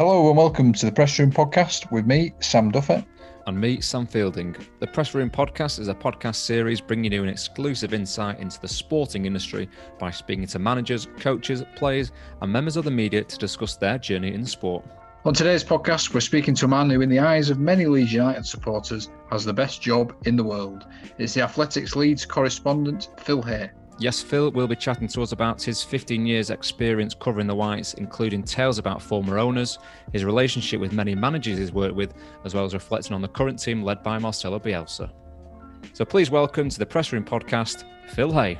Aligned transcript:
Hello 0.00 0.28
and 0.28 0.36
welcome 0.38 0.72
to 0.72 0.86
the 0.86 0.92
Press 0.92 1.18
Room 1.18 1.30
Podcast 1.30 1.92
with 1.92 2.06
me, 2.06 2.32
Sam 2.40 2.72
Duffett. 2.72 3.04
And 3.46 3.60
me, 3.60 3.82
Sam 3.82 4.06
Fielding. 4.06 4.56
The 4.78 4.86
Press 4.86 5.14
Room 5.14 5.28
Podcast 5.28 5.78
is 5.78 5.88
a 5.88 5.94
podcast 5.94 6.36
series 6.36 6.80
bringing 6.80 7.12
you 7.12 7.22
an 7.22 7.28
exclusive 7.28 7.92
insight 7.92 8.38
into 8.38 8.58
the 8.58 8.66
sporting 8.66 9.26
industry 9.26 9.68
by 9.98 10.10
speaking 10.10 10.46
to 10.46 10.58
managers, 10.58 11.06
coaches, 11.18 11.62
players, 11.76 12.12
and 12.40 12.50
members 12.50 12.78
of 12.78 12.86
the 12.86 12.90
media 12.90 13.24
to 13.24 13.36
discuss 13.36 13.76
their 13.76 13.98
journey 13.98 14.32
in 14.32 14.46
sport. 14.46 14.86
On 15.26 15.34
today's 15.34 15.62
podcast, 15.62 16.14
we're 16.14 16.20
speaking 16.20 16.54
to 16.54 16.64
a 16.64 16.68
man 16.68 16.88
who, 16.88 17.02
in 17.02 17.10
the 17.10 17.18
eyes 17.18 17.50
of 17.50 17.58
many 17.58 17.84
Leeds 17.84 18.10
United 18.10 18.46
supporters, 18.46 19.10
has 19.30 19.44
the 19.44 19.52
best 19.52 19.82
job 19.82 20.14
in 20.24 20.34
the 20.34 20.42
world. 20.42 20.86
It's 21.18 21.34
the 21.34 21.42
Athletic's 21.42 21.94
Leeds 21.94 22.24
correspondent, 22.24 23.10
Phil 23.18 23.42
Hay. 23.42 23.68
Yes, 24.00 24.22
Phil 24.22 24.50
will 24.52 24.66
be 24.66 24.76
chatting 24.76 25.08
to 25.08 25.20
us 25.20 25.32
about 25.32 25.62
his 25.62 25.82
15 25.82 26.24
years' 26.24 26.48
experience 26.48 27.14
covering 27.14 27.46
the 27.46 27.54
Whites, 27.54 27.92
including 27.92 28.42
tales 28.42 28.78
about 28.78 29.02
former 29.02 29.38
owners, 29.38 29.78
his 30.10 30.24
relationship 30.24 30.80
with 30.80 30.94
many 30.94 31.14
managers 31.14 31.58
he's 31.58 31.70
worked 31.70 31.94
with, 31.94 32.14
as 32.46 32.54
well 32.54 32.64
as 32.64 32.72
reflecting 32.72 33.12
on 33.12 33.20
the 33.20 33.28
current 33.28 33.58
team 33.58 33.82
led 33.82 34.02
by 34.02 34.18
Marcelo 34.18 34.58
Bielsa. 34.58 35.10
So 35.92 36.06
please 36.06 36.30
welcome 36.30 36.70
to 36.70 36.78
the 36.78 36.86
Press 36.86 37.12
Room 37.12 37.26
Podcast, 37.26 37.84
Phil 38.08 38.32
Hay. 38.32 38.56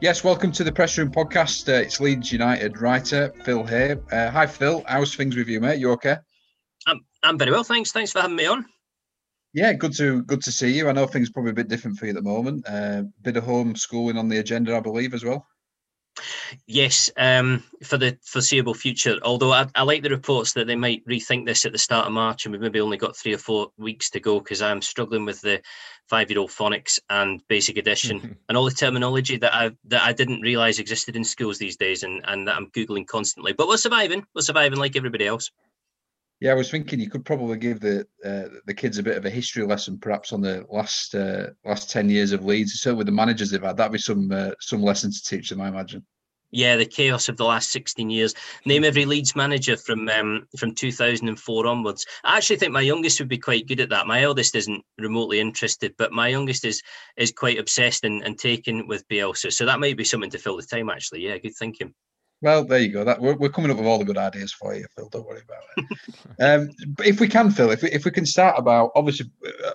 Yes, 0.00 0.24
welcome 0.24 0.50
to 0.50 0.64
the 0.64 0.72
Press 0.72 0.98
Room 0.98 1.12
Podcast. 1.12 1.68
Uh, 1.68 1.82
it's 1.82 2.00
Leeds 2.00 2.32
United 2.32 2.80
writer 2.80 3.32
Phil 3.44 3.64
Hay. 3.64 3.94
Uh, 4.10 4.30
hi, 4.32 4.44
Phil. 4.44 4.82
How's 4.88 5.14
things 5.14 5.36
with 5.36 5.46
you, 5.46 5.60
mate? 5.60 5.78
You 5.78 5.92
okay? 5.92 6.16
I'm, 6.88 7.06
I'm 7.22 7.38
very 7.38 7.52
well, 7.52 7.62
thanks. 7.62 7.92
Thanks 7.92 8.10
for 8.10 8.22
having 8.22 8.34
me 8.34 8.46
on. 8.46 8.66
Yeah, 9.54 9.72
good 9.72 9.94
to 9.94 10.22
good 10.22 10.42
to 10.42 10.52
see 10.52 10.72
you. 10.72 10.88
I 10.88 10.92
know 10.92 11.06
things 11.06 11.30
are 11.30 11.32
probably 11.32 11.52
a 11.52 11.54
bit 11.54 11.68
different 11.68 11.96
for 11.96 12.06
you 12.06 12.10
at 12.10 12.16
the 12.16 12.22
moment. 12.22 12.66
A 12.66 12.72
uh, 12.72 13.02
bit 13.22 13.36
of 13.36 13.44
homeschooling 13.44 14.18
on 14.18 14.28
the 14.28 14.38
agenda, 14.38 14.76
I 14.76 14.80
believe, 14.80 15.14
as 15.14 15.24
well. 15.24 15.46
Yes, 16.66 17.10
um, 17.16 17.62
for 17.82 17.96
the 17.96 18.18
foreseeable 18.22 18.74
future. 18.74 19.18
Although 19.22 19.52
I, 19.52 19.66
I, 19.74 19.82
like 19.82 20.02
the 20.02 20.10
reports 20.10 20.52
that 20.52 20.66
they 20.66 20.76
might 20.76 21.06
rethink 21.06 21.46
this 21.46 21.64
at 21.64 21.72
the 21.72 21.78
start 21.78 22.06
of 22.06 22.12
March, 22.12 22.44
and 22.44 22.52
we've 22.52 22.60
maybe 22.60 22.80
only 22.80 22.96
got 22.96 23.16
three 23.16 23.34
or 23.34 23.38
four 23.38 23.68
weeks 23.76 24.10
to 24.10 24.20
go 24.20 24.40
because 24.40 24.60
I'm 24.60 24.82
struggling 24.82 25.24
with 25.24 25.40
the 25.40 25.60
five-year-old 26.08 26.50
phonics 26.50 26.98
and 27.10 27.40
basic 27.48 27.76
addition 27.76 28.36
and 28.48 28.58
all 28.58 28.64
the 28.64 28.70
terminology 28.72 29.36
that 29.36 29.54
I 29.54 29.70
that 29.84 30.02
I 30.02 30.12
didn't 30.12 30.40
realise 30.40 30.80
existed 30.80 31.14
in 31.14 31.24
schools 31.24 31.58
these 31.58 31.76
days, 31.76 32.02
and 32.02 32.22
and 32.24 32.48
that 32.48 32.56
I'm 32.56 32.70
googling 32.70 33.06
constantly. 33.06 33.52
But 33.52 33.68
we're 33.68 33.76
surviving. 33.76 34.26
We're 34.34 34.42
surviving 34.42 34.78
like 34.78 34.96
everybody 34.96 35.26
else. 35.26 35.50
Yeah, 36.44 36.50
I 36.50 36.56
was 36.56 36.70
thinking 36.70 37.00
you 37.00 37.08
could 37.08 37.24
probably 37.24 37.56
give 37.56 37.80
the 37.80 38.06
uh, 38.22 38.58
the 38.66 38.74
kids 38.74 38.98
a 38.98 39.02
bit 39.02 39.16
of 39.16 39.24
a 39.24 39.30
history 39.30 39.64
lesson, 39.64 39.96
perhaps 39.96 40.30
on 40.30 40.42
the 40.42 40.66
last 40.70 41.14
uh, 41.14 41.46
last 41.64 41.88
ten 41.88 42.10
years 42.10 42.32
of 42.32 42.44
Leeds. 42.44 42.74
Certainly, 42.74 42.98
with 42.98 43.06
the 43.06 43.12
managers 43.12 43.48
they've 43.48 43.62
had, 43.62 43.78
that'd 43.78 43.92
be 43.92 43.98
some 43.98 44.30
uh, 44.30 44.50
some 44.60 44.82
lesson 44.82 45.10
to 45.10 45.22
teach 45.24 45.48
them, 45.48 45.62
I 45.62 45.68
imagine. 45.68 46.04
Yeah, 46.50 46.76
the 46.76 46.84
chaos 46.84 47.30
of 47.30 47.38
the 47.38 47.46
last 47.46 47.70
16 47.70 48.10
years. 48.10 48.34
Name 48.66 48.84
every 48.84 49.06
Leeds 49.06 49.34
manager 49.34 49.78
from 49.78 50.06
um, 50.10 50.46
from 50.58 50.74
2004 50.74 51.66
onwards. 51.66 52.04
I 52.24 52.36
actually 52.36 52.56
think 52.56 52.72
my 52.72 52.82
youngest 52.82 53.20
would 53.20 53.28
be 53.30 53.38
quite 53.38 53.66
good 53.66 53.80
at 53.80 53.88
that. 53.88 54.06
My 54.06 54.20
eldest 54.20 54.54
isn't 54.54 54.84
remotely 54.98 55.40
interested, 55.40 55.94
but 55.96 56.12
my 56.12 56.28
youngest 56.28 56.66
is 56.66 56.82
is 57.16 57.32
quite 57.32 57.58
obsessed 57.58 58.04
and, 58.04 58.22
and 58.22 58.38
taken 58.38 58.86
with 58.86 59.08
Bielsa. 59.08 59.50
So 59.50 59.64
that 59.64 59.80
might 59.80 59.96
be 59.96 60.04
something 60.04 60.30
to 60.32 60.38
fill 60.38 60.58
the 60.58 60.62
time. 60.62 60.90
Actually, 60.90 61.22
yeah, 61.22 61.38
good 61.38 61.56
thinking. 61.56 61.94
Well, 62.44 62.62
there 62.66 62.78
you 62.78 62.90
go. 62.90 63.04
That 63.04 63.22
we're, 63.22 63.36
we're 63.36 63.48
coming 63.48 63.70
up 63.70 63.78
with 63.78 63.86
all 63.86 63.98
the 63.98 64.04
good 64.04 64.18
ideas 64.18 64.52
for 64.52 64.74
you, 64.74 64.84
Phil. 64.94 65.08
Don't 65.08 65.26
worry 65.26 65.40
about 65.40 65.62
it. 65.78 66.14
um, 66.40 66.70
but 66.88 67.06
if 67.06 67.18
we 67.18 67.26
can, 67.26 67.50
Phil, 67.50 67.70
if 67.70 67.80
we, 67.80 67.90
if 67.90 68.04
we 68.04 68.10
can 68.10 68.26
start 68.26 68.58
about 68.58 68.90
obviously 68.94 69.30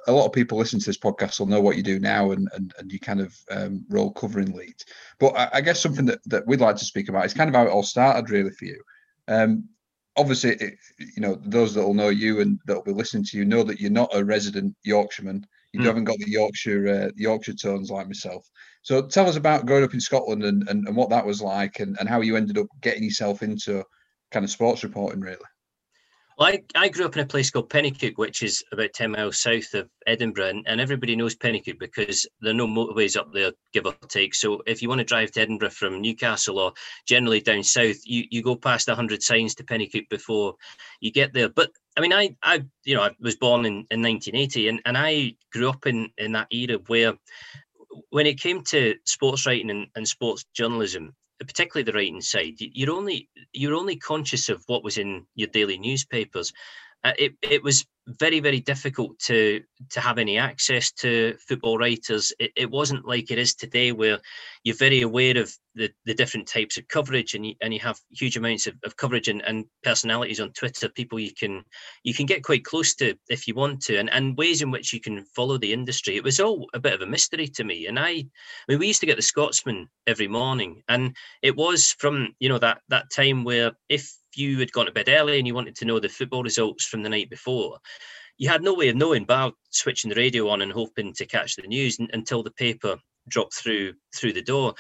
a 0.06 0.12
lot 0.12 0.28
of 0.28 0.34
people 0.34 0.56
listen 0.56 0.80
to 0.80 0.86
this 0.86 0.96
podcast 0.96 1.40
will 1.40 1.48
know 1.48 1.62
what 1.62 1.78
you 1.78 1.82
do 1.82 2.00
now 2.00 2.30
and 2.30 2.48
and, 2.54 2.72
and 2.78 2.92
you 2.92 3.00
kind 3.00 3.22
of 3.22 3.36
um, 3.50 3.84
role 3.90 4.12
covering 4.12 4.54
Leeds. 4.54 4.86
But 5.20 5.30
I, 5.30 5.50
I, 5.54 5.62
guess 5.62 5.80
something 5.80 6.06
that, 6.06 6.20
that 6.28 6.46
we'd 6.46 6.62
like 6.62 6.76
to 6.76 6.86
speak 6.86 7.10
about 7.10 7.26
is 7.26 7.34
kind 7.34 7.50
of 7.50 7.56
how 7.56 7.64
it 7.64 7.72
all 7.72 7.82
started, 7.82 8.30
really, 8.30 8.52
for 8.52 8.66
you. 8.66 8.80
Um, 9.28 9.68
obviously, 10.16 10.52
it, 10.52 10.76
you 11.00 11.24
know 11.24 11.42
those 11.46 11.74
that 11.74 11.84
will 11.84 11.96
know 11.96 12.10
you 12.10 12.40
and 12.40 12.60
that 12.68 12.76
will 12.76 12.84
be 12.84 12.92
listening 12.92 13.24
to 13.24 13.38
you 13.40 13.46
know 13.46 13.64
that 13.64 13.80
you're 13.80 13.90
not 13.90 14.14
a 14.14 14.24
resident 14.24 14.76
Yorkshireman. 14.84 15.44
You 15.74 15.82
mm. 15.82 15.86
haven't 15.86 16.06
got 16.06 16.18
the 16.18 16.30
Yorkshire 16.30 16.88
uh, 16.88 17.12
Yorkshire 17.16 17.54
tones 17.54 17.92
like 17.92 18.08
myself. 18.08 18.48
So 18.82 19.06
tell 19.08 19.28
us 19.28 19.36
about 19.36 19.66
growing 19.66 19.84
up 19.84 19.94
in 19.94 20.00
Scotland 20.00 20.44
and, 20.44 20.68
and, 20.70 20.88
and 20.88 20.96
what 20.96 21.10
that 21.10 21.26
was 21.26 21.42
like 21.42 21.80
and, 21.80 21.98
and 22.00 22.08
how 22.08 22.22
you 22.22 22.36
ended 22.36 22.58
up 22.58 22.68
getting 22.82 23.04
yourself 23.04 23.44
into 23.44 23.84
kind 24.32 24.44
of 24.44 24.50
sports 24.50 24.84
reporting, 24.84 25.22
really. 25.22 25.38
Well, 26.40 26.48
I, 26.48 26.64
I 26.74 26.88
grew 26.88 27.04
up 27.04 27.18
in 27.18 27.24
a 27.24 27.28
place 27.28 27.52
called 27.52 27.70
Penicuik, 27.70 28.18
which 28.18 28.44
is 28.44 28.64
about 28.72 28.94
10 28.94 29.12
miles 29.12 29.42
south 29.42 29.74
of 29.74 29.90
Edinburgh. 30.08 30.48
And, 30.48 30.68
and 30.68 30.80
everybody 30.80 31.14
knows 31.18 31.36
Penicuik 31.36 31.78
because 31.78 32.26
there 32.40 32.52
are 32.52 32.56
no 32.56 32.66
motorways 32.66 33.18
up 33.18 33.34
there, 33.34 33.52
give 33.74 33.86
or 33.86 33.94
take. 34.08 34.34
So 34.34 34.64
if 34.66 34.82
you 34.82 34.88
want 34.88 35.00
to 35.00 35.06
drive 35.06 35.32
to 35.32 35.42
Edinburgh 35.42 35.72
from 35.72 36.02
Newcastle 36.02 36.60
or 36.60 36.72
generally 37.06 37.42
down 37.42 37.64
south, 37.64 37.98
you, 38.06 38.24
you 38.32 38.42
go 38.42 38.56
past 38.56 38.88
100 38.88 39.22
signs 39.22 39.54
to 39.56 39.66
Penicuik 39.66 40.08
before 40.08 40.56
you 41.02 41.12
get 41.12 41.34
there. 41.34 41.50
But 41.50 41.72
I 41.98 42.02
mean, 42.02 42.14
I, 42.14 42.34
I, 42.42 42.64
you 42.86 42.96
know, 42.96 43.02
I 43.04 43.12
was 43.20 43.36
born 43.36 43.66
in, 43.66 43.86
in 43.92 44.02
1980, 44.02 44.70
and, 44.70 44.82
and 44.86 44.98
I 44.98 45.34
grew 45.52 45.68
up 45.68 45.88
in 45.88 46.10
in 46.18 46.32
that 46.32 46.48
era 46.54 46.80
where 46.88 47.16
when 48.12 48.28
it 48.28 48.40
came 48.40 48.64
to 48.64 48.96
sports 49.06 49.46
writing 49.46 49.70
and, 49.70 49.88
and 49.94 50.08
sports 50.08 50.46
journalism, 50.54 51.14
particularly 51.40 51.84
the 51.84 51.98
writing 51.98 52.22
side, 52.22 52.56
you're 52.58 52.96
only 52.96 53.30
you're 53.54 53.76
only 53.76 53.96
conscious 53.96 54.50
of 54.50 54.64
what 54.68 54.84
was 54.84 54.98
in 54.98 55.26
your 55.36 55.50
daily 55.50 55.78
newspapers. 55.78 56.52
Uh, 57.04 57.14
it 57.18 57.34
it 57.42 57.64
was 57.64 57.86
very 58.08 58.40
very 58.40 58.60
difficult 58.60 59.18
to 59.20 59.62
to 59.90 60.00
have 60.02 60.18
any 60.18 60.38
access 60.38 60.92
to 60.92 61.36
football 61.48 61.78
writers 61.78 62.34
it, 62.40 62.52
it 62.56 62.70
wasn't 62.70 63.06
like 63.06 63.30
it 63.30 63.38
is 63.38 63.54
today 63.54 63.92
where 63.92 64.20
you're 64.64 64.76
very 64.76 65.02
aware 65.02 65.38
of 65.38 65.56
the, 65.80 65.90
the 66.06 66.14
different 66.14 66.48
types 66.48 66.78
of 66.78 66.88
coverage 66.88 67.34
and 67.34 67.46
you, 67.46 67.56
and 67.62 67.74
you 67.74 67.80
have 67.80 67.98
huge 68.12 68.38
amounts 68.38 68.68
of, 68.68 68.76
of 68.84 68.96
coverage 68.98 69.28
and, 69.28 69.42
and 69.44 69.66
personalities 69.84 70.40
on 70.40 70.52
twitter 70.52 70.90
people 70.90 71.20
you 71.20 71.34
can 71.34 71.64
you 72.04 72.14
can 72.14 72.26
get 72.26 72.44
quite 72.44 72.66
close 72.66 72.94
to 72.96 73.16
if 73.30 73.48
you 73.48 73.56
want 73.56 73.82
to 73.82 73.98
and, 73.98 74.12
and 74.14 74.38
ways 74.38 74.62
in 74.62 74.70
which 74.70 74.94
you 74.94 75.00
can 75.00 75.24
follow 75.36 75.58
the 75.58 75.74
industry. 75.74 76.16
It 76.16 76.24
was 76.24 76.40
all 76.40 76.68
a 76.74 76.80
bit 76.80 76.94
of 76.94 77.02
a 77.02 77.06
mystery 77.06 77.48
to 77.48 77.64
me 77.64 77.88
and 77.88 77.98
i 77.98 78.10
i 78.10 78.26
mean 78.68 78.80
we 78.80 78.88
used 78.88 79.00
to 79.00 79.06
get 79.06 79.16
the 79.16 79.22
scotsman 79.22 79.88
every 80.06 80.28
morning 80.28 80.84
and 80.90 81.16
it 81.42 81.56
was 81.56 81.96
from 81.98 82.36
you 82.40 82.50
know 82.50 82.60
that 82.60 82.82
that 82.90 83.06
time 83.12 83.44
where 83.44 83.72
if 83.88 84.14
you 84.36 84.60
had 84.60 84.72
gone 84.72 84.86
to 84.86 84.92
bed 84.92 85.10
early 85.10 85.38
and 85.38 85.48
you 85.48 85.56
wanted 85.56 85.76
to 85.76 85.86
know 85.86 86.00
the 86.00 86.10
football 86.10 86.44
results 86.44 86.86
from 86.86 87.04
the 87.04 87.10
night 87.10 87.30
before, 87.30 87.80
you 88.38 88.50
had 88.50 88.64
no 88.64 88.74
way 88.74 88.90
of 88.90 88.96
knowing 88.96 89.26
by 89.26 89.52
switching 89.70 90.10
the 90.10 90.16
radio 90.16 90.48
on 90.50 90.62
and 90.62 90.72
hoping 90.72 91.14
to 91.14 91.26
catch 91.26 91.56
the 91.56 91.68
news 91.68 91.98
until 92.14 92.44
the 92.44 92.52
paper 92.52 92.98
dropped 93.28 93.54
through 93.54 93.94
through 94.16 94.34
the 94.34 94.42
door. 94.42 94.74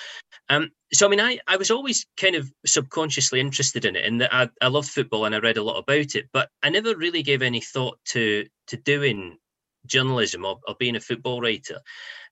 Um, 0.49 0.71
so 0.93 1.05
I 1.05 1.09
mean, 1.09 1.19
I, 1.19 1.39
I 1.47 1.57
was 1.57 1.71
always 1.71 2.05
kind 2.17 2.35
of 2.35 2.51
subconsciously 2.65 3.39
interested 3.39 3.85
in 3.85 3.95
it, 3.95 4.05
and 4.05 4.23
I, 4.23 4.49
I 4.61 4.67
loved 4.67 4.89
football 4.89 5.25
and 5.25 5.35
I 5.35 5.39
read 5.39 5.57
a 5.57 5.63
lot 5.63 5.79
about 5.79 6.15
it, 6.15 6.27
but 6.33 6.49
I 6.63 6.69
never 6.69 6.95
really 6.95 7.23
gave 7.23 7.41
any 7.41 7.61
thought 7.61 7.99
to 8.09 8.45
to 8.67 8.77
doing 8.77 9.37
journalism 9.85 10.45
or, 10.45 10.59
or 10.67 10.75
being 10.77 10.95
a 10.95 10.99
football 10.99 11.41
writer 11.41 11.79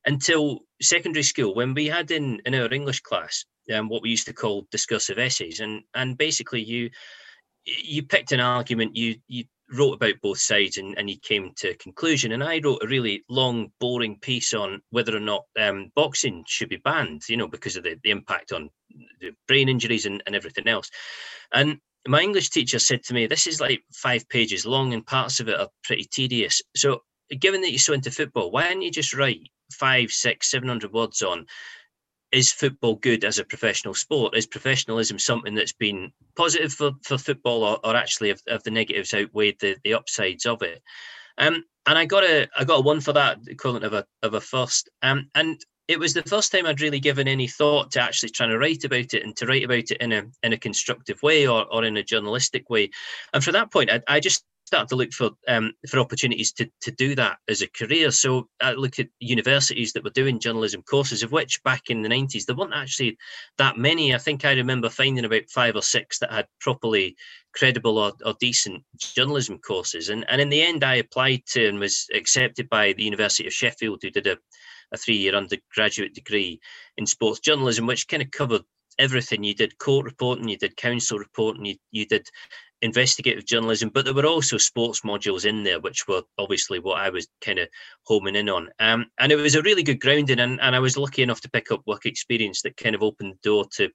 until 0.05 0.59
secondary 0.81 1.23
school 1.23 1.55
when 1.55 1.73
we 1.73 1.87
had 1.87 2.11
in 2.11 2.41
in 2.45 2.55
our 2.55 2.71
English 2.73 3.01
class 3.01 3.45
um, 3.73 3.89
what 3.89 4.01
we 4.01 4.09
used 4.09 4.27
to 4.27 4.33
call 4.33 4.67
discursive 4.71 5.19
essays, 5.19 5.59
and 5.59 5.83
and 5.93 6.17
basically 6.17 6.61
you 6.61 6.89
you 7.65 8.03
picked 8.03 8.31
an 8.31 8.39
argument, 8.39 8.95
you 8.95 9.15
you 9.27 9.45
wrote 9.73 9.93
about 9.93 10.21
both 10.21 10.39
sides, 10.39 10.77
and, 10.77 10.97
and 10.97 11.09
you 11.09 11.17
came 11.19 11.51
to 11.57 11.69
a 11.69 11.75
conclusion. 11.75 12.31
And 12.31 12.43
I 12.43 12.61
wrote 12.63 12.83
a 12.83 12.87
really 12.87 13.23
long, 13.29 13.71
boring 13.79 14.17
piece 14.19 14.53
on 14.53 14.81
whether 14.91 15.15
or 15.15 15.19
not 15.19 15.45
um, 15.59 15.91
boxing 15.95 16.43
should 16.47 16.69
be 16.69 16.77
banned, 16.77 17.23
you 17.27 17.37
know, 17.37 17.47
because 17.47 17.75
of 17.75 17.83
the, 17.83 17.97
the 18.03 18.11
impact 18.11 18.51
on 18.51 18.69
the 19.19 19.31
brain 19.47 19.69
injuries 19.69 20.05
and, 20.05 20.23
and 20.25 20.35
everything 20.35 20.67
else. 20.67 20.89
And 21.53 21.79
my 22.07 22.21
English 22.21 22.49
teacher 22.49 22.79
said 22.79 23.03
to 23.03 23.13
me, 23.13 23.27
"This 23.27 23.47
is 23.47 23.59
like 23.59 23.83
five 23.93 24.27
pages 24.29 24.65
long, 24.65 24.93
and 24.93 25.05
parts 25.05 25.39
of 25.39 25.49
it 25.49 25.59
are 25.59 25.69
pretty 25.83 26.05
tedious. 26.05 26.61
So, 26.75 27.01
given 27.39 27.61
that 27.61 27.71
you're 27.71 27.79
so 27.79 27.93
into 27.93 28.11
football, 28.11 28.51
why 28.51 28.69
don't 28.69 28.81
you 28.81 28.91
just 28.91 29.13
write 29.13 29.41
five, 29.73 30.11
six, 30.11 30.49
seven 30.49 30.69
hundred 30.69 30.93
words 30.93 31.21
on 31.21 31.45
is 32.31 32.51
football 32.51 32.95
good 32.95 33.23
as 33.23 33.39
a 33.39 33.45
professional 33.45 33.93
sport? 33.93 34.35
Is 34.35 34.45
professionalism 34.45 35.19
something 35.19 35.55
that's 35.55 35.73
been 35.73 36.11
positive 36.35 36.73
for, 36.73 36.91
for 37.03 37.17
football, 37.17 37.63
or, 37.63 37.79
or 37.83 37.95
actually 37.95 38.29
have, 38.29 38.41
have 38.47 38.63
the 38.63 38.71
negatives 38.71 39.13
outweighed 39.13 39.57
the, 39.59 39.77
the 39.83 39.93
upsides 39.93 40.45
of 40.45 40.61
it? 40.61 40.81
Um, 41.37 41.63
and 41.85 41.97
I 41.97 42.05
got 42.05 42.23
a 42.23 42.47
I 42.57 42.63
got 42.63 42.79
a 42.79 42.81
one 42.81 42.99
for 42.99 43.13
that 43.13 43.39
equivalent 43.47 43.85
of 43.85 43.93
a 43.93 44.05
of 44.23 44.33
a 44.33 44.41
first. 44.41 44.89
Um, 45.01 45.29
and 45.35 45.59
it 45.87 45.99
was 45.99 46.13
the 46.13 46.23
first 46.23 46.51
time 46.51 46.65
I'd 46.65 46.81
really 46.81 46.99
given 46.99 47.27
any 47.29 47.47
thought 47.47 47.91
to 47.91 48.01
actually 48.01 48.29
trying 48.29 48.49
to 48.49 48.59
write 48.59 48.83
about 48.83 49.13
it 49.13 49.23
and 49.23 49.35
to 49.37 49.45
write 49.45 49.63
about 49.63 49.91
it 49.91 49.97
in 50.01 50.11
a 50.11 50.23
in 50.43 50.53
a 50.53 50.57
constructive 50.57 51.21
way 51.23 51.47
or, 51.47 51.65
or 51.71 51.85
in 51.85 51.95
a 51.95 52.03
journalistic 52.03 52.69
way. 52.69 52.89
And 53.33 53.43
from 53.43 53.53
that 53.53 53.71
point, 53.71 53.89
I, 53.89 54.01
I 54.07 54.19
just 54.19 54.43
started 54.67 54.89
to 54.89 54.97
look 54.97 55.13
for 55.13 55.31
um, 55.47 55.71
for 55.89 55.99
opportunities 55.99 56.51
to 56.51 56.69
to 56.81 56.91
do 56.91 57.15
that 57.15 57.37
as 57.47 57.61
a 57.61 57.69
career. 57.69 58.11
So 58.11 58.49
I 58.61 58.73
look 58.73 58.99
at 58.99 59.07
universities 59.21 59.93
that 59.93 60.03
were 60.03 60.09
doing 60.09 60.39
journalism 60.39 60.81
courses, 60.83 61.23
of 61.23 61.31
which 61.31 61.63
back 61.63 61.83
in 61.89 62.01
the 62.01 62.09
nineties 62.09 62.45
there 62.45 62.55
weren't 62.55 62.73
actually 62.73 63.17
that 63.57 63.77
many. 63.77 64.13
I 64.13 64.17
think 64.17 64.43
I 64.43 64.51
remember 64.53 64.89
finding 64.89 65.23
about 65.23 65.49
five 65.49 65.77
or 65.77 65.81
six 65.81 66.19
that 66.19 66.33
had 66.33 66.47
properly 66.59 67.15
credible 67.53 67.97
or, 67.97 68.11
or 68.25 68.35
decent 68.41 68.83
journalism 68.97 69.57
courses. 69.59 70.09
And 70.09 70.25
and 70.29 70.41
in 70.41 70.49
the 70.49 70.61
end, 70.61 70.83
I 70.83 70.95
applied 70.95 71.43
to 71.53 71.69
and 71.69 71.79
was 71.79 72.05
accepted 72.13 72.67
by 72.67 72.91
the 72.91 73.03
University 73.03 73.47
of 73.47 73.53
Sheffield, 73.53 73.99
who 74.01 74.09
did 74.09 74.27
a 74.27 74.37
a 74.91 74.97
three 74.97 75.17
year 75.17 75.35
undergraduate 75.35 76.13
degree 76.13 76.59
in 76.97 77.05
sports 77.05 77.39
journalism, 77.39 77.87
which 77.87 78.07
kind 78.07 78.21
of 78.21 78.31
covered 78.31 78.63
everything. 78.99 79.43
You 79.43 79.53
did 79.53 79.77
court 79.77 80.05
reporting, 80.05 80.49
you 80.49 80.57
did 80.57 80.75
council 80.75 81.19
reporting, 81.19 81.65
you 81.65 81.75
you 81.91 82.05
did 82.05 82.27
investigative 82.81 83.45
journalism, 83.45 83.89
but 83.89 84.05
there 84.05 84.13
were 84.13 84.25
also 84.25 84.57
sports 84.57 85.01
modules 85.01 85.45
in 85.45 85.63
there, 85.63 85.79
which 85.79 86.07
were 86.07 86.21
obviously 86.37 86.79
what 86.79 86.99
I 86.99 87.09
was 87.09 87.27
kind 87.41 87.59
of 87.59 87.67
homing 88.03 88.35
in 88.35 88.49
on. 88.49 88.69
Um, 88.79 89.07
and 89.19 89.31
it 89.31 89.35
was 89.35 89.55
a 89.55 89.61
really 89.61 89.83
good 89.83 89.99
grounding, 89.99 90.39
and, 90.39 90.59
and 90.61 90.75
I 90.75 90.79
was 90.79 90.97
lucky 90.97 91.23
enough 91.23 91.41
to 91.41 91.49
pick 91.49 91.71
up 91.71 91.81
work 91.87 92.05
experience 92.05 92.61
that 92.61 92.77
kind 92.77 92.95
of 92.95 93.03
opened 93.03 93.33
the 93.33 93.49
door 93.49 93.65
to 93.75 93.89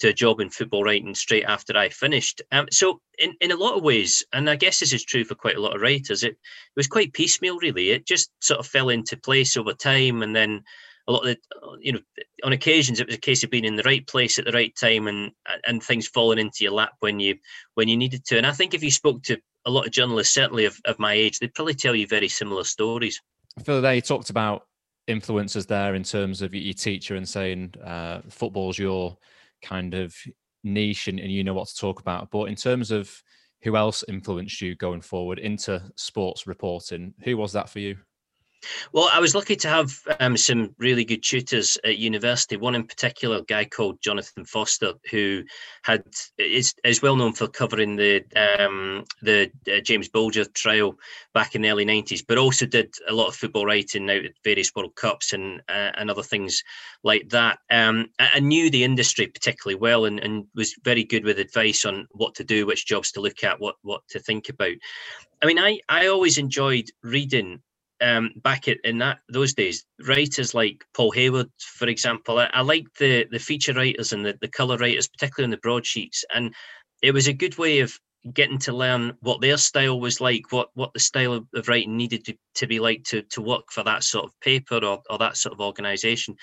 to 0.00 0.08
a 0.08 0.12
job 0.12 0.40
in 0.40 0.50
football 0.50 0.82
writing 0.82 1.14
straight 1.14 1.44
after 1.44 1.76
I 1.76 1.88
finished. 1.88 2.42
Um, 2.50 2.66
so 2.72 3.00
in, 3.18 3.34
in 3.40 3.52
a 3.52 3.56
lot 3.56 3.76
of 3.76 3.84
ways, 3.84 4.24
and 4.32 4.50
I 4.50 4.56
guess 4.56 4.80
this 4.80 4.92
is 4.92 5.04
true 5.04 5.24
for 5.24 5.36
quite 5.36 5.56
a 5.56 5.60
lot 5.60 5.76
of 5.76 5.82
writers, 5.82 6.24
it, 6.24 6.32
it 6.32 6.36
was 6.76 6.88
quite 6.88 7.12
piecemeal 7.12 7.58
really. 7.58 7.90
It 7.90 8.04
just 8.06 8.30
sort 8.40 8.58
of 8.58 8.66
fell 8.66 8.88
into 8.88 9.16
place 9.16 9.56
over 9.56 9.72
time 9.72 10.22
and 10.22 10.34
then 10.34 10.64
a 11.06 11.12
lot 11.12 11.26
of 11.26 11.36
the, 11.36 11.38
you 11.80 11.92
know, 11.92 12.00
on 12.44 12.52
occasions 12.52 13.00
it 13.00 13.06
was 13.06 13.16
a 13.16 13.20
case 13.20 13.44
of 13.44 13.50
being 13.50 13.64
in 13.64 13.76
the 13.76 13.82
right 13.82 14.06
place 14.06 14.38
at 14.38 14.44
the 14.44 14.52
right 14.52 14.74
time 14.76 15.06
and 15.06 15.32
and 15.66 15.82
things 15.82 16.08
falling 16.08 16.38
into 16.38 16.64
your 16.64 16.72
lap 16.72 16.92
when 17.00 17.20
you 17.20 17.36
when 17.74 17.88
you 17.88 17.96
needed 17.96 18.24
to. 18.26 18.38
And 18.38 18.46
I 18.46 18.52
think 18.52 18.74
if 18.74 18.82
you 18.82 18.90
spoke 18.90 19.22
to 19.24 19.38
a 19.66 19.70
lot 19.70 19.86
of 19.86 19.92
journalists, 19.92 20.34
certainly 20.34 20.64
of, 20.64 20.78
of 20.84 20.98
my 20.98 21.12
age, 21.12 21.38
they'd 21.38 21.54
probably 21.54 21.74
tell 21.74 21.94
you 21.94 22.06
very 22.06 22.28
similar 22.28 22.64
stories. 22.64 23.20
Phil, 23.62 23.80
there 23.80 23.94
you 23.94 24.00
talked 24.00 24.30
about 24.30 24.62
influences 25.06 25.66
there 25.66 25.94
in 25.94 26.02
terms 26.02 26.42
of 26.42 26.54
your 26.54 26.74
teacher 26.74 27.16
and 27.16 27.28
saying 27.28 27.74
uh, 27.84 28.20
football's 28.28 28.78
your 28.78 29.16
kind 29.62 29.94
of 29.94 30.14
niche 30.62 31.08
and, 31.08 31.20
and 31.20 31.30
you 31.30 31.44
know 31.44 31.54
what 31.54 31.68
to 31.68 31.76
talk 31.76 32.00
about. 32.00 32.30
But 32.30 32.44
in 32.44 32.56
terms 32.56 32.90
of 32.90 33.22
who 33.62 33.76
else 33.76 34.04
influenced 34.08 34.60
you 34.60 34.74
going 34.74 35.00
forward 35.00 35.38
into 35.38 35.82
sports 35.96 36.46
reporting, 36.46 37.14
who 37.22 37.36
was 37.36 37.52
that 37.52 37.68
for 37.68 37.78
you? 37.78 37.96
Well, 38.92 39.08
I 39.12 39.20
was 39.20 39.34
lucky 39.34 39.56
to 39.56 39.68
have 39.68 39.92
um, 40.20 40.36
some 40.36 40.74
really 40.78 41.04
good 41.04 41.22
tutors 41.22 41.78
at 41.84 41.98
university. 41.98 42.56
One 42.56 42.74
in 42.74 42.86
particular, 42.86 43.38
a 43.38 43.42
guy 43.42 43.64
called 43.64 44.00
Jonathan 44.02 44.44
Foster, 44.44 44.94
who 45.10 45.42
had 45.82 46.04
is, 46.38 46.74
is 46.84 47.02
well 47.02 47.16
known 47.16 47.32
for 47.32 47.48
covering 47.48 47.96
the 47.96 48.24
um, 48.36 49.04
the 49.22 49.50
uh, 49.70 49.80
James 49.80 50.08
Bulger 50.08 50.44
trial 50.44 50.96
back 51.32 51.54
in 51.54 51.62
the 51.62 51.70
early 51.70 51.84
nineties, 51.84 52.22
but 52.22 52.38
also 52.38 52.66
did 52.66 52.94
a 53.08 53.12
lot 53.12 53.28
of 53.28 53.36
football 53.36 53.66
writing 53.66 54.08
out 54.10 54.24
at 54.24 54.32
various 54.44 54.74
World 54.74 54.94
Cups 54.94 55.32
and 55.32 55.60
uh, 55.68 55.90
and 55.96 56.10
other 56.10 56.22
things 56.22 56.62
like 57.02 57.28
that. 57.30 57.58
Um, 57.70 58.08
I 58.18 58.40
knew 58.40 58.70
the 58.70 58.84
industry 58.84 59.26
particularly 59.26 59.78
well, 59.78 60.04
and, 60.04 60.20
and 60.20 60.46
was 60.54 60.74
very 60.84 61.04
good 61.04 61.24
with 61.24 61.38
advice 61.38 61.84
on 61.84 62.06
what 62.12 62.34
to 62.36 62.44
do, 62.44 62.66
which 62.66 62.86
jobs 62.86 63.12
to 63.12 63.20
look 63.20 63.44
at, 63.44 63.60
what 63.60 63.76
what 63.82 64.02
to 64.08 64.18
think 64.18 64.48
about. 64.48 64.74
I 65.42 65.46
mean, 65.46 65.58
I 65.58 65.80
I 65.88 66.06
always 66.06 66.38
enjoyed 66.38 66.90
reading 67.02 67.60
um, 68.00 68.30
back 68.36 68.68
at, 68.68 68.78
in 68.84 68.98
that 68.98 69.18
those 69.28 69.54
days, 69.54 69.84
writers 70.06 70.54
like 70.54 70.84
Paul 70.94 71.10
Hayward, 71.12 71.48
for 71.60 71.88
example, 71.88 72.38
I, 72.38 72.50
I 72.52 72.62
liked 72.62 72.98
the 72.98 73.26
the 73.30 73.38
feature 73.38 73.72
writers 73.72 74.12
and 74.12 74.24
the, 74.24 74.36
the 74.40 74.48
color 74.48 74.76
writers, 74.76 75.08
particularly 75.08 75.46
on 75.46 75.50
the 75.50 75.58
broadsheets, 75.58 76.24
and 76.34 76.54
it 77.02 77.12
was 77.12 77.28
a 77.28 77.32
good 77.32 77.56
way 77.58 77.80
of 77.80 77.98
getting 78.32 78.58
to 78.58 78.72
learn 78.72 79.12
what 79.20 79.40
their 79.40 79.58
style 79.58 80.00
was 80.00 80.20
like, 80.20 80.50
what 80.50 80.68
what 80.74 80.92
the 80.94 81.00
style 81.00 81.32
of, 81.34 81.46
of 81.54 81.68
writing 81.68 81.96
needed 81.96 82.24
to, 82.24 82.34
to 82.54 82.66
be 82.66 82.80
like 82.80 83.04
to 83.04 83.22
to 83.22 83.40
work 83.40 83.64
for 83.70 83.82
that 83.84 84.02
sort 84.02 84.24
of 84.24 84.40
paper 84.40 84.76
or, 84.76 85.02
or 85.10 85.18
that 85.18 85.36
sort 85.36 85.52
of 85.52 85.60
organization, 85.60 86.34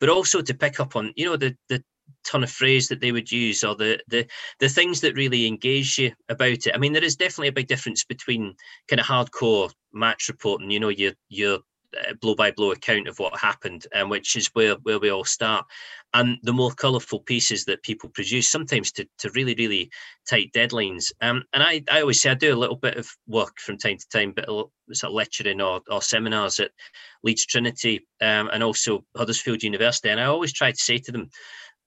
but 0.00 0.08
also 0.08 0.42
to 0.42 0.54
pick 0.54 0.80
up 0.80 0.96
on 0.96 1.12
you 1.16 1.26
know 1.26 1.36
the 1.36 1.56
the 1.68 1.82
ton 2.24 2.42
of 2.42 2.50
phrase 2.50 2.88
that 2.88 3.00
they 3.00 3.12
would 3.12 3.30
use 3.30 3.64
or 3.64 3.74
the 3.74 4.00
the 4.08 4.26
the 4.60 4.68
things 4.68 5.00
that 5.00 5.14
really 5.14 5.46
engage 5.46 5.98
you 5.98 6.12
about 6.28 6.66
it. 6.66 6.72
I 6.74 6.78
mean, 6.78 6.92
there 6.92 7.04
is 7.04 7.16
definitely 7.16 7.48
a 7.48 7.52
big 7.52 7.68
difference 7.68 8.04
between 8.04 8.54
kind 8.88 9.00
of 9.00 9.06
hardcore 9.06 9.70
match 9.92 10.28
reporting, 10.28 10.70
you 10.70 10.80
know, 10.80 10.88
your 10.88 11.12
your 11.28 11.60
blow 12.20 12.34
by 12.34 12.50
blow 12.50 12.72
account 12.72 13.08
of 13.08 13.18
what 13.18 13.38
happened, 13.38 13.86
and 13.92 14.04
um, 14.04 14.08
which 14.08 14.36
is 14.36 14.48
where 14.48 14.74
where 14.82 14.98
we 14.98 15.10
all 15.10 15.24
start, 15.24 15.66
and 16.14 16.38
the 16.42 16.52
more 16.52 16.70
colourful 16.72 17.20
pieces 17.20 17.64
that 17.64 17.82
people 17.82 18.08
produce, 18.10 18.48
sometimes 18.48 18.92
to 18.92 19.06
to 19.18 19.30
really 19.30 19.54
really 19.54 19.90
tight 20.28 20.52
deadlines. 20.52 21.12
Um, 21.20 21.44
and 21.52 21.62
I 21.62 21.82
I 21.90 22.00
always 22.00 22.20
say 22.20 22.30
I 22.30 22.34
do 22.34 22.54
a 22.54 22.56
little 22.56 22.76
bit 22.76 22.96
of 22.96 23.08
work 23.26 23.58
from 23.58 23.78
time 23.78 23.98
to 23.98 24.08
time, 24.08 24.32
but 24.32 24.46
sort 24.46 25.10
of 25.10 25.12
lecturing 25.12 25.60
or 25.60 25.80
or 25.90 26.02
seminars 26.02 26.60
at 26.60 26.70
Leeds 27.22 27.46
Trinity 27.46 28.06
um, 28.20 28.50
and 28.52 28.62
also 28.62 29.04
Huddersfield 29.16 29.62
University, 29.62 30.10
and 30.10 30.20
I 30.20 30.24
always 30.24 30.52
try 30.52 30.70
to 30.70 30.78
say 30.78 30.98
to 30.98 31.12
them 31.12 31.30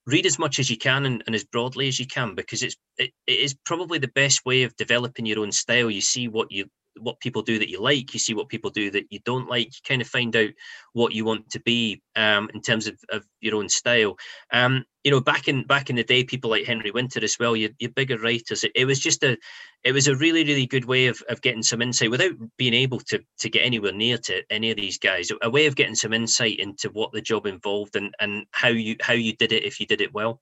read 0.06 0.26
as 0.26 0.36
much 0.36 0.58
as 0.58 0.68
you 0.68 0.76
can 0.76 1.06
and, 1.06 1.22
and, 1.26 1.34
as 1.36 1.44
broadly 1.44 1.86
as 1.86 1.96
you 1.96 2.06
can 2.08 2.34
because 2.34 2.60
it's 2.64 2.74
it, 2.98 3.12
it 3.28 3.38
is 3.38 3.54
probably 3.64 4.00
the 4.00 4.08
best 4.08 4.44
way 4.44 4.64
of 4.64 4.76
developing 4.76 5.26
your 5.26 5.38
own 5.38 5.52
style. 5.52 5.88
You 5.88 6.00
see 6.00 6.26
what 6.26 6.50
you 6.50 6.66
what 7.00 7.20
people 7.20 7.42
do 7.42 7.58
that 7.58 7.70
you 7.70 7.80
like 7.80 8.12
you 8.12 8.20
see 8.20 8.34
what 8.34 8.48
people 8.48 8.70
do 8.70 8.90
that 8.90 9.04
you 9.10 9.18
don't 9.24 9.48
like 9.48 9.66
you 9.66 9.80
kind 9.86 10.02
of 10.02 10.08
find 10.08 10.34
out 10.36 10.50
what 10.92 11.12
you 11.12 11.24
want 11.24 11.48
to 11.50 11.60
be 11.60 12.02
um, 12.16 12.50
in 12.54 12.60
terms 12.60 12.86
of, 12.86 12.98
of 13.10 13.24
your 13.40 13.56
own 13.56 13.68
style. 13.68 14.16
Um, 14.52 14.84
you 15.04 15.10
know 15.10 15.20
back 15.20 15.48
in 15.48 15.64
back 15.64 15.90
in 15.90 15.96
the 15.96 16.04
day 16.04 16.22
people 16.22 16.50
like 16.50 16.64
henry 16.64 16.92
winter 16.92 17.22
as 17.24 17.36
well 17.38 17.56
your, 17.56 17.70
your 17.78 17.90
bigger 17.90 18.18
writers. 18.18 18.64
It, 18.64 18.72
it 18.74 18.84
was 18.84 19.00
just 19.00 19.24
a 19.24 19.36
it 19.84 19.92
was 19.92 20.06
a 20.06 20.16
really 20.16 20.44
really 20.44 20.66
good 20.66 20.84
way 20.84 21.06
of, 21.06 21.22
of 21.28 21.42
getting 21.42 21.62
some 21.62 21.82
insight 21.82 22.10
without 22.10 22.32
being 22.56 22.74
able 22.74 23.00
to 23.00 23.20
to 23.38 23.50
get 23.50 23.64
anywhere 23.64 23.92
near 23.92 24.18
to 24.18 24.42
any 24.50 24.70
of 24.70 24.76
these 24.76 24.98
guys. 24.98 25.30
A 25.42 25.50
way 25.50 25.66
of 25.66 25.76
getting 25.76 25.94
some 25.94 26.12
insight 26.12 26.58
into 26.58 26.88
what 26.90 27.12
the 27.12 27.20
job 27.20 27.46
involved 27.46 27.96
and 27.96 28.14
and 28.20 28.46
how 28.52 28.68
you 28.68 28.96
how 29.00 29.14
you 29.14 29.34
did 29.34 29.52
it 29.52 29.64
if 29.64 29.80
you 29.80 29.86
did 29.86 30.00
it 30.00 30.14
well 30.14 30.40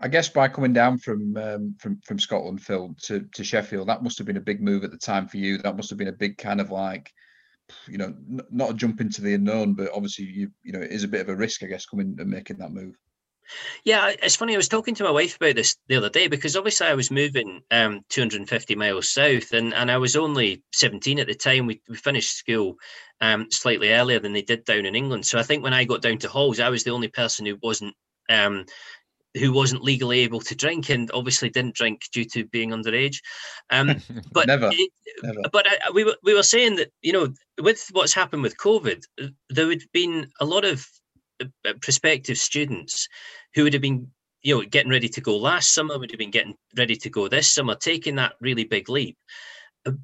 I 0.00 0.08
guess 0.08 0.28
by 0.28 0.48
coming 0.48 0.72
down 0.72 0.98
from 0.98 1.36
um, 1.36 1.76
from 1.78 2.00
from 2.04 2.18
Scotland, 2.18 2.60
Phil, 2.62 2.94
to 3.02 3.26
to 3.34 3.44
Sheffield, 3.44 3.88
that 3.88 4.02
must 4.02 4.18
have 4.18 4.26
been 4.26 4.36
a 4.36 4.40
big 4.40 4.60
move 4.60 4.84
at 4.84 4.90
the 4.90 4.98
time 4.98 5.28
for 5.28 5.36
you. 5.36 5.58
That 5.58 5.76
must 5.76 5.90
have 5.90 5.98
been 5.98 6.08
a 6.08 6.12
big 6.12 6.36
kind 6.36 6.60
of 6.60 6.70
like, 6.70 7.12
you 7.86 7.98
know, 7.98 8.06
n- 8.06 8.40
not 8.50 8.70
a 8.70 8.74
jump 8.74 9.00
into 9.00 9.22
the 9.22 9.34
unknown, 9.34 9.74
but 9.74 9.92
obviously 9.94 10.24
you 10.26 10.50
you 10.62 10.72
know 10.72 10.80
it 10.80 10.90
is 10.90 11.04
a 11.04 11.08
bit 11.08 11.20
of 11.20 11.28
a 11.28 11.36
risk, 11.36 11.62
I 11.62 11.66
guess, 11.66 11.86
coming 11.86 12.16
and 12.18 12.28
making 12.28 12.58
that 12.58 12.72
move. 12.72 12.96
Yeah, 13.84 14.12
it's 14.22 14.36
funny. 14.36 14.54
I 14.54 14.56
was 14.56 14.68
talking 14.68 14.94
to 14.96 15.04
my 15.04 15.10
wife 15.10 15.36
about 15.36 15.56
this 15.56 15.76
the 15.88 15.96
other 15.96 16.08
day 16.08 16.28
because 16.28 16.56
obviously 16.56 16.86
I 16.86 16.94
was 16.94 17.10
moving 17.10 17.60
um, 17.70 18.00
250 18.08 18.74
miles 18.74 19.10
south, 19.10 19.52
and, 19.52 19.74
and 19.74 19.90
I 19.90 19.98
was 19.98 20.16
only 20.16 20.62
17 20.72 21.18
at 21.18 21.26
the 21.26 21.34
time. 21.34 21.66
We, 21.66 21.82
we 21.88 21.96
finished 21.96 22.36
school 22.36 22.76
um, 23.20 23.46
slightly 23.50 23.92
earlier 23.92 24.18
than 24.18 24.32
they 24.32 24.42
did 24.42 24.64
down 24.64 24.86
in 24.86 24.94
England. 24.94 25.26
So 25.26 25.38
I 25.38 25.42
think 25.42 25.62
when 25.62 25.74
I 25.74 25.84
got 25.84 26.02
down 26.02 26.18
to 26.18 26.28
Halls, 26.28 26.60
I 26.60 26.70
was 26.70 26.84
the 26.84 26.92
only 26.92 27.08
person 27.08 27.46
who 27.46 27.58
wasn't 27.62 27.94
um, 28.30 28.64
who 29.34 29.52
wasn't 29.52 29.82
legally 29.82 30.20
able 30.20 30.40
to 30.40 30.54
drink 30.54 30.90
and 30.90 31.10
obviously 31.12 31.50
didn't 31.50 31.74
drink 31.74 32.02
due 32.12 32.24
to 32.24 32.46
being 32.46 32.70
underage. 32.70 33.16
Um, 33.70 34.00
but 34.32 34.46
never, 34.46 34.70
it, 34.72 34.90
never. 35.22 35.40
But 35.52 35.66
I, 35.68 35.90
we 35.92 36.04
were 36.04 36.16
we 36.22 36.34
were 36.34 36.42
saying 36.42 36.76
that 36.76 36.92
you 37.02 37.12
know 37.12 37.32
with 37.60 37.88
what's 37.92 38.14
happened 38.14 38.42
with 38.42 38.56
COVID, 38.58 39.02
there 39.50 39.66
would 39.66 39.82
have 39.82 39.92
been 39.92 40.28
a 40.40 40.44
lot 40.44 40.64
of 40.64 40.86
uh, 41.42 41.46
uh, 41.68 41.74
prospective 41.80 42.38
students 42.38 43.08
who 43.54 43.64
would 43.64 43.72
have 43.72 43.82
been 43.82 44.08
you 44.42 44.54
know 44.54 44.62
getting 44.62 44.90
ready 44.90 45.08
to 45.08 45.20
go 45.20 45.36
last 45.36 45.72
summer 45.72 45.98
would 45.98 46.10
have 46.10 46.18
been 46.18 46.30
getting 46.30 46.54
ready 46.76 46.96
to 46.96 47.10
go 47.10 47.28
this 47.28 47.52
summer 47.52 47.74
taking 47.74 48.14
that 48.16 48.34
really 48.40 48.64
big 48.64 48.88
leap 48.88 49.16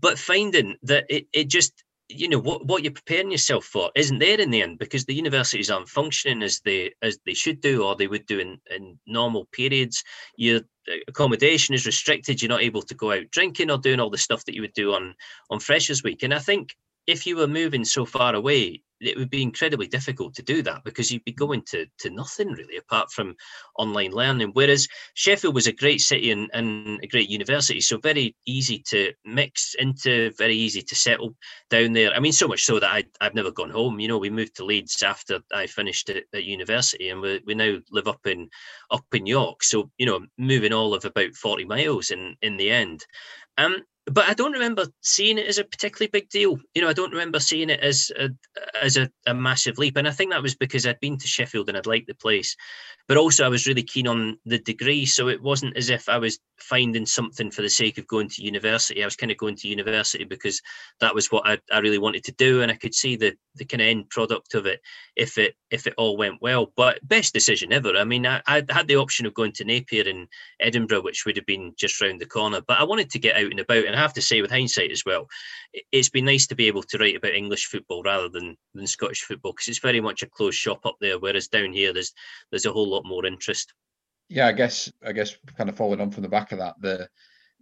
but 0.00 0.18
finding 0.18 0.76
that 0.82 1.04
it, 1.08 1.26
it 1.32 1.49
just 1.49 1.84
you 2.11 2.29
know 2.29 2.38
what 2.38 2.67
what 2.67 2.83
you're 2.83 2.93
preparing 2.93 3.31
yourself 3.31 3.64
for 3.64 3.90
isn't 3.95 4.19
there 4.19 4.40
in 4.40 4.50
the 4.50 4.62
end 4.62 4.79
because 4.79 5.05
the 5.05 5.14
universities 5.14 5.71
aren't 5.71 5.88
functioning 5.88 6.43
as 6.43 6.61
they 6.64 6.93
as 7.02 7.19
they 7.25 7.35
should 7.35 7.61
do 7.61 7.85
or 7.85 7.95
they 7.97 8.07
would 8.07 8.26
do 8.26 8.38
in, 8.38 8.59
in 8.71 8.99
normal 9.07 9.47
periods. 9.52 10.02
Your 10.37 10.61
uh, 10.88 10.97
accommodation 11.09 11.75
is 11.75 11.87
restricted. 11.87 12.43
You're 12.43 12.49
not 12.49 12.62
able 12.62 12.83
to 12.83 12.95
go 12.95 13.12
out 13.12 13.31
drinking 13.31 13.71
or 13.71 13.79
doing 13.79 14.00
all 14.00 14.11
the 14.11 14.19
stuff 14.19 14.45
that 14.45 14.55
you 14.55 14.62
would 14.62 14.75
do 14.75 14.95
on 14.95 15.14
on 15.50 15.61
freshers 15.61 16.02
week. 16.02 16.23
And 16.23 16.35
i 16.35 16.38
think 16.38 16.76
if 17.07 17.26
you 17.26 17.37
were 17.37 17.49
moving 17.49 17.85
so 17.85 18.05
far 18.05 18.35
away 18.35 18.83
it 19.00 19.16
would 19.16 19.30
be 19.30 19.42
incredibly 19.42 19.87
difficult 19.87 20.35
to 20.35 20.42
do 20.42 20.62
that 20.62 20.85
because 20.85 21.11
you'd 21.11 21.25
be 21.25 21.33
going 21.33 21.62
to 21.62 21.87
to 21.99 22.11
nothing 22.11 22.52
really 22.52 22.76
apart 22.76 23.11
from 23.11 23.35
online 23.78 24.12
learning. 24.12 24.50
Whereas 24.52 24.87
Sheffield 25.14 25.54
was 25.54 25.66
a 25.66 25.73
great 25.73 26.00
city 26.00 26.30
and, 26.30 26.50
and 26.52 27.00
a 27.02 27.07
great 27.07 27.30
university, 27.30 27.80
so 27.80 27.99
very 27.99 28.37
easy 28.47 28.83
to 28.88 29.12
mix 29.25 29.75
into, 29.78 30.33
very 30.37 30.54
easy 30.54 30.83
to 30.83 30.95
settle 30.95 31.35
down 31.71 31.92
there. 31.92 32.12
I 32.14 32.21
mean, 32.21 32.33
so 32.33 32.49
much 32.49 32.64
so 32.64 32.78
that 32.78 32.92
I 32.92 33.04
I've 33.21 33.35
never 33.35 33.50
gone 33.50 33.71
home. 33.71 34.00
You 34.00 34.09
know, 34.09 34.19
we 34.19 34.30
moved 34.30 34.57
to 34.57 34.64
Leeds 34.64 35.02
after 35.02 35.40
I 35.52 35.66
finished 35.66 36.11
at, 36.11 36.25
at 36.35 36.45
university, 36.45 37.09
and 37.09 37.21
we, 37.21 37.40
we 37.47 37.54
now 37.54 37.78
live 37.90 38.09
up 38.09 38.26
in 38.26 38.49
up 38.90 39.04
in 39.12 39.26
York. 39.26 39.62
So 39.62 39.90
you 39.99 40.07
know, 40.07 40.21
moving 40.38 40.73
all 40.73 40.95
of 40.95 41.04
about 41.04 41.35
forty 41.35 41.64
miles 41.64 42.11
in 42.11 42.37
in 42.42 42.57
the 42.57 42.71
end. 42.71 43.04
Um, 43.59 43.83
but 44.07 44.28
I 44.28 44.35
don't 44.35 44.52
remember 44.52 44.87
seeing 45.02 45.38
it 45.38 45.47
as 45.47 45.59
a 45.59 45.64
particularly 45.64 46.11
big 46.11 46.28
deal. 46.30 46.59
You 46.75 46.83
know, 46.83 46.88
I 46.88 46.92
don't 46.92 47.12
remember 47.12 47.38
seeing 47.38 47.71
it 47.71 47.80
as 47.80 48.11
a 48.19 48.30
as 48.83 48.97
a, 48.97 49.11
a, 49.26 49.35
massive 49.35 49.78
leap, 49.78 49.97
and 49.97 50.09
I 50.09 50.11
think 50.11 50.30
that 50.30 50.42
was 50.42 50.54
because 50.54 50.87
I'd 50.87 51.00
been 51.00 51.19
to 51.19 51.28
Sheffield 51.28 51.69
and 51.69 51.76
I'd 51.76 51.87
liked 51.87 52.07
the 52.07 52.14
place, 52.14 52.57
but 53.09 53.16
also 53.16 53.45
I 53.45 53.49
was 53.49 53.66
really 53.66 53.83
keen 53.83 54.09
on 54.09 54.38
the 54.47 54.59
degree. 54.59 55.04
So 55.04 55.28
it 55.28 55.42
wasn't 55.42 55.76
as 55.76 55.90
if 55.90 56.09
I 56.09 56.19
was 56.19 56.38
finding 56.59 57.07
something 57.07 57.50
for 57.50 57.62
the 57.62 57.69
sake 57.69 57.99
of 57.99 58.07
going 58.07 58.28
to 58.30 58.42
university. 58.42 59.02
I 59.02 59.07
was 59.07 59.16
kind 59.16 59.30
of 59.30 59.38
going 59.38 59.57
to 59.57 59.69
university 59.69 60.25
because 60.25 60.61
that 61.00 61.14
was 61.14 61.30
what 61.30 61.47
I, 61.47 61.59
I 61.71 61.78
really 61.78 61.99
wanted 61.99 62.25
to 62.25 62.33
do, 62.33 62.62
and 62.62 62.71
I 62.71 62.76
could 62.76 62.95
see 62.95 63.16
the 63.16 63.35
the 63.57 63.64
kind 63.64 63.83
of 63.83 63.88
end 63.88 64.09
product 64.11 64.54
of 64.54 64.66
it 64.66 64.80
if 65.16 65.37
it 65.37 65.54
if 65.71 65.87
it 65.87 65.95
all 65.99 66.16
went 66.16 66.40
well. 66.40 66.73
But 66.75 67.07
best 67.07 67.35
decision 67.35 67.73
ever. 67.73 67.97
I 67.97 68.04
mean, 68.04 68.26
I, 68.26 68.40
I 68.47 68.64
had 68.71 68.88
the 68.88 68.97
option 68.97 69.26
of 69.26 69.35
going 69.35 69.52
to 69.52 69.64
Napier 69.64 70.09
in 70.09 70.26
Edinburgh, 70.59 71.02
which 71.02 71.26
would 71.26 71.37
have 71.37 71.47
been 71.47 71.75
just 71.76 72.00
round 72.00 72.21
the 72.21 72.26
corner, 72.26 72.61
but 72.66 72.80
I 72.80 72.85
wanted 72.85 73.11
to 73.11 73.19
get 73.19 73.37
out 73.37 73.50
and 73.50 73.61
about, 73.61 73.89
and 73.90 73.99
I 73.99 74.02
have 74.02 74.14
to 74.14 74.23
say, 74.23 74.40
with 74.40 74.50
hindsight 74.50 74.90
as 74.90 75.04
well, 75.04 75.26
it's 75.92 76.09
been 76.09 76.25
nice 76.25 76.47
to 76.49 76.54
be 76.54 76.66
able 76.66 76.82
to 76.85 76.99
write 76.99 77.16
about 77.16 77.35
English 77.35 77.66
football 77.66 78.02
rather 78.02 78.28
than 78.28 78.56
than 78.75 78.87
Scottish 78.87 79.23
football 79.23 79.52
because 79.52 79.68
it's 79.68 79.78
very 79.78 80.00
much 80.00 80.23
a 80.23 80.28
closed 80.28 80.59
shop 80.59 80.87
up 80.87 80.97
there. 81.00 81.18
Whereas 81.18 81.49
down 81.49 81.73
here, 81.73 81.92
there's 81.92 82.12
there's 82.50 82.66
a 82.66 82.73
whole 82.73 82.88
lot 82.88 83.04
more 83.04 83.26
interest. 83.26 83.73
Yeah, 84.28 84.47
I 84.47 84.52
guess 84.52 84.90
I 85.04 85.12
guess 85.12 85.37
kind 85.56 85.68
of 85.68 85.76
following 85.76 86.00
on 86.00 86.11
from 86.11 86.23
the 86.23 86.28
back 86.28 86.52
of 86.52 86.59
that, 86.59 86.75
the 86.80 87.09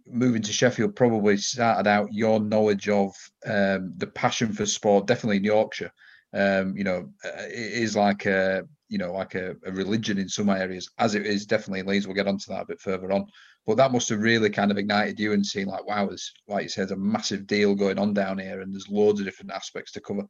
moving 0.07 0.41
to 0.41 0.53
Sheffield 0.53 0.95
probably 0.95 1.37
started 1.37 1.87
out 1.87 2.13
your 2.13 2.39
knowledge 2.39 2.89
of 2.89 3.13
um, 3.45 3.93
the 3.97 4.07
passion 4.07 4.53
for 4.53 4.65
sport, 4.65 5.07
definitely 5.07 5.37
in 5.37 5.43
Yorkshire. 5.43 5.91
Um, 6.33 6.77
you 6.77 6.83
know, 6.83 7.09
uh, 7.25 7.43
it 7.47 7.73
is 7.73 7.95
like 7.95 8.25
a 8.25 8.63
you 8.87 8.97
know 8.97 9.13
like 9.13 9.35
a, 9.35 9.55
a, 9.65 9.71
religion 9.71 10.17
in 10.17 10.29
some 10.29 10.49
areas, 10.49 10.89
as 10.99 11.15
it 11.15 11.25
is 11.25 11.45
definitely 11.45 11.79
in 11.79 11.87
Leeds. 11.87 12.05
We'll 12.05 12.15
get 12.15 12.27
onto 12.27 12.51
that 12.51 12.61
a 12.61 12.67
bit 12.67 12.81
further 12.81 13.11
on. 13.11 13.25
But 13.69 13.77
that 13.77 13.91
must 13.91 14.09
have 14.09 14.23
really 14.23 14.49
kind 14.49 14.71
of 14.71 14.79
ignited 14.79 15.19
you 15.19 15.33
and 15.33 15.45
seen 15.45 15.67
like, 15.67 15.85
wow, 15.85 16.07
there's 16.07 16.33
like 16.47 16.63
you 16.63 16.69
said, 16.69 16.89
a 16.89 16.95
massive 16.95 17.45
deal 17.45 17.75
going 17.75 17.99
on 17.99 18.15
down 18.15 18.39
here, 18.39 18.61
and 18.61 18.73
there's 18.73 18.89
loads 18.89 19.19
of 19.19 19.27
different 19.27 19.51
aspects 19.51 19.91
to 19.91 20.01
cover. 20.01 20.23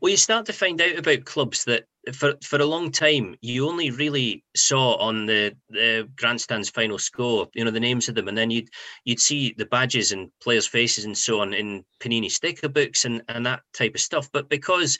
Well, 0.00 0.08
you 0.08 0.16
start 0.16 0.46
to 0.46 0.54
find 0.54 0.80
out 0.80 0.96
about 0.96 1.26
clubs 1.26 1.64
that 1.66 1.84
for 2.14 2.36
for 2.42 2.58
a 2.58 2.64
long 2.64 2.90
time 2.90 3.36
you 3.42 3.68
only 3.68 3.90
really 3.90 4.44
saw 4.56 4.94
on 4.94 5.26
the 5.26 5.54
the 5.68 6.08
grandstand's 6.16 6.70
final 6.70 6.98
score, 6.98 7.48
you 7.52 7.66
know, 7.66 7.70
the 7.70 7.80
names 7.80 8.08
of 8.08 8.14
them, 8.14 8.28
and 8.28 8.38
then 8.38 8.50
you'd 8.50 8.70
you'd 9.04 9.20
see 9.20 9.54
the 9.58 9.66
badges 9.66 10.12
and 10.12 10.30
players' 10.42 10.66
faces 10.66 11.04
and 11.04 11.18
so 11.18 11.42
on 11.42 11.52
in 11.52 11.84
Panini 12.00 12.30
sticker 12.30 12.70
books 12.70 13.04
and 13.04 13.20
and 13.28 13.44
that 13.44 13.60
type 13.74 13.94
of 13.94 14.00
stuff. 14.00 14.30
But 14.32 14.48
because 14.48 14.98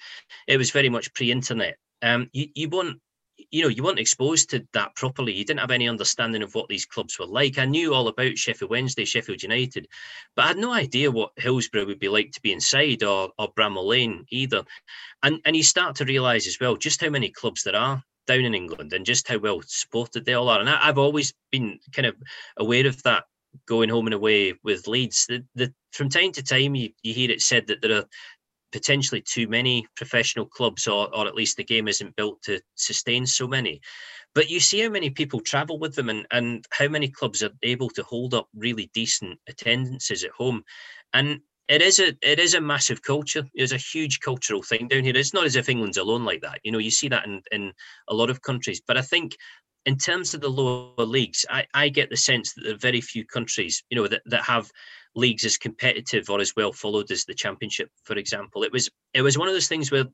it 0.48 0.58
was 0.58 0.70
very 0.70 0.90
much 0.90 1.14
pre-internet, 1.14 1.78
um, 2.02 2.28
you 2.34 2.48
you 2.54 2.68
won't 2.68 3.00
you 3.50 3.62
know, 3.62 3.68
you 3.68 3.82
weren't 3.82 3.98
exposed 3.98 4.50
to 4.50 4.66
that 4.72 4.94
properly. 4.94 5.32
You 5.32 5.44
didn't 5.44 5.60
have 5.60 5.70
any 5.70 5.88
understanding 5.88 6.42
of 6.42 6.54
what 6.54 6.68
these 6.68 6.86
clubs 6.86 7.18
were 7.18 7.26
like. 7.26 7.58
I 7.58 7.64
knew 7.64 7.94
all 7.94 8.08
about 8.08 8.36
Sheffield 8.36 8.70
Wednesday, 8.70 9.04
Sheffield 9.04 9.42
United, 9.42 9.88
but 10.36 10.44
I 10.44 10.48
had 10.48 10.58
no 10.58 10.72
idea 10.72 11.10
what 11.10 11.32
Hillsborough 11.36 11.86
would 11.86 11.98
be 11.98 12.08
like 12.08 12.32
to 12.32 12.42
be 12.42 12.52
inside 12.52 13.02
or, 13.02 13.30
or 13.38 13.52
Bramall 13.54 13.86
Lane 13.86 14.24
either. 14.30 14.64
And 15.22 15.40
and 15.44 15.56
you 15.56 15.62
start 15.62 15.96
to 15.96 16.04
realise 16.04 16.46
as 16.46 16.58
well 16.60 16.76
just 16.76 17.00
how 17.00 17.10
many 17.10 17.30
clubs 17.30 17.62
there 17.62 17.76
are 17.76 18.02
down 18.26 18.44
in 18.44 18.54
England 18.54 18.92
and 18.92 19.06
just 19.06 19.26
how 19.26 19.38
well 19.38 19.60
supported 19.66 20.24
they 20.24 20.34
all 20.34 20.48
are. 20.48 20.60
And 20.60 20.68
I, 20.68 20.86
have 20.86 20.98
always 20.98 21.32
been 21.50 21.80
kind 21.92 22.06
of 22.06 22.14
aware 22.58 22.86
of 22.86 23.02
that 23.02 23.24
going 23.66 23.88
home 23.88 24.06
and 24.06 24.14
away 24.14 24.54
with 24.62 24.86
Leeds. 24.86 25.26
The, 25.26 25.44
the, 25.54 25.72
from 25.92 26.08
time 26.08 26.32
to 26.32 26.42
time, 26.42 26.74
you, 26.74 26.90
you 27.02 27.14
hear 27.14 27.30
it 27.30 27.40
said 27.40 27.66
that 27.66 27.80
there 27.80 27.96
are 27.96 28.04
potentially 28.72 29.22
too 29.22 29.48
many 29.48 29.86
professional 29.96 30.46
clubs, 30.46 30.86
or, 30.86 31.14
or 31.14 31.26
at 31.26 31.34
least 31.34 31.56
the 31.56 31.64
game 31.64 31.88
isn't 31.88 32.16
built 32.16 32.42
to 32.42 32.60
sustain 32.74 33.26
so 33.26 33.46
many. 33.46 33.80
But 34.34 34.50
you 34.50 34.60
see 34.60 34.80
how 34.80 34.90
many 34.90 35.10
people 35.10 35.40
travel 35.40 35.78
with 35.78 35.94
them 35.94 36.08
and, 36.08 36.26
and 36.30 36.64
how 36.70 36.88
many 36.88 37.08
clubs 37.08 37.42
are 37.42 37.50
able 37.62 37.88
to 37.90 38.02
hold 38.02 38.34
up 38.34 38.48
really 38.54 38.90
decent 38.94 39.38
attendances 39.48 40.24
at 40.24 40.30
home. 40.30 40.64
And 41.12 41.40
it 41.68 41.82
is 41.82 41.98
a 41.98 42.16
it 42.22 42.38
is 42.38 42.54
a 42.54 42.60
massive 42.60 43.02
culture. 43.02 43.44
It's 43.54 43.72
a 43.72 43.76
huge 43.76 44.20
cultural 44.20 44.62
thing 44.62 44.88
down 44.88 45.04
here. 45.04 45.16
It's 45.16 45.34
not 45.34 45.44
as 45.44 45.56
if 45.56 45.68
England's 45.68 45.98
alone 45.98 46.24
like 46.24 46.40
that. 46.40 46.60
You 46.64 46.72
know, 46.72 46.78
you 46.78 46.90
see 46.90 47.08
that 47.08 47.26
in, 47.26 47.42
in 47.52 47.72
a 48.08 48.14
lot 48.14 48.30
of 48.30 48.42
countries. 48.42 48.80
But 48.86 48.96
I 48.96 49.02
think 49.02 49.36
in 49.84 49.96
terms 49.96 50.34
of 50.34 50.40
the 50.40 50.48
lower 50.48 51.04
leagues, 51.04 51.44
I, 51.48 51.66
I 51.74 51.88
get 51.88 52.10
the 52.10 52.16
sense 52.16 52.52
that 52.52 52.62
there 52.64 52.74
are 52.74 52.78
very 52.78 53.00
few 53.00 53.24
countries, 53.24 53.82
you 53.90 53.96
know, 53.96 54.06
that, 54.08 54.22
that 54.26 54.42
have 54.42 54.70
leagues 55.18 55.44
as 55.44 55.58
competitive 55.58 56.30
or 56.30 56.40
as 56.40 56.54
well 56.56 56.72
followed 56.72 57.10
as 57.10 57.24
the 57.24 57.34
championship, 57.34 57.90
for 58.04 58.16
example. 58.16 58.62
It 58.62 58.72
was 58.72 58.90
it 59.14 59.22
was 59.22 59.36
one 59.36 59.48
of 59.48 59.54
those 59.54 59.68
things 59.68 59.90
where 59.90 60.04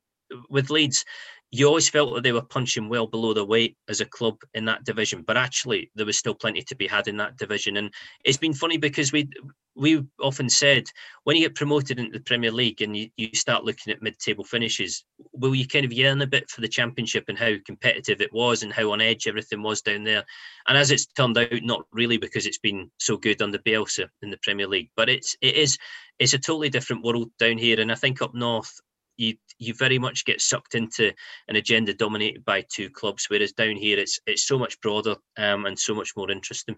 with 0.49 0.71
Leeds, 0.71 1.05
you 1.51 1.67
always 1.67 1.89
felt 1.89 2.15
that 2.15 2.23
they 2.25 2.33
were 2.33 2.43
punching 2.43 2.89
well 2.89 3.07
below 3.07 3.33
their 3.33 3.45
weight 3.45 3.77
as 3.89 4.01
a 4.01 4.07
club 4.07 4.37
in 4.55 4.65
that 4.65 4.85
division, 4.85 5.23
but 5.23 5.37
actually 5.37 5.91
there 5.95 6.07
was 6.07 6.19
still 6.19 6.35
plenty 6.35 6.63
to 6.63 6.75
be 6.75 6.87
had 6.87 7.07
in 7.07 7.17
that 7.19 7.37
division. 7.37 7.77
And 7.77 7.93
it's 8.25 8.39
been 8.39 8.55
funny 8.55 8.77
because 8.77 9.13
we 9.13 9.29
we 9.77 10.03
often 10.21 10.49
said 10.49 10.85
when 11.25 11.37
you 11.37 11.43
get 11.43 11.55
promoted 11.55 11.99
into 11.99 12.17
the 12.17 12.25
Premier 12.25 12.51
League 12.51 12.81
and 12.81 12.97
you, 12.97 13.09
you 13.17 13.29
start 13.35 13.65
looking 13.65 13.93
at 13.93 14.03
mid-table 14.03 14.45
finishes, 14.45 15.05
will 15.33 15.55
you 15.55 15.67
kind 15.67 15.85
of 15.85 15.93
yearn 15.93 16.23
a 16.23 16.27
bit 16.27 16.49
for 16.49 16.61
the 16.61 16.69
championship 16.69 17.25
and 17.29 17.39
how 17.39 17.53
competitive 17.67 18.21
it 18.21 18.33
was 18.33 18.63
and 18.63 18.73
how 18.73 18.93
on 18.93 19.01
edge 19.01 19.27
everything 19.27 19.63
was 19.63 19.83
down 19.83 20.05
there? 20.05 20.25
And 20.69 20.79
as 20.79 20.91
it's 20.91 21.07
turned 21.07 21.39
out, 21.39 21.49
not 21.63 21.85
really 21.93 22.19
because 22.19 22.47
it's 22.47 22.59
been 22.59 22.91
so 22.99 23.17
good 23.17 23.43
under 23.43 23.59
Bielsa 23.59 24.09
in 24.23 24.31
the 24.31 24.39
Premier 24.43 24.67
League, 24.67 24.91
but 24.97 25.09
it's 25.09 25.37
it 25.41 25.57
is 25.57 25.79
it's 26.19 26.35
a 26.35 26.39
totally 26.39 26.69
different 26.69 27.05
world 27.05 27.31
down 27.39 27.59
here. 27.59 27.81
And 27.81 27.91
I 27.91 27.97
think 27.97 28.23
up 28.23 28.35
north 28.35 28.81
you 29.17 29.35
you 29.59 29.75
very 29.75 29.99
much 29.99 30.25
get 30.25 30.41
sucked 30.41 30.75
into 30.75 31.13
an 31.49 31.57
agenda 31.57 31.95
dominated 31.95 32.45
by 32.45 32.65
two 32.69 32.91
clubs, 32.91 33.27
whereas 33.29 33.53
down 33.53 33.77
here 33.77 33.99
it's 33.99 34.21
it's 34.27 34.47
so 34.47 34.59
much 34.59 34.81
broader 34.81 35.17
um, 35.37 35.67
and 35.67 35.79
so 35.79 35.95
much 35.95 36.13
more 36.17 36.31
interesting. 36.31 36.77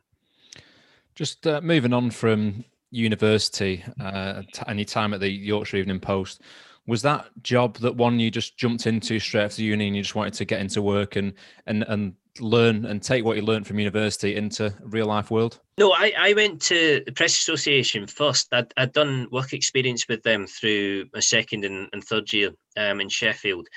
Just 1.15 1.47
uh, 1.47 1.61
moving 1.63 1.93
on 1.93 2.11
from 2.11 2.65
university 2.91 3.85
uh, 4.01 4.43
any 4.69 4.85
time 4.85 5.15
at 5.15 5.21
the 5.21 5.31
Yorkshire 5.31 5.79
Evening 5.79 6.01
Post. 6.01 6.43
Was 6.87 7.03
that 7.03 7.27
job 7.43 7.79
that 7.79 7.97
one 7.97 8.21
you 8.21 8.31
just 8.31 8.57
jumped 8.57 8.87
into 8.87 9.19
straight 9.19 9.45
after 9.45 9.63
uni 9.63 9.89
and 9.89 9.97
you 9.97 10.03
just 10.03 10.15
wanted 10.15 10.35
to 10.35 10.45
get 10.45 10.61
into 10.61 10.83
work 10.83 11.17
and 11.17 11.33
and 11.67 11.85
and 11.89 12.15
learn 12.41 12.85
and 12.85 13.03
take 13.03 13.25
what 13.25 13.37
you 13.37 13.43
learned 13.43 13.67
from 13.67 13.79
university 13.79 14.37
into 14.37 14.75
real 14.83 15.07
life 15.07 15.31
world? 15.31 15.61
No, 15.79 15.93
I, 15.93 16.13
I 16.19 16.33
went 16.33 16.63
to 16.63 17.03
the 17.05 17.13
Press 17.13 17.37
Association 17.37 18.07
first. 18.07 18.49
I'd, 18.53 18.73
I'd 18.77 18.93
done 18.93 19.29
work 19.31 19.53
experience 19.53 20.09
with 20.09 20.23
them 20.23 20.47
through 20.47 21.07
my 21.13 21.21
second 21.21 21.65
and, 21.65 21.89
and 21.93 22.03
third 22.03 22.33
year 22.33 22.53
um, 22.79 23.01
in 23.01 23.09
Sheffield 23.09 23.69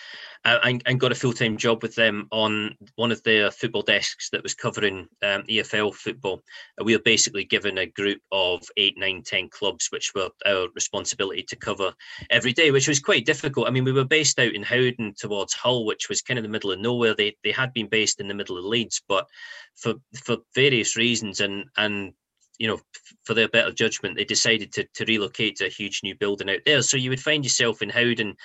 uh, 0.45 0.59
and, 0.63 0.81
and, 0.85 0.99
got 0.99 1.11
a 1.11 1.15
full 1.15 1.33
time 1.33 1.57
job 1.57 1.81
with 1.81 1.95
them 1.95 2.27
on 2.31 2.75
one 2.95 3.11
of 3.11 3.21
their 3.23 3.51
football 3.51 3.81
desks 3.81 4.29
that 4.29 4.43
was 4.43 4.53
covering 4.53 5.07
um, 5.21 5.43
EFL 5.43 5.93
football. 5.93 6.41
Uh, 6.79 6.83
we 6.83 6.95
were 6.95 7.01
basically 7.03 7.43
given 7.43 7.77
a 7.77 7.85
group 7.85 8.19
of 8.31 8.61
eight, 8.77 8.97
nine, 8.97 9.21
ten 9.23 9.49
clubs, 9.49 9.87
which 9.89 10.13
were 10.15 10.29
our 10.45 10.67
responsibility 10.75 11.43
to 11.43 11.55
cover 11.55 11.93
every 12.29 12.53
day, 12.53 12.71
which 12.71 12.87
was 12.87 12.99
quite 12.99 13.25
difficult. 13.25 13.67
I 13.67 13.71
mean, 13.71 13.83
we 13.83 13.91
were 13.91 14.05
based 14.05 14.39
out 14.39 14.53
in 14.53 14.63
Howden 14.63 15.15
towards 15.17 15.53
Hull, 15.53 15.85
which 15.85 16.07
was 16.07 16.21
kind 16.21 16.37
of 16.37 16.43
the 16.43 16.49
middle 16.49 16.71
of 16.71 16.79
nowhere. 16.79 17.15
They, 17.15 17.35
they 17.43 17.51
had 17.51 17.73
been 17.73 17.87
based 17.87 18.21
in 18.21 18.27
the 18.27 18.33
middle 18.33 18.48
of 18.57 18.65
Leeds, 18.65 19.01
but 19.07 19.27
for 19.75 19.95
for 20.23 20.37
various 20.55 20.95
reasons 20.95 21.39
and 21.39 21.65
and 21.77 22.13
you 22.59 22.67
know, 22.67 22.79
for 23.23 23.33
their 23.33 23.47
better 23.47 23.71
judgment, 23.71 24.17
they 24.17 24.25
decided 24.25 24.71
to, 24.73 24.85
to 24.93 25.05
relocate 25.05 25.55
to 25.55 25.65
a 25.65 25.69
huge 25.69 26.01
new 26.03 26.13
building 26.15 26.49
out 26.49 26.59
there. 26.65 26.81
So 26.81 26.97
you 26.97 27.09
would 27.09 27.21
find 27.21 27.43
yourself 27.43 27.81
in 27.81 27.89
Howden 27.89 28.35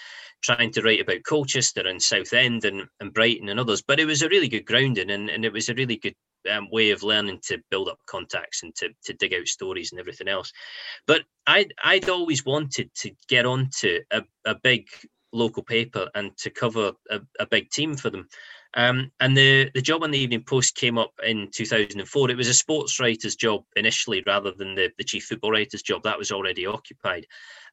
trying 0.41 0.71
to 0.71 0.83
write 0.83 1.01
about 1.01 1.25
Colchester 1.25 1.87
and 1.87 2.01
Southend 2.01 2.65
and, 2.65 2.85
and 3.01 3.13
Brighton 3.13 3.49
and 3.49 3.59
others. 3.59 3.83
But 3.83 3.99
it 3.99 4.07
was 4.07 4.23
a 4.23 4.29
really 4.29 4.49
good 4.49 4.67
grounding 4.67 5.11
and, 5.11 5.29
and 5.29 5.45
it 5.45 5.53
was 5.53 5.69
a 5.69 5.75
really 5.75 5.97
good 5.97 6.15
um, 6.51 6.69
way 6.71 6.93
of 6.93 7.03
learning 7.03 7.41
to 7.49 7.59
build 7.71 7.89
up 7.89 7.99
contacts 8.07 8.63
and 8.63 8.73
to, 8.77 8.91
to 9.05 9.15
dig 9.15 9.35
out 9.35 9.49
stories 9.49 9.91
and 9.91 10.01
everything 10.01 10.29
else. 10.29 10.53
But 11.09 11.23
I'd, 11.49 11.75
I'd 11.83 12.09
always 12.09 12.45
wanted 12.45 12.95
to 12.97 13.11
get 13.29 13.47
onto 13.47 13.99
a, 14.13 14.23
a 14.45 14.55
big 14.63 14.87
local 15.33 15.65
paper 15.65 16.09
and 16.15 16.37
to 16.37 16.51
cover 16.51 16.93
a, 17.11 17.21
a 17.41 17.47
big 17.47 17.71
team 17.71 17.97
for 17.97 18.11
them. 18.11 18.29
Um, 18.77 19.13
and 19.21 19.37
the, 19.37 19.71
the 19.75 19.81
job 19.81 20.03
on 20.03 20.11
the 20.11 20.19
Evening 20.19 20.43
Post 20.43 20.75
came 20.75 20.99
up 20.99 21.13
in 21.25 21.49
2004. 21.53 22.31
It 22.31 22.37
was 22.37 22.49
a 22.49 22.55
sports 22.55 22.99
writer's 22.99 23.37
job 23.37 23.65
initially 23.77 24.23
rather 24.27 24.53
than 24.53 24.75
the, 24.75 24.91
the 24.99 25.05
chief 25.05 25.25
football 25.25 25.53
writer's 25.53 25.83
job. 25.83 26.03
That 26.03 26.19
was 26.19 26.33
already 26.33 26.67
occupied. 26.67 27.27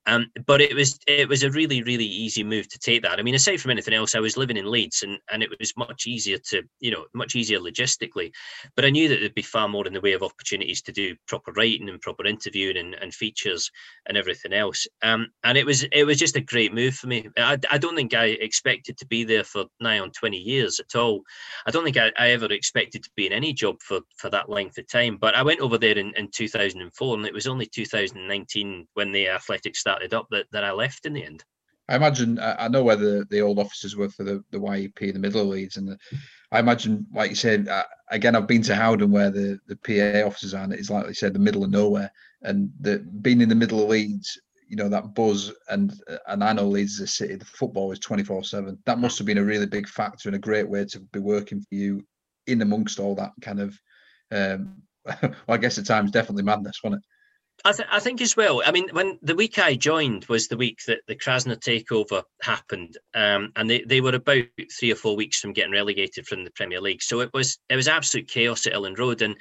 Um, 0.08 0.32
but 0.48 0.62
it 0.62 0.76
was 0.76 1.00
it 1.08 1.30
was 1.30 1.44
a 1.44 1.52
really 1.52 1.84
really 1.84 2.06
easy 2.06 2.44
move 2.44 2.68
to 2.70 2.80
take 2.80 3.04
that. 3.04 3.20
I 3.20 3.22
mean, 3.22 3.36
aside 3.36 3.62
from 3.62 3.72
anything 3.72 3.94
else, 3.94 4.16
I 4.16 4.20
was 4.20 4.36
living 4.36 4.58
in 4.58 4.70
Leeds, 4.70 5.04
and 5.04 5.20
and 5.32 5.44
it 5.44 5.50
was 5.60 5.74
much 5.78 6.08
easier 6.08 6.40
to 6.50 6.64
you 6.80 6.92
know 6.92 7.06
much 7.14 7.36
easier 7.36 7.60
logistically. 7.60 8.32
But 8.76 8.86
I 8.86 8.90
knew 8.90 9.08
that 9.10 9.20
there'd 9.20 9.36
be 9.36 9.44
far 9.44 9.68
more 9.68 9.86
in 9.86 9.94
the 9.94 10.02
way 10.02 10.14
of 10.14 10.24
opportunities 10.24 10.82
to 10.84 10.92
do 10.92 11.16
proper 11.28 11.52
writing 11.52 11.88
and 11.88 12.02
proper 12.02 12.26
interviewing 12.26 12.78
and, 12.78 12.96
and 12.96 13.14
features 13.14 13.70
and 14.08 14.18
everything 14.18 14.54
else. 14.54 14.88
Um, 15.04 15.28
and 15.44 15.56
it 15.56 15.66
was 15.66 15.84
it 15.84 16.06
was 16.06 16.18
just 16.18 16.36
a 16.36 16.42
great 16.42 16.74
move 16.74 16.96
for 16.96 17.08
me. 17.08 17.30
I, 17.38 17.58
I 17.70 17.78
don't 17.78 17.96
think 17.96 18.16
I 18.16 18.26
expected 18.26 18.98
to 18.98 19.06
be 19.06 19.24
there 19.24 19.44
for 19.44 19.66
nigh 19.80 20.00
on 20.00 20.10
twenty 20.12 20.40
years 20.40 20.80
at 20.80 20.98
all. 20.98 21.22
I 21.68 21.72
don't 21.72 21.84
think 21.84 21.98
I, 21.98 22.12
I 22.18 22.32
ever 22.32 22.52
expected 22.52 23.04
to 23.04 23.12
be 23.16 23.28
in 23.28 23.34
any 23.34 23.54
job 23.54 23.76
for 23.84 24.00
for 24.18 24.32
that 24.32 24.50
length 24.50 24.80
of 24.80 24.88
time. 24.88 25.18
But 25.18 25.36
I 25.36 25.44
went 25.44 25.60
over 25.60 25.78
there 25.78 25.98
in, 25.98 26.12
in 26.18 26.30
2004, 26.34 27.18
and 27.18 27.26
it 27.26 27.34
was 27.34 27.46
only 27.46 27.68
2019 27.68 28.88
when 28.96 29.12
the 29.12 29.28
athletics 29.28 29.80
started 29.80 29.91
up 30.14 30.28
that, 30.32 30.46
that 30.52 30.64
I 30.64 30.72
left 30.72 31.06
in 31.06 31.14
the 31.14 31.24
end. 31.24 31.44
I 31.90 31.96
imagine 31.96 32.40
I 32.40 32.70
know 32.70 32.84
where 32.84 32.96
the, 32.96 33.26
the 33.30 33.42
old 33.42 33.60
offices 33.60 33.98
were 33.98 34.08
for 34.08 34.24
the, 34.24 34.42
the 34.52 34.60
YEP 34.60 35.02
in 35.02 35.14
the 35.14 35.20
middle 35.20 35.42
of 35.42 35.48
Leeds, 35.48 35.76
and 35.76 35.90
the, 35.90 35.98
I 36.52 36.60
imagine, 36.60 37.06
like 37.14 37.32
you 37.32 37.36
said, 37.36 37.68
uh, 37.68 37.84
again, 38.10 38.34
I've 38.36 38.48
been 38.48 38.62
to 38.64 38.76
Howden 38.76 39.12
where 39.12 39.30
the, 39.30 39.60
the 39.68 39.76
PA 39.76 40.26
offices 40.26 40.54
are, 40.54 40.64
and 40.64 40.72
it's 40.72 40.90
like 40.90 41.08
you 41.08 41.14
said, 41.14 41.34
the 41.34 41.40
middle 41.40 41.66
of 41.66 41.70
nowhere, 41.70 42.10
and 42.44 42.72
the 42.80 43.00
being 43.22 43.42
in 43.42 43.50
the 43.50 43.56
middle 43.56 43.84
of 43.84 43.90
Leeds, 43.90 44.40
you 44.70 44.78
know 44.78 44.88
that 44.88 45.14
buzz, 45.14 45.52
and 45.70 45.94
and 46.28 46.44
I 46.44 46.54
know 46.54 46.68
Leeds 46.68 46.94
is 46.94 47.02
a 47.02 47.08
city, 47.08 47.36
the 47.36 47.44
football 47.44 47.92
is 47.92 48.00
twenty 48.00 48.24
four 48.24 48.44
seven. 48.44 48.80
That 48.86 49.00
must 49.00 49.18
have 49.18 49.28
been 49.28 49.40
a 49.40 49.44
really 49.44 49.66
big 49.66 49.88
factor 49.88 50.30
and 50.30 50.36
a 50.38 50.40
great 50.40 50.70
way 50.70 50.86
to 50.86 51.00
be 51.00 51.20
working 51.20 51.60
for 51.60 51.76
you 51.76 52.06
in 52.48 52.62
amongst 52.62 53.00
all 53.00 53.16
that 53.16 53.32
kind 53.42 53.60
of. 53.60 53.78
Um, 54.32 54.82
well, 55.22 55.34
I 55.50 55.58
guess 55.58 55.78
at 55.78 55.86
times 55.86 56.12
definitely 56.12 56.44
madness, 56.44 56.80
wasn't 56.84 57.04
it? 57.04 57.08
I, 57.64 57.72
th- 57.74 57.90
I 57.92 58.00
think 58.00 58.22
as 58.22 58.36
well. 58.36 58.62
I 58.66 58.72
mean, 58.72 58.90
when 58.92 59.20
the 59.22 59.36
week 59.36 59.60
I 59.60 59.76
joined 59.76 60.26
was 60.26 60.48
the 60.48 60.58
week 60.58 60.80
that 60.88 61.02
the 61.08 61.16
Krasner 61.16 61.58
takeover 61.58 62.24
happened, 62.42 62.98
um, 63.14 63.52
and 63.56 63.70
they, 63.70 63.84
they 63.84 64.02
were 64.02 64.16
about 64.16 64.46
three 64.80 64.92
or 64.92 64.96
four 64.96 65.16
weeks 65.16 65.40
from 65.40 65.54
getting 65.54 65.72
relegated 65.72 66.26
from 66.26 66.44
the 66.44 66.52
Premier 66.52 66.82
League. 66.82 67.02
So 67.02 67.20
it 67.20 67.30
was 67.34 67.60
it 67.70 67.76
was 67.76 67.88
absolute 67.88 68.28
chaos 68.28 68.66
at 68.66 68.74
Elland 68.74 68.98
Road, 68.98 69.22
and 69.22 69.36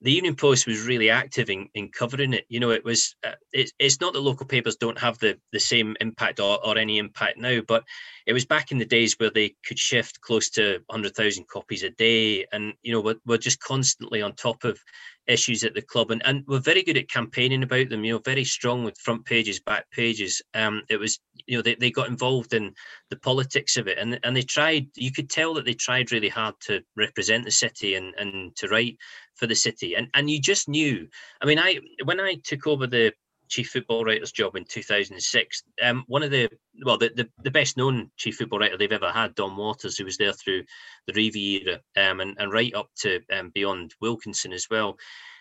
the 0.00 0.12
Evening 0.12 0.34
Post 0.34 0.66
was 0.66 0.84
really 0.84 1.10
active 1.10 1.48
in, 1.48 1.68
in 1.74 1.88
covering 1.88 2.32
it. 2.32 2.44
You 2.48 2.58
know, 2.58 2.70
it 2.70 2.84
was 2.84 3.14
uh, 3.24 3.34
it, 3.52 3.70
it's 3.78 4.00
not 4.00 4.12
that 4.12 4.20
local 4.20 4.46
papers 4.46 4.76
don't 4.76 4.98
have 4.98 5.18
the 5.18 5.38
the 5.52 5.60
same 5.60 5.96
impact 6.00 6.40
or, 6.40 6.64
or 6.66 6.76
any 6.76 6.98
impact 6.98 7.38
now, 7.38 7.60
but 7.66 7.84
it 8.26 8.32
was 8.32 8.44
back 8.44 8.72
in 8.72 8.78
the 8.78 8.84
days 8.84 9.14
where 9.18 9.30
they 9.30 9.54
could 9.64 9.78
shift 9.78 10.20
close 10.20 10.50
to 10.50 10.80
100,000 10.86 11.48
copies 11.48 11.84
a 11.84 11.90
day, 11.90 12.44
and 12.52 12.74
you 12.82 12.92
know, 12.92 13.00
we're, 13.00 13.16
we're 13.24 13.38
just 13.38 13.60
constantly 13.60 14.20
on 14.20 14.34
top 14.34 14.64
of 14.64 14.78
issues 15.26 15.64
at 15.64 15.74
the 15.74 15.82
club 15.82 16.10
and, 16.10 16.24
and 16.26 16.44
we're 16.46 16.58
very 16.58 16.82
good 16.82 16.96
at 16.96 17.08
campaigning 17.08 17.62
about 17.62 17.88
them 17.88 18.04
you 18.04 18.12
know 18.12 18.20
very 18.24 18.44
strong 18.44 18.84
with 18.84 18.98
front 18.98 19.24
pages 19.24 19.60
back 19.60 19.90
pages. 19.90 20.42
Um 20.54 20.82
it 20.88 20.98
was 20.98 21.20
you 21.46 21.56
know 21.56 21.62
they, 21.62 21.74
they 21.76 21.90
got 21.90 22.08
involved 22.08 22.54
in 22.54 22.74
the 23.10 23.16
politics 23.16 23.76
of 23.76 23.86
it 23.86 23.98
and 23.98 24.18
and 24.24 24.36
they 24.36 24.42
tried 24.42 24.86
you 24.96 25.12
could 25.12 25.30
tell 25.30 25.54
that 25.54 25.64
they 25.64 25.74
tried 25.74 26.12
really 26.12 26.28
hard 26.28 26.54
to 26.60 26.82
represent 26.96 27.44
the 27.44 27.50
city 27.50 27.94
and 27.94 28.14
and 28.18 28.54
to 28.56 28.68
write 28.68 28.96
for 29.34 29.46
the 29.46 29.54
city 29.54 29.94
and 29.94 30.08
and 30.14 30.28
you 30.30 30.40
just 30.40 30.68
knew. 30.68 31.08
I 31.40 31.46
mean 31.46 31.58
i 31.58 31.78
when 32.04 32.20
i 32.20 32.36
took 32.44 32.66
over 32.66 32.86
the 32.86 33.12
chief 33.52 33.68
football 33.68 34.02
writer's 34.02 34.32
job 34.32 34.56
in 34.56 34.64
2006. 34.64 35.62
Um, 35.82 36.04
one 36.06 36.22
of 36.22 36.30
the 36.30 36.48
well, 36.84 36.96
the, 36.96 37.10
the, 37.14 37.28
the, 37.44 37.50
best 37.50 37.76
known 37.76 38.10
chief 38.16 38.36
football 38.36 38.58
writer 38.58 38.78
they've 38.78 38.90
ever 38.90 39.12
had, 39.12 39.34
Don 39.34 39.56
Warters, 39.58 39.98
who 39.98 40.06
was 40.06 40.16
there 40.16 40.32
through 40.32 40.64
the 41.06 41.12
Revie 41.12 41.60
era 41.60 41.80
um, 41.98 42.20
and, 42.20 42.34
and 42.38 42.50
right 42.50 42.74
up 42.74 42.88
to 43.00 43.20
um, 43.30 43.50
beyond 43.54 43.94
Wilkinson 44.00 44.54
as 44.54 44.68
well. 44.70 44.96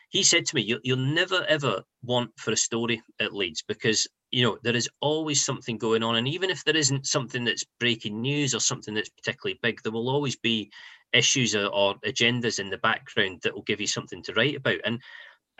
He 0.09 0.23
said 0.23 0.45
to 0.47 0.55
me, 0.55 0.61
you'll, 0.61 0.81
you'll 0.83 0.97
never 0.97 1.45
ever 1.47 1.83
want 2.03 2.31
for 2.37 2.51
a 2.51 2.57
story 2.57 3.01
at 3.21 3.33
Leeds 3.33 3.63
because 3.65 4.09
you 4.29 4.43
know 4.43 4.57
there 4.61 4.75
is 4.75 4.89
always 4.99 5.43
something 5.43 5.77
going 5.77 6.03
on, 6.03 6.17
and 6.17 6.27
even 6.27 6.49
if 6.49 6.65
there 6.65 6.75
isn't 6.75 7.07
something 7.07 7.45
that's 7.45 7.63
breaking 7.79 8.19
news 8.19 8.53
or 8.53 8.59
something 8.59 8.93
that's 8.93 9.09
particularly 9.09 9.57
big, 9.63 9.81
there 9.83 9.93
will 9.93 10.09
always 10.09 10.35
be 10.35 10.69
issues 11.13 11.55
or, 11.55 11.67
or 11.67 11.95
agendas 12.05 12.59
in 12.59 12.69
the 12.69 12.77
background 12.77 13.39
that 13.43 13.53
will 13.53 13.63
give 13.63 13.81
you 13.81 13.87
something 13.87 14.21
to 14.23 14.33
write 14.33 14.55
about. 14.55 14.79
And 14.83 15.01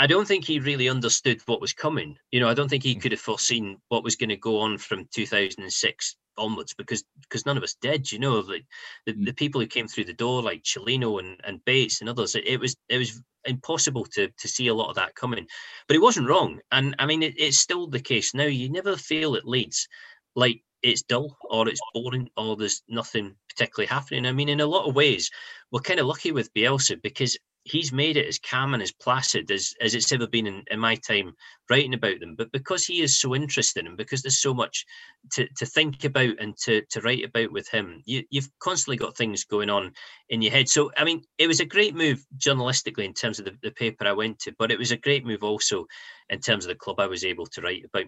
I 0.02 0.08
don't 0.08 0.28
think 0.28 0.46
he 0.46 0.60
really 0.60 0.90
understood 0.90 1.42
what 1.46 1.62
was 1.62 1.74
coming. 1.74 2.18
You 2.32 2.40
know, 2.40 2.50
I 2.50 2.56
don't 2.56 2.68
think 2.68 2.82
he 2.82 2.96
mm. 2.96 3.02
could 3.02 3.12
have 3.12 3.22
foreseen 3.22 3.78
what 3.90 4.04
was 4.04 4.16
going 4.16 4.30
to 4.30 4.36
go 4.36 4.60
on 4.60 4.80
from 4.80 5.08
2006 5.14 6.16
onwards 6.40 6.74
because 6.74 7.04
because 7.22 7.46
none 7.46 7.56
of 7.56 7.62
us 7.62 7.76
did. 7.80 8.12
You 8.12 8.18
know, 8.18 8.40
like 8.40 8.66
the, 9.06 9.14
mm. 9.14 9.28
the 9.28 9.34
people 9.34 9.62
who 9.62 9.68
came 9.68 9.88
through 9.88 10.06
the 10.06 10.14
door, 10.14 10.42
like 10.42 10.64
Cellino 10.64 11.20
and, 11.20 11.40
and 11.44 11.64
Bates 11.66 12.02
and 12.02 12.10
others, 12.10 12.34
it, 12.34 12.48
it, 12.48 12.60
was 12.60 12.76
it 12.90 12.98
was 12.98 13.22
impossible 13.46 14.06
to 14.06 14.28
to 14.28 14.48
see 14.48 14.70
a 14.70 14.74
lot 14.74 14.90
of 14.90 14.96
that 14.96 15.14
coming. 15.14 15.46
But 15.88 15.98
it 15.98 16.02
wasn't 16.02 16.30
wrong, 16.30 16.62
and 16.72 16.96
I 16.98 17.06
mean, 17.06 17.22
it, 17.22 17.36
it's 17.38 17.58
still 17.58 17.86
the 17.86 18.00
case 18.00 18.34
now. 18.34 18.46
You 18.46 18.72
never 18.72 18.98
feel 18.98 19.36
it 19.36 19.46
Leeds 19.46 19.88
like 20.36 20.64
it's 20.84 21.04
dull 21.04 21.38
or 21.50 21.68
it's 21.68 21.82
boring 21.94 22.30
or 22.38 22.56
there's 22.56 22.84
nothing 22.88 23.36
particularly 23.50 23.88
happening. 23.88 24.26
I 24.26 24.32
mean, 24.32 24.50
in 24.50 24.62
a 24.62 24.66
lot 24.66 24.88
of 24.88 24.96
ways, 24.96 25.30
we're 25.72 25.82
kind 25.82 26.00
of 26.00 26.08
lucky 26.08 26.32
with 26.32 26.54
Bielsa 26.54 27.02
because 27.02 27.38
he's 27.64 27.92
made 27.92 28.18
it 28.18 28.28
as 28.28 28.40
calm 28.40 28.74
and 28.74 28.82
as 28.82 28.92
placid 28.92 29.52
as, 29.52 29.74
as 29.82 29.94
it's 29.94 30.12
ever 30.12 30.26
been 30.26 30.48
in, 30.48 30.64
in 30.72 30.80
my 30.80 30.96
time 30.96 31.34
writing 31.70 31.94
about 31.94 32.20
them. 32.20 32.36
But 32.36 32.52
because 32.52 32.86
he 32.86 33.02
is 33.02 33.20
so 33.20 33.36
interested 33.36 33.86
and 33.86 33.96
because 33.96 34.22
there's 34.22 34.42
so 34.42 34.54
much 34.54 34.86
to, 35.34 35.48
to 35.58 35.66
think 35.66 36.04
about 36.04 36.40
and 36.40 36.58
to, 36.64 36.82
to 36.90 37.02
write 37.02 37.24
about 37.24 37.52
with 37.52 37.70
him, 37.70 38.02
you, 38.06 38.24
you've 38.32 38.50
constantly 38.60 38.98
got 38.98 39.16
things 39.16 39.44
going 39.44 39.70
on 39.70 39.92
in 40.30 40.42
your 40.42 40.52
head. 40.52 40.70
So, 40.70 40.92
I 40.98 41.04
mean, 41.04 41.22
it 41.38 41.48
was 41.48 41.60
a 41.60 41.66
great 41.66 41.96
move 41.96 42.26
journalistically 42.38 43.06
in 43.06 43.14
terms 43.14 43.38
of 43.38 43.46
the, 43.46 43.56
the 43.62 43.72
paper 43.72 44.08
I 44.08 44.14
went 44.14 44.40
to, 44.40 44.56
but 44.58 44.72
it 44.72 44.80
was 44.80 44.92
a 44.92 44.98
great 44.98 45.26
move 45.26 45.44
also 45.44 45.86
in 46.30 46.40
terms 46.40 46.66
of 46.66 46.70
the 46.70 46.76
club 46.76 47.00
I 47.00 47.08
was 47.08 47.24
able 47.24 47.46
to 47.48 47.62
write 47.62 47.86
about. 47.86 48.06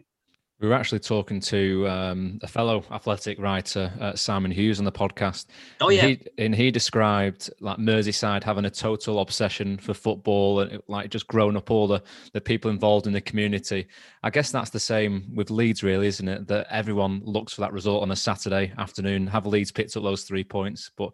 We 0.63 0.69
were 0.69 0.75
actually 0.75 0.99
talking 0.99 1.41
to 1.41 1.85
um, 1.89 2.39
a 2.41 2.47
fellow 2.47 2.85
athletic 2.89 3.37
writer, 3.37 3.91
uh, 3.99 4.15
Simon 4.15 4.49
Hughes, 4.49 4.79
on 4.79 4.85
the 4.85 4.93
podcast. 4.93 5.47
Oh 5.81 5.89
yeah, 5.89 6.05
and 6.05 6.09
he, 6.09 6.45
and 6.45 6.55
he, 6.55 6.71
described 6.71 7.49
like 7.59 7.79
Merseyside 7.79 8.45
having 8.45 8.63
a 8.63 8.69
total 8.69 9.19
obsession 9.19 9.77
for 9.77 9.93
football 9.93 10.61
and 10.61 10.81
like 10.87 11.09
just 11.09 11.27
growing 11.27 11.57
up 11.57 11.69
all 11.69 11.85
the 11.87 12.01
the 12.31 12.39
people 12.39 12.71
involved 12.71 13.07
in 13.07 13.11
the 13.11 13.19
community. 13.19 13.87
I 14.23 14.29
guess 14.29 14.51
that's 14.51 14.69
the 14.69 14.79
same 14.79 15.35
with 15.35 15.51
Leeds, 15.51 15.83
really, 15.83 16.07
isn't 16.07 16.29
it? 16.29 16.47
That 16.47 16.67
everyone 16.69 17.21
looks 17.25 17.55
for 17.55 17.59
that 17.59 17.73
result 17.73 18.01
on 18.01 18.11
a 18.11 18.15
Saturday 18.15 18.71
afternoon. 18.77 19.27
Have 19.27 19.45
Leeds 19.45 19.73
picked 19.73 19.97
up 19.97 20.03
those 20.03 20.23
three 20.23 20.45
points? 20.45 20.91
But 20.95 21.11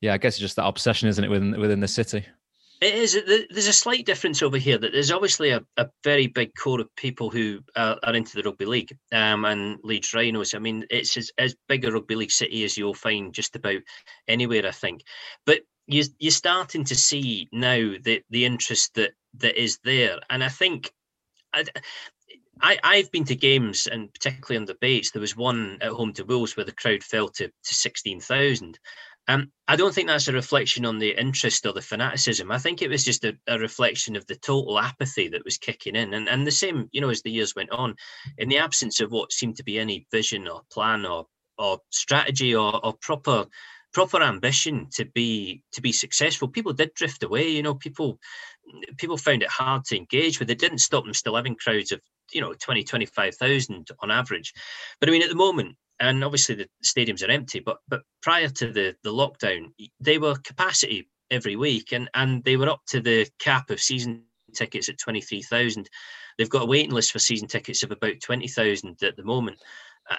yeah, 0.00 0.14
I 0.14 0.18
guess 0.18 0.34
it's 0.34 0.40
just 0.40 0.54
that 0.56 0.66
obsession, 0.66 1.08
isn't 1.08 1.24
it, 1.24 1.28
within 1.28 1.58
within 1.58 1.80
the 1.80 1.88
city? 1.88 2.24
It 2.82 2.94
is. 2.96 3.16
There's 3.48 3.68
a 3.68 3.72
slight 3.72 4.04
difference 4.06 4.42
over 4.42 4.56
here. 4.56 4.76
That 4.76 4.90
there's 4.90 5.12
obviously 5.12 5.50
a, 5.50 5.62
a 5.76 5.88
very 6.02 6.26
big 6.26 6.50
core 6.58 6.80
of 6.80 6.94
people 6.96 7.30
who 7.30 7.60
are, 7.76 7.96
are 8.02 8.14
into 8.14 8.34
the 8.34 8.42
rugby 8.42 8.64
league 8.64 8.98
um, 9.12 9.44
and 9.44 9.78
Leeds 9.84 10.12
Rhinos. 10.12 10.52
I 10.52 10.58
mean, 10.58 10.84
it's 10.90 11.16
as, 11.16 11.30
as 11.38 11.54
big 11.68 11.84
a 11.84 11.92
rugby 11.92 12.16
league 12.16 12.32
city 12.32 12.64
as 12.64 12.76
you'll 12.76 12.92
find 12.92 13.32
just 13.32 13.54
about 13.54 13.82
anywhere, 14.26 14.66
I 14.66 14.72
think. 14.72 15.04
But 15.46 15.60
you, 15.86 16.02
you're 16.18 16.32
starting 16.32 16.82
to 16.86 16.96
see 16.96 17.48
now 17.52 17.94
the 18.02 18.20
the 18.30 18.44
interest 18.44 18.94
that 18.94 19.12
that 19.38 19.62
is 19.62 19.78
there, 19.84 20.18
and 20.28 20.42
I 20.42 20.48
think. 20.48 20.92
I, 21.52 21.64
I, 22.60 22.78
I've 22.84 23.10
been 23.10 23.24
to 23.24 23.34
games, 23.34 23.88
and 23.88 24.12
particularly 24.12 24.56
on 24.56 24.66
the 24.66 24.76
Bates, 24.80 25.10
there 25.10 25.20
was 25.20 25.36
one 25.36 25.78
at 25.80 25.90
home 25.90 26.12
to 26.12 26.24
Wolves 26.24 26.56
where 26.56 26.64
the 26.64 26.72
crowd 26.72 27.02
fell 27.02 27.28
to, 27.30 27.48
to 27.48 27.74
16,000. 27.74 28.78
Um, 29.28 29.52
I 29.68 29.76
don't 29.76 29.94
think 29.94 30.08
that's 30.08 30.28
a 30.28 30.32
reflection 30.32 30.84
on 30.84 30.98
the 30.98 31.10
interest 31.10 31.64
or 31.64 31.72
the 31.72 31.80
fanaticism. 31.80 32.50
I 32.50 32.58
think 32.58 32.82
it 32.82 32.90
was 32.90 33.04
just 33.04 33.24
a, 33.24 33.36
a, 33.46 33.56
reflection 33.58 34.16
of 34.16 34.26
the 34.26 34.34
total 34.34 34.80
apathy 34.80 35.28
that 35.28 35.44
was 35.44 35.58
kicking 35.58 35.94
in. 35.94 36.12
And, 36.12 36.28
and 36.28 36.44
the 36.44 36.50
same, 36.50 36.88
you 36.90 37.00
know, 37.00 37.10
as 37.10 37.22
the 37.22 37.30
years 37.30 37.54
went 37.54 37.70
on, 37.70 37.94
in 38.38 38.48
the 38.48 38.58
absence 38.58 39.00
of 39.00 39.12
what 39.12 39.32
seemed 39.32 39.56
to 39.56 39.64
be 39.64 39.78
any 39.78 40.06
vision 40.10 40.48
or 40.48 40.62
plan 40.72 41.06
or 41.06 41.26
or 41.58 41.78
strategy 41.90 42.54
or, 42.54 42.84
or 42.84 42.94
proper 43.00 43.46
proper 43.92 44.22
ambition 44.22 44.88
to 44.90 45.04
be 45.04 45.62
to 45.72 45.80
be 45.80 45.92
successful, 45.92 46.48
people 46.48 46.72
did 46.72 46.94
drift 46.94 47.22
away. 47.22 47.48
You 47.48 47.62
know, 47.62 47.74
people 47.74 48.18
people 48.98 49.16
found 49.16 49.42
it 49.42 49.50
hard 49.50 49.84
to 49.86 49.96
engage 49.96 50.40
with. 50.40 50.50
It 50.50 50.58
didn't 50.58 50.78
stop 50.78 51.04
them 51.04 51.14
still 51.14 51.36
having 51.36 51.56
crowds 51.56 51.92
of, 51.92 52.00
you 52.32 52.40
know, 52.40 52.54
20, 52.54 52.84
25,000 52.84 53.88
on 54.00 54.10
average. 54.10 54.52
But 54.98 55.08
I 55.08 55.12
mean, 55.12 55.22
at 55.22 55.28
the 55.28 55.34
moment, 55.34 55.76
and 56.02 56.24
obviously 56.24 56.56
the 56.56 56.68
stadiums 56.84 57.26
are 57.26 57.30
empty. 57.30 57.60
But 57.60 57.78
but 57.88 58.02
prior 58.22 58.48
to 58.48 58.72
the 58.72 58.94
the 59.02 59.12
lockdown, 59.12 59.72
they 60.00 60.18
were 60.18 60.34
capacity 60.44 61.08
every 61.30 61.56
week, 61.56 61.92
and 61.92 62.10
and 62.14 62.44
they 62.44 62.56
were 62.56 62.68
up 62.68 62.82
to 62.88 63.00
the 63.00 63.26
cap 63.38 63.70
of 63.70 63.80
season 63.80 64.24
tickets 64.54 64.88
at 64.88 64.98
twenty 64.98 65.20
three 65.20 65.42
thousand. 65.42 65.88
They've 66.36 66.50
got 66.50 66.62
a 66.62 66.66
waiting 66.66 66.90
list 66.92 67.12
for 67.12 67.18
season 67.18 67.48
tickets 67.48 67.82
of 67.82 67.92
about 67.92 68.20
twenty 68.20 68.48
thousand 68.48 69.02
at 69.02 69.16
the 69.16 69.24
moment 69.24 69.58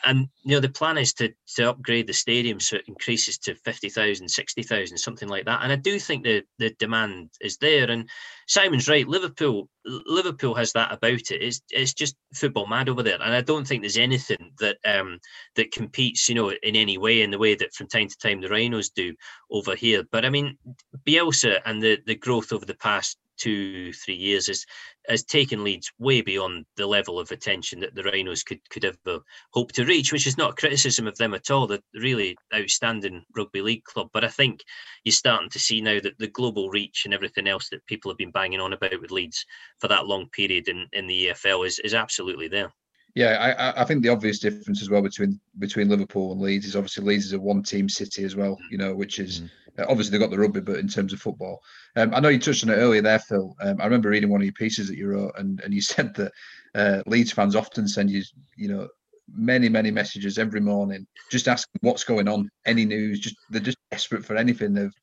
and 0.05 0.27
you 0.43 0.55
know 0.55 0.59
the 0.59 0.69
plan 0.69 0.97
is 0.97 1.13
to 1.13 1.33
to 1.55 1.69
upgrade 1.69 2.07
the 2.07 2.13
stadium 2.13 2.59
so 2.59 2.77
it 2.77 2.87
increases 2.87 3.37
to 3.37 3.55
50,000 3.55 4.27
60,000 4.27 4.97
something 4.97 5.27
like 5.27 5.45
that. 5.45 5.61
And 5.63 5.71
I 5.71 5.75
do 5.75 5.99
think 5.99 6.23
the 6.23 6.43
the 6.57 6.71
demand 6.79 7.29
is 7.41 7.57
there. 7.57 7.89
And 7.89 8.09
Simon's 8.47 8.87
right 8.87 9.07
Liverpool 9.07 9.69
Liverpool 9.85 10.55
has 10.55 10.71
that 10.73 10.93
about 10.93 11.31
it. 11.31 11.41
It's 11.41 11.61
it's 11.69 11.93
just 11.93 12.15
football 12.33 12.67
mad 12.67 12.89
over 12.89 13.03
there. 13.03 13.21
And 13.21 13.33
I 13.33 13.41
don't 13.41 13.67
think 13.67 13.81
there's 13.81 13.97
anything 13.97 14.51
that 14.59 14.77
um 14.85 15.19
that 15.55 15.71
competes 15.71 16.29
you 16.29 16.35
know 16.35 16.51
in 16.51 16.75
any 16.75 16.97
way 16.97 17.21
in 17.21 17.31
the 17.31 17.39
way 17.39 17.55
that 17.55 17.73
from 17.73 17.87
time 17.87 18.07
to 18.07 18.17
time 18.17 18.41
the 18.41 18.49
Rhinos 18.49 18.89
do 18.89 19.13
over 19.51 19.75
here. 19.75 20.03
But 20.11 20.25
I 20.25 20.29
mean 20.29 20.57
Bielsa 21.05 21.59
and 21.65 21.81
the 21.81 21.99
the 22.05 22.15
growth 22.15 22.53
over 22.53 22.65
the 22.65 22.75
past 22.75 23.17
two, 23.43 23.91
three 23.93 24.15
years 24.15 24.47
has 24.47 24.65
has 25.09 25.23
taken 25.25 25.65
Leeds 25.65 25.91
way 25.99 26.21
beyond 26.21 26.65
the 26.77 26.87
level 26.87 27.19
of 27.19 27.29
attention 27.31 27.81
that 27.81 27.93
the 27.93 28.03
Rhinos 28.03 28.41
could 28.41 28.61
could 28.69 28.85
ever 28.85 29.19
hope 29.51 29.73
to 29.73 29.85
reach, 29.85 30.13
which 30.13 30.25
is 30.25 30.37
not 30.37 30.51
a 30.51 30.55
criticism 30.55 31.07
of 31.07 31.17
them 31.17 31.33
at 31.33 31.51
all. 31.51 31.67
They're 31.67 31.79
really 31.93 32.37
outstanding 32.55 33.25
rugby 33.35 33.61
league 33.61 33.83
club. 33.83 34.09
But 34.13 34.23
I 34.23 34.29
think 34.29 34.61
you're 35.03 35.11
starting 35.11 35.49
to 35.49 35.59
see 35.59 35.81
now 35.81 35.99
that 35.99 36.17
the 36.19 36.27
global 36.27 36.69
reach 36.69 37.03
and 37.03 37.13
everything 37.13 37.47
else 37.47 37.67
that 37.69 37.85
people 37.85 38.09
have 38.09 38.17
been 38.17 38.31
banging 38.31 38.61
on 38.61 38.73
about 38.73 39.01
with 39.01 39.11
Leeds 39.11 39.45
for 39.79 39.89
that 39.89 40.07
long 40.07 40.29
period 40.29 40.69
in, 40.69 40.87
in 40.93 41.07
the 41.07 41.27
EFL 41.27 41.67
is, 41.67 41.79
is 41.79 41.93
absolutely 41.93 42.47
there. 42.47 42.71
Yeah, 43.15 43.73
I, 43.75 43.81
I 43.81 43.85
think 43.85 44.01
the 44.01 44.09
obvious 44.09 44.39
difference 44.39 44.81
as 44.81 44.89
well 44.89 45.01
between 45.01 45.39
between 45.59 45.87
Liverpool 45.87 46.31
and 46.31 46.41
Leeds 46.41 46.65
is 46.65 46.75
obviously 46.75 47.03
Leeds 47.03 47.25
is 47.25 47.33
a 47.33 47.39
one 47.39 47.61
team 47.61 47.87
city 47.87 48.23
as 48.23 48.35
well, 48.35 48.57
you 48.71 48.77
know, 48.77 48.95
which 48.95 49.19
is 49.19 49.41
mm. 49.41 49.49
Uh, 49.77 49.85
obviously 49.89 50.11
they've 50.11 50.21
got 50.21 50.29
the 50.29 50.39
rugby, 50.39 50.59
but 50.59 50.77
in 50.77 50.87
terms 50.87 51.13
of 51.13 51.19
football, 51.19 51.61
um, 51.95 52.13
I 52.13 52.19
know 52.19 52.29
you 52.29 52.39
touched 52.39 52.63
on 52.63 52.69
it 52.69 52.77
earlier 52.77 53.01
there, 53.01 53.19
Phil. 53.19 53.55
Um, 53.61 53.81
I 53.81 53.85
remember 53.85 54.09
reading 54.09 54.29
one 54.29 54.41
of 54.41 54.45
your 54.45 54.53
pieces 54.53 54.87
that 54.87 54.97
you 54.97 55.07
wrote, 55.07 55.33
and 55.37 55.59
and 55.61 55.73
you 55.73 55.81
said 55.93 56.13
that 56.15 56.31
uh, 56.75 57.01
Leeds 57.07 57.31
fans 57.31 57.55
often 57.55 57.87
send 57.87 58.09
you, 58.09 58.23
you 58.55 58.67
know, 58.67 58.87
many 59.31 59.69
many 59.69 59.91
messages 59.91 60.37
every 60.37 60.61
morning, 60.61 61.07
just 61.31 61.47
asking 61.47 61.79
what's 61.81 62.03
going 62.03 62.27
on, 62.27 62.49
any 62.65 62.85
news. 62.85 63.19
Just 63.19 63.35
they're 63.49 63.61
just 63.61 63.77
desperate 63.91 64.25
for 64.25 64.35
anything. 64.35 64.77
Of, 64.77 64.93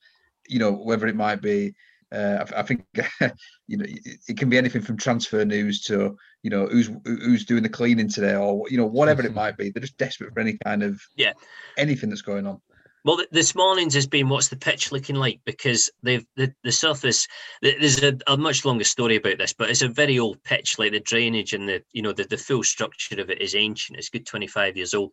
you 0.49 0.59
know, 0.59 0.73
whether 0.73 1.07
it 1.07 1.17
might 1.17 1.43
be. 1.43 1.75
Uh, 2.13 2.45
I, 2.55 2.61
I, 2.61 2.63
think 2.63 2.85
you 3.69 3.77
know 3.77 3.85
it, 3.87 4.19
it, 4.29 4.37
can 4.37 4.49
be 4.49 4.59
anything 4.59 4.83
from 4.83 4.97
transfer 4.97 5.45
news 5.45 5.83
to 5.83 6.17
you 6.43 6.51
know 6.51 6.67
who's 6.67 6.91
who's 7.05 7.45
doing 7.45 7.63
the 7.63 7.69
cleaning 7.69 8.09
today 8.09 8.35
or 8.35 8.65
you 8.69 8.77
know 8.77 8.87
whatever 8.87 9.25
it 9.25 9.35
might 9.43 9.57
be. 9.57 9.71
They're 9.71 9.81
just 9.81 9.97
desperate 9.97 10.35
for 10.35 10.41
any 10.41 10.59
kind 10.65 10.83
of 10.83 11.01
yeah 11.17 11.33
anything 11.79 12.11
that's 12.11 12.23
going 12.23 12.47
on. 12.47 12.61
Well, 13.03 13.23
this 13.31 13.55
morning's 13.55 13.95
has 13.95 14.07
been 14.07 14.29
what's 14.29 14.49
the 14.49 14.57
pitch 14.57 14.93
looking 14.93 15.17
like 15.17 15.41
because 15.47 15.91
they've 16.03 16.27
the, 16.37 16.53
the 16.65 16.73
surface. 16.73 17.27
There's 17.63 18.03
a, 18.03 18.19
a, 18.27 18.37
much 18.37 18.67
longer 18.67 18.85
story 18.85 19.17
about 19.17 19.39
this, 19.39 19.55
but 19.55 19.71
it's 19.71 19.81
a 19.81 19.89
very 19.89 20.19
old 20.19 20.43
pitch. 20.45 20.79
Like 20.79 20.93
the 20.93 21.01
drainage 21.01 21.55
and 21.55 21.67
the 21.67 21.83
you 21.93 22.03
know 22.03 22.13
the, 22.13 22.25
the 22.25 22.37
full 22.37 22.63
structure 22.63 23.19
of 23.19 23.31
it 23.31 23.41
is 23.41 23.55
ancient. 23.55 23.99
It's 23.99 24.11
good 24.11 24.27
25 24.27 24.77
years 24.77 24.93
old, 24.93 25.13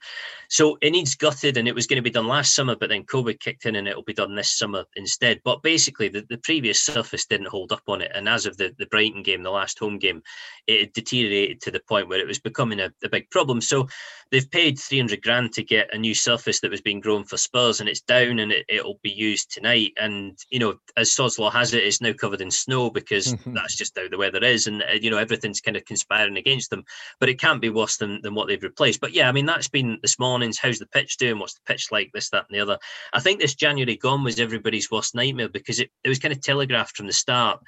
so 0.50 0.78
it 0.82 0.92
needs 0.92 1.16
gutted, 1.16 1.56
and 1.56 1.66
it 1.66 1.76
was 1.76 1.88
going 1.88 1.96
to 1.98 2.02
be 2.02 2.10
done 2.10 2.28
last 2.28 2.56
summer, 2.56 2.76
but 2.76 2.90
then 2.90 3.04
COVID 3.04 3.40
kicked 3.40 3.66
in, 3.66 3.78
and 3.78 3.88
it'll 3.88 4.04
be 4.04 4.14
done 4.14 4.36
this 4.36 4.58
summer 4.58 4.84
instead. 4.98 5.40
But 5.46 5.64
basically, 5.64 6.10
the, 6.10 6.26
the 6.30 6.40
previous 6.40 6.82
surface 6.82 7.26
didn't 7.26 7.48
hold 7.48 7.72
up 7.72 7.84
on 7.88 8.02
it, 8.02 8.12
and 8.14 8.28
as 8.28 8.46
of 8.46 8.58
the 8.58 8.76
the 8.78 8.88
Brighton 8.88 9.24
game, 9.24 9.44
the 9.44 9.50
last 9.50 9.80
home 9.80 9.98
game, 9.98 10.22
it 10.68 10.94
deteriorated 10.94 11.62
to 11.62 11.72
the 11.72 11.82
point 11.88 12.10
where 12.10 12.20
it 12.20 12.28
was 12.28 12.40
becoming 12.40 12.82
a, 12.82 12.92
a 13.02 13.10
big 13.10 13.30
problem. 13.30 13.62
So 13.62 13.88
they've 14.32 14.50
paid 14.50 14.78
300 14.78 15.22
grand 15.22 15.54
to 15.54 15.64
get 15.64 15.94
a 15.94 15.98
new 15.98 16.14
surface 16.14 16.60
that 16.60 16.72
was 16.72 16.82
being 16.82 17.00
grown 17.00 17.24
for 17.24 17.38
Spurs 17.38 17.77
and 17.80 17.90
it's 17.90 18.02
down 18.02 18.40
and 18.40 18.52
it, 18.52 18.84
will 18.84 19.00
be 19.04 19.12
used 19.12 19.52
tonight. 19.52 19.94
And, 19.98 20.38
you 20.50 20.60
know, 20.60 20.76
as 20.96 21.12
Sod's 21.12 21.40
Law 21.40 21.50
has 21.50 21.74
it, 21.74 21.84
it's 21.84 22.02
now 22.02 22.14
covered 22.14 22.42
in 22.42 22.52
snow 22.52 22.90
because 22.90 23.36
that's 23.46 23.76
just 23.76 23.98
how 23.98 24.08
the 24.08 24.18
weather 24.18 24.44
is. 24.44 24.68
And, 24.68 24.84
uh, 24.84 24.94
you 25.02 25.10
know, 25.10 25.18
everything's 25.18 25.62
kind 25.62 25.78
of 25.78 25.86
conspiring 25.86 26.38
against 26.38 26.70
them. 26.70 26.84
But 27.20 27.30
it 27.30 27.40
can't 27.40 27.62
be 27.62 27.70
worse 27.70 27.98
than, 27.98 28.22
than 28.22 28.36
what 28.36 28.48
they've 28.48 28.62
replaced. 28.62 29.02
But 29.02 29.14
yeah, 29.14 29.30
I 29.30 29.32
mean, 29.32 29.46
that's 29.46 29.70
been 29.70 30.00
this 30.02 30.20
morning's 30.20 30.60
how's 30.60 30.80
the 30.80 30.88
pitch 30.88 31.18
doing? 31.18 31.40
What's 31.40 31.56
the 31.56 31.62
pitch 31.66 31.92
like? 31.92 32.12
This, 32.14 32.30
that, 32.30 32.46
and 32.50 32.56
the 32.56 32.62
other. 32.62 32.78
I 33.14 33.20
think 33.20 33.40
this 33.40 33.56
January 33.56 33.98
gone 33.98 34.24
was 34.24 34.40
everybody's 34.40 34.92
worst 34.92 35.16
nightmare 35.16 35.50
because 35.50 35.80
it, 35.80 35.90
it 36.04 36.10
was 36.10 36.20
kind 36.20 36.34
of 36.34 36.42
telegraphed 36.42 36.98
from 36.98 37.08
the 37.08 37.14
start 37.14 37.60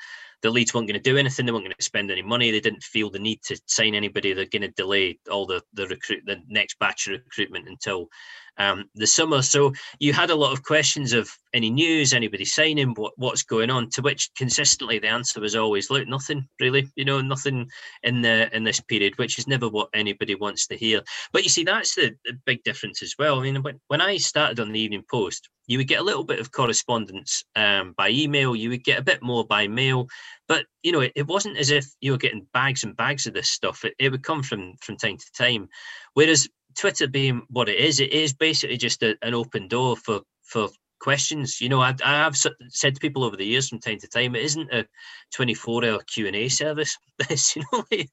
the 0.41 0.49
Leeds 0.49 0.73
weren't 0.73 0.88
going 0.88 1.02
to 1.02 1.10
do 1.10 1.17
anything. 1.17 1.45
They 1.45 1.52
weren't 1.52 1.65
going 1.65 1.75
to 1.78 1.84
spend 1.84 2.12
any 2.12 2.21
money. 2.21 2.52
They 2.52 2.60
didn't 2.60 2.84
feel 2.84 3.10
the 3.10 3.19
need 3.19 3.41
to 3.43 3.60
sign 3.65 3.95
anybody. 3.95 4.34
They're 4.34 4.45
going 4.45 4.62
to 4.62 4.69
delay 4.69 5.19
all 5.30 5.45
the 5.45 5.62
the 5.73 5.88
recruit 5.88 6.23
the 6.25 6.41
next 6.47 6.80
batch 6.80 7.08
of 7.08 7.21
recruitment 7.25 7.67
until 7.67 8.10
um, 8.58 8.86
the 8.95 9.08
summer. 9.08 9.41
So 9.41 9.73
you 9.99 10.13
had 10.13 10.30
a 10.30 10.36
lot 10.36 10.54
of 10.54 10.63
questions 10.63 11.13
of 11.13 11.30
any 11.53 11.69
news, 11.69 12.13
anybody 12.13 12.45
signing, 12.45 12.93
what, 12.95 13.13
what's 13.17 13.43
going 13.43 13.69
on. 13.69 13.89
To 13.91 14.01
which 14.01 14.29
consistently 14.38 14.99
the 14.99 15.07
answer 15.07 15.39
was 15.39 15.55
always, 15.55 15.89
look, 15.89 16.07
nothing 16.07 16.47
really. 16.59 16.89
You 16.95 17.05
know, 17.05 17.21
nothing 17.21 17.69
in 18.03 18.21
the 18.21 18.55
in 18.55 18.63
this 18.63 18.79
period, 18.79 19.17
which 19.17 19.39
is 19.39 19.47
never 19.47 19.67
what 19.67 19.89
anybody 19.93 20.35
wants 20.35 20.67
to 20.67 20.77
hear. 20.77 21.01
But 21.33 21.43
you 21.43 21.49
see, 21.49 21.63
that's 21.63 21.95
the, 21.95 22.12
the 22.25 22.33
big 22.45 22.63
difference 22.63 23.01
as 23.01 23.15
well. 23.17 23.39
I 23.39 23.43
mean, 23.43 23.62
when, 23.62 23.79
when 23.88 24.01
I 24.01 24.17
started 24.17 24.59
on 24.59 24.71
the 24.71 24.79
Evening 24.79 25.03
Post, 25.09 25.49
you 25.67 25.77
would 25.77 25.88
get 25.88 25.99
a 25.99 26.03
little 26.03 26.23
bit 26.23 26.39
of 26.39 26.51
correspondence 26.51 27.43
um, 27.55 27.93
by 27.95 28.09
email. 28.09 28.55
You 28.55 28.69
would 28.69 28.83
get 28.83 28.99
a 28.99 29.03
bit 29.03 29.21
more 29.21 29.45
by 29.45 29.67
mail, 29.67 30.07
but 30.47 30.65
you 30.83 30.91
know, 30.91 31.01
it, 31.01 31.12
it 31.15 31.27
wasn't 31.27 31.57
as 31.57 31.69
if 31.69 31.85
you 32.01 32.12
were 32.12 32.17
getting 32.17 32.47
bags 32.53 32.83
and 32.83 32.97
bags 32.97 33.27
of 33.27 33.33
this 33.33 33.49
stuff. 33.49 33.85
It, 33.85 33.93
it 33.99 34.12
would 34.12 34.23
come 34.23 34.43
from 34.43 34.73
from 34.81 34.97
time 34.97 35.17
to 35.17 35.31
time. 35.38 35.69
Whereas 36.13 36.47
Twitter 36.77 37.07
being 37.07 37.43
what 37.49 37.69
it 37.69 37.77
is, 37.77 37.99
it 37.99 38.13
is 38.13 38.33
basically 38.33 38.77
just 38.77 39.03
a, 39.03 39.17
an 39.21 39.33
open 39.33 39.67
door 39.67 39.95
for 39.95 40.21
for 40.43 40.69
questions. 40.99 41.59
You 41.62 41.69
know, 41.69 41.81
I, 41.81 41.95
I 42.03 42.12
have 42.23 42.35
said 42.35 42.95
to 42.95 42.99
people 42.99 43.23
over 43.23 43.35
the 43.35 43.45
years 43.45 43.69
from 43.69 43.79
time 43.79 43.99
to 43.99 44.07
time, 44.07 44.35
it 44.35 44.43
isn't 44.43 44.71
a 44.71 44.85
24 45.33 45.85
hour 45.85 45.99
Q 46.07 46.27
and 46.27 46.35
A 46.35 46.47
service. 46.49 46.97
This, 47.27 47.53
you 47.53 47.63
know, 47.73 47.83
if, 47.91 48.09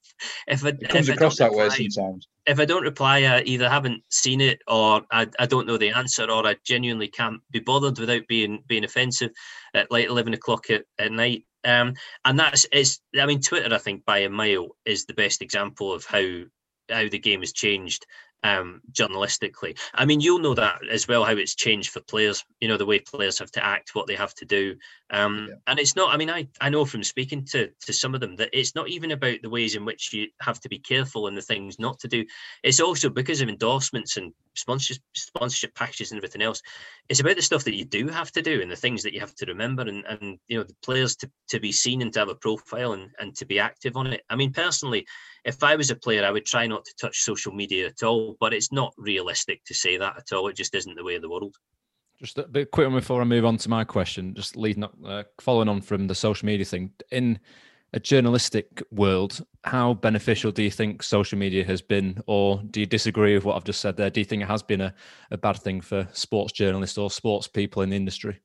if 0.48 0.64
I, 0.64 0.70
it 0.70 0.88
comes 0.88 1.08
if 1.08 1.14
across 1.14 1.38
that 1.38 1.52
reply, 1.52 1.68
way 1.68 1.88
sometimes. 1.88 2.26
If 2.44 2.58
I 2.58 2.64
don't 2.64 2.82
reply, 2.82 3.18
I 3.18 3.42
either 3.42 3.68
haven't 3.68 4.02
seen 4.10 4.40
it 4.40 4.58
or 4.66 5.02
I, 5.12 5.28
I 5.38 5.46
don't 5.46 5.68
know 5.68 5.76
the 5.76 5.90
answer 5.90 6.28
or 6.28 6.44
I 6.44 6.56
genuinely 6.64 7.06
can't 7.06 7.40
be 7.52 7.60
bothered 7.60 8.00
without 8.00 8.26
being 8.26 8.64
being 8.66 8.82
offensive 8.82 9.30
at 9.74 9.92
like 9.92 10.08
11 10.08 10.34
o'clock 10.34 10.70
at, 10.70 10.86
at 10.98 11.12
night. 11.12 11.44
Um, 11.62 11.94
and 12.24 12.36
that's 12.36 12.66
it's. 12.72 13.00
I 13.16 13.26
mean, 13.26 13.40
Twitter, 13.40 13.72
I 13.72 13.78
think, 13.78 14.04
by 14.04 14.18
a 14.18 14.28
mile, 14.28 14.70
is 14.84 15.04
the 15.04 15.14
best 15.14 15.40
example 15.40 15.92
of 15.92 16.04
how 16.04 16.42
how 16.90 17.08
the 17.08 17.18
game 17.18 17.40
has 17.40 17.52
changed 17.52 18.06
um, 18.42 18.80
journalistically. 18.92 19.78
I 19.94 20.04
mean, 20.04 20.20
you'll 20.20 20.38
know 20.38 20.54
that 20.54 20.80
as 20.90 21.08
well, 21.08 21.24
how 21.24 21.32
it's 21.32 21.54
changed 21.54 21.90
for 21.90 22.00
players, 22.00 22.44
you 22.60 22.68
know, 22.68 22.76
the 22.76 22.86
way 22.86 23.00
players 23.00 23.38
have 23.38 23.50
to 23.52 23.64
act, 23.64 23.94
what 23.94 24.06
they 24.06 24.14
have 24.14 24.34
to 24.34 24.44
do. 24.44 24.76
Um, 25.10 25.48
yeah. 25.48 25.56
And 25.66 25.78
it's 25.78 25.96
not, 25.96 26.12
I 26.12 26.16
mean, 26.16 26.30
I, 26.30 26.48
I 26.60 26.68
know 26.68 26.84
from 26.84 27.02
speaking 27.02 27.44
to, 27.46 27.68
to 27.80 27.92
some 27.92 28.14
of 28.14 28.20
them 28.20 28.36
that 28.36 28.50
it's 28.52 28.74
not 28.74 28.88
even 28.88 29.12
about 29.12 29.42
the 29.42 29.50
ways 29.50 29.74
in 29.74 29.84
which 29.84 30.12
you 30.12 30.28
have 30.40 30.60
to 30.60 30.68
be 30.68 30.78
careful 30.78 31.26
and 31.26 31.36
the 31.36 31.42
things 31.42 31.78
not 31.78 31.98
to 32.00 32.08
do. 32.08 32.24
It's 32.62 32.80
also 32.80 33.08
because 33.08 33.40
of 33.40 33.48
endorsements 33.48 34.16
and 34.16 34.32
sponsorship, 34.54 35.02
sponsorship 35.14 35.74
packages 35.74 36.10
and 36.10 36.18
everything 36.18 36.42
else. 36.42 36.62
It's 37.08 37.20
about 37.20 37.36
the 37.36 37.42
stuff 37.42 37.64
that 37.64 37.76
you 37.76 37.84
do 37.84 38.08
have 38.08 38.32
to 38.32 38.42
do 38.42 38.60
and 38.62 38.70
the 38.70 38.76
things 38.76 39.02
that 39.02 39.14
you 39.14 39.20
have 39.20 39.34
to 39.36 39.46
remember 39.46 39.82
and, 39.82 40.04
and 40.06 40.38
you 40.48 40.58
know, 40.58 40.64
the 40.64 40.76
players 40.82 41.16
to, 41.16 41.30
to 41.48 41.60
be 41.60 41.72
seen 41.72 42.02
and 42.02 42.12
to 42.12 42.20
have 42.20 42.28
a 42.28 42.34
profile 42.34 42.92
and, 42.92 43.10
and 43.18 43.36
to 43.36 43.44
be 43.44 43.58
active 43.58 43.96
on 43.96 44.08
it. 44.08 44.22
I 44.28 44.36
mean, 44.36 44.52
personally, 44.52 45.06
if 45.46 45.62
I 45.62 45.76
was 45.76 45.90
a 45.90 45.96
player, 45.96 46.24
I 46.24 46.32
would 46.32 46.44
try 46.44 46.66
not 46.66 46.84
to 46.84 46.94
touch 47.00 47.22
social 47.22 47.52
media 47.52 47.86
at 47.86 48.02
all, 48.02 48.36
but 48.40 48.52
it's 48.52 48.72
not 48.72 48.92
realistic 48.98 49.64
to 49.66 49.74
say 49.74 49.96
that 49.96 50.16
at 50.18 50.32
all. 50.32 50.48
It 50.48 50.56
just 50.56 50.74
isn't 50.74 50.96
the 50.96 51.04
way 51.04 51.14
of 51.14 51.22
the 51.22 51.30
world. 51.30 51.54
Just 52.20 52.38
a 52.38 52.48
bit 52.48 52.72
quick 52.72 52.90
before 52.90 53.20
I 53.20 53.24
move 53.24 53.44
on 53.44 53.56
to 53.58 53.68
my 53.68 53.84
question, 53.84 54.34
just 54.34 54.56
leading 54.56 54.82
up, 54.82 54.94
uh, 55.06 55.22
following 55.40 55.68
on 55.68 55.82
from 55.82 56.08
the 56.08 56.14
social 56.14 56.46
media 56.46 56.64
thing. 56.64 56.90
In 57.12 57.38
a 57.92 58.00
journalistic 58.00 58.82
world, 58.90 59.44
how 59.62 59.94
beneficial 59.94 60.50
do 60.50 60.62
you 60.62 60.70
think 60.70 61.02
social 61.02 61.38
media 61.38 61.64
has 61.64 61.80
been, 61.80 62.20
or 62.26 62.60
do 62.70 62.80
you 62.80 62.86
disagree 62.86 63.34
with 63.34 63.44
what 63.44 63.54
I've 63.54 63.64
just 63.64 63.80
said 63.80 63.96
there? 63.96 64.10
Do 64.10 64.20
you 64.20 64.24
think 64.24 64.42
it 64.42 64.48
has 64.48 64.64
been 64.64 64.80
a, 64.80 64.94
a 65.30 65.38
bad 65.38 65.58
thing 65.58 65.80
for 65.80 66.08
sports 66.12 66.52
journalists 66.52 66.98
or 66.98 67.08
sports 67.08 67.46
people 67.46 67.82
in 67.82 67.90
the 67.90 67.96
industry? 67.96 68.40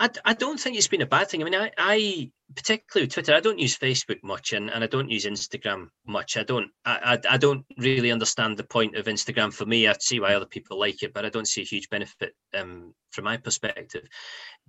I, 0.00 0.10
I 0.24 0.34
don't 0.34 0.58
think 0.58 0.76
it's 0.76 0.88
been 0.88 1.02
a 1.02 1.06
bad 1.06 1.28
thing. 1.28 1.42
I 1.42 1.44
mean, 1.44 1.54
I, 1.54 1.70
I 1.78 2.30
particularly 2.54 3.06
with 3.06 3.14
Twitter, 3.14 3.34
I 3.34 3.40
don't 3.40 3.58
use 3.58 3.78
Facebook 3.78 4.18
much 4.22 4.52
and, 4.52 4.70
and 4.70 4.82
I 4.82 4.86
don't 4.86 5.10
use 5.10 5.26
Instagram 5.26 5.88
much. 6.06 6.36
I 6.36 6.42
don't 6.42 6.70
I, 6.84 7.18
I, 7.24 7.34
I 7.34 7.36
don't 7.36 7.64
really 7.78 8.10
understand 8.10 8.56
the 8.56 8.64
point 8.64 8.96
of 8.96 9.06
Instagram 9.06 9.52
for 9.52 9.66
me. 9.66 9.86
I 9.86 9.94
see 10.00 10.20
why 10.20 10.34
other 10.34 10.46
people 10.46 10.78
like 10.78 11.02
it, 11.02 11.14
but 11.14 11.24
I 11.24 11.28
don't 11.28 11.48
see 11.48 11.62
a 11.62 11.66
huge 11.66 11.88
benefit 11.90 12.34
um, 12.54 12.94
from 13.10 13.24
my 13.24 13.36
perspective. 13.36 14.06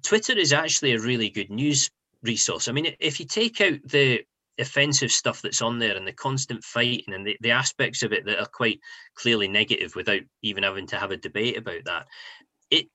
Twitter 0.04 0.38
is 0.38 0.54
actually 0.54 0.94
a 0.94 1.00
really 1.00 1.30
good 1.30 1.50
news 1.50 1.90
resource. 2.22 2.68
I 2.68 2.72
mean, 2.72 2.96
if 3.00 3.20
you 3.20 3.26
take 3.26 3.60
out 3.62 3.80
the 3.86 4.22
offensive 4.60 5.12
stuff 5.12 5.42
that's 5.42 5.62
on 5.62 5.80
there 5.80 5.96
and 5.96 6.08
the 6.08 6.14
constant 6.14 6.64
fighting 6.64 7.14
and 7.14 7.26
the, 7.26 7.38
the 7.42 7.52
aspects 7.52 8.04
of 8.04 8.14
it 8.14 8.26
that 8.26 8.40
are 8.40 8.48
quite 8.54 8.80
clearly 9.16 9.48
negative 9.48 9.96
without 9.96 10.22
even 10.42 10.64
having 10.64 10.88
to 10.88 10.98
have 10.98 11.12
a 11.12 11.18
debate 11.18 11.58
about 11.58 11.84
that, 11.86 12.08
it 12.70 12.88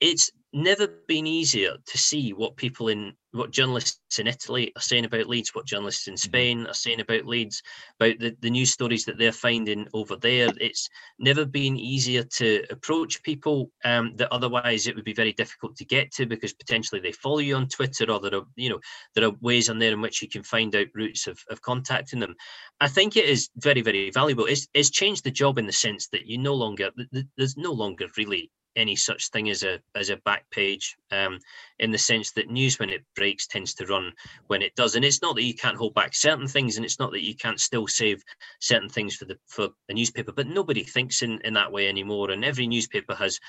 it's 0.00 0.30
never 0.52 0.86
been 1.06 1.26
easier 1.26 1.76
to 1.86 1.98
see 1.98 2.32
what 2.32 2.56
people 2.56 2.88
in 2.88 3.12
what 3.32 3.50
journalists 3.50 4.18
in 4.18 4.26
Italy 4.26 4.72
are 4.74 4.80
saying 4.80 5.04
about 5.04 5.28
Leeds, 5.28 5.54
what 5.54 5.66
journalists 5.66 6.08
in 6.08 6.14
mm-hmm. 6.14 6.28
Spain 6.28 6.66
are 6.66 6.74
saying 6.74 7.00
about 7.00 7.26
Leeds, 7.26 7.62
about 8.00 8.18
the, 8.18 8.34
the 8.40 8.50
news 8.50 8.70
stories 8.70 9.04
that 9.04 9.18
they're 9.18 9.32
finding 9.32 9.86
over 9.92 10.16
there. 10.16 10.48
It's 10.58 10.88
never 11.18 11.44
been 11.44 11.76
easier 11.76 12.22
to 12.22 12.64
approach 12.70 13.22
people 13.22 13.70
um, 13.84 14.14
that 14.16 14.32
otherwise 14.32 14.86
it 14.86 14.96
would 14.96 15.04
be 15.04 15.12
very 15.12 15.34
difficult 15.34 15.76
to 15.76 15.84
get 15.84 16.10
to 16.12 16.26
because 16.26 16.54
potentially 16.54 17.00
they 17.00 17.12
follow 17.12 17.38
you 17.38 17.56
on 17.56 17.68
Twitter 17.68 18.10
or 18.10 18.18
there 18.18 18.34
are, 18.34 18.46
you 18.56 18.70
know, 18.70 18.80
there 19.14 19.24
are 19.24 19.32
ways 19.42 19.68
on 19.68 19.78
there 19.78 19.92
in 19.92 20.00
which 20.00 20.22
you 20.22 20.28
can 20.28 20.42
find 20.42 20.74
out 20.74 20.86
routes 20.94 21.26
of, 21.26 21.38
of 21.50 21.60
contacting 21.60 22.20
them. 22.20 22.34
I 22.80 22.88
think 22.88 23.16
it 23.16 23.26
is 23.26 23.50
very, 23.56 23.82
very 23.82 24.10
valuable. 24.10 24.46
It's, 24.46 24.66
it's 24.72 24.90
changed 24.90 25.24
the 25.24 25.30
job 25.30 25.58
in 25.58 25.66
the 25.66 25.72
sense 25.72 26.08
that 26.08 26.26
you 26.26 26.38
no 26.38 26.54
longer, 26.54 26.90
there's 27.36 27.58
no 27.58 27.72
longer 27.72 28.06
really 28.16 28.50
any 28.76 28.96
such 28.96 29.30
thing 29.30 29.50
as 29.50 29.62
a 29.62 29.80
as 29.94 30.10
a 30.10 30.16
back 30.18 30.48
page 30.50 30.96
um, 31.10 31.38
in 31.78 31.90
the 31.90 31.98
sense 31.98 32.32
that 32.32 32.50
news 32.50 32.78
when 32.78 32.90
it 32.90 33.02
breaks 33.16 33.46
tends 33.46 33.74
to 33.74 33.86
run 33.86 34.12
when 34.46 34.62
it 34.62 34.74
does. 34.74 34.94
And 34.94 35.04
it's 35.04 35.22
not 35.22 35.34
that 35.36 35.42
you 35.42 35.54
can't 35.54 35.76
hold 35.76 35.94
back 35.94 36.14
certain 36.14 36.46
things 36.46 36.76
and 36.76 36.84
it's 36.84 36.98
not 36.98 37.12
that 37.12 37.24
you 37.24 37.34
can't 37.34 37.60
still 37.60 37.86
save 37.86 38.22
certain 38.60 38.88
things 38.88 39.16
for 39.16 39.24
the 39.24 39.38
for 39.46 39.68
a 39.88 39.94
newspaper 39.94 40.32
but 40.32 40.46
nobody 40.46 40.82
thinks 40.82 41.22
in 41.22 41.40
in 41.42 41.54
that 41.54 41.72
way 41.72 41.88
anymore. 41.88 42.30
And 42.30 42.44
every 42.44 42.66
newspaper 42.66 43.14
has 43.14 43.40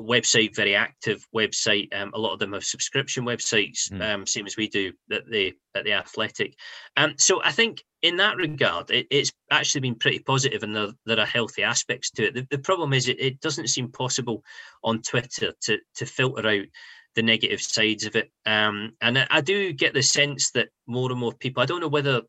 website, 0.00 0.54
very 0.54 0.74
active 0.74 1.26
website. 1.34 1.88
Um, 1.94 2.10
a 2.14 2.18
lot 2.18 2.32
of 2.32 2.38
them 2.38 2.52
have 2.52 2.64
subscription 2.64 3.24
websites, 3.24 3.90
mm. 3.90 4.02
um, 4.02 4.26
same 4.26 4.46
as 4.46 4.56
we 4.56 4.68
do 4.68 4.92
at 5.10 5.26
the 5.30 5.54
at 5.74 5.84
the 5.84 5.92
Athletic. 5.92 6.54
Um, 6.96 7.14
so 7.18 7.42
I 7.42 7.52
think 7.52 7.82
in 8.02 8.16
that 8.18 8.36
regard, 8.36 8.90
it, 8.90 9.06
it's 9.10 9.32
actually 9.50 9.82
been 9.82 9.94
pretty 9.94 10.20
positive, 10.20 10.62
and 10.62 10.74
there, 10.74 10.88
there 11.06 11.20
are 11.20 11.26
healthy 11.26 11.62
aspects 11.62 12.10
to 12.12 12.26
it. 12.26 12.34
The, 12.34 12.46
the 12.50 12.58
problem 12.58 12.92
is, 12.92 13.08
it, 13.08 13.20
it 13.20 13.40
doesn't 13.40 13.68
seem 13.68 13.90
possible 13.90 14.42
on 14.84 15.02
Twitter 15.02 15.52
to 15.62 15.78
to 15.96 16.06
filter 16.06 16.46
out 16.46 16.66
the 17.14 17.22
negative 17.22 17.60
sides 17.60 18.04
of 18.04 18.14
it. 18.14 18.30
Um, 18.44 18.92
and 19.00 19.18
I, 19.18 19.26
I 19.30 19.40
do 19.40 19.72
get 19.72 19.94
the 19.94 20.02
sense 20.02 20.50
that 20.52 20.68
more 20.86 21.10
and 21.10 21.20
more 21.20 21.32
people. 21.32 21.62
I 21.62 21.66
don't 21.66 21.80
know 21.80 21.88
whether 21.88 22.22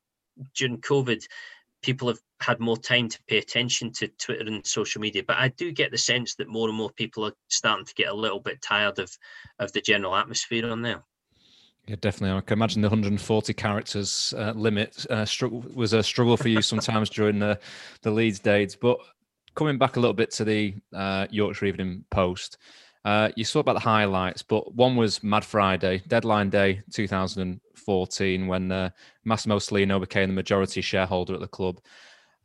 during 0.55 0.77
COVID 0.77 1.23
people 1.81 2.07
have 2.07 2.19
had 2.39 2.59
more 2.59 2.77
time 2.77 3.09
to 3.09 3.19
pay 3.27 3.37
attention 3.37 3.91
to 3.91 4.07
Twitter 4.07 4.45
and 4.45 4.65
social 4.65 5.01
media. 5.01 5.23
But 5.25 5.37
I 5.37 5.49
do 5.49 5.71
get 5.71 5.91
the 5.91 5.97
sense 5.97 6.35
that 6.35 6.47
more 6.47 6.67
and 6.67 6.77
more 6.77 6.91
people 6.91 7.25
are 7.25 7.33
starting 7.49 7.85
to 7.85 7.93
get 7.93 8.09
a 8.09 8.13
little 8.13 8.39
bit 8.39 8.61
tired 8.61 8.99
of 8.99 9.15
of 9.59 9.71
the 9.73 9.81
general 9.81 10.15
atmosphere 10.15 10.69
on 10.69 10.81
there. 10.81 11.03
Yeah, 11.87 11.95
definitely. 12.01 12.37
I 12.37 12.41
can 12.41 12.57
imagine 12.57 12.81
the 12.81 12.89
140 12.89 13.53
characters 13.53 14.33
uh, 14.37 14.51
limit 14.55 15.05
uh, 15.09 15.23
struggle, 15.23 15.63
was 15.73 15.93
a 15.93 16.03
struggle 16.03 16.35
for 16.35 16.49
you 16.49 16.61
sometimes 16.61 17.09
during 17.09 17.39
the 17.39 17.59
the 18.01 18.11
Leeds 18.11 18.39
days. 18.39 18.75
But 18.75 18.99
coming 19.55 19.77
back 19.77 19.95
a 19.95 19.99
little 19.99 20.13
bit 20.13 20.31
to 20.31 20.45
the 20.45 20.75
uh, 20.93 21.27
Yorkshire 21.31 21.65
Evening 21.65 22.03
Post, 22.11 22.57
uh, 23.05 23.29
you 23.35 23.43
saw 23.43 23.59
about 23.59 23.73
the 23.73 23.79
highlights, 23.79 24.41
but 24.41 24.73
one 24.73 24.95
was 24.95 25.23
Mad 25.23 25.45
Friday, 25.45 26.01
deadline 26.07 26.49
day 26.49 26.81
2014, 26.93 28.47
when 28.47 28.71
uh, 28.71 28.89
Massimo 29.23 29.57
Cellino 29.59 29.99
became 29.99 30.29
the 30.29 30.35
majority 30.35 30.81
shareholder 30.81 31.33
at 31.33 31.39
the 31.39 31.47
club. 31.47 31.79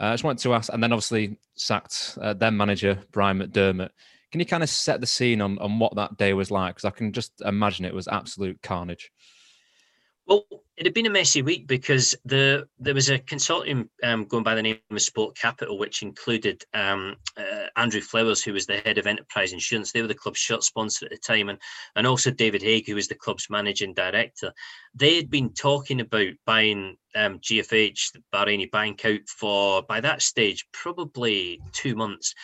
Uh, 0.01 0.07
I 0.07 0.13
just 0.13 0.25
wanted 0.25 0.43
to 0.43 0.55
ask, 0.55 0.73
and 0.73 0.83
then 0.83 0.93
obviously 0.93 1.39
sacked 1.55 2.19
uh, 2.21 2.35
then 2.35 2.57
manager 2.57 2.99
Brian 3.13 3.39
McDermott. 3.39 3.91
can 4.31 4.41
you 4.41 4.47
kind 4.47 4.63
of 4.63 4.69
set 4.69 5.01
the 5.01 5.07
scene 5.07 5.41
on, 5.41 5.59
on 5.59 5.79
what 5.79 5.95
that 5.97 6.17
day 6.17 6.33
was 6.33 6.51
like? 6.51 6.75
Because 6.75 6.87
I 6.87 6.91
can 6.91 7.13
just 7.13 7.41
imagine 7.45 7.85
it 7.85 7.95
was 7.95 8.09
absolute 8.09 8.63
carnage. 8.63 9.11
Well, 10.33 10.47
it 10.79 10.87
had 10.87 10.95
been 10.95 11.05
a 11.05 11.11
messy 11.11 11.43
week 11.43 11.67
because 11.67 12.15
the 12.25 12.67
there 12.79 12.95
was 12.95 13.11
a 13.11 13.19
consortium 13.19 13.91
um, 14.03 14.25
going 14.25 14.43
by 14.43 14.55
the 14.55 14.63
name 14.63 14.79
of 14.91 15.03
Sport 15.03 15.37
Capital, 15.37 15.77
which 15.77 16.01
included 16.01 16.65
um, 16.73 17.17
uh, 17.37 17.67
Andrew 17.77 18.01
Flowers, 18.01 18.43
who 18.43 18.55
was 18.55 18.65
the 18.65 18.79
head 18.79 18.97
of 18.97 19.07
enterprise 19.07 19.53
insurance. 19.53 19.93
They 19.93 20.01
were 20.01 20.09
the 20.09 20.15
club's 20.15 20.39
shirt 20.39 20.63
sponsor 20.63 21.05
at 21.05 21.11
the 21.11 21.19
time, 21.19 21.51
and 21.51 21.59
and 21.97 22.07
also 22.07 22.31
David 22.31 22.63
Haigh, 22.63 22.83
who 22.87 22.95
was 22.95 23.09
the 23.09 23.15
club's 23.15 23.51
managing 23.51 23.93
director. 23.93 24.55
They 24.95 25.17
had 25.17 25.29
been 25.29 25.53
talking 25.53 26.01
about 26.01 26.33
buying 26.47 26.97
um, 27.15 27.39
GFH, 27.41 28.13
the 28.15 28.23
Bahraini 28.33 28.71
bank, 28.71 29.05
out 29.05 29.29
for 29.29 29.83
by 29.83 30.01
that 30.01 30.23
stage 30.23 30.67
probably 30.73 31.61
two 31.73 31.95
months 31.95 32.35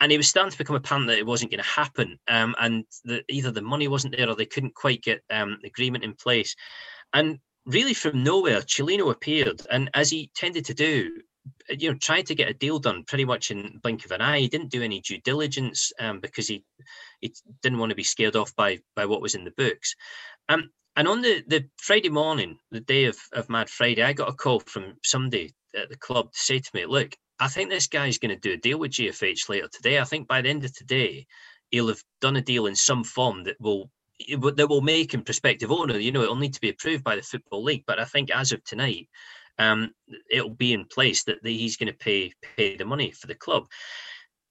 and 0.00 0.12
it 0.12 0.16
was 0.16 0.28
starting 0.28 0.50
to 0.50 0.58
become 0.58 0.76
apparent 0.76 1.06
that 1.06 1.18
it 1.18 1.26
wasn't 1.26 1.50
going 1.50 1.62
to 1.62 1.68
happen. 1.68 2.18
Um, 2.28 2.54
and 2.58 2.84
the, 3.04 3.22
either 3.28 3.50
the 3.50 3.62
money 3.62 3.88
wasn't 3.88 4.16
there 4.16 4.28
or 4.28 4.34
they 4.34 4.46
couldn't 4.46 4.74
quite 4.74 5.02
get 5.02 5.22
um, 5.30 5.58
agreement 5.64 6.04
in 6.04 6.14
place. 6.14 6.54
And 7.12 7.38
really, 7.66 7.94
from 7.94 8.22
nowhere, 8.22 8.60
Cellino 8.60 9.10
appeared, 9.10 9.62
and 9.70 9.90
as 9.94 10.10
he 10.10 10.30
tended 10.34 10.64
to 10.66 10.74
do, 10.74 11.20
you 11.68 11.90
know, 11.92 11.98
tried 11.98 12.26
to 12.26 12.34
get 12.34 12.48
a 12.48 12.54
deal 12.54 12.78
done 12.78 13.04
pretty 13.06 13.24
much 13.24 13.50
in 13.50 13.78
blink 13.82 14.04
of 14.04 14.10
an 14.12 14.20
eye. 14.20 14.40
He 14.40 14.48
didn't 14.48 14.70
do 14.70 14.82
any 14.82 15.00
due 15.00 15.20
diligence 15.20 15.92
um, 16.00 16.20
because 16.20 16.48
he 16.48 16.64
he 17.20 17.34
didn't 17.62 17.78
want 17.78 17.90
to 17.90 17.96
be 17.96 18.04
scared 18.04 18.36
off 18.36 18.54
by 18.56 18.80
by 18.96 19.06
what 19.06 19.22
was 19.22 19.34
in 19.34 19.44
the 19.44 19.52
books. 19.52 19.94
Um, 20.48 20.70
and 20.96 21.08
on 21.08 21.22
the, 21.22 21.42
the 21.46 21.68
Friday 21.78 22.08
morning, 22.08 22.58
the 22.70 22.80
day 22.80 23.06
of, 23.06 23.18
of 23.32 23.50
Mad 23.50 23.68
Friday, 23.68 24.02
I 24.02 24.12
got 24.12 24.28
a 24.28 24.32
call 24.32 24.60
from 24.60 24.96
somebody 25.02 25.54
at 25.76 25.88
the 25.88 25.96
club 25.96 26.32
to 26.32 26.38
say 26.38 26.60
to 26.60 26.70
me, 26.72 26.86
look, 26.86 27.16
I 27.40 27.48
think 27.48 27.70
this 27.70 27.86
guy's 27.86 28.18
going 28.18 28.34
to 28.34 28.40
do 28.40 28.52
a 28.52 28.56
deal 28.56 28.78
with 28.78 28.92
GFH 28.92 29.48
later 29.48 29.68
today. 29.72 29.98
I 29.98 30.04
think 30.04 30.28
by 30.28 30.42
the 30.42 30.48
end 30.48 30.64
of 30.64 30.72
today, 30.74 31.26
he'll 31.70 31.88
have 31.88 32.02
done 32.20 32.36
a 32.36 32.42
deal 32.42 32.66
in 32.66 32.76
some 32.76 33.04
form 33.04 33.44
that 33.44 33.60
will 33.60 33.90
that 34.38 34.68
will 34.68 34.80
make 34.80 35.12
him 35.12 35.22
prospective 35.22 35.72
owner. 35.72 35.98
You 35.98 36.12
know, 36.12 36.22
it'll 36.22 36.36
need 36.36 36.54
to 36.54 36.60
be 36.60 36.68
approved 36.68 37.02
by 37.02 37.16
the 37.16 37.22
Football 37.22 37.64
League. 37.64 37.84
But 37.86 37.98
I 37.98 38.04
think 38.04 38.30
as 38.30 38.52
of 38.52 38.62
tonight, 38.62 39.08
um, 39.58 39.92
it'll 40.30 40.50
be 40.50 40.72
in 40.72 40.84
place 40.84 41.24
that 41.24 41.38
he's 41.42 41.76
going 41.76 41.92
to 41.92 41.98
pay 41.98 42.32
pay 42.56 42.76
the 42.76 42.84
money 42.84 43.10
for 43.10 43.26
the 43.26 43.34
club. 43.34 43.66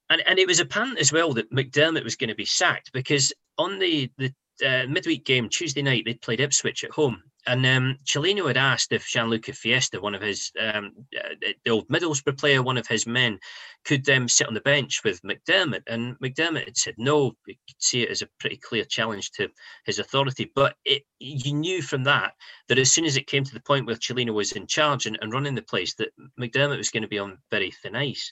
And 0.10 0.22
and 0.26 0.38
it 0.38 0.48
was 0.48 0.60
apparent 0.60 1.00
as 1.00 1.14
well 1.14 1.34
that 1.34 1.52
McDermott 1.52 2.04
was 2.04 2.18
going 2.18 2.30
to 2.30 2.36
be 2.36 2.46
sacked 2.46 2.92
because 2.92 3.34
on 3.58 3.80
the 3.80 4.12
the 4.18 4.34
uh, 4.66 4.86
midweek 4.88 5.26
game 5.26 5.50
Tuesday 5.50 5.82
night 5.82 6.04
they 6.06 6.14
played 6.16 6.42
Ipswich 6.42 6.84
at 6.84 6.92
home 6.92 7.24
and 7.46 7.66
um, 7.66 7.98
Cellino 8.06 8.48
had 8.48 8.58
asked 8.58 8.92
if 8.92 9.08
Gianluca 9.08 9.54
Festa, 9.54 10.00
one 10.00 10.16
of 10.16 10.22
his, 10.22 10.52
um, 10.60 10.94
uh, 11.18 11.36
the 11.66 11.72
old 11.72 11.88
Middlesbrough 11.90 12.38
player, 12.38 12.64
one 12.64 12.78
of 12.78 12.88
his 12.88 13.06
men, 13.06 13.40
could 13.84 14.08
um, 14.10 14.30
sit 14.30 14.48
on 14.48 14.54
the 14.54 14.62
bench 14.62 15.02
with 15.04 15.22
McDermott. 15.24 15.84
And 15.88 16.18
McDermott 16.20 16.66
had 16.66 16.78
said 16.78 16.96
no. 16.98 17.34
You 17.46 17.56
could 17.68 17.76
see 17.80 18.04
it 18.04 18.10
as 18.10 18.22
a 18.22 18.30
pretty 18.40 18.58
clear 18.58 18.86
challenge 18.86 19.32
to 19.32 19.50
his 19.86 20.00
authority. 20.00 20.52
But 20.56 20.76
it, 20.86 21.04
you 21.20 21.54
knew 21.54 21.82
from 21.82 22.04
that 22.06 22.34
that 22.70 22.80
as 22.80 22.92
soon 22.92 23.06
as 23.06 23.18
it 23.18 23.28
came 23.28 23.44
to 23.44 23.54
the 23.54 23.60
point 23.60 23.88
where 23.88 23.96
Cellino 23.98 24.34
was 24.34 24.54
in 24.54 24.66
charge 24.66 25.06
and, 25.06 25.18
and 25.22 25.34
running 25.34 25.56
the 25.56 25.62
place, 25.62 25.96
that 25.96 26.10
McDermott 26.40 26.78
was 26.78 26.92
going 26.92 27.04
to 27.04 27.10
be 27.10 27.20
on 27.20 27.38
very 27.52 27.72
thin 27.72 27.96
ice. 27.96 28.32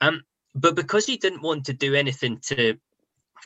Um, 0.00 0.22
but 0.54 0.74
because 0.74 1.06
he 1.06 1.16
didn't 1.16 1.42
want 1.42 1.66
to 1.66 1.72
do 1.72 1.94
anything 1.94 2.40
to 2.46 2.76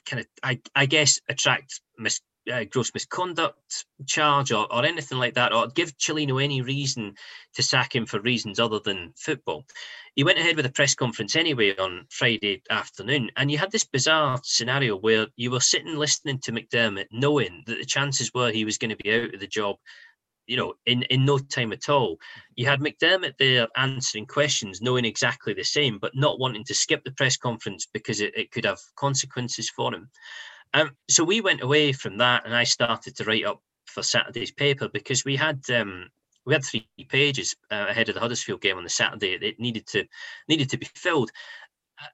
kind 0.06 0.20
of, 0.20 0.26
I, 0.42 0.60
I 0.74 0.86
guess, 0.86 1.20
attract 1.28 1.80
mis- 1.98 2.20
uh, 2.50 2.64
gross 2.64 2.90
misconduct 2.94 3.84
charge 4.06 4.52
or, 4.52 4.72
or 4.72 4.84
anything 4.84 5.18
like 5.18 5.34
that, 5.34 5.52
or 5.52 5.68
give 5.68 5.96
Cellino 5.98 6.42
any 6.42 6.62
reason 6.62 7.14
to 7.54 7.62
sack 7.62 7.94
him 7.94 8.06
for 8.06 8.20
reasons 8.20 8.58
other 8.58 8.80
than 8.80 9.12
football. 9.16 9.64
He 10.14 10.24
went 10.24 10.38
ahead 10.38 10.56
with 10.56 10.66
a 10.66 10.72
press 10.72 10.94
conference 10.94 11.36
anyway 11.36 11.76
on 11.76 12.06
Friday 12.10 12.62
afternoon, 12.70 13.30
and 13.36 13.50
you 13.50 13.58
had 13.58 13.70
this 13.70 13.84
bizarre 13.84 14.40
scenario 14.42 14.96
where 14.96 15.26
you 15.36 15.50
were 15.50 15.60
sitting 15.60 15.96
listening 15.96 16.38
to 16.40 16.52
McDermott, 16.52 17.06
knowing 17.12 17.62
that 17.66 17.78
the 17.78 17.84
chances 17.84 18.32
were 18.34 18.50
he 18.50 18.64
was 18.64 18.78
going 18.78 18.90
to 18.90 19.02
be 19.02 19.14
out 19.14 19.34
of 19.34 19.40
the 19.40 19.46
job. 19.46 19.76
You 20.48 20.56
know, 20.56 20.74
in, 20.86 21.04
in 21.04 21.24
no 21.24 21.38
time 21.38 21.72
at 21.72 21.88
all. 21.88 22.18
You 22.56 22.66
had 22.66 22.80
McDermott 22.80 23.38
there 23.38 23.68
answering 23.76 24.26
questions, 24.26 24.82
knowing 24.82 25.04
exactly 25.04 25.54
the 25.54 25.62
same, 25.62 26.00
but 26.00 26.16
not 26.16 26.40
wanting 26.40 26.64
to 26.64 26.74
skip 26.74 27.04
the 27.04 27.12
press 27.12 27.36
conference 27.36 27.86
because 27.90 28.20
it, 28.20 28.36
it 28.36 28.50
could 28.50 28.64
have 28.64 28.80
consequences 28.96 29.70
for 29.70 29.94
him. 29.94 30.10
Um, 30.74 30.96
so 31.08 31.24
we 31.24 31.40
went 31.40 31.62
away 31.62 31.92
from 31.92 32.18
that, 32.18 32.44
and 32.46 32.54
I 32.54 32.64
started 32.64 33.16
to 33.16 33.24
write 33.24 33.44
up 33.44 33.60
for 33.86 34.02
Saturday's 34.02 34.52
paper 34.52 34.88
because 34.88 35.24
we 35.24 35.36
had 35.36 35.60
um, 35.70 36.08
we 36.46 36.54
had 36.54 36.64
three 36.64 36.88
pages 37.08 37.54
uh, 37.70 37.86
ahead 37.88 38.08
of 38.08 38.14
the 38.14 38.20
Huddersfield 38.20 38.60
game 38.60 38.78
on 38.78 38.84
the 38.84 38.90
Saturday. 38.90 39.34
It 39.34 39.60
needed 39.60 39.86
to 39.88 40.04
needed 40.48 40.70
to 40.70 40.78
be 40.78 40.88
filled, 40.94 41.30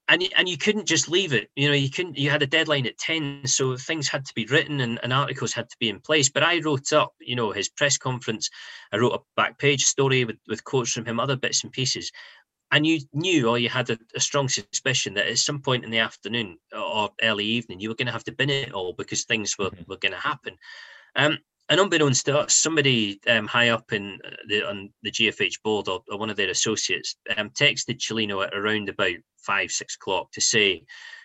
and 0.09 0.23
and 0.37 0.49
you 0.49 0.59
couldn't 0.59 0.87
just 0.87 1.09
leave 1.09 1.33
it. 1.33 1.51
You 1.55 1.69
know, 1.69 1.75
you 1.75 1.91
couldn't. 1.91 2.19
You 2.19 2.31
had 2.31 2.43
a 2.43 2.47
deadline 2.47 2.87
at 2.87 2.99
ten, 2.99 3.47
so 3.47 3.77
things 3.77 4.09
had 4.09 4.25
to 4.27 4.35
be 4.35 4.47
written 4.47 4.81
and, 4.81 4.99
and 5.03 5.13
articles 5.13 5.53
had 5.53 5.69
to 5.71 5.77
be 5.79 5.89
in 5.89 6.01
place. 6.01 6.29
But 6.29 6.43
I 6.43 6.61
wrote 6.61 6.93
up, 6.93 7.15
you 7.21 7.37
know, 7.37 7.53
his 7.53 7.69
press 7.69 7.97
conference. 7.97 8.51
I 8.93 8.97
wrote 8.97 9.15
a 9.15 9.23
back 9.37 9.59
page 9.59 9.85
story 9.85 10.25
with 10.25 10.39
with 10.49 10.65
quotes 10.65 10.93
from 10.93 11.05
him, 11.05 11.21
other 11.21 11.37
bits 11.37 11.63
and 11.63 11.73
pieces 11.73 12.11
and 12.71 12.87
you 12.87 13.01
knew 13.13 13.49
or 13.49 13.59
you 13.59 13.69
had 13.69 13.91
a, 13.91 13.99
a, 14.15 14.21
strong 14.21 14.49
suspicion 14.49 15.15
that 15.15 15.27
at 15.27 15.39
some 15.39 15.61
point 15.61 15.85
in 15.85 15.91
the 15.91 15.99
afternoon 15.99 16.59
or 16.77 17.11
early 17.23 17.45
evening 17.45 17.81
you 17.81 17.89
were 17.89 17.95
going 17.95 18.07
to 18.07 18.13
have 18.13 18.25
to 18.25 18.33
bin 18.33 18.51
it 18.51 18.73
all 18.73 18.93
because 18.93 19.25
things 19.25 19.57
were, 19.59 19.71
mm-hmm. 19.71 19.91
were 19.91 19.97
going 19.97 20.13
to 20.13 20.19
happen 20.19 20.57
um, 21.17 21.39
and 21.69 21.81
unbeknownst 21.81 22.25
to 22.27 22.39
us, 22.39 22.55
somebody 22.55 23.21
um, 23.29 23.47
high 23.47 23.69
up 23.69 23.93
in 23.93 24.19
the 24.49 24.67
on 24.67 24.91
the 25.03 25.11
GFH 25.11 25.63
board 25.63 25.89
or, 25.89 26.03
or 26.11 26.19
one 26.19 26.31
of 26.31 26.37
their 26.37 26.51
associates 26.51 27.17
um, 27.37 27.51
texted 27.51 27.99
Cellino 27.99 28.47
at 28.47 28.55
around 28.55 28.89
about 28.89 29.17
five 29.37 29.71
six 29.71 29.95
o'clock 29.97 30.33
to 30.33 30.41
say 30.41 30.85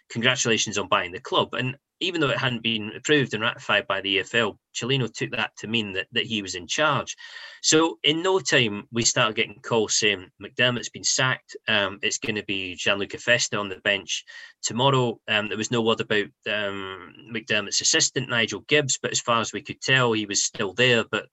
congratulations 0.09 0.77
on 0.77 0.87
buying 0.89 1.11
the 1.11 1.19
club 1.19 1.53
and 1.53 1.77
even 2.03 2.21
though 2.21 2.29
it 2.29 2.37
hadn't 2.37 2.61
been 2.61 2.91
approved 2.95 3.33
and 3.33 3.41
ratified 3.41 3.87
by 3.87 4.01
the 4.01 4.17
EFL, 4.19 4.57
Cellino 4.75 5.11
took 5.11 5.31
that 5.31 5.51
to 5.57 5.67
mean 5.67 5.93
that, 5.93 6.07
that 6.11 6.25
he 6.25 6.41
was 6.41 6.55
in 6.55 6.67
charge. 6.67 7.15
So 7.61 7.97
in 8.03 8.21
no 8.21 8.39
time, 8.39 8.87
we 8.91 9.03
started 9.03 9.35
getting 9.35 9.59
calls 9.61 9.95
saying 9.95 10.29
McDermott's 10.41 10.89
been 10.89 11.03
sacked. 11.03 11.55
Um, 11.67 11.99
it's 12.01 12.17
going 12.17 12.35
to 12.35 12.43
be 12.43 12.75
Gianluca 12.75 13.17
Festa 13.17 13.57
on 13.57 13.69
the 13.69 13.77
bench 13.77 14.23
tomorrow. 14.61 15.19
Um, 15.27 15.47
there 15.47 15.57
was 15.57 15.71
no 15.71 15.81
word 15.81 16.01
about 16.01 16.27
um, 16.47 17.13
McDermott's 17.33 17.81
assistant, 17.81 18.29
Nigel 18.29 18.61
Gibbs, 18.67 18.99
but 19.01 19.11
as 19.11 19.21
far 19.21 19.39
as 19.39 19.53
we 19.53 19.61
could 19.61 19.81
tell, 19.81 20.11
he 20.11 20.25
was 20.25 20.43
still 20.43 20.73
there, 20.73 21.05
but 21.09 21.27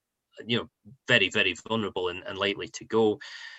you 0.46 0.58
know, 0.58 0.68
very, 1.08 1.28
very 1.28 1.54
vulnerable 1.68 2.08
and, 2.08 2.22
and 2.26 2.38
likely 2.38 2.68
to 2.68 2.84
go. 2.84 3.18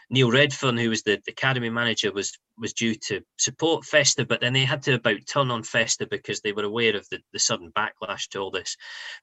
Neil 0.10 0.30
Redfearn, 0.30 0.80
who 0.80 0.89
was 0.89 1.04
the, 1.04 1.22
the 1.26 1.32
academy 1.32 1.70
manager, 1.70 2.12
was 2.12 2.38
was 2.58 2.74
due 2.74 2.96
to 2.96 3.22
support 3.38 3.86
Festa, 3.86 4.26
but 4.26 4.41
then 4.41 4.54
they 4.54 4.65
had 4.65 4.84
to 4.84 4.94
about 4.96 5.20
turn 5.28 5.50
on 5.50 5.63
Festa 5.63 6.06
because 6.06 6.41
they 6.41 6.52
were 6.52 6.65
aware 6.65 6.96
of 6.96 7.08
the, 7.10 7.20
the 7.34 7.39
sudden 7.39 7.72
backlash 7.72 8.28
to 8.30 8.39
all 8.39 8.52
this. 8.52 8.76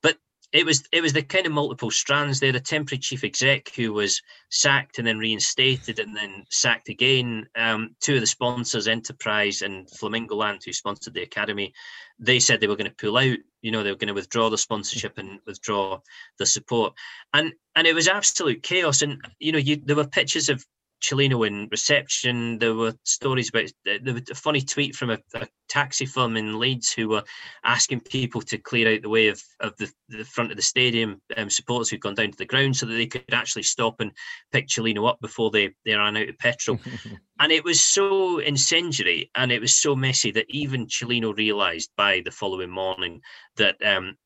But 0.02 0.16
it 0.52 0.64
was 0.64 0.82
it 0.92 1.02
was 1.02 1.12
the 1.12 1.22
kind 1.22 1.46
of 1.46 1.52
multiple 1.52 1.90
strands 1.90 2.40
there. 2.40 2.52
The 2.52 2.60
temporary 2.60 2.98
chief 2.98 3.22
exec 3.22 3.74
who 3.74 3.92
was 3.92 4.22
sacked 4.50 4.98
and 4.98 5.06
then 5.06 5.18
reinstated 5.18 5.98
and 5.98 6.16
then 6.16 6.44
sacked 6.48 6.88
again. 6.88 7.46
Um, 7.54 7.94
two 8.00 8.14
of 8.14 8.20
the 8.20 8.26
sponsors, 8.26 8.88
Enterprise 8.88 9.60
and 9.60 9.88
Flamingo 9.90 10.36
Land, 10.36 10.62
who 10.64 10.72
sponsored 10.72 11.12
the 11.12 11.22
academy, 11.22 11.74
they 12.18 12.40
said 12.40 12.60
they 12.60 12.66
were 12.66 12.76
going 12.76 12.90
to 12.90 12.96
pull 12.96 13.18
out. 13.18 13.36
You 13.60 13.72
know, 13.72 13.82
they 13.82 13.90
were 13.90 13.96
going 13.96 14.08
to 14.08 14.14
withdraw 14.14 14.48
the 14.48 14.56
sponsorship 14.56 15.18
and 15.18 15.40
withdraw 15.46 16.00
the 16.38 16.46
support. 16.46 16.94
And 17.34 17.52
and 17.76 17.86
it 17.86 17.94
was 17.94 18.08
absolute 18.08 18.62
chaos. 18.62 19.02
And 19.02 19.20
you 19.38 19.52
know, 19.52 19.58
you 19.58 19.76
there 19.84 19.96
were 19.96 20.06
pictures 20.06 20.48
of 20.48 20.64
Cellino 21.02 21.46
in 21.46 21.68
reception. 21.70 22.58
There 22.58 22.74
were 22.74 22.94
stories 23.04 23.48
about 23.48 23.70
there 23.84 24.14
was 24.14 24.30
a 24.30 24.34
funny 24.34 24.60
tweet 24.60 24.96
from 24.96 25.10
a, 25.10 25.18
a, 25.34 25.46
taxi 25.68 26.06
firm 26.06 26.36
in 26.38 26.58
Leeds 26.58 26.92
who 26.92 27.10
were 27.10 27.22
asking 27.62 28.00
people 28.00 28.40
to 28.40 28.56
clear 28.56 28.94
out 28.94 29.02
the 29.02 29.08
way 29.08 29.28
of, 29.28 29.42
of 29.60 29.76
the, 29.76 29.92
the 30.08 30.24
front 30.24 30.50
of 30.50 30.56
the 30.56 30.62
stadium 30.62 31.20
um, 31.36 31.50
supporters 31.50 31.90
who'd 31.90 32.00
gone 32.00 32.14
down 32.14 32.30
to 32.30 32.38
the 32.38 32.46
ground 32.46 32.74
so 32.74 32.86
that 32.86 32.94
they 32.94 33.06
could 33.06 33.22
actually 33.32 33.62
stop 33.62 34.00
and 34.00 34.10
pick 34.50 34.66
Cellino 34.68 35.06
up 35.06 35.20
before 35.20 35.50
they, 35.50 35.74
they 35.84 35.94
ran 35.94 36.16
out 36.16 36.28
of 36.28 36.38
petrol. 36.38 36.80
and 37.40 37.52
it 37.52 37.64
was 37.64 37.82
so 37.82 38.38
incendiary 38.38 39.30
and 39.34 39.52
it 39.52 39.60
was 39.60 39.76
so 39.76 39.94
messy 39.94 40.30
that 40.30 40.46
even 40.48 40.86
Cellino 40.86 41.36
realised 41.36 41.90
by 41.98 42.22
the 42.24 42.30
following 42.30 42.70
morning 42.70 43.20
that 43.56 43.76
um, 43.84 44.16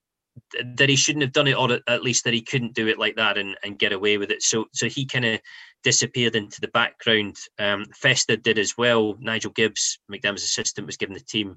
that 0.77 0.89
he 0.89 0.97
shouldn't 0.97 1.23
have 1.23 1.33
done 1.33 1.49
it, 1.49 1.57
or 1.57 1.79
at 1.87 2.03
least 2.03 2.25
that 2.25 2.35
he 2.35 2.43
couldn't 2.43 2.75
do 2.75 2.89
it 2.89 2.99
like 2.99 3.17
that 3.17 3.39
and, 3.39 3.57
and 3.63 3.79
get 3.79 3.93
away 3.93 4.19
with 4.19 4.31
it. 4.31 4.43
So 4.43 4.67
so 4.73 4.89
he 4.89 5.07
kind 5.07 5.25
of 5.25 5.41
disappeared 5.83 6.37
into 6.37 6.61
the 6.61 6.69
background. 6.69 7.37
Um, 7.59 7.87
Festa 7.95 8.37
did 8.37 8.59
as 8.59 8.77
well. 8.77 9.17
Nigel 9.21 9.51
Gibbs, 9.51 9.99
McDermott's 10.11 10.45
assistant, 10.45 10.87
was 10.87 10.97
given 10.97 11.15
the 11.15 11.21
team 11.21 11.57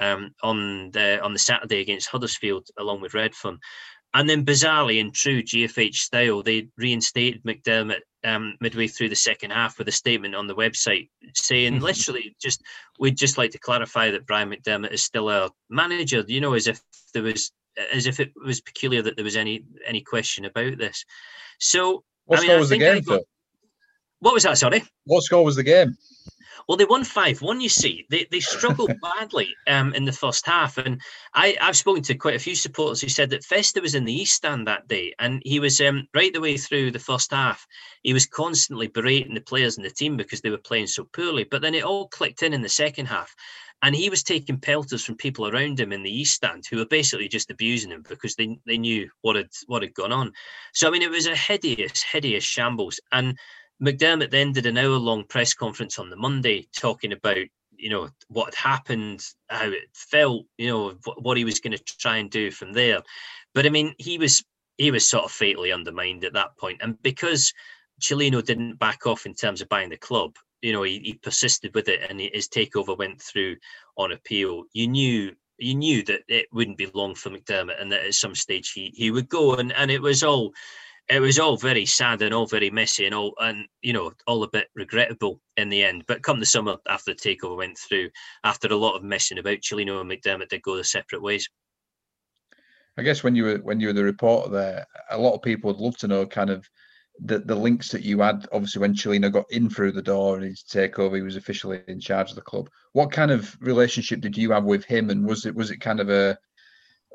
um, 0.00 0.34
on 0.42 0.90
the 0.92 1.20
on 1.22 1.32
the 1.32 1.38
Saturday 1.38 1.80
against 1.80 2.08
Huddersfield 2.08 2.68
along 2.78 3.00
with 3.00 3.12
Redfearn. 3.12 3.58
And 4.14 4.30
then 4.30 4.46
bizarrely, 4.46 4.98
in 4.98 5.12
true 5.12 5.42
GFH 5.42 5.96
style, 5.96 6.42
they 6.42 6.68
reinstated 6.78 7.42
McDermott 7.42 8.00
um, 8.24 8.56
midway 8.62 8.86
through 8.86 9.10
the 9.10 9.14
second 9.14 9.50
half 9.50 9.78
with 9.78 9.88
a 9.88 9.92
statement 9.92 10.34
on 10.34 10.46
the 10.46 10.54
website 10.54 11.10
saying, 11.34 11.80
literally, 11.80 12.34
just 12.40 12.62
we'd 12.98 13.18
just 13.18 13.36
like 13.36 13.50
to 13.50 13.58
clarify 13.58 14.10
that 14.10 14.26
Brian 14.26 14.50
McDermott 14.50 14.92
is 14.92 15.04
still 15.04 15.28
our 15.28 15.50
manager. 15.68 16.24
You 16.26 16.40
know, 16.40 16.54
as 16.54 16.66
if 16.66 16.80
there 17.12 17.24
was 17.24 17.52
as 17.92 18.06
if 18.06 18.20
it 18.20 18.32
was 18.44 18.60
peculiar 18.60 19.02
that 19.02 19.16
there 19.16 19.24
was 19.24 19.36
any 19.36 19.64
any 19.86 20.00
question 20.00 20.44
about 20.44 20.78
this. 20.78 21.04
So 21.58 22.04
what 22.24 22.40
I 22.40 22.42
mean, 22.42 22.58
was 22.58 22.70
the 22.70 22.78
game, 22.78 23.02
Phil? 23.02 23.20
What 24.20 24.34
was 24.34 24.44
that? 24.44 24.58
Sorry. 24.58 24.82
What 25.04 25.22
score 25.22 25.44
was 25.44 25.56
the 25.56 25.62
game? 25.62 25.96
Well, 26.68 26.76
they 26.76 26.84
won 26.84 27.04
five 27.04 27.42
one. 27.42 27.60
You 27.60 27.68
see, 27.68 28.06
they 28.10 28.26
they 28.30 28.40
struggled 28.40 28.92
badly 29.02 29.54
um, 29.68 29.94
in 29.94 30.04
the 30.04 30.12
first 30.12 30.46
half, 30.46 30.78
and 30.78 31.00
I 31.32 31.56
I've 31.60 31.76
spoken 31.76 32.02
to 32.04 32.14
quite 32.14 32.34
a 32.34 32.40
few 32.40 32.56
supporters 32.56 33.00
who 33.00 33.08
said 33.08 33.30
that 33.30 33.44
Festa 33.44 33.80
was 33.80 33.94
in 33.94 34.04
the 34.04 34.12
East 34.12 34.34
Stand 34.34 34.66
that 34.66 34.88
day, 34.88 35.14
and 35.20 35.40
he 35.44 35.60
was 35.60 35.80
um, 35.80 36.08
right 36.12 36.32
the 36.32 36.40
way 36.40 36.56
through 36.56 36.90
the 36.90 36.98
first 36.98 37.30
half. 37.30 37.64
He 38.02 38.12
was 38.12 38.26
constantly 38.26 38.88
berating 38.88 39.34
the 39.34 39.40
players 39.40 39.76
and 39.76 39.86
the 39.86 39.90
team 39.90 40.16
because 40.16 40.40
they 40.40 40.50
were 40.50 40.58
playing 40.58 40.88
so 40.88 41.04
poorly, 41.04 41.44
but 41.44 41.62
then 41.62 41.74
it 41.74 41.84
all 41.84 42.08
clicked 42.08 42.42
in 42.42 42.52
in 42.52 42.62
the 42.62 42.68
second 42.68 43.06
half. 43.06 43.32
And 43.82 43.94
he 43.94 44.10
was 44.10 44.22
taking 44.22 44.58
pelters 44.58 45.04
from 45.04 45.16
people 45.16 45.48
around 45.48 45.78
him 45.78 45.92
in 45.92 46.02
the 46.02 46.10
East 46.10 46.34
Stand 46.34 46.64
who 46.68 46.78
were 46.78 46.86
basically 46.86 47.28
just 47.28 47.50
abusing 47.50 47.90
him 47.90 48.04
because 48.08 48.34
they, 48.34 48.58
they 48.66 48.78
knew 48.78 49.08
what 49.20 49.36
had 49.36 49.50
what 49.66 49.82
had 49.82 49.94
gone 49.94 50.12
on. 50.12 50.32
So 50.72 50.88
I 50.88 50.90
mean, 50.90 51.02
it 51.02 51.10
was 51.10 51.26
a 51.26 51.36
hideous, 51.36 52.02
hideous 52.02 52.44
shambles. 52.44 52.98
And 53.12 53.38
McDermott 53.82 54.30
then 54.30 54.52
did 54.52 54.66
an 54.66 54.78
hour 54.78 54.96
long 54.96 55.24
press 55.24 55.52
conference 55.52 55.98
on 55.98 56.10
the 56.10 56.16
Monday 56.16 56.68
talking 56.74 57.12
about 57.12 57.38
you 57.78 57.90
know 57.90 58.08
what 58.28 58.54
had 58.54 58.70
happened, 58.70 59.22
how 59.48 59.68
it 59.68 59.88
felt, 59.92 60.46
you 60.56 60.68
know 60.68 60.94
what 61.18 61.36
he 61.36 61.44
was 61.44 61.60
going 61.60 61.76
to 61.76 61.84
try 61.98 62.16
and 62.16 62.30
do 62.30 62.50
from 62.50 62.72
there. 62.72 63.02
But 63.54 63.66
I 63.66 63.68
mean, 63.68 63.94
he 63.98 64.18
was 64.18 64.44
he 64.78 64.90
was 64.90 65.06
sort 65.06 65.24
of 65.24 65.30
fatally 65.32 65.72
undermined 65.72 66.24
at 66.24 66.34
that 66.34 66.56
point, 66.58 66.80
and 66.82 67.00
because 67.02 67.52
Cellino 68.00 68.44
didn't 68.44 68.78
back 68.78 69.06
off 69.06 69.26
in 69.26 69.34
terms 69.34 69.60
of 69.60 69.68
buying 69.68 69.90
the 69.90 69.96
club, 69.96 70.36
you 70.62 70.72
know, 70.72 70.82
he, 70.82 71.00
he 71.00 71.14
persisted 71.14 71.74
with 71.74 71.88
it, 71.88 72.08
and 72.08 72.20
his 72.20 72.48
takeover 72.48 72.96
went 72.96 73.20
through 73.20 73.56
on 73.96 74.12
appeal. 74.12 74.64
You 74.72 74.88
knew 74.88 75.32
you 75.58 75.74
knew 75.74 76.02
that 76.04 76.20
it 76.28 76.46
wouldn't 76.52 76.76
be 76.76 76.90
long 76.92 77.14
for 77.14 77.30
McDermott, 77.30 77.80
and 77.80 77.90
that 77.92 78.04
at 78.04 78.14
some 78.14 78.34
stage 78.34 78.72
he 78.72 78.92
he 78.94 79.10
would 79.10 79.28
go, 79.28 79.54
and 79.54 79.72
and 79.72 79.90
it 79.90 80.02
was 80.02 80.22
all 80.22 80.52
it 81.08 81.20
was 81.20 81.38
all 81.38 81.56
very 81.56 81.86
sad 81.86 82.20
and 82.22 82.34
all 82.34 82.46
very 82.46 82.70
messy 82.70 83.06
and 83.06 83.14
all 83.14 83.34
and 83.38 83.66
you 83.80 83.92
know 83.92 84.12
all 84.26 84.42
a 84.42 84.50
bit 84.50 84.68
regrettable 84.74 85.40
in 85.56 85.68
the 85.68 85.84
end. 85.84 86.04
But 86.08 86.22
come 86.22 86.40
the 86.40 86.46
summer 86.46 86.76
after 86.88 87.14
the 87.14 87.20
takeover 87.20 87.56
went 87.56 87.78
through, 87.78 88.10
after 88.44 88.68
a 88.68 88.76
lot 88.76 88.96
of 88.96 89.04
messing 89.04 89.38
about, 89.38 89.58
Cellino 89.58 90.00
and 90.00 90.10
McDermott 90.10 90.48
did 90.48 90.62
go 90.62 90.74
their 90.74 90.84
separate 90.84 91.22
ways. 91.22 91.48
I 92.98 93.02
guess 93.02 93.22
when 93.22 93.34
you 93.34 93.44
were 93.44 93.58
when 93.58 93.78
you 93.78 93.88
were 93.88 93.92
the 93.92 94.04
reporter 94.04 94.50
there, 94.50 94.86
a 95.10 95.18
lot 95.18 95.34
of 95.34 95.42
people 95.42 95.70
would 95.70 95.80
love 95.80 95.96
to 95.98 96.08
know 96.08 96.26
kind 96.26 96.50
of 96.50 96.68
the 97.24 97.38
the 97.38 97.54
links 97.54 97.90
that 97.90 98.02
you 98.02 98.20
had. 98.20 98.46
Obviously, 98.52 98.80
when 98.80 98.94
Cellino 98.94 99.32
got 99.32 99.50
in 99.50 99.70
through 99.70 99.92
the 99.92 100.02
door 100.02 100.36
and 100.36 100.44
his 100.44 100.62
takeover, 100.62 101.16
he 101.16 101.22
was 101.22 101.36
officially 101.36 101.80
in 101.88 102.00
charge 102.00 102.30
of 102.30 102.36
the 102.36 102.42
club. 102.42 102.68
What 102.92 103.12
kind 103.12 103.30
of 103.30 103.56
relationship 103.60 104.20
did 104.20 104.36
you 104.36 104.50
have 104.52 104.64
with 104.64 104.84
him, 104.84 105.10
and 105.10 105.26
was 105.26 105.46
it 105.46 105.54
was 105.54 105.70
it 105.70 105.80
kind 105.80 106.00
of 106.00 106.10
a 106.10 106.36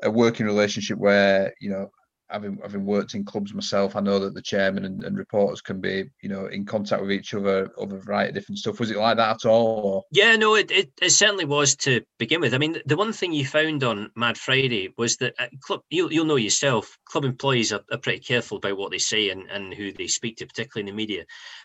a 0.02 0.10
working 0.10 0.46
relationship 0.46 0.98
where 0.98 1.54
you 1.60 1.70
know 1.70 1.90
having 2.32 2.58
having 2.62 2.84
worked 2.84 3.14
in 3.14 3.24
clubs 3.24 3.54
myself, 3.54 3.94
I 3.94 4.00
know 4.00 4.18
that 4.18 4.34
the 4.34 4.42
chairman 4.42 4.84
and, 4.84 5.04
and, 5.04 5.16
reporters 5.16 5.60
can 5.60 5.80
be, 5.80 6.10
you 6.22 6.28
know, 6.28 6.46
in 6.46 6.64
contact 6.64 7.02
with 7.02 7.12
each 7.12 7.34
other 7.34 7.70
over 7.76 7.96
a 7.96 8.00
variety 8.00 8.30
of 8.30 8.34
different 8.34 8.58
stuff. 8.58 8.80
Was 8.80 8.90
it 8.90 8.96
like 8.96 9.16
that 9.18 9.36
at 9.36 9.48
all? 9.48 10.06
Yeah, 10.10 10.36
no, 10.36 10.54
it, 10.54 10.70
it, 10.70 10.92
it 11.00 11.10
certainly 11.10 11.44
was 11.44 11.76
to 11.76 12.00
begin 12.18 12.40
with. 12.40 12.54
I 12.54 12.58
mean, 12.58 12.78
the 12.86 12.96
one 12.96 13.12
thing 13.12 13.32
you 13.32 13.46
found 13.46 13.84
on 13.84 14.10
Mad 14.16 14.38
Friday 14.38 14.92
was 14.96 15.16
that 15.18 15.34
uh, 15.38 15.46
club 15.60 15.82
you'll 15.90 16.12
you'll 16.12 16.24
know 16.24 16.36
yourself, 16.36 16.98
club 17.04 17.24
employees 17.24 17.72
are, 17.72 17.82
are 17.90 17.98
pretty 17.98 18.20
careful 18.20 18.56
about 18.56 18.76
what 18.76 18.90
they 18.90 18.98
say 18.98 19.30
and, 19.30 19.50
and 19.50 19.74
who 19.74 19.92
they 19.92 20.06
speak 20.06 20.36
to, 20.38 20.46
particularly 20.46 20.88
in 20.88 20.94
the 20.94 20.96
media. 20.96 21.24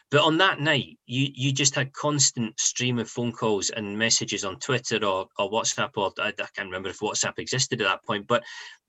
But 0.09 0.21
on 0.21 0.37
that 0.37 0.61
night, 0.61 0.97
you 1.05 1.29
you 1.33 1.51
just 1.51 1.75
had 1.75 1.91
constant 1.91 2.59
stream 2.59 2.97
of 2.97 3.09
phone 3.09 3.33
calls 3.33 3.69
and 3.69 3.97
messages 3.97 4.45
on 4.45 4.59
Twitter 4.59 5.03
or, 5.05 5.27
or 5.37 5.51
WhatsApp 5.51 5.91
or 5.97 6.13
I, 6.19 6.29
I 6.29 6.31
can't 6.31 6.67
remember 6.67 6.89
if 6.89 6.99
WhatsApp 6.99 7.39
existed 7.39 7.81
at 7.81 7.87
that 7.87 8.05
point, 8.05 8.25
but 8.27 8.43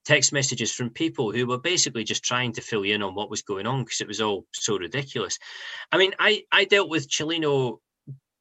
text 0.08 0.32
messages 0.32 0.72
from 0.72 0.88
people 0.88 1.30
who 1.30 1.46
were 1.46 1.58
basically 1.58 2.02
just 2.02 2.24
trying 2.24 2.50
to 2.50 2.62
fill 2.62 2.82
you 2.82 2.94
in 2.94 3.02
on 3.02 3.14
what 3.14 3.28
was 3.28 3.42
going 3.42 3.66
on 3.66 3.84
because 3.84 4.00
it 4.00 4.08
was 4.08 4.22
all 4.22 4.46
so 4.54 4.78
ridiculous. 4.78 5.38
I 5.92 5.98
mean, 5.98 6.14
I 6.18 6.44
I 6.50 6.64
dealt 6.64 6.88
with 6.88 7.10
Cellino 7.10 7.80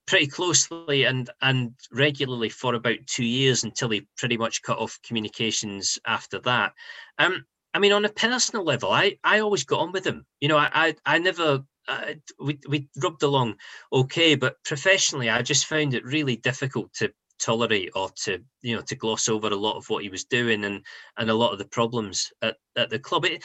pretty 0.05 0.27
closely 0.27 1.03
and 1.03 1.29
and 1.41 1.73
regularly 1.91 2.47
for 2.47 2.73
about 2.73 3.05
two 3.05 3.25
years 3.25 3.65
until 3.65 3.89
he 3.89 4.07
pretty 4.17 4.37
much 4.37 4.61
cut 4.61 4.79
off 4.79 4.97
communications 5.05 5.99
after 6.05 6.39
that. 6.39 6.71
Um, 7.19 7.45
I 7.73 7.79
mean, 7.79 7.91
on 7.91 8.05
a 8.05 8.09
personal 8.09 8.63
level, 8.63 8.89
I 8.89 9.17
I 9.25 9.39
always 9.39 9.65
got 9.65 9.81
on 9.81 9.91
with 9.91 10.07
him. 10.07 10.25
You 10.39 10.47
know, 10.47 10.57
I 10.57 10.69
I, 10.73 10.95
I 11.05 11.19
never. 11.19 11.63
Uh, 11.89 12.13
we 12.39 12.59
we 12.67 12.89
rubbed 13.01 13.23
along 13.23 13.55
okay, 13.91 14.35
but 14.35 14.55
professionally, 14.63 15.29
I 15.29 15.41
just 15.41 15.65
found 15.65 15.93
it 15.93 16.03
really 16.05 16.35
difficult 16.37 16.93
to 16.95 17.13
tolerate 17.39 17.91
or 17.95 18.09
to 18.23 18.39
you 18.61 18.75
know 18.75 18.81
to 18.81 18.95
gloss 18.95 19.29
over 19.29 19.47
a 19.47 19.55
lot 19.55 19.77
of 19.77 19.89
what 19.89 20.03
he 20.03 20.09
was 20.09 20.23
doing 20.23 20.65
and 20.65 20.85
and 21.17 21.29
a 21.29 21.33
lot 21.33 21.51
of 21.51 21.59
the 21.59 21.67
problems 21.67 22.31
at, 22.41 22.57
at 22.75 22.89
the 22.89 22.99
club. 22.99 23.25
It, 23.25 23.43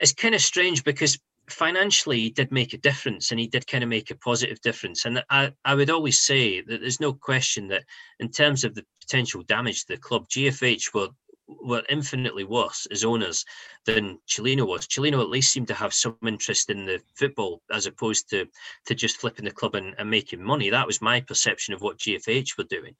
it's 0.00 0.12
kind 0.12 0.34
of 0.34 0.40
strange 0.40 0.84
because 0.84 1.18
financially 1.50 2.20
he 2.20 2.30
did 2.30 2.52
make 2.52 2.74
a 2.74 2.78
difference 2.78 3.30
and 3.30 3.40
he 3.40 3.46
did 3.46 3.66
kind 3.66 3.82
of 3.82 3.90
make 3.90 4.10
a 4.10 4.16
positive 4.16 4.60
difference. 4.60 5.04
And 5.04 5.22
I, 5.30 5.52
I 5.64 5.74
would 5.74 5.90
always 5.90 6.20
say 6.20 6.60
that 6.60 6.80
there's 6.80 7.00
no 7.00 7.12
question 7.12 7.68
that 7.68 7.84
in 8.20 8.30
terms 8.30 8.64
of 8.64 8.74
the 8.74 8.84
potential 9.00 9.42
damage 9.42 9.84
to 9.84 9.94
the 9.94 10.00
club 10.00 10.28
gfh 10.28 10.92
were 10.94 11.08
were 11.48 11.82
infinitely 11.88 12.44
worse 12.44 12.86
as 12.90 13.04
owners 13.04 13.44
than 13.86 14.18
Cellino 14.28 14.66
was. 14.66 14.86
Cellino 14.86 15.20
at 15.20 15.30
least 15.30 15.52
seemed 15.52 15.68
to 15.68 15.74
have 15.74 15.94
some 15.94 16.16
interest 16.26 16.70
in 16.70 16.84
the 16.84 17.00
football 17.16 17.62
as 17.72 17.86
opposed 17.86 18.28
to 18.30 18.46
to 18.86 18.94
just 18.94 19.16
flipping 19.16 19.44
the 19.44 19.50
club 19.50 19.74
and, 19.74 19.94
and 19.98 20.10
making 20.10 20.42
money. 20.42 20.70
That 20.70 20.86
was 20.86 21.00
my 21.00 21.20
perception 21.20 21.74
of 21.74 21.80
what 21.80 21.98
GFH 21.98 22.58
were 22.58 22.64
doing. 22.64 22.94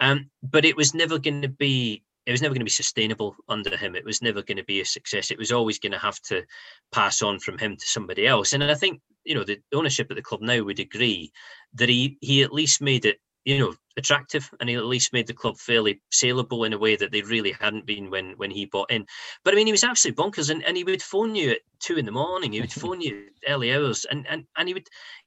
Um, 0.00 0.30
but 0.42 0.64
it 0.64 0.76
was 0.76 0.94
never 0.94 1.18
going 1.18 1.42
to 1.42 1.48
be 1.48 2.02
it 2.26 2.32
was 2.32 2.42
never 2.42 2.52
going 2.52 2.60
to 2.60 2.66
be 2.66 2.70
sustainable 2.70 3.34
under 3.48 3.74
him. 3.74 3.96
It 3.96 4.04
was 4.04 4.20
never 4.20 4.42
going 4.42 4.58
to 4.58 4.64
be 4.64 4.82
a 4.82 4.84
success. 4.84 5.30
It 5.30 5.38
was 5.38 5.50
always 5.50 5.78
going 5.78 5.92
to 5.92 5.98
have 5.98 6.20
to 6.24 6.44
pass 6.92 7.22
on 7.22 7.38
from 7.40 7.56
him 7.56 7.74
to 7.74 7.86
somebody 7.86 8.26
else. 8.26 8.52
And 8.52 8.62
I 8.62 8.74
think 8.74 9.00
you 9.24 9.34
know 9.34 9.44
the 9.44 9.58
ownership 9.72 10.08
at 10.10 10.16
the 10.16 10.22
club 10.22 10.42
now 10.42 10.62
would 10.62 10.78
agree 10.78 11.32
that 11.74 11.88
he 11.88 12.18
he 12.20 12.42
at 12.42 12.52
least 12.52 12.80
made 12.80 13.04
it 13.06 13.18
you 13.48 13.58
know 13.58 13.72
attractive 13.96 14.48
and 14.60 14.68
he 14.68 14.76
at 14.76 14.84
least 14.84 15.14
made 15.14 15.26
the 15.26 15.32
club 15.32 15.56
fairly 15.56 16.02
saleable 16.10 16.64
in 16.64 16.74
a 16.74 16.78
way 16.78 16.96
that 16.96 17.10
they 17.10 17.22
really 17.22 17.50
hadn't 17.52 17.86
been 17.86 18.10
when 18.10 18.32
when 18.32 18.50
he 18.50 18.66
bought 18.66 18.90
in. 18.90 19.06
But 19.42 19.54
i 19.54 19.56
mean 19.56 19.66
he 19.66 19.72
was 19.72 19.84
absolutely 19.84 20.22
bonkers 20.22 20.50
and, 20.50 20.62
and 20.64 20.76
he 20.76 20.84
would 20.84 21.02
phone 21.02 21.34
you 21.34 21.52
at 21.52 21.60
two 21.80 21.96
in 21.96 22.04
the 22.04 22.12
morning 22.12 22.52
he 22.52 22.60
would 22.60 22.72
phone 22.82 23.00
you 23.00 23.28
early 23.48 23.72
hours 23.72 24.04
and 24.10 24.26
and, 24.28 24.44
and 24.58 24.68
he 24.68 24.74
would 24.74 24.86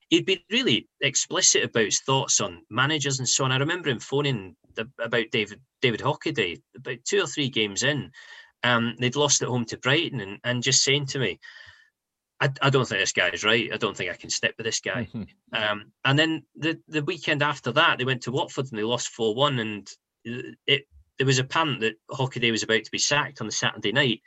he'd 0.10 0.28
be 0.28 0.46
really 0.52 0.88
explicit 1.02 1.64
about 1.64 1.86
his 1.86 2.02
thoughts 2.02 2.40
on 2.40 2.62
managers 2.70 3.18
and 3.18 3.28
so 3.28 3.44
on. 3.44 3.52
I 3.52 3.58
remember 3.58 3.90
him 3.90 4.00
phoning 4.00 4.56
the, 4.76 4.88
about 5.00 5.26
david 5.32 5.60
david 5.82 6.02
hockaday 6.02 6.62
about 6.78 6.98
two 7.04 7.24
or 7.24 7.28
three 7.28 7.50
games 7.50 7.82
in 7.82 8.12
um 8.64 8.96
they'd 9.00 9.16
lost 9.16 9.42
at 9.42 9.50
home 9.50 9.66
to 9.66 9.78
brighton 9.78 10.22
and, 10.22 10.38
and 10.44 10.62
just 10.62 10.84
saying 10.84 11.08
to 11.08 11.18
me 11.18 11.40
I, 12.42 12.50
I 12.62 12.70
don't 12.72 12.88
think 12.88 13.00
this 13.00 13.14
guy's 13.14 13.44
right. 13.44 13.72
I 13.72 13.78
don't 13.78 13.96
think 13.96 14.12
I 14.12 14.16
can 14.16 14.32
step 14.32 14.56
with 14.58 14.66
this 14.66 14.82
guy. 14.82 15.08
Mm-hmm. 15.14 15.24
Um, 15.54 15.92
and 16.04 16.18
then 16.18 16.44
the 16.56 16.80
the 16.88 17.04
weekend 17.04 17.44
after 17.44 17.72
that, 17.74 18.00
they 18.00 18.06
went 18.06 18.24
to 18.24 18.32
Watford 18.32 18.68
and 18.72 18.80
they 18.80 18.84
lost 18.84 19.10
four 19.10 19.36
one, 19.36 19.60
and 19.60 19.88
it 20.26 20.88
there 21.18 21.28
was 21.28 21.40
a 21.40 21.44
pant 21.44 21.82
that 21.82 21.96
Hockaday 22.10 22.52
was 22.52 22.64
about 22.64 22.84
to 22.84 22.92
be 22.92 22.98
sacked 22.98 23.42
on 23.42 23.48
the 23.48 23.54
Saturday 23.54 23.92
night. 23.92 24.22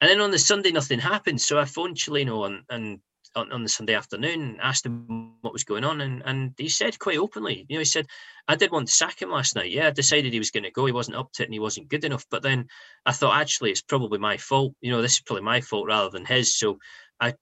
And 0.00 0.10
then 0.10 0.20
on 0.20 0.30
the 0.30 0.38
Sunday, 0.38 0.70
nothing 0.70 1.00
happened. 1.00 1.40
So 1.40 1.58
I 1.58 1.64
phoned 1.64 1.96
Cellino 1.96 2.46
and, 2.46 2.62
and 2.68 3.00
on, 3.34 3.50
on 3.50 3.62
the 3.62 3.68
Sunday 3.68 3.94
afternoon, 3.94 4.42
and 4.42 4.60
asked 4.60 4.84
him 4.86 5.32
what 5.40 5.52
was 5.52 5.64
going 5.64 5.84
on, 5.84 6.02
and, 6.02 6.22
and 6.26 6.52
he 6.58 6.68
said 6.68 6.98
quite 6.98 7.18
openly, 7.18 7.66
you 7.68 7.76
know, 7.76 7.80
he 7.80 7.84
said, 7.84 8.06
I 8.46 8.56
did 8.56 8.70
want 8.70 8.88
to 8.88 8.92
sack 8.92 9.20
him 9.20 9.30
last 9.30 9.56
night. 9.56 9.70
Yeah, 9.70 9.88
I 9.88 9.90
decided 9.90 10.32
he 10.32 10.38
was 10.38 10.50
going 10.50 10.64
to 10.64 10.70
go. 10.70 10.86
He 10.86 10.92
wasn't 10.92 11.16
up 11.16 11.32
to 11.32 11.42
it 11.42 11.46
and 11.46 11.54
he 11.54 11.60
wasn't 11.60 11.88
good 11.88 12.04
enough. 12.04 12.24
But 12.30 12.42
then 12.42 12.68
I 13.04 13.12
thought, 13.12 13.40
actually, 13.40 13.70
it's 13.70 13.82
probably 13.82 14.18
my 14.18 14.36
fault. 14.36 14.74
You 14.80 14.90
know, 14.90 15.02
this 15.02 15.14
is 15.14 15.20
probably 15.20 15.44
my 15.44 15.60
fault 15.60 15.86
rather 15.86 16.10
than 16.10 16.24
his. 16.24 16.54
So 16.54 16.78
I, 17.20 17.34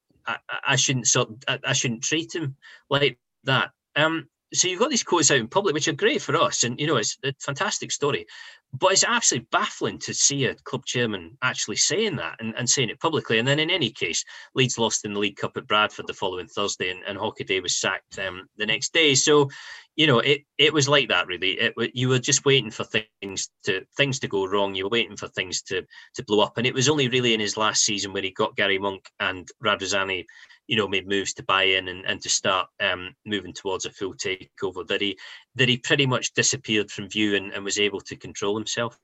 I, 0.66 0.76
shouldn't 0.76 1.06
sort 1.06 1.30
I, 1.48 1.58
I 1.64 1.72
shouldn't 1.72 2.02
treat 2.02 2.34
him 2.34 2.56
like 2.90 3.18
that. 3.44 3.70
Um, 3.94 4.28
so 4.54 4.68
you've 4.68 4.80
got 4.80 4.90
these 4.90 5.02
quotes 5.02 5.30
out 5.30 5.38
in 5.38 5.48
public, 5.48 5.74
which 5.74 5.88
are 5.88 5.92
great 5.92 6.22
for 6.22 6.36
us, 6.36 6.64
and 6.64 6.78
you 6.78 6.86
know 6.86 6.96
it's 6.96 7.18
a 7.24 7.32
fantastic 7.40 7.90
story. 7.90 8.26
But 8.72 8.92
it's 8.92 9.04
absolutely 9.04 9.48
baffling 9.50 9.98
to 10.00 10.14
see 10.14 10.44
a 10.44 10.54
club 10.54 10.84
chairman 10.84 11.36
actually 11.42 11.76
saying 11.76 12.16
that 12.16 12.36
and, 12.40 12.54
and 12.56 12.68
saying 12.68 12.90
it 12.90 13.00
publicly. 13.00 13.38
And 13.38 13.48
then 13.48 13.58
in 13.58 13.70
any 13.70 13.90
case, 13.90 14.24
Leeds 14.54 14.78
lost 14.78 15.04
in 15.04 15.14
the 15.14 15.20
League 15.20 15.36
Cup 15.36 15.56
at 15.56 15.66
Bradford 15.66 16.06
the 16.06 16.14
following 16.14 16.46
Thursday, 16.46 16.90
and, 16.90 17.02
and 17.06 17.18
Hockaday 17.18 17.62
was 17.62 17.76
sacked 17.76 18.18
um, 18.18 18.48
the 18.56 18.66
next 18.66 18.92
day. 18.92 19.14
So 19.14 19.48
you 19.96 20.06
know, 20.06 20.18
it 20.18 20.42
it 20.58 20.74
was 20.74 20.88
like 20.88 21.08
that 21.08 21.26
really. 21.26 21.52
It 21.52 21.74
you 21.94 22.08
were 22.08 22.18
just 22.18 22.44
waiting 22.44 22.70
for 22.70 22.84
things 22.84 23.48
to 23.64 23.84
things 23.96 24.18
to 24.20 24.28
go 24.28 24.46
wrong. 24.46 24.74
You 24.74 24.84
were 24.84 24.90
waiting 24.90 25.16
for 25.16 25.28
things 25.28 25.62
to 25.62 25.82
to 26.14 26.24
blow 26.24 26.40
up, 26.40 26.58
and 26.58 26.66
it 26.66 26.74
was 26.74 26.88
only 26.88 27.08
really 27.08 27.32
in 27.32 27.40
his 27.40 27.56
last 27.56 27.82
season 27.82 28.12
when 28.12 28.22
he 28.22 28.30
got 28.30 28.56
Gary 28.56 28.78
Monk 28.78 29.06
and 29.20 29.48
Radrizzani, 29.64 30.26
you 30.66 30.76
know, 30.76 30.86
made 30.86 31.08
moves 31.08 31.32
to 31.34 31.42
buy 31.44 31.62
in 31.62 31.88
and, 31.88 32.04
and 32.04 32.20
to 32.20 32.28
start 32.28 32.68
um, 32.80 33.14
moving 33.24 33.54
towards 33.54 33.86
a 33.86 33.90
full 33.90 34.14
takeover 34.14 34.86
that 34.86 35.00
he 35.00 35.18
that 35.54 35.68
he 35.68 35.78
pretty 35.78 36.04
much 36.04 36.34
disappeared 36.34 36.90
from 36.90 37.08
view 37.08 37.34
and, 37.34 37.52
and 37.52 37.64
was 37.64 37.78
able 37.78 38.00
to 38.02 38.16
control 38.16 38.56
himself. 38.56 38.98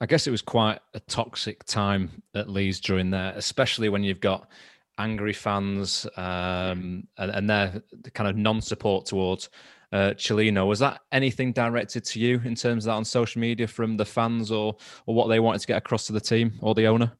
I 0.00 0.06
guess 0.06 0.26
it 0.26 0.32
was 0.32 0.42
quite 0.42 0.80
a 0.94 1.00
toxic 1.00 1.62
time 1.64 2.20
at 2.34 2.50
Leeds 2.50 2.80
during 2.80 3.10
there, 3.10 3.32
especially 3.36 3.88
when 3.88 4.02
you've 4.02 4.20
got 4.20 4.50
angry 4.98 5.32
fans 5.32 6.06
um, 6.16 7.06
and, 7.16 7.30
and 7.30 7.50
their 7.50 7.82
kind 8.12 8.28
of 8.28 8.36
non-support 8.36 9.06
towards 9.06 9.48
uh, 9.92 10.14
Cellino. 10.16 10.66
Was 10.66 10.78
that 10.80 11.00
anything 11.12 11.52
directed 11.52 12.04
to 12.04 12.20
you 12.20 12.40
in 12.44 12.54
terms 12.54 12.84
of 12.84 12.90
that 12.90 12.96
on 12.96 13.04
social 13.04 13.40
media 13.40 13.66
from 13.66 13.96
the 13.96 14.04
fans 14.04 14.50
or 14.50 14.76
or 15.06 15.14
what 15.14 15.28
they 15.28 15.40
wanted 15.40 15.60
to 15.60 15.66
get 15.66 15.78
across 15.78 16.06
to 16.06 16.12
the 16.12 16.20
team 16.20 16.52
or 16.60 16.74
the 16.74 16.86
owner? 16.86 17.12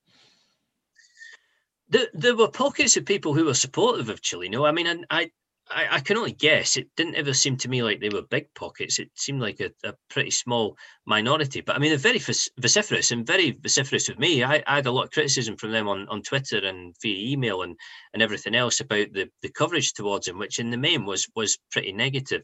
There, 1.89 2.09
there 2.15 2.37
were 2.37 2.49
pockets 2.49 2.97
of 2.97 3.05
people 3.05 3.35
who 3.35 3.45
were 3.45 3.55
supportive 3.55 4.09
of 4.09 4.21
Cellino. 4.21 4.67
I 4.69 4.73
mean, 4.73 4.87
and 4.87 5.07
I 5.11 5.31
I, 5.71 5.87
I, 5.93 6.01
can 6.01 6.19
only 6.19 6.33
guess. 6.33 6.77
It 6.77 6.89
didn't 6.97 7.15
ever 7.15 7.33
seem 7.33 7.57
to 7.59 7.69
me 7.69 7.83
like 7.83 8.01
they 8.01 8.11
were 8.11 8.23
big 8.23 8.53
pockets. 8.55 8.99
It 8.99 9.11
seemed 9.15 9.41
like 9.41 9.61
a, 9.61 9.71
a 9.89 9.95
pretty 10.11 10.31
small 10.31 10.77
minority. 11.07 11.63
But 11.63 11.77
I 11.77 11.79
mean, 11.79 11.91
they're 11.91 11.99
very 11.99 12.19
vociferous 12.19 13.11
and 13.11 13.27
very 13.27 13.53
vociferous 13.53 14.09
with 14.09 14.19
me. 14.19 14.45
I, 14.45 14.63
I, 14.67 14.77
had 14.77 14.87
a 14.87 14.91
lot 14.91 15.05
of 15.05 15.11
criticism 15.11 15.57
from 15.57 15.73
them 15.73 15.89
on, 15.89 16.07
on 16.09 16.23
Twitter 16.23 16.59
and 16.59 16.95
via 17.01 17.33
email 17.33 17.63
and, 17.63 17.77
and 18.13 18.23
everything 18.23 18.55
else 18.55 18.81
about 18.81 19.13
the, 19.15 19.29
the 19.43 19.49
coverage 19.49 19.95
towards 19.95 20.29
him, 20.29 20.39
which 20.39 20.59
in 20.59 20.71
the 20.71 20.77
main 20.77 21.07
was 21.07 21.27
was 21.35 21.59
pretty 21.71 21.93
negative. 21.93 22.43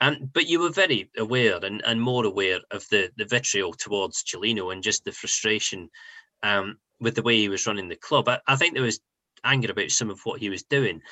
And 0.00 0.32
but 0.32 0.48
you 0.48 0.60
were 0.60 0.70
very 0.70 1.10
aware 1.18 1.62
and, 1.62 1.82
and 1.84 2.00
more 2.00 2.24
aware 2.24 2.60
of 2.70 2.86
the 2.90 3.10
the 3.16 3.26
vitriol 3.26 3.74
towards 3.74 4.24
Cellino 4.24 4.72
and 4.72 4.82
just 4.82 5.04
the 5.04 5.12
frustration 5.12 5.90
um, 6.42 6.78
with 7.00 7.16
the 7.16 7.22
way 7.22 7.36
he 7.36 7.48
was 7.50 7.66
running 7.66 7.88
the 7.88 7.96
club. 7.96 8.28
I, 8.28 8.40
I 8.46 8.56
think 8.56 8.74
there 8.74 8.82
was 8.82 9.00
anger 9.44 9.70
about 9.70 9.90
some 9.90 10.08
of 10.08 10.20
what 10.24 10.40
he 10.40 10.48
was 10.48 10.62
doing. 10.62 11.02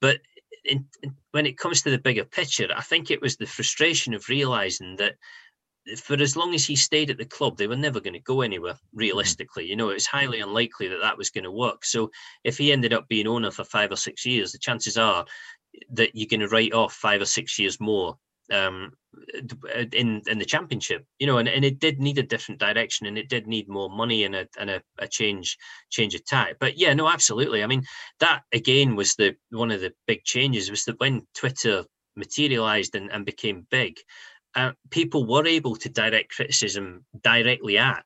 But 0.00 0.20
in, 0.64 0.86
in, 1.02 1.14
when 1.32 1.46
it 1.46 1.58
comes 1.58 1.82
to 1.82 1.90
the 1.90 1.98
bigger 1.98 2.24
picture, 2.24 2.68
I 2.74 2.82
think 2.82 3.10
it 3.10 3.20
was 3.20 3.36
the 3.36 3.46
frustration 3.46 4.14
of 4.14 4.28
realizing 4.28 4.96
that 4.96 5.14
for 5.98 6.14
as 6.20 6.36
long 6.36 6.54
as 6.54 6.64
he 6.64 6.76
stayed 6.76 7.10
at 7.10 7.18
the 7.18 7.24
club, 7.24 7.56
they 7.56 7.66
were 7.66 7.76
never 7.76 8.00
going 8.00 8.14
to 8.14 8.20
go 8.20 8.42
anywhere. 8.42 8.78
Realistically, 8.92 9.66
you 9.66 9.76
know, 9.76 9.88
it's 9.88 10.06
highly 10.06 10.40
unlikely 10.40 10.88
that 10.88 11.00
that 11.00 11.16
was 11.16 11.30
going 11.30 11.44
to 11.44 11.50
work. 11.50 11.84
So 11.84 12.10
if 12.44 12.58
he 12.58 12.72
ended 12.72 12.92
up 12.92 13.08
being 13.08 13.26
owner 13.26 13.50
for 13.50 13.64
five 13.64 13.90
or 13.90 13.96
six 13.96 14.26
years, 14.26 14.52
the 14.52 14.58
chances 14.58 14.96
are 14.96 15.24
that 15.92 16.10
you're 16.14 16.28
going 16.28 16.40
to 16.40 16.48
write 16.48 16.74
off 16.74 16.92
five 16.92 17.20
or 17.20 17.26
six 17.26 17.58
years 17.58 17.80
more 17.80 18.18
um, 18.50 18.92
in 19.92 20.22
in 20.26 20.38
the 20.38 20.44
championship, 20.44 21.04
you 21.18 21.26
know, 21.26 21.38
and, 21.38 21.48
and 21.48 21.64
it 21.64 21.78
did 21.78 22.00
need 22.00 22.18
a 22.18 22.22
different 22.22 22.60
direction 22.60 23.06
and 23.06 23.18
it 23.18 23.28
did 23.28 23.46
need 23.46 23.68
more 23.68 23.90
money 23.90 24.24
and 24.24 24.34
a 24.34 24.46
and 24.58 24.70
a, 24.70 24.82
a 24.98 25.08
change 25.08 25.56
change 25.90 26.14
of 26.14 26.24
tack. 26.24 26.56
But 26.60 26.78
yeah, 26.78 26.94
no, 26.94 27.08
absolutely. 27.08 27.62
I 27.62 27.66
mean, 27.66 27.82
that 28.20 28.42
again 28.52 28.96
was 28.96 29.14
the 29.14 29.36
one 29.50 29.70
of 29.70 29.80
the 29.80 29.92
big 30.06 30.24
changes 30.24 30.70
was 30.70 30.84
that 30.84 31.00
when 31.00 31.26
Twitter 31.34 31.84
materialized 32.16 32.94
and, 32.94 33.10
and 33.10 33.24
became 33.24 33.66
big, 33.70 33.98
uh, 34.54 34.72
people 34.90 35.26
were 35.26 35.46
able 35.46 35.76
to 35.76 35.88
direct 35.88 36.34
criticism 36.34 37.04
directly 37.22 37.78
at 37.78 38.04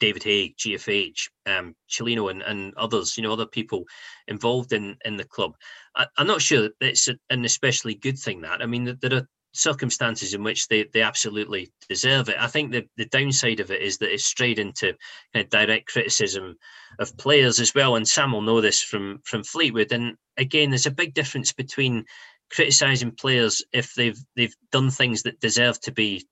David 0.00 0.22
Haigh, 0.22 0.54
GFH, 0.56 1.28
um, 1.46 1.74
Cellino, 1.90 2.30
and, 2.30 2.42
and 2.42 2.74
others, 2.76 3.16
you 3.16 3.22
know, 3.22 3.32
other 3.32 3.46
people 3.46 3.84
involved 4.28 4.72
in 4.72 4.96
in 5.04 5.16
the 5.16 5.24
club. 5.24 5.54
I, 5.94 6.06
am 6.18 6.26
not 6.26 6.42
sure 6.42 6.70
it's 6.80 7.08
an 7.08 7.44
especially 7.44 7.94
good 7.94 8.18
thing. 8.18 8.42
That 8.42 8.62
I 8.62 8.66
mean, 8.66 8.96
there 9.00 9.14
are 9.14 9.28
circumstances 9.52 10.34
in 10.34 10.42
which 10.42 10.68
they, 10.68 10.84
they 10.92 11.02
absolutely 11.02 11.72
deserve 11.88 12.28
it. 12.28 12.36
I 12.38 12.46
think 12.46 12.72
the, 12.72 12.86
the 12.96 13.06
downside 13.06 13.60
of 13.60 13.70
it 13.70 13.82
is 13.82 13.98
that 13.98 14.12
it's 14.12 14.24
strayed 14.24 14.58
into 14.58 14.94
kind 15.32 15.44
of 15.44 15.50
direct 15.50 15.86
criticism 15.86 16.56
of 16.98 17.16
players 17.16 17.60
as 17.60 17.74
well. 17.74 17.96
And 17.96 18.06
Sam 18.06 18.32
will 18.32 18.42
know 18.42 18.60
this 18.60 18.82
from 18.82 19.20
from 19.24 19.44
Fleetwood. 19.44 19.92
And 19.92 20.16
again, 20.36 20.70
there's 20.70 20.86
a 20.86 20.90
big 20.90 21.14
difference 21.14 21.52
between 21.52 22.04
criticizing 22.50 23.12
players 23.12 23.62
if 23.72 23.94
they've 23.94 24.18
they've 24.36 24.54
done 24.72 24.90
things 24.90 25.22
that 25.22 25.40
deserve 25.40 25.80
to 25.82 25.92
be, 25.92 26.26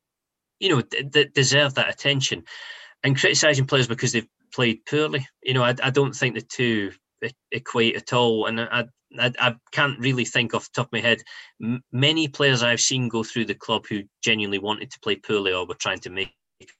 you 0.60 0.68
know, 0.68 0.82
that 1.12 1.34
deserve 1.34 1.74
that 1.74 1.90
attention, 1.90 2.44
and 3.02 3.18
criticizing 3.18 3.66
players 3.66 3.88
because 3.88 4.12
they've 4.12 4.28
played 4.54 4.84
poorly. 4.88 5.26
You 5.42 5.54
know, 5.54 5.62
I, 5.62 5.74
I 5.82 5.90
don't 5.90 6.14
think 6.14 6.34
the 6.34 6.42
two 6.42 6.92
equate 7.52 7.96
at 7.96 8.12
all. 8.12 8.46
And 8.46 8.60
I, 8.60 8.84
I, 9.20 9.32
I, 9.38 9.54
can't 9.72 9.98
really 9.98 10.24
think 10.24 10.54
off 10.54 10.64
the 10.64 10.70
top 10.74 10.86
of 10.86 10.92
my 10.92 11.00
head 11.00 11.22
M- 11.62 11.82
many 11.92 12.28
players 12.28 12.62
I've 12.62 12.80
seen 12.80 13.08
go 13.08 13.22
through 13.22 13.46
the 13.46 13.54
club 13.54 13.86
who 13.88 14.02
genuinely 14.22 14.58
wanted 14.58 14.90
to 14.90 15.00
play 15.00 15.16
poorly 15.16 15.52
or 15.52 15.66
were 15.66 15.74
trying 15.74 16.00
to 16.00 16.10
make 16.10 16.32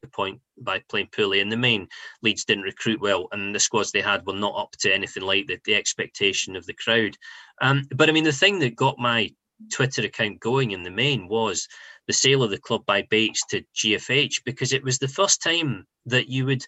the 0.03 0.09
point 0.09 0.41
by 0.59 0.83
playing 0.89 1.09
poorly. 1.15 1.41
In 1.41 1.49
the 1.49 1.57
main, 1.57 1.89
Leeds 2.23 2.45
didn't 2.45 2.65
recruit 2.65 3.01
well, 3.01 3.29
and 3.33 3.55
the 3.55 3.61
squads 3.61 3.93
they 3.93 4.01
had 4.01 4.27
were 4.27 4.35
not 4.35 4.57
up 4.57 4.73
to 4.81 4.93
anything 4.93 5.23
like 5.23 5.47
the, 5.47 5.59
the 5.65 5.75
expectation 5.75 6.57
of 6.57 6.67
the 6.67 6.75
crowd. 6.75 7.17
Um, 7.61 7.87
but 7.95 8.09
I 8.09 8.13
mean, 8.13 8.25
the 8.25 8.33
thing 8.33 8.59
that 8.61 8.77
got 8.77 8.99
my 8.99 9.31
Twitter 9.73 10.03
account 10.03 10.41
going 10.41 10.73
in 10.73 10.83
the 10.83 10.91
main 10.91 11.29
was 11.29 11.69
the 12.07 12.13
sale 12.13 12.43
of 12.43 12.51
the 12.51 12.59
club 12.59 12.85
by 12.87 13.03
Bates 13.03 13.45
to 13.51 13.63
GFH 13.75 14.45
because 14.45 14.73
it 14.73 14.85
was 14.85 14.99
the 14.99 15.09
first 15.09 15.43
time 15.43 15.87
that 16.07 16.29
you 16.29 16.47
would 16.47 16.65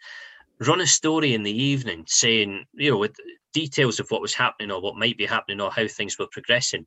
run 0.60 0.80
a 0.80 0.86
story 0.86 1.34
in 1.34 1.42
the 1.42 1.62
evening 1.62 2.04
saying, 2.08 2.64
you 2.74 2.90
know, 2.90 2.98
with 2.98 3.14
details 3.58 3.98
of 3.98 4.08
what 4.10 4.20
was 4.20 4.34
happening 4.34 4.70
or 4.70 4.80
what 4.80 4.96
might 4.96 5.18
be 5.18 5.26
happening 5.26 5.60
or 5.60 5.70
how 5.70 5.86
things 5.88 6.18
were 6.18 6.28
progressing. 6.30 6.86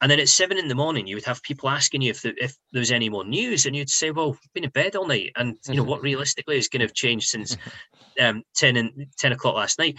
And 0.00 0.10
then 0.10 0.20
at 0.20 0.28
seven 0.28 0.58
in 0.58 0.68
the 0.68 0.74
morning, 0.74 1.06
you 1.06 1.16
would 1.16 1.24
have 1.24 1.42
people 1.42 1.68
asking 1.68 2.02
you 2.02 2.10
if, 2.10 2.22
the, 2.22 2.34
if 2.42 2.56
there 2.72 2.80
was 2.80 2.92
any 2.92 3.08
more 3.08 3.24
news, 3.24 3.66
and 3.66 3.76
you'd 3.76 3.90
say, 3.90 4.10
"Well, 4.10 4.32
I've 4.32 4.52
been 4.52 4.64
in 4.64 4.70
bed 4.70 4.96
all 4.96 5.06
night," 5.06 5.32
and 5.36 5.56
you 5.68 5.76
know 5.76 5.84
what 5.84 6.02
realistically 6.10 6.56
is 6.58 6.68
going 6.68 6.80
to 6.80 6.86
have 6.86 6.94
changed 6.94 7.28
since 7.28 7.56
um, 8.20 8.42
10 8.56 8.76
and 8.76 9.06
10 9.18 9.32
o'clock 9.32 9.54
last 9.54 9.78
night. 9.78 9.98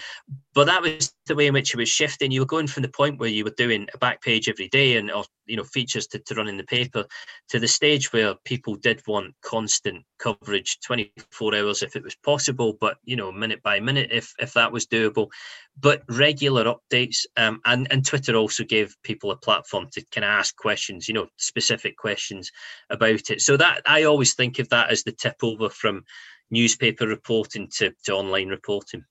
But 0.53 0.65
that 0.65 0.81
was 0.81 1.13
the 1.25 1.35
way 1.35 1.47
in 1.47 1.53
which 1.53 1.73
it 1.73 1.77
was 1.77 1.89
shifting. 1.89 2.31
You 2.31 2.41
were 2.41 2.45
going 2.45 2.67
from 2.67 2.83
the 2.83 2.89
point 2.89 3.19
where 3.19 3.29
you 3.29 3.43
were 3.43 3.55
doing 3.57 3.87
a 3.93 3.97
back 3.97 4.21
page 4.21 4.49
every 4.49 4.69
day 4.69 4.97
and 4.97 5.09
or 5.09 5.23
you 5.45 5.57
know 5.57 5.63
features 5.63 6.07
to, 6.07 6.19
to 6.19 6.35
run 6.35 6.47
in 6.47 6.57
the 6.57 6.63
paper 6.63 7.05
to 7.49 7.59
the 7.59 7.67
stage 7.67 8.13
where 8.13 8.35
people 8.45 8.75
did 8.75 9.01
want 9.07 9.33
constant 9.41 10.03
coverage 10.19 10.79
24 10.81 11.55
hours 11.55 11.81
if 11.81 11.95
it 11.95 12.03
was 12.03 12.15
possible, 12.15 12.77
but 12.79 12.97
you 13.03 13.15
know, 13.15 13.31
minute 13.31 13.63
by 13.63 13.79
minute 13.79 14.09
if 14.11 14.33
if 14.39 14.53
that 14.53 14.71
was 14.71 14.85
doable. 14.85 15.29
But 15.79 16.03
regular 16.07 16.65
updates. 16.65 17.25
Um, 17.35 17.59
and, 17.65 17.87
and 17.91 18.05
Twitter 18.05 18.35
also 18.35 18.63
gave 18.63 18.95
people 19.03 19.31
a 19.31 19.37
platform 19.37 19.87
to 19.93 20.05
kind 20.11 20.23
of 20.23 20.29
ask 20.29 20.55
questions, 20.55 21.07
you 21.07 21.13
know, 21.13 21.27
specific 21.37 21.97
questions 21.97 22.51
about 22.89 23.29
it. 23.29 23.41
So 23.41 23.57
that 23.57 23.81
I 23.85 24.03
always 24.03 24.35
think 24.35 24.59
of 24.59 24.69
that 24.69 24.91
as 24.91 25.03
the 25.03 25.11
tip 25.11 25.37
over 25.41 25.69
from 25.69 26.03
newspaper 26.51 27.07
reporting 27.07 27.69
to, 27.77 27.91
to 28.05 28.13
online 28.13 28.49
reporting. 28.49 29.03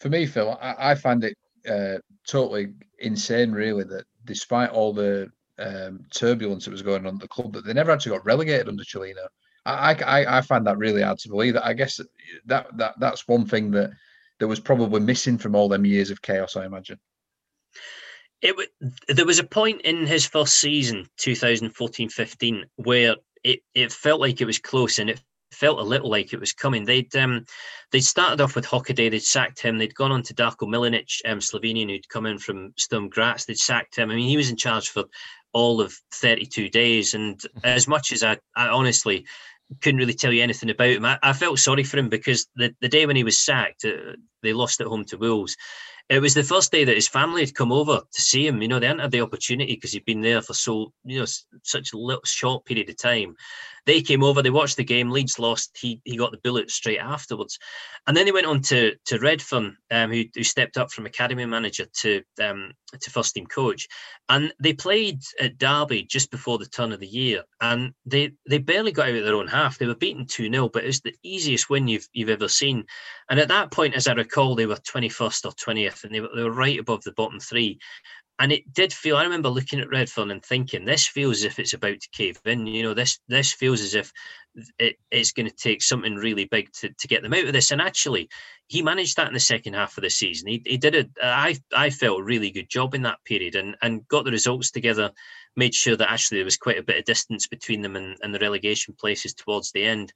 For 0.00 0.10
me, 0.10 0.26
Phil, 0.26 0.58
I, 0.60 0.90
I 0.90 0.94
find 0.94 1.24
it 1.24 1.36
uh, 1.68 1.98
totally 2.26 2.74
insane, 2.98 3.52
really, 3.52 3.84
that 3.84 4.04
despite 4.24 4.70
all 4.70 4.92
the 4.92 5.30
um, 5.58 6.04
turbulence 6.14 6.64
that 6.64 6.70
was 6.72 6.82
going 6.82 7.06
on 7.06 7.14
at 7.14 7.20
the 7.20 7.28
club, 7.28 7.54
that 7.54 7.64
they 7.64 7.72
never 7.72 7.90
actually 7.90 8.16
got 8.16 8.26
relegated 8.26 8.68
under 8.68 8.84
Cellino. 8.84 9.26
I, 9.66 9.94
I, 9.94 10.38
I 10.38 10.40
find 10.42 10.66
that 10.66 10.76
really 10.76 11.00
hard 11.00 11.18
to 11.20 11.28
believe. 11.28 11.54
That 11.54 11.64
I 11.64 11.72
guess 11.72 11.98
that 12.44 12.66
that 12.76 12.94
that's 13.00 13.26
one 13.26 13.46
thing 13.46 13.70
that 13.70 13.92
that 14.40 14.48
was 14.48 14.60
probably 14.60 15.00
missing 15.00 15.38
from 15.38 15.54
all 15.54 15.68
them 15.68 15.84
years 15.84 16.10
of 16.10 16.22
chaos. 16.22 16.56
I 16.56 16.64
imagine. 16.64 16.98
It 18.42 18.56
there 19.08 19.26
was 19.26 19.38
a 19.38 19.44
point 19.44 19.82
in 19.82 20.06
his 20.06 20.26
first 20.26 20.56
season, 20.60 21.06
2014-15, 21.18 22.64
where 22.76 23.16
it, 23.42 23.60
it 23.74 23.92
felt 23.92 24.20
like 24.20 24.40
it 24.40 24.46
was 24.46 24.58
close 24.58 24.98
and 24.98 25.08
it 25.08 25.22
felt 25.54 25.78
a 25.78 25.82
little 25.82 26.10
like 26.10 26.32
it 26.32 26.40
was 26.40 26.52
coming. 26.52 26.84
They'd 26.84 27.14
um, 27.16 27.46
they 27.92 28.00
started 28.00 28.42
off 28.42 28.56
with 28.56 28.66
Hockaday, 28.66 29.10
they'd 29.10 29.22
sacked 29.22 29.60
him. 29.60 29.78
They'd 29.78 29.94
gone 29.94 30.12
on 30.12 30.22
to 30.24 30.34
Darko 30.34 30.68
Milanic, 30.68 31.20
um, 31.24 31.38
Slovenian, 31.38 31.88
who'd 31.88 32.08
come 32.08 32.26
in 32.26 32.38
from 32.38 32.74
Sturm 32.76 33.08
Graz. 33.08 33.44
They'd 33.44 33.58
sacked 33.58 33.96
him. 33.96 34.10
I 34.10 34.16
mean, 34.16 34.28
he 34.28 34.36
was 34.36 34.50
in 34.50 34.56
charge 34.56 34.88
for 34.90 35.04
all 35.52 35.80
of 35.80 35.94
32 36.12 36.68
days. 36.68 37.14
And 37.14 37.40
as 37.64 37.88
much 37.88 38.12
as 38.12 38.22
I, 38.22 38.38
I 38.56 38.68
honestly 38.68 39.24
couldn't 39.80 39.98
really 39.98 40.14
tell 40.14 40.32
you 40.32 40.42
anything 40.42 40.70
about 40.70 40.88
him, 40.88 41.04
I, 41.04 41.18
I 41.22 41.32
felt 41.32 41.58
sorry 41.58 41.84
for 41.84 41.98
him 41.98 42.08
because 42.08 42.46
the, 42.56 42.74
the 42.80 42.88
day 42.88 43.06
when 43.06 43.16
he 43.16 43.24
was 43.24 43.38
sacked, 43.38 43.84
uh, 43.84 44.14
they 44.42 44.52
lost 44.52 44.80
at 44.80 44.86
home 44.86 45.04
to 45.06 45.16
Wolves 45.16 45.56
it 46.08 46.20
was 46.20 46.34
the 46.34 46.42
first 46.42 46.70
day 46.70 46.84
that 46.84 46.94
his 46.94 47.08
family 47.08 47.40
had 47.40 47.54
come 47.54 47.72
over 47.72 48.00
to 48.00 48.20
see 48.20 48.46
him. 48.46 48.60
You 48.60 48.68
know, 48.68 48.78
they 48.78 48.86
hadn't 48.86 49.00
had 49.00 49.10
the 49.10 49.22
opportunity 49.22 49.74
because 49.74 49.92
he'd 49.92 50.04
been 50.04 50.20
there 50.20 50.42
for 50.42 50.52
so, 50.52 50.92
you 51.04 51.20
know, 51.20 51.26
such 51.62 51.92
a 51.92 51.98
little 51.98 52.22
short 52.24 52.64
period 52.66 52.90
of 52.90 52.98
time. 52.98 53.36
They 53.86 54.00
came 54.00 54.22
over, 54.22 54.42
they 54.42 54.50
watched 54.50 54.76
the 54.76 54.84
game. 54.84 55.10
Leeds 55.10 55.38
lost. 55.38 55.76
He 55.78 56.00
he 56.04 56.16
got 56.16 56.30
the 56.30 56.38
bullet 56.38 56.70
straight 56.70 56.98
afterwards, 56.98 57.58
and 58.06 58.16
then 58.16 58.26
he 58.26 58.32
went 58.32 58.46
on 58.46 58.62
to 58.62 58.94
to 59.06 59.18
Redfearn, 59.18 59.76
um, 59.90 60.10
who, 60.10 60.24
who 60.34 60.42
stepped 60.42 60.76
up 60.76 60.90
from 60.90 61.06
academy 61.06 61.44
manager 61.44 61.86
to 62.00 62.22
um, 62.42 62.72
to 62.98 63.10
first 63.10 63.34
team 63.34 63.46
coach, 63.46 63.86
and 64.28 64.52
they 64.58 64.72
played 64.72 65.20
at 65.40 65.58
Derby 65.58 66.04
just 66.04 66.30
before 66.30 66.58
the 66.58 66.66
turn 66.66 66.92
of 66.92 67.00
the 67.00 67.06
year, 67.06 67.42
and 67.60 67.92
they 68.06 68.32
they 68.48 68.58
barely 68.58 68.92
got 68.92 69.08
out 69.08 69.16
of 69.16 69.24
their 69.24 69.34
own 69.34 69.48
half. 69.48 69.78
They 69.78 69.86
were 69.86 69.94
beaten 69.94 70.26
two 70.26 70.50
0 70.50 70.68
but 70.68 70.84
it 70.84 70.88
was 70.88 71.00
the 71.00 71.14
easiest 71.22 71.68
win 71.68 71.88
you've 71.88 72.08
you've 72.12 72.30
ever 72.30 72.48
seen. 72.48 72.84
And 73.28 73.38
at 73.38 73.48
that 73.48 73.70
point, 73.70 73.94
as 73.94 74.08
I 74.08 74.12
recall, 74.12 74.54
they 74.54 74.66
were 74.66 74.76
twenty 74.76 75.08
first 75.08 75.44
or 75.44 75.52
twentieth, 75.52 76.04
and 76.04 76.14
they 76.14 76.20
were 76.20 76.30
they 76.34 76.42
were 76.42 76.52
right 76.52 76.78
above 76.78 77.02
the 77.02 77.12
bottom 77.12 77.38
three 77.40 77.78
and 78.38 78.50
it 78.52 78.72
did 78.72 78.92
feel. 78.92 79.16
I 79.16 79.22
remember 79.22 79.48
looking 79.48 79.80
at 79.80 79.88
Redfearn 79.88 80.32
and 80.32 80.44
thinking, 80.44 80.84
this 80.84 81.06
feels 81.06 81.38
as 81.38 81.44
if 81.44 81.58
it's 81.58 81.72
about 81.72 82.00
to 82.00 82.08
cave 82.10 82.40
in. 82.44 82.66
You 82.66 82.82
know, 82.82 82.94
this 82.94 83.20
this 83.28 83.52
feels 83.52 83.80
as 83.80 83.94
if 83.94 84.12
it, 84.78 84.96
it's 85.10 85.32
going 85.32 85.48
to 85.48 85.54
take 85.54 85.82
something 85.82 86.16
really 86.16 86.44
big 86.46 86.72
to, 86.72 86.90
to 86.90 87.08
get 87.08 87.22
them 87.22 87.32
out 87.32 87.44
of 87.44 87.52
this. 87.52 87.70
And 87.70 87.80
actually, 87.80 88.28
he 88.66 88.82
managed 88.82 89.16
that 89.16 89.28
in 89.28 89.34
the 89.34 89.40
second 89.40 89.74
half 89.74 89.96
of 89.96 90.02
the 90.02 90.10
season. 90.10 90.48
He, 90.48 90.62
he 90.66 90.76
did 90.76 90.96
a, 90.96 91.06
I 91.22 91.56
I 91.76 91.90
felt 91.90 92.20
a 92.20 92.24
really 92.24 92.50
good 92.50 92.68
job 92.68 92.94
in 92.94 93.02
that 93.02 93.22
period, 93.24 93.54
and 93.54 93.76
and 93.82 94.06
got 94.08 94.24
the 94.24 94.32
results 94.32 94.72
together. 94.72 95.12
Made 95.56 95.74
sure 95.74 95.96
that 95.96 96.10
actually 96.10 96.38
there 96.38 96.44
was 96.44 96.56
quite 96.56 96.78
a 96.78 96.82
bit 96.82 96.98
of 96.98 97.04
distance 97.04 97.46
between 97.46 97.82
them 97.82 97.94
and, 97.94 98.16
and 98.22 98.34
the 98.34 98.40
relegation 98.40 98.96
places 98.98 99.34
towards 99.34 99.70
the 99.70 99.84
end. 99.84 100.12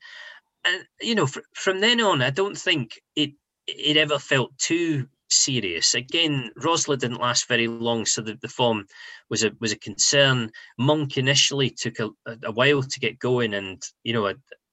And 0.64 0.85
you 1.01 1.14
know, 1.14 1.27
fr- 1.27 1.41
from 1.55 1.81
then 1.81 2.01
on, 2.01 2.21
I 2.21 2.31
don't 2.31 2.59
think 2.59 3.01
it 3.14 3.31
it 3.69 3.97
ever 3.97 4.19
felt 4.19 4.59
too 4.59 5.07
serious. 5.31 5.95
Again, 5.95 6.51
Rosler 6.59 6.99
didn't 6.99 7.20
last 7.20 7.49
very 7.49 7.68
long, 7.68 8.07
so 8.07 8.22
the, 8.22 8.39
the 8.41 8.49
form 8.49 8.87
was 9.31 9.45
a 9.45 9.53
was 9.61 9.72
a 9.72 9.79
concern. 9.79 10.51
Monk 10.79 11.16
initially 11.16 11.70
took 11.70 11.99
a, 12.01 12.11
a 12.45 12.53
while 12.53 12.83
to 12.83 13.01
get 13.01 13.18
going, 13.18 13.55
and 13.55 13.83
you 14.05 14.12
know, 14.12 14.33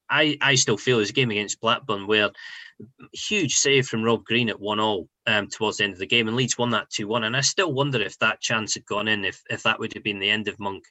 I 0.10 0.38
I 0.41 0.56
still 0.56 0.78
feel 0.78 0.99
his 0.99 1.12
game 1.12 1.32
against 1.32 1.62
Blackburn 1.62 2.08
where 2.08 2.30
huge 3.14 3.56
save 3.56 3.88
from 3.88 4.03
Rob 4.03 4.24
Green 4.26 4.49
at 4.49 4.60
one 4.60 4.80
all 4.80 5.08
um, 5.28 5.47
towards 5.47 5.78
the 5.78 5.84
end 5.84 5.93
of 5.93 5.99
the 5.99 6.05
game, 6.05 6.28
and 6.28 6.38
Leeds 6.38 6.57
won 6.57 6.69
that 6.71 6.89
two 6.89 7.07
one. 7.07 7.23
And 7.23 7.36
I 7.36 7.41
still 7.41 7.73
wonder 7.73 8.01
if 8.01 8.17
that 8.19 8.41
chance 8.41 8.73
had 8.73 8.86
gone 8.86 9.07
in, 9.07 9.26
if 9.26 9.41
if 9.49 9.63
that 9.63 9.80
would 9.80 9.93
have 9.93 10.03
been 10.03 10.19
the 10.19 10.30
end 10.30 10.47
of 10.47 10.59
Monk 10.59 10.84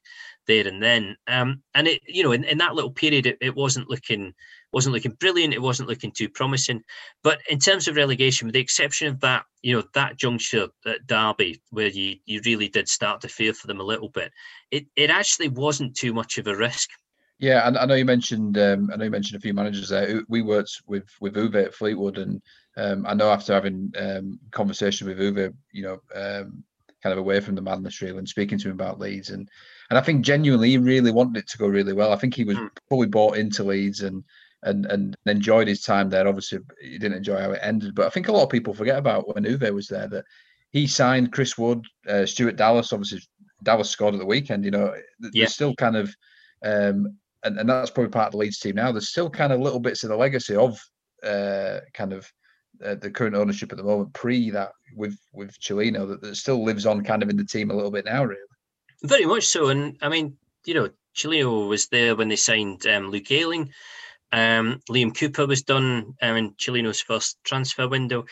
there 0.46 0.66
and 0.66 0.82
then. 0.82 1.16
Um, 1.26 1.62
and 1.74 1.86
it, 1.88 2.02
you 2.06 2.22
know, 2.22 2.32
in, 2.32 2.44
in 2.44 2.58
that 2.58 2.74
little 2.74 2.90
period, 2.90 3.26
it, 3.26 3.38
it 3.40 3.54
wasn't 3.54 3.88
looking 3.88 4.34
wasn't 4.72 4.94
looking 4.94 5.12
brilliant. 5.12 5.54
It 5.54 5.62
wasn't 5.62 5.88
looking 5.88 6.10
too 6.10 6.28
promising. 6.28 6.82
But 7.22 7.40
in 7.48 7.58
terms 7.58 7.86
of 7.86 7.96
relegation, 7.96 8.46
with 8.46 8.54
the 8.54 8.60
exception 8.60 9.08
of 9.08 9.20
that, 9.20 9.44
you 9.62 9.76
know, 9.76 9.84
that 9.94 10.16
juncture 10.18 10.68
at 10.86 11.06
Derby 11.06 11.60
where 11.70 11.88
you 11.88 12.16
you 12.26 12.40
really 12.44 12.68
did 12.68 12.88
start 12.88 13.20
to 13.22 13.28
fear 13.28 13.54
for 13.54 13.66
them 13.66 13.80
a 13.80 13.84
little 13.84 14.08
bit, 14.08 14.32
it 14.70 14.86
it 14.96 15.10
actually 15.10 15.48
wasn't 15.48 15.96
too 15.96 16.12
much 16.12 16.38
of 16.38 16.46
a 16.46 16.56
risk. 16.56 16.90
Yeah, 17.38 17.66
and 17.66 17.76
I 17.76 17.84
know 17.84 17.94
you 17.94 18.04
mentioned 18.04 18.56
um, 18.58 18.90
I 18.92 18.96
know 18.96 19.04
you 19.04 19.10
mentioned 19.10 19.36
a 19.38 19.42
few 19.42 19.54
managers 19.54 19.88
there. 19.88 20.22
We 20.28 20.42
worked 20.42 20.82
with 20.86 21.08
with 21.20 21.34
Uwe 21.34 21.64
at 21.64 21.74
Fleetwood, 21.74 22.18
and 22.18 22.40
um, 22.76 23.04
I 23.06 23.14
know 23.14 23.30
after 23.30 23.52
having 23.52 23.92
um, 23.98 24.38
conversation 24.50 25.08
with 25.08 25.18
Uwe, 25.18 25.52
you 25.72 25.82
know, 25.82 26.00
um, 26.14 26.62
kind 27.02 27.12
of 27.12 27.18
away 27.18 27.40
from 27.40 27.56
the 27.56 27.62
madness 27.62 28.00
really, 28.00 28.18
and 28.18 28.28
speaking 28.28 28.58
to 28.58 28.68
him 28.68 28.74
about 28.74 29.00
Leeds, 29.00 29.30
and 29.30 29.48
and 29.90 29.98
I 29.98 30.02
think 30.02 30.24
genuinely 30.24 30.70
he 30.70 30.78
really 30.78 31.10
wanted 31.10 31.38
it 31.40 31.48
to 31.48 31.58
go 31.58 31.66
really 31.66 31.92
well. 31.92 32.12
I 32.12 32.16
think 32.16 32.34
he 32.34 32.44
was 32.44 32.56
mm. 32.56 32.70
fully 32.88 33.08
bought 33.08 33.36
into 33.36 33.64
Leeds 33.64 34.02
and 34.02 34.22
and 34.62 34.86
and 34.86 35.16
enjoyed 35.26 35.66
his 35.66 35.82
time 35.82 36.08
there. 36.08 36.28
Obviously, 36.28 36.60
he 36.80 36.98
didn't 36.98 37.18
enjoy 37.18 37.38
how 37.40 37.50
it 37.50 37.60
ended, 37.62 37.96
but 37.96 38.06
I 38.06 38.10
think 38.10 38.28
a 38.28 38.32
lot 38.32 38.44
of 38.44 38.50
people 38.50 38.74
forget 38.74 38.98
about 38.98 39.34
when 39.34 39.44
Uwe 39.44 39.74
was 39.74 39.88
there 39.88 40.08
that 40.08 40.24
he 40.70 40.86
signed 40.86 41.32
Chris 41.32 41.58
Wood, 41.58 41.84
uh, 42.08 42.26
Stuart 42.26 42.56
Dallas. 42.56 42.92
Obviously, 42.92 43.20
Dallas 43.62 43.90
scored 43.90 44.14
at 44.14 44.20
the 44.20 44.26
weekend. 44.26 44.64
You 44.64 44.70
know, 44.70 44.94
yeah. 45.20 45.30
there's 45.32 45.54
still 45.54 45.74
kind 45.74 45.96
of 45.96 46.14
um, 46.64 47.18
and, 47.44 47.58
and 47.58 47.68
that's 47.68 47.90
probably 47.90 48.10
part 48.10 48.26
of 48.26 48.32
the 48.32 48.38
Leeds 48.38 48.58
team 48.58 48.76
now. 48.76 48.90
There's 48.90 49.10
still 49.10 49.30
kind 49.30 49.52
of 49.52 49.60
little 49.60 49.80
bits 49.80 50.02
of 50.02 50.10
the 50.10 50.16
legacy 50.16 50.56
of 50.56 50.80
uh, 51.22 51.80
kind 51.92 52.12
of 52.12 52.30
uh, 52.84 52.96
the 52.96 53.10
current 53.10 53.36
ownership 53.36 53.70
at 53.70 53.78
the 53.78 53.84
moment, 53.84 54.12
pre 54.12 54.50
that 54.50 54.72
with 54.96 55.18
with 55.32 55.58
Cellino, 55.60 56.08
that, 56.08 56.20
that 56.22 56.36
still 56.36 56.64
lives 56.64 56.86
on 56.86 57.04
kind 57.04 57.22
of 57.22 57.28
in 57.28 57.36
the 57.36 57.44
team 57.44 57.70
a 57.70 57.74
little 57.74 57.90
bit 57.90 58.04
now, 58.04 58.24
really. 58.24 58.40
Very 59.02 59.26
much 59.26 59.46
so, 59.46 59.68
and 59.68 59.96
I 60.02 60.08
mean, 60.08 60.36
you 60.64 60.74
know, 60.74 60.90
Cellino 61.14 61.68
was 61.68 61.88
there 61.88 62.16
when 62.16 62.28
they 62.28 62.36
signed 62.36 62.86
um, 62.86 63.10
Luke 63.10 63.30
Ayling. 63.30 63.70
Um, 64.32 64.80
Liam 64.90 65.16
Cooper 65.16 65.46
was 65.46 65.62
done 65.62 66.14
um, 66.20 66.36
in 66.36 66.54
Cellino's 66.54 67.00
first 67.00 67.38
transfer 67.44 67.86
window. 67.86 68.24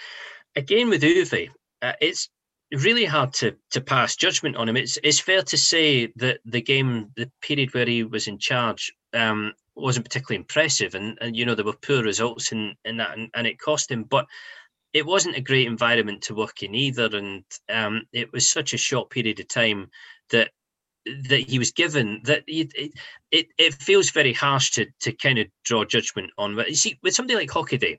Again 0.57 0.89
with 0.89 1.03
Uwe, 1.03 1.51
uh, 1.81 1.93
it's 2.01 2.29
really 2.73 3.05
hard 3.05 3.33
to 3.35 3.55
to 3.70 3.81
pass 3.81 4.16
judgment 4.16 4.57
on 4.57 4.68
him. 4.68 4.77
It's 4.77 4.99
it's 5.03 5.20
fair 5.20 5.43
to 5.43 5.57
say 5.57 6.12
that 6.16 6.41
the 6.45 6.62
game, 6.62 7.11
the 7.16 7.31
period 7.43 7.75
where 7.75 7.87
he 7.87 8.05
was 8.05 8.29
in 8.29 8.39
charge, 8.39 8.93
um, 9.12 9.53
wasn't 9.75 10.07
particularly 10.07 10.41
impressive, 10.41 10.95
and, 10.95 11.18
and 11.20 11.37
you 11.37 11.45
know 11.45 11.55
there 11.55 11.64
were 11.64 11.75
poor 11.87 12.03
results 12.03 12.53
in 12.53 12.75
in 12.85 12.97
that, 12.99 13.16
and, 13.16 13.31
and 13.35 13.47
it 13.47 13.59
cost 13.59 13.91
him. 13.91 14.05
But 14.05 14.27
it 14.93 15.07
wasn't 15.07 15.37
a 15.37 15.41
great 15.41 15.66
environment 15.66 16.23
to 16.23 16.35
work 16.35 16.62
in 16.62 16.75
either, 16.75 17.09
and 17.16 17.45
um, 17.70 18.03
it 18.12 18.33
was 18.33 18.49
such 18.49 18.73
a 18.73 18.79
short 18.79 19.11
period 19.11 19.41
of 19.41 19.49
time 19.49 19.91
that 20.31 20.51
that 21.05 21.49
he 21.49 21.59
was 21.59 21.73
given 21.73 22.20
that 22.25 22.45
it, 22.47 22.73
it 23.33 23.47
it 23.59 23.75
feels 23.75 24.11
very 24.11 24.33
harsh 24.33 24.70
to 24.70 24.87
to 25.01 25.12
kind 25.12 25.39
of 25.39 25.47
draw 25.64 25.85
judgment 25.85 26.31
on. 26.39 26.57
But 26.57 26.68
you 26.68 26.77
see, 26.77 26.99
with 27.03 27.14
somebody 27.14 27.37
like 27.37 27.51
Hockaday, 27.51 27.99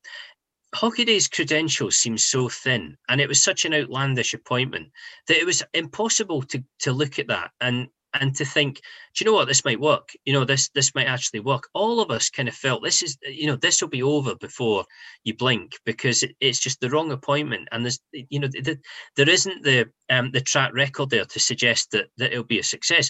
Hockaday's 0.75 1.27
credentials 1.27 1.95
seem 1.97 2.17
so 2.17 2.49
thin, 2.49 2.97
and 3.09 3.21
it 3.21 3.27
was 3.27 3.41
such 3.41 3.65
an 3.65 3.73
outlandish 3.73 4.33
appointment 4.33 4.91
that 5.27 5.37
it 5.37 5.45
was 5.45 5.63
impossible 5.73 6.41
to 6.43 6.63
to 6.79 6.91
look 6.91 7.19
at 7.19 7.27
that 7.27 7.51
and 7.61 7.87
and 8.13 8.35
to 8.35 8.45
think, 8.45 8.75
do 8.75 9.23
you 9.23 9.25
know 9.25 9.33
what, 9.35 9.47
this 9.47 9.65
might 9.65 9.79
work. 9.79 10.09
You 10.25 10.33
know, 10.33 10.45
this 10.45 10.69
this 10.69 10.93
might 10.95 11.07
actually 11.07 11.39
work. 11.39 11.67
All 11.73 11.99
of 11.99 12.11
us 12.11 12.29
kind 12.29 12.47
of 12.47 12.55
felt 12.55 12.83
this 12.83 13.01
is, 13.01 13.17
you 13.23 13.47
know, 13.47 13.55
this 13.55 13.81
will 13.81 13.89
be 13.89 14.03
over 14.03 14.35
before 14.35 14.85
you 15.23 15.35
blink 15.35 15.73
because 15.85 16.23
it, 16.23 16.35
it's 16.39 16.59
just 16.59 16.79
the 16.79 16.89
wrong 16.89 17.11
appointment, 17.11 17.67
and 17.71 17.83
there's, 17.83 17.99
you 18.11 18.39
know, 18.39 18.47
the, 18.47 18.77
there 19.15 19.29
isn't 19.29 19.63
the 19.63 19.89
um 20.09 20.31
the 20.31 20.41
track 20.41 20.73
record 20.73 21.09
there 21.09 21.25
to 21.25 21.39
suggest 21.39 21.91
that 21.91 22.07
that 22.17 22.31
it'll 22.31 22.43
be 22.43 22.59
a 22.59 22.63
success. 22.63 23.09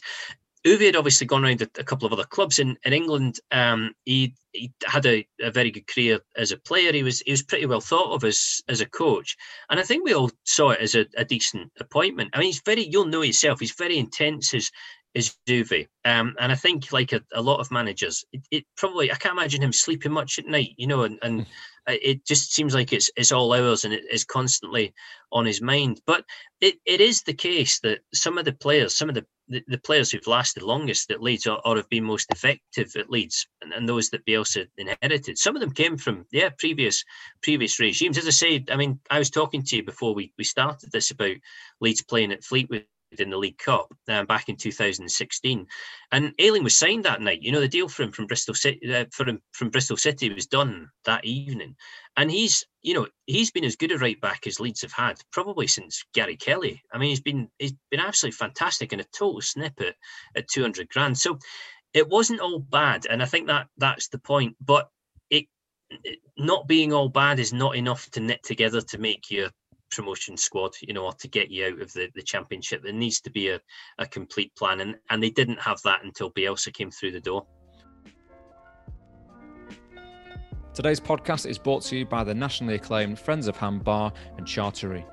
Uwe 0.65 0.85
had 0.85 0.95
obviously 0.95 1.27
gone 1.27 1.43
around 1.43 1.61
a, 1.61 1.69
a, 1.77 1.83
couple 1.83 2.05
of 2.05 2.13
other 2.13 2.23
clubs 2.23 2.59
in, 2.59 2.77
in 2.85 2.93
England. 2.93 3.39
Um, 3.51 3.93
he, 4.05 4.33
he 4.53 4.71
had 4.85 5.05
a, 5.05 5.27
a, 5.41 5.51
very 5.51 5.71
good 5.71 5.87
career 5.87 6.19
as 6.37 6.51
a 6.51 6.57
player. 6.57 6.93
He 6.93 7.03
was 7.03 7.19
he 7.21 7.31
was 7.31 7.43
pretty 7.43 7.65
well 7.65 7.81
thought 7.81 8.13
of 8.13 8.23
as 8.23 8.61
as 8.69 8.79
a 8.79 8.85
coach, 8.85 9.35
and 9.69 9.79
I 9.79 9.83
think 9.83 10.05
we 10.05 10.13
all 10.13 10.31
saw 10.45 10.69
it 10.71 10.79
as 10.79 10.95
a, 10.95 11.05
a 11.17 11.25
decent 11.25 11.71
appointment. 11.79 12.29
I 12.33 12.39
mean, 12.39 12.47
he's 12.47 12.61
very 12.65 12.87
you'll 12.87 13.05
know 13.05 13.23
yourself. 13.23 13.59
He's 13.59 13.73
very 13.73 13.97
intense. 13.97 14.51
His 14.51 14.71
is 15.13 15.35
Uwe. 15.47 15.87
Um, 16.05 16.35
and 16.39 16.51
I 16.51 16.55
think 16.55 16.91
like 16.91 17.13
a, 17.13 17.21
a 17.33 17.41
lot 17.41 17.59
of 17.59 17.71
managers, 17.71 18.25
it, 18.33 18.41
it, 18.51 18.65
probably 18.75 19.11
I 19.11 19.15
can't 19.15 19.37
imagine 19.37 19.61
him 19.61 19.73
sleeping 19.73 20.11
much 20.11 20.39
at 20.39 20.47
night, 20.47 20.73
you 20.77 20.87
know, 20.87 21.03
and, 21.03 21.19
and 21.21 21.41
hmm. 21.41 21.47
it 21.87 22.25
just 22.25 22.53
seems 22.53 22.73
like 22.73 22.93
it's 22.93 23.09
it's 23.15 23.31
all 23.31 23.53
hours 23.53 23.83
and 23.83 23.93
it 23.93 24.03
is 24.11 24.25
constantly 24.25 24.93
on 25.31 25.45
his 25.45 25.61
mind. 25.61 26.01
But 26.05 26.25
it, 26.61 26.75
it 26.85 27.01
is 27.01 27.21
the 27.21 27.33
case 27.33 27.79
that 27.81 27.99
some 28.13 28.37
of 28.37 28.45
the 28.45 28.53
players, 28.53 28.95
some 28.95 29.09
of 29.09 29.15
the, 29.15 29.25
the, 29.47 29.63
the 29.67 29.77
players 29.77 30.11
who've 30.11 30.25
lasted 30.27 30.63
longest 30.63 31.11
at 31.11 31.21
Leeds 31.21 31.47
or, 31.47 31.59
or 31.65 31.75
have 31.75 31.89
been 31.89 32.03
most 32.03 32.31
effective 32.31 32.91
at 32.95 33.09
Leeds 33.09 33.47
and, 33.61 33.73
and 33.73 33.87
those 33.87 34.09
that 34.09 34.25
Bielsa 34.25 34.67
inherited, 34.77 35.37
some 35.37 35.55
of 35.55 35.61
them 35.61 35.71
came 35.71 35.97
from 35.97 36.25
yeah 36.31 36.49
previous 36.57 37.03
previous 37.41 37.79
regimes. 37.79 38.17
As 38.17 38.27
I 38.27 38.31
said, 38.31 38.69
I 38.71 38.75
mean, 38.75 38.99
I 39.09 39.19
was 39.19 39.29
talking 39.29 39.63
to 39.63 39.75
you 39.75 39.83
before 39.83 40.13
we, 40.13 40.33
we 40.37 40.43
started 40.43 40.91
this 40.91 41.11
about 41.11 41.35
Leeds 41.81 42.03
playing 42.03 42.31
at 42.31 42.43
Fleetwood 42.43 42.85
in 43.19 43.29
the 43.29 43.37
League 43.37 43.57
Cup 43.57 43.93
um, 44.07 44.25
back 44.25 44.49
in 44.49 44.55
2016. 44.55 45.67
And 46.11 46.33
Ayling 46.39 46.63
was 46.63 46.77
signed 46.77 47.05
that 47.05 47.21
night. 47.21 47.41
You 47.41 47.51
know, 47.51 47.59
the 47.59 47.67
deal 47.67 47.87
for 47.87 48.03
him 48.03 48.11
from 48.11 48.27
Bristol 48.27 48.55
City 48.55 48.93
uh, 48.93 49.05
for 49.11 49.27
him 49.27 49.41
from 49.51 49.69
Bristol 49.69 49.97
City 49.97 50.33
was 50.33 50.47
done 50.47 50.89
that 51.05 51.25
evening. 51.25 51.75
And 52.17 52.29
he's, 52.29 52.65
you 52.81 52.93
know, 52.93 53.07
he's 53.25 53.51
been 53.51 53.63
as 53.63 53.75
good 53.75 53.91
a 53.91 53.97
right 53.97 54.19
back 54.21 54.45
as 54.45 54.59
Leeds 54.59 54.81
have 54.81 54.91
had 54.91 55.17
probably 55.31 55.67
since 55.67 56.03
Gary 56.13 56.37
Kelly. 56.37 56.81
I 56.91 56.97
mean, 56.97 57.09
he's 57.09 57.21
been 57.21 57.49
he's 57.59 57.73
been 57.91 57.99
absolutely 57.99 58.37
fantastic 58.37 58.91
and 58.91 59.01
a 59.01 59.05
total 59.17 59.41
snippet 59.41 59.95
at 60.35 60.47
200 60.47 60.89
grand. 60.89 61.17
So 61.17 61.39
it 61.93 62.07
wasn't 62.07 62.41
all 62.41 62.59
bad, 62.59 63.05
and 63.09 63.21
I 63.21 63.25
think 63.25 63.47
that 63.47 63.67
that's 63.77 64.07
the 64.09 64.19
point. 64.19 64.55
But 64.59 64.89
it 65.29 65.47
not 66.37 66.67
being 66.67 66.93
all 66.93 67.09
bad 67.09 67.39
is 67.39 67.53
not 67.53 67.75
enough 67.75 68.09
to 68.11 68.19
knit 68.19 68.43
together 68.43 68.81
to 68.81 68.97
make 68.97 69.29
your 69.29 69.49
promotion 69.95 70.37
squad, 70.37 70.71
you 70.81 70.93
know, 70.93 71.05
or 71.05 71.13
to 71.13 71.27
get 71.27 71.49
you 71.49 71.65
out 71.67 71.81
of 71.81 71.91
the, 71.93 72.09
the 72.15 72.21
championship. 72.21 72.83
There 72.83 72.93
needs 72.93 73.21
to 73.21 73.31
be 73.31 73.49
a, 73.49 73.59
a 73.99 74.05
complete 74.05 74.55
plan. 74.55 74.81
And, 74.81 74.95
and 75.09 75.21
they 75.21 75.29
didn't 75.29 75.59
have 75.59 75.81
that 75.83 76.03
until 76.03 76.31
Bielsa 76.31 76.73
came 76.73 76.91
through 76.91 77.11
the 77.11 77.21
door. 77.21 77.45
Today's 80.73 80.99
podcast 80.99 81.47
is 81.47 81.59
brought 81.59 81.83
to 81.83 81.95
you 81.95 82.03
by 82.03 82.23
the 82.23 82.33
nationally 82.33 82.73
acclaimed 82.73 83.19
Friends 83.19 83.47
of 83.47 83.55
Ham 83.57 83.77
Bar 83.77 84.11
and 84.37 84.47
Charcuterie. 84.47 85.05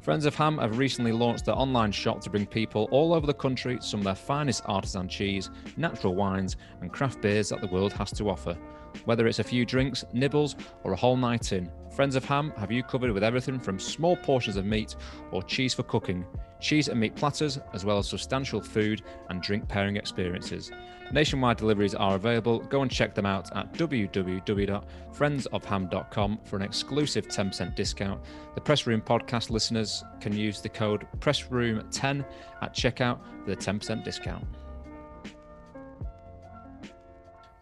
Friends 0.00 0.24
of 0.26 0.34
Ham 0.36 0.58
have 0.58 0.78
recently 0.78 1.10
launched 1.10 1.44
their 1.44 1.56
online 1.56 1.90
shop 1.90 2.20
to 2.20 2.30
bring 2.30 2.46
people 2.46 2.88
all 2.92 3.12
over 3.12 3.26
the 3.26 3.34
country 3.34 3.78
some 3.80 3.98
of 3.98 4.04
their 4.04 4.14
finest 4.14 4.62
artisan 4.66 5.08
cheese, 5.08 5.50
natural 5.76 6.14
wines, 6.14 6.56
and 6.82 6.92
craft 6.92 7.20
beers 7.20 7.48
that 7.48 7.60
the 7.60 7.66
world 7.66 7.92
has 7.94 8.12
to 8.12 8.30
offer. 8.30 8.56
Whether 9.04 9.26
it's 9.26 9.38
a 9.38 9.44
few 9.44 9.64
drinks, 9.64 10.04
nibbles, 10.12 10.56
or 10.84 10.92
a 10.92 10.96
whole 10.96 11.16
night 11.16 11.52
in, 11.52 11.70
Friends 11.98 12.14
of 12.14 12.24
Ham 12.26 12.52
have 12.56 12.70
you 12.70 12.84
covered 12.84 13.10
with 13.10 13.24
everything 13.24 13.58
from 13.58 13.80
small 13.80 14.16
portions 14.16 14.56
of 14.56 14.64
meat 14.64 14.94
or 15.32 15.42
cheese 15.42 15.74
for 15.74 15.82
cooking, 15.82 16.24
cheese 16.60 16.86
and 16.86 17.00
meat 17.00 17.16
platters, 17.16 17.58
as 17.74 17.84
well 17.84 17.98
as 17.98 18.08
substantial 18.08 18.60
food 18.60 19.02
and 19.30 19.42
drink 19.42 19.66
pairing 19.66 19.96
experiences. 19.96 20.70
Nationwide 21.10 21.56
deliveries 21.56 21.96
are 21.96 22.14
available. 22.14 22.60
Go 22.60 22.82
and 22.82 22.90
check 22.90 23.16
them 23.16 23.26
out 23.26 23.50
at 23.56 23.72
www.friendsofham.com 23.72 26.38
for 26.44 26.56
an 26.56 26.62
exclusive 26.62 27.26
10% 27.26 27.74
discount. 27.74 28.22
The 28.54 28.60
Press 28.60 28.86
Room 28.86 29.00
podcast 29.00 29.50
listeners 29.50 30.04
can 30.20 30.36
use 30.36 30.60
the 30.60 30.68
code 30.68 31.04
PRESSROOM10 31.18 32.24
at 32.62 32.74
checkout 32.74 33.18
for 33.44 33.50
the 33.50 33.56
10% 33.56 34.04
discount. 34.04 34.44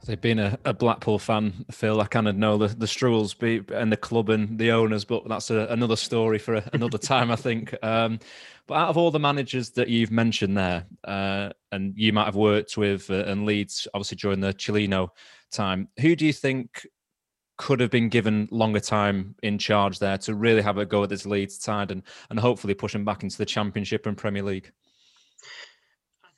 So 0.06 0.14
being 0.14 0.38
a, 0.38 0.56
a, 0.64 0.72
Blackpool 0.72 1.18
fan, 1.18 1.64
Phil, 1.72 2.00
I 2.00 2.06
kind 2.06 2.28
of 2.28 2.36
know 2.36 2.56
the, 2.56 2.68
the 2.68 2.86
struggles 2.86 3.34
be, 3.34 3.60
and 3.74 3.90
the 3.90 3.96
club 3.96 4.30
and 4.30 4.56
the 4.56 4.70
owners, 4.70 5.04
but 5.04 5.28
that's 5.28 5.50
a, 5.50 5.66
another 5.66 5.96
story 5.96 6.38
for 6.38 6.54
a, 6.54 6.70
another 6.72 6.96
time, 7.12 7.32
I 7.32 7.34
think. 7.34 7.74
Um, 7.82 8.20
but 8.68 8.74
out 8.74 8.88
of 8.88 8.96
all 8.96 9.10
the 9.10 9.18
managers 9.18 9.70
that 9.70 9.88
you've 9.88 10.12
mentioned 10.12 10.56
there, 10.56 10.86
uh, 11.02 11.50
and 11.72 11.92
you 11.96 12.12
might 12.12 12.26
have 12.26 12.36
worked 12.36 12.76
with 12.76 13.10
uh, 13.10 13.24
and 13.24 13.46
Leeds, 13.46 13.88
obviously 13.94 14.16
during 14.18 14.38
the 14.38 14.54
Cellino 14.54 15.08
time, 15.50 15.88
who 15.98 16.14
do 16.14 16.24
you 16.24 16.32
think 16.32 16.86
could 17.58 17.80
have 17.80 17.90
been 17.90 18.08
given 18.08 18.46
longer 18.52 18.78
time 18.78 19.34
in 19.42 19.58
charge 19.58 19.98
there 19.98 20.18
to 20.18 20.36
really 20.36 20.62
have 20.62 20.78
a 20.78 20.86
go 20.86 21.02
at 21.02 21.08
this 21.08 21.26
Leeds 21.26 21.58
side 21.58 21.90
and, 21.90 22.04
and 22.30 22.38
hopefully 22.38 22.74
push 22.74 22.92
them 22.92 23.04
back 23.04 23.24
into 23.24 23.38
the 23.38 23.44
Championship 23.44 24.06
and 24.06 24.16
Premier 24.16 24.44
League? 24.44 24.70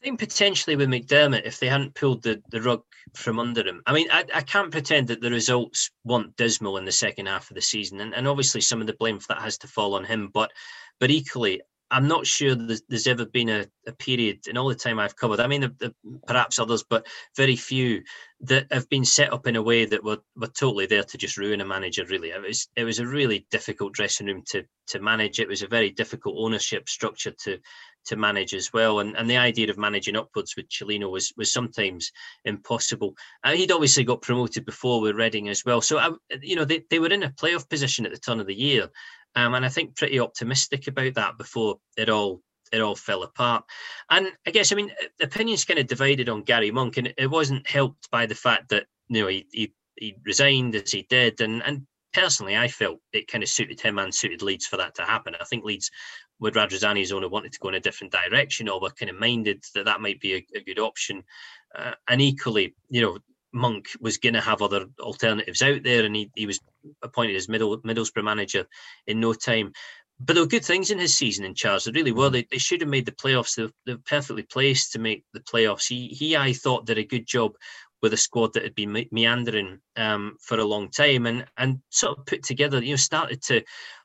I 0.00 0.04
think 0.04 0.20
potentially 0.20 0.76
with 0.76 0.88
McDermott, 0.88 1.44
if 1.44 1.58
they 1.58 1.66
hadn't 1.66 1.94
pulled 1.94 2.22
the, 2.22 2.40
the 2.50 2.62
rug 2.62 2.82
from 3.14 3.40
under 3.40 3.66
him, 3.66 3.82
I 3.84 3.92
mean, 3.92 4.06
I, 4.12 4.24
I 4.32 4.42
can't 4.42 4.70
pretend 4.70 5.08
that 5.08 5.20
the 5.20 5.30
results 5.30 5.90
weren't 6.04 6.36
dismal 6.36 6.76
in 6.76 6.84
the 6.84 6.92
second 6.92 7.26
half 7.26 7.50
of 7.50 7.56
the 7.56 7.62
season, 7.62 8.00
and, 8.00 8.14
and 8.14 8.28
obviously 8.28 8.60
some 8.60 8.80
of 8.80 8.86
the 8.86 8.92
blame 8.92 9.18
for 9.18 9.26
that 9.28 9.42
has 9.42 9.58
to 9.58 9.66
fall 9.66 9.94
on 9.94 10.04
him. 10.04 10.30
But 10.32 10.52
but 11.00 11.10
equally, 11.10 11.62
I'm 11.90 12.06
not 12.06 12.26
sure 12.26 12.54
there's, 12.54 12.82
there's 12.88 13.06
ever 13.06 13.24
been 13.24 13.48
a, 13.48 13.66
a, 13.86 13.92
period 13.92 14.46
in 14.46 14.58
all 14.58 14.68
the 14.68 14.74
time 14.74 14.98
I've 14.98 15.16
covered. 15.16 15.40
I 15.40 15.46
mean, 15.46 15.62
the, 15.62 15.74
the, 15.78 15.94
perhaps 16.26 16.58
others, 16.58 16.84
but 16.88 17.06
very 17.36 17.56
few 17.56 18.02
that 18.42 18.70
have 18.70 18.88
been 18.90 19.04
set 19.04 19.32
up 19.32 19.46
in 19.46 19.56
a 19.56 19.62
way 19.62 19.86
that 19.86 20.04
were, 20.04 20.18
were 20.36 20.48
totally 20.48 20.86
there 20.86 21.02
to 21.02 21.18
just 21.18 21.38
ruin 21.38 21.60
a 21.60 21.64
manager. 21.64 22.04
Really, 22.04 22.30
it 22.30 22.42
was 22.42 22.68
it 22.76 22.84
was 22.84 22.98
a 22.98 23.06
really 23.06 23.46
difficult 23.50 23.94
dressing 23.94 24.26
room 24.26 24.42
to 24.50 24.64
to 24.88 25.00
manage. 25.00 25.40
It 25.40 25.48
was 25.48 25.62
a 25.62 25.68
very 25.68 25.90
difficult 25.90 26.36
ownership 26.38 26.88
structure 26.88 27.32
to 27.44 27.58
to 28.08 28.16
manage 28.16 28.54
as 28.54 28.72
well. 28.72 29.00
And 29.00 29.16
and 29.16 29.28
the 29.30 29.36
idea 29.36 29.70
of 29.70 29.78
managing 29.78 30.16
upwards 30.16 30.56
with 30.56 30.68
Cellino 30.68 31.10
was 31.10 31.32
was 31.36 31.52
sometimes 31.52 32.10
impossible. 32.44 33.14
Uh, 33.44 33.52
he'd 33.52 33.72
obviously 33.72 34.04
got 34.04 34.22
promoted 34.22 34.64
before 34.64 35.00
with 35.00 35.16
Reading 35.16 35.48
as 35.48 35.64
well, 35.64 35.80
so 35.80 35.98
I, 35.98 36.10
you 36.42 36.56
know 36.56 36.64
they, 36.64 36.82
they 36.90 36.98
were 36.98 37.08
in 37.08 37.22
a 37.22 37.30
playoff 37.30 37.68
position 37.68 38.04
at 38.06 38.12
the 38.12 38.18
turn 38.18 38.40
of 38.40 38.46
the 38.46 38.54
year, 38.54 38.88
um, 39.34 39.54
and 39.54 39.64
I 39.64 39.68
think 39.68 39.96
pretty 39.96 40.18
optimistic 40.18 40.86
about 40.88 41.14
that 41.14 41.38
before 41.38 41.78
it 41.96 42.08
all 42.08 42.42
it 42.72 42.80
all 42.80 42.96
fell 42.96 43.22
apart. 43.22 43.64
And 44.10 44.32
I 44.46 44.50
guess 44.50 44.72
I 44.72 44.76
mean 44.76 44.90
opinions 45.20 45.64
kind 45.64 45.78
of 45.78 45.86
divided 45.86 46.28
on 46.28 46.42
Gary 46.42 46.70
Monk, 46.70 46.96
and 46.96 47.12
it 47.16 47.30
wasn't 47.30 47.68
helped 47.68 48.10
by 48.10 48.26
the 48.26 48.34
fact 48.34 48.70
that 48.70 48.86
you 49.08 49.22
know 49.22 49.28
he 49.28 49.46
he, 49.52 49.72
he 49.96 50.16
resigned 50.24 50.74
as 50.74 50.92
he 50.92 51.06
did, 51.08 51.40
and 51.40 51.62
and 51.62 51.86
personally 52.12 52.56
I 52.56 52.68
felt 52.68 53.00
it 53.12 53.28
kind 53.28 53.42
of 53.42 53.48
suited 53.48 53.80
him 53.80 53.98
and 53.98 54.14
suited 54.14 54.42
Leeds 54.42 54.66
for 54.66 54.76
that 54.78 54.94
to 54.96 55.02
happen. 55.02 55.34
I 55.40 55.44
think 55.44 55.64
Leeds 55.64 55.90
would 56.40 56.54
Radrizzani's 56.54 57.12
owner 57.12 57.28
wanted 57.28 57.52
to 57.52 57.58
go 57.58 57.68
in 57.68 57.74
a 57.74 57.80
different 57.80 58.12
direction 58.12 58.68
or 58.68 58.80
were 58.80 58.90
kind 58.90 59.10
of 59.10 59.18
minded 59.18 59.64
that 59.74 59.84
that 59.86 60.00
might 60.00 60.20
be 60.20 60.34
a, 60.34 60.46
a 60.56 60.62
good 60.62 60.78
option. 60.78 61.24
Uh, 61.74 61.92
and 62.08 62.20
equally, 62.20 62.74
you 62.88 63.02
know, 63.02 63.18
Monk 63.52 63.88
was 64.00 64.18
going 64.18 64.34
to 64.34 64.40
have 64.40 64.62
other 64.62 64.86
alternatives 65.00 65.62
out 65.62 65.82
there, 65.82 66.04
and 66.04 66.14
he, 66.14 66.30
he 66.34 66.46
was 66.46 66.60
appointed 67.02 67.36
as 67.36 67.48
Middle, 67.48 67.78
Middlesbrough 67.78 68.24
manager 68.24 68.66
in 69.06 69.20
no 69.20 69.32
time. 69.32 69.72
But 70.20 70.34
there 70.34 70.42
were 70.42 70.48
good 70.48 70.64
things 70.64 70.90
in 70.90 70.98
his 70.98 71.14
season 71.14 71.44
in 71.44 71.54
charge. 71.54 71.84
They 71.84 71.92
really 71.92 72.12
were. 72.12 72.28
They, 72.28 72.46
they 72.50 72.58
should 72.58 72.80
have 72.80 72.90
made 72.90 73.06
the 73.06 73.12
playoffs. 73.12 73.54
They're, 73.54 73.70
they're 73.86 73.98
perfectly 74.04 74.42
placed 74.42 74.92
to 74.92 74.98
make 74.98 75.24
the 75.32 75.40
playoffs. 75.40 75.86
He, 75.88 76.08
he, 76.08 76.36
I 76.36 76.52
thought, 76.52 76.86
did 76.86 76.98
a 76.98 77.04
good 77.04 77.26
job 77.26 77.52
with 78.02 78.12
a 78.12 78.16
squad 78.16 78.52
that 78.54 78.62
had 78.62 78.74
been 78.74 78.92
me- 78.92 79.08
meandering 79.10 79.80
um, 79.96 80.36
for 80.40 80.58
a 80.58 80.64
long 80.64 80.90
time, 80.90 81.26
and 81.26 81.44
and 81.56 81.80
sort 81.90 82.18
of 82.18 82.26
put 82.26 82.42
together. 82.42 82.82
You 82.82 82.90
know, 82.90 82.96
started 82.96 83.42
to 83.44 83.62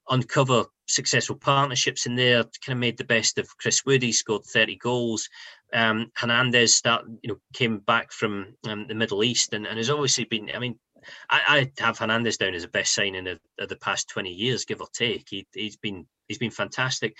uncover 0.10 0.66
successful 0.88 1.36
partnerships 1.36 2.06
in 2.06 2.16
there. 2.16 2.44
Kind 2.44 2.78
of 2.78 2.78
made 2.78 2.98
the 2.98 3.04
best 3.04 3.38
of 3.38 3.58
Chris 3.58 3.86
woody 3.86 4.12
scored 4.12 4.44
30 4.46 4.78
goals. 4.78 5.30
Um, 5.74 6.12
Hernandez 6.16 6.76
start, 6.76 7.06
you 7.22 7.30
know, 7.30 7.39
came 7.54 7.80
back 7.80 8.12
from 8.12 8.56
um, 8.68 8.86
the 8.88 8.96
Middle 8.96 9.24
East 9.24 9.54
and, 9.54 9.66
and 9.66 9.78
has 9.78 9.89
obviously 9.89 10.26
been. 10.26 10.52
I 10.54 10.60
mean, 10.60 10.78
I, 11.30 11.72
I 11.78 11.84
have 11.84 11.98
Hernandez 11.98 12.38
down 12.38 12.54
as 12.54 12.64
the 12.64 12.68
best 12.68 12.94
signing 12.94 13.28
of, 13.28 13.39
of, 13.60 13.70
the 13.70 13.76
past 13.78 14.10
20 14.10 14.30
years, 14.30 14.66
give 14.66 14.82
or 14.82 14.88
take. 14.94 15.28
He, 15.30 15.48
he's 15.54 15.78
been 15.78 16.06
he's 16.28 16.38
been 16.38 16.52
fantastic. 16.52 17.16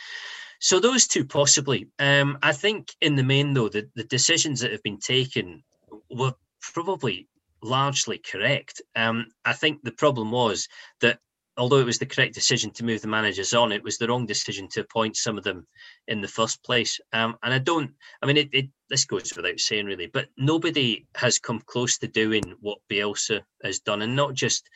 So 0.60 0.80
those 0.80 1.08
two 1.08 1.26
possibly. 1.26 1.90
Um, 2.00 2.38
I 2.42 2.54
think 2.54 2.94
in 3.02 3.16
the 3.16 3.24
main 3.24 3.54
though, 3.54 3.70
the, 3.70 3.90
the 3.96 4.06
decisions 4.06 4.62
that 4.62 4.72
have 4.72 4.84
been 4.84 5.00
taken 5.00 5.64
were 6.10 6.34
probably 6.74 7.28
largely 7.62 8.18
correct. 8.18 8.82
Um, 8.96 9.28
I 9.46 9.54
think 9.54 9.84
the 9.84 9.92
problem 9.92 10.32
was 10.32 10.68
that 11.02 11.20
although 11.58 11.80
it 11.80 11.86
was 11.86 12.00
the 12.00 12.06
correct 12.06 12.34
decision 12.34 12.72
to 12.72 12.84
move 12.84 13.02
the 13.02 13.08
managers 13.08 13.54
on, 13.54 13.72
it 13.72 13.84
was 13.84 13.98
the 13.98 14.08
wrong 14.08 14.26
decision 14.26 14.68
to 14.70 14.82
appoint 14.82 15.16
some 15.16 15.38
of 15.38 15.44
them 15.44 15.68
in 16.08 16.22
the 16.22 16.28
first 16.28 16.64
place. 16.64 17.00
Um, 17.14 17.38
and 17.44 17.54
I 17.54 17.60
don't, 17.60 17.92
I 18.22 18.26
mean, 18.26 18.38
it, 18.38 18.50
it, 18.54 18.70
this 18.90 19.06
goes 19.06 19.32
without 19.36 19.60
saying 19.60 19.86
really, 19.86 20.08
but 20.08 20.28
nobody 20.38 21.06
has 21.16 21.40
come 21.40 21.62
close 21.66 21.98
to 22.00 22.08
doing 22.08 22.44
what 22.60 22.80
Bielsa 22.92 23.42
has 23.64 23.80
done, 23.80 24.02
and 24.02 24.16
not 24.16 24.34
just 24.34 24.70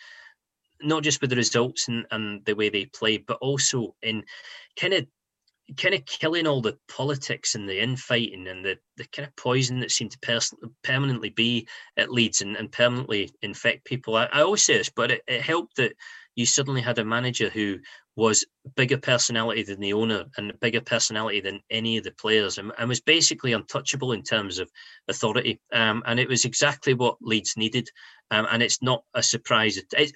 not 0.79 1.01
just 1.01 1.21
with 1.21 1.31
the 1.31 1.35
results 1.35 1.87
and, 1.87 2.05
and 2.11 2.45
the 2.45 2.53
way 2.53 2.69
they 2.69 2.85
play, 2.85 3.17
but 3.17 3.39
also 3.41 3.95
in 4.03 4.23
kind 4.79 4.93
of 4.93 5.07
kind 5.75 5.95
of 5.95 6.05
killing 6.05 6.47
all 6.47 6.61
the 6.61 6.77
politics 6.87 7.55
and 7.55 7.67
the 7.67 7.81
infighting 7.81 8.47
and 8.47 8.63
the, 8.63 8.77
the 8.95 9.05
kind 9.05 9.27
of 9.27 9.35
poison 9.35 9.79
that 9.81 9.91
seemed 9.91 10.11
to 10.11 10.19
pers- 10.19 10.53
permanently 10.83 11.29
be 11.29 11.67
at 11.97 12.11
Leeds 12.11 12.41
and, 12.41 12.55
and 12.55 12.71
permanently 12.71 13.31
infect 13.41 13.85
people. 13.85 14.15
I, 14.15 14.25
I 14.31 14.41
always 14.41 14.63
say 14.63 14.77
this, 14.77 14.89
but 14.89 15.11
it, 15.11 15.21
it 15.27 15.41
helped 15.41 15.75
that 15.77 15.93
you 16.35 16.45
suddenly 16.45 16.81
had 16.81 16.99
a 16.99 17.05
manager 17.05 17.49
who 17.49 17.79
was 18.15 18.45
bigger 18.75 18.97
personality 18.97 19.63
than 19.63 19.79
the 19.79 19.93
owner 19.93 20.25
and 20.37 20.59
bigger 20.59 20.81
personality 20.81 21.39
than 21.39 21.61
any 21.69 21.97
of 21.97 22.03
the 22.03 22.11
players 22.11 22.57
and, 22.57 22.71
and 22.79 22.89
was 22.89 23.01
basically 23.01 23.53
untouchable 23.53 24.11
in 24.11 24.23
terms 24.23 24.59
of 24.59 24.71
authority. 25.07 25.59
Um, 25.73 26.01
and 26.05 26.19
it 26.19 26.29
was 26.29 26.45
exactly 26.45 26.93
what 26.93 27.17
Leeds 27.21 27.55
needed. 27.57 27.89
Um, 28.31 28.47
and 28.49 28.63
it's 28.63 28.81
not 28.81 29.03
a 29.13 29.21
surprise. 29.21 29.77
It, 29.77 30.13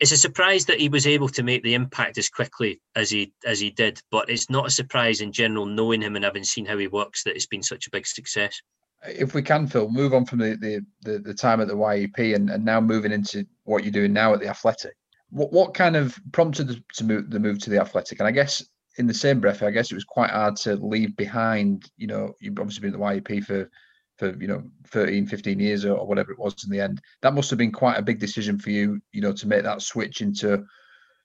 it's 0.00 0.12
a 0.12 0.16
surprise 0.16 0.66
that 0.66 0.80
he 0.80 0.88
was 0.88 1.06
able 1.06 1.28
to 1.30 1.42
make 1.42 1.62
the 1.62 1.74
impact 1.74 2.18
as 2.18 2.28
quickly 2.28 2.80
as 2.94 3.10
he 3.10 3.32
as 3.44 3.60
he 3.60 3.70
did, 3.70 4.00
but 4.10 4.28
it's 4.28 4.50
not 4.50 4.66
a 4.66 4.70
surprise 4.70 5.20
in 5.20 5.32
general 5.32 5.66
knowing 5.66 6.02
him 6.02 6.16
and 6.16 6.24
having 6.24 6.44
seen 6.44 6.66
how 6.66 6.78
he 6.78 6.86
works 6.86 7.24
that 7.24 7.34
it's 7.34 7.46
been 7.46 7.62
such 7.62 7.86
a 7.86 7.90
big 7.90 8.06
success. 8.06 8.60
If 9.06 9.34
we 9.34 9.42
can, 9.42 9.66
Phil, 9.66 9.88
move 9.88 10.14
on 10.14 10.26
from 10.26 10.40
the 10.40 10.56
the, 10.56 10.84
the, 11.02 11.18
the 11.18 11.34
time 11.34 11.60
at 11.60 11.68
the 11.68 11.76
YEP 11.76 12.34
and, 12.34 12.50
and 12.50 12.64
now 12.64 12.80
moving 12.80 13.12
into 13.12 13.46
what 13.64 13.84
you're 13.84 13.92
doing 13.92 14.12
now 14.12 14.34
at 14.34 14.40
the 14.40 14.48
Athletic 14.48 14.94
what 15.30 15.52
what 15.52 15.74
kind 15.74 15.96
of 15.96 16.18
prompted 16.32 16.68
the, 16.68 16.82
to 16.94 17.04
move 17.04 17.30
the 17.30 17.40
move 17.40 17.58
to 17.60 17.70
the 17.70 17.80
athletic? 17.80 18.18
And 18.20 18.28
I 18.28 18.30
guess 18.30 18.64
in 18.98 19.06
the 19.06 19.14
same 19.14 19.40
breath, 19.40 19.62
I 19.62 19.70
guess 19.70 19.90
it 19.90 19.94
was 19.94 20.04
quite 20.04 20.30
hard 20.30 20.56
to 20.56 20.76
leave 20.76 21.16
behind. 21.16 21.90
You 21.96 22.06
know, 22.06 22.32
you've 22.40 22.58
obviously 22.58 22.88
been 22.88 23.00
at 23.00 23.24
the 23.24 23.32
YEP 23.34 23.44
for 23.44 23.70
for 24.18 24.34
you 24.40 24.46
know 24.46 24.62
13 24.88 25.26
15 25.26 25.60
years 25.60 25.84
or, 25.84 26.06
whatever 26.06 26.32
it 26.32 26.38
was 26.38 26.64
in 26.64 26.70
the 26.70 26.80
end. 26.80 27.00
That 27.22 27.34
must 27.34 27.50
have 27.50 27.58
been 27.58 27.72
quite 27.72 27.98
a 27.98 28.02
big 28.02 28.18
decision 28.18 28.58
for 28.58 28.70
you 28.70 29.00
you 29.12 29.20
know 29.20 29.32
to 29.32 29.46
make 29.46 29.62
that 29.62 29.82
switch 29.82 30.20
into 30.20 30.64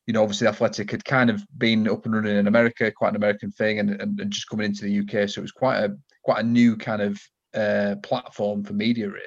you 0.08 0.14
know 0.14 0.24
obviously 0.24 0.48
athletic 0.48 0.92
had 0.92 1.06
kind 1.06 1.30
of 1.30 1.44
been 1.58 1.88
up 1.88 2.06
and 2.06 2.16
running 2.16 2.36
in 2.36 2.48
america 2.48 2.92
quite 2.92 3.10
an 3.10 3.16
american 3.16 3.52
thing 3.52 3.78
and, 3.78 4.02
and, 4.02 4.20
and 4.20 4.32
just 4.32 4.50
coming 4.50 4.66
into 4.66 4.84
the 4.84 5.00
uk 5.00 5.30
so 5.30 5.40
it 5.40 5.44
was 5.44 5.52
quite 5.52 5.78
a 5.78 5.96
quite 6.24 6.40
a 6.40 6.48
new 6.48 6.76
kind 6.76 7.04
of 7.04 7.22
uh, 7.54 7.96
platform 8.04 8.64
for 8.64 8.74
media 8.74 9.08
really. 9.10 9.26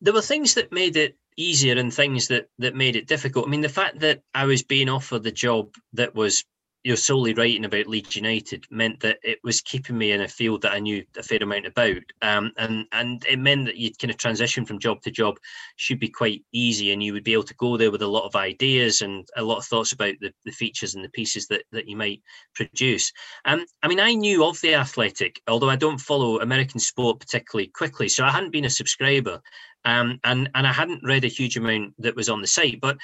There 0.00 0.14
were 0.14 0.22
things 0.22 0.54
that 0.54 0.72
made 0.72 0.96
it 0.96 1.16
easier 1.36 1.78
and 1.78 1.92
things 1.92 2.28
that 2.28 2.48
that 2.58 2.74
made 2.74 2.96
it 2.96 3.06
difficult. 3.06 3.46
I 3.46 3.50
mean, 3.50 3.60
the 3.60 3.68
fact 3.68 4.00
that 4.00 4.22
I 4.34 4.44
was 4.44 4.62
being 4.62 4.88
offered 4.88 5.22
the 5.22 5.32
job 5.32 5.74
that 5.94 6.14
was 6.14 6.44
you 6.84 6.92
know 6.92 6.96
solely 6.96 7.32
writing 7.32 7.64
about 7.64 7.86
Leeds 7.86 8.14
United 8.14 8.66
meant 8.70 9.00
that 9.00 9.18
it 9.22 9.38
was 9.42 9.62
keeping 9.62 9.96
me 9.96 10.12
in 10.12 10.20
a 10.20 10.28
field 10.28 10.60
that 10.62 10.72
I 10.72 10.80
knew 10.80 11.02
a 11.16 11.22
fair 11.22 11.38
amount 11.40 11.66
about, 11.66 12.02
um, 12.20 12.52
and 12.58 12.86
and 12.92 13.24
it 13.26 13.38
meant 13.38 13.64
that 13.64 13.78
you'd 13.78 13.98
kind 13.98 14.10
of 14.10 14.18
transition 14.18 14.66
from 14.66 14.78
job 14.78 15.00
to 15.02 15.10
job 15.10 15.38
should 15.76 15.98
be 15.98 16.10
quite 16.10 16.44
easy, 16.52 16.92
and 16.92 17.02
you 17.02 17.14
would 17.14 17.24
be 17.24 17.32
able 17.32 17.44
to 17.44 17.54
go 17.54 17.78
there 17.78 17.90
with 17.90 18.02
a 18.02 18.06
lot 18.06 18.26
of 18.26 18.36
ideas 18.36 19.00
and 19.00 19.26
a 19.36 19.42
lot 19.42 19.56
of 19.56 19.64
thoughts 19.64 19.92
about 19.92 20.14
the, 20.20 20.30
the 20.44 20.52
features 20.52 20.94
and 20.94 21.02
the 21.02 21.08
pieces 21.10 21.46
that 21.48 21.64
that 21.72 21.88
you 21.88 21.96
might 21.96 22.22
produce. 22.54 23.10
Um, 23.46 23.64
I 23.82 23.88
mean, 23.88 23.98
I 23.98 24.12
knew 24.12 24.44
of 24.44 24.60
the 24.60 24.74
Athletic, 24.74 25.40
although 25.48 25.70
I 25.70 25.76
don't 25.76 25.98
follow 25.98 26.40
American 26.40 26.80
sport 26.80 27.18
particularly 27.18 27.68
quickly, 27.68 28.08
so 28.08 28.24
I 28.24 28.30
hadn't 28.30 28.52
been 28.52 28.66
a 28.66 28.70
subscriber. 28.70 29.40
Um, 29.86 30.18
and 30.24 30.50
and 30.54 30.66
I 30.66 30.72
hadn't 30.72 31.02
read 31.04 31.24
a 31.24 31.28
huge 31.28 31.56
amount 31.56 31.94
that 31.98 32.16
was 32.16 32.30
on 32.30 32.40
the 32.40 32.46
site, 32.46 32.80
but 32.80 32.96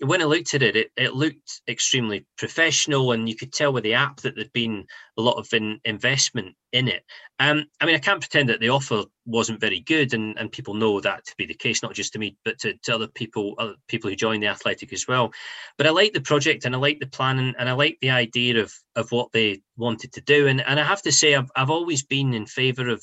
when 0.00 0.20
I 0.20 0.24
looked 0.26 0.52
at 0.54 0.62
it, 0.62 0.76
it, 0.76 0.90
it 0.96 1.14
looked 1.14 1.62
extremely 1.68 2.26
professional, 2.36 3.12
and 3.12 3.28
you 3.28 3.34
could 3.34 3.52
tell 3.52 3.72
with 3.72 3.84
the 3.84 3.94
app 3.94 4.20
that 4.20 4.34
there'd 4.34 4.52
been 4.52 4.84
a 5.16 5.22
lot 5.22 5.38
of 5.38 5.52
in, 5.54 5.80
investment 5.84 6.54
in 6.72 6.88
it. 6.88 7.02
Um, 7.38 7.64
I 7.80 7.86
mean, 7.86 7.94
I 7.94 7.98
can't 7.98 8.20
pretend 8.20 8.48
that 8.50 8.60
the 8.60 8.68
offer 8.68 9.04
wasn't 9.24 9.60
very 9.60 9.80
good, 9.80 10.12
and, 10.12 10.38
and 10.38 10.52
people 10.52 10.74
know 10.74 11.00
that 11.00 11.24
to 11.24 11.34
be 11.38 11.46
the 11.46 11.54
case, 11.54 11.82
not 11.82 11.94
just 11.94 12.12
to 12.12 12.18
me, 12.18 12.36
but 12.44 12.58
to, 12.60 12.74
to 12.82 12.94
other 12.94 13.08
people, 13.08 13.54
other 13.58 13.74
people 13.88 14.10
who 14.10 14.16
join 14.16 14.40
the 14.40 14.48
athletic 14.48 14.92
as 14.92 15.06
well. 15.08 15.32
But 15.78 15.86
I 15.86 15.90
like 15.90 16.12
the 16.12 16.20
project, 16.20 16.66
and 16.66 16.74
I 16.74 16.78
like 16.78 17.00
the 17.00 17.06
plan, 17.06 17.38
and, 17.38 17.54
and 17.58 17.68
I 17.68 17.72
like 17.72 17.96
the 18.00 18.10
idea 18.10 18.60
of 18.62 18.74
of 18.96 19.10
what 19.12 19.32
they 19.32 19.62
wanted 19.76 20.12
to 20.12 20.20
do. 20.20 20.46
And 20.46 20.60
and 20.60 20.78
I 20.78 20.84
have 20.84 21.02
to 21.02 21.12
say, 21.12 21.34
I've 21.34 21.50
I've 21.56 21.70
always 21.70 22.04
been 22.04 22.34
in 22.34 22.46
favour 22.46 22.88
of 22.88 23.02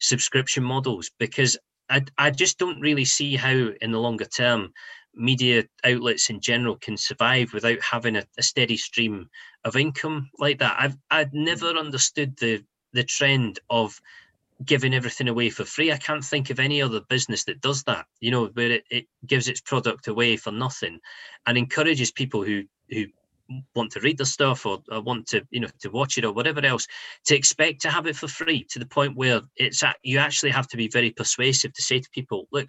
subscription 0.00 0.64
models 0.64 1.10
because 1.18 1.56
I, 1.88 2.02
I 2.18 2.30
just 2.30 2.58
don't 2.58 2.80
really 2.80 3.04
see 3.04 3.36
how 3.36 3.70
in 3.80 3.92
the 3.92 4.00
longer 4.00 4.24
term 4.24 4.72
media 5.14 5.64
outlets 5.84 6.30
in 6.30 6.40
general 6.40 6.76
can 6.76 6.96
survive 6.96 7.52
without 7.52 7.80
having 7.80 8.16
a, 8.16 8.24
a 8.38 8.42
steady 8.42 8.76
stream 8.76 9.28
of 9.64 9.76
income 9.76 10.30
like 10.38 10.58
that. 10.58 10.76
I've 10.78 10.96
I'd 11.10 11.34
never 11.34 11.74
mm. 11.74 11.78
understood 11.78 12.36
the 12.38 12.64
the 12.92 13.04
trend 13.04 13.60
of 13.70 14.00
giving 14.64 14.94
everything 14.94 15.28
away 15.28 15.50
for 15.50 15.64
free. 15.64 15.92
I 15.92 15.96
can't 15.96 16.24
think 16.24 16.50
of 16.50 16.60
any 16.60 16.80
other 16.80 17.00
business 17.08 17.44
that 17.44 17.60
does 17.60 17.82
that, 17.84 18.06
you 18.20 18.30
know, 18.30 18.46
where 18.54 18.70
it, 18.70 18.84
it 18.90 19.06
gives 19.26 19.48
its 19.48 19.60
product 19.60 20.08
away 20.08 20.36
for 20.36 20.52
nothing 20.52 21.00
and 21.46 21.58
encourages 21.58 22.10
people 22.10 22.44
who 22.44 22.62
who 22.90 23.06
want 23.74 23.92
to 23.92 24.00
read 24.00 24.18
the 24.18 24.24
stuff 24.24 24.64
or, 24.64 24.82
or, 24.90 25.02
want 25.02 25.26
to 25.26 25.42
you 25.50 25.60
know 25.60 25.68
to 25.80 25.90
watch 25.90 26.16
it 26.16 26.24
or 26.24 26.32
whatever 26.32 26.64
else 26.64 26.86
to 27.24 27.36
expect 27.36 27.82
to 27.82 27.90
have 27.90 28.06
it 28.06 28.16
for 28.16 28.28
free 28.28 28.64
to 28.64 28.78
the 28.78 28.86
point 28.86 29.16
where 29.16 29.42
it's 29.56 29.82
at, 29.82 29.96
you 30.02 30.18
actually 30.18 30.50
have 30.50 30.68
to 30.68 30.76
be 30.76 30.88
very 30.88 31.10
persuasive 31.10 31.72
to 31.72 31.82
say 31.82 31.98
to 31.98 32.08
people 32.10 32.46
look 32.52 32.68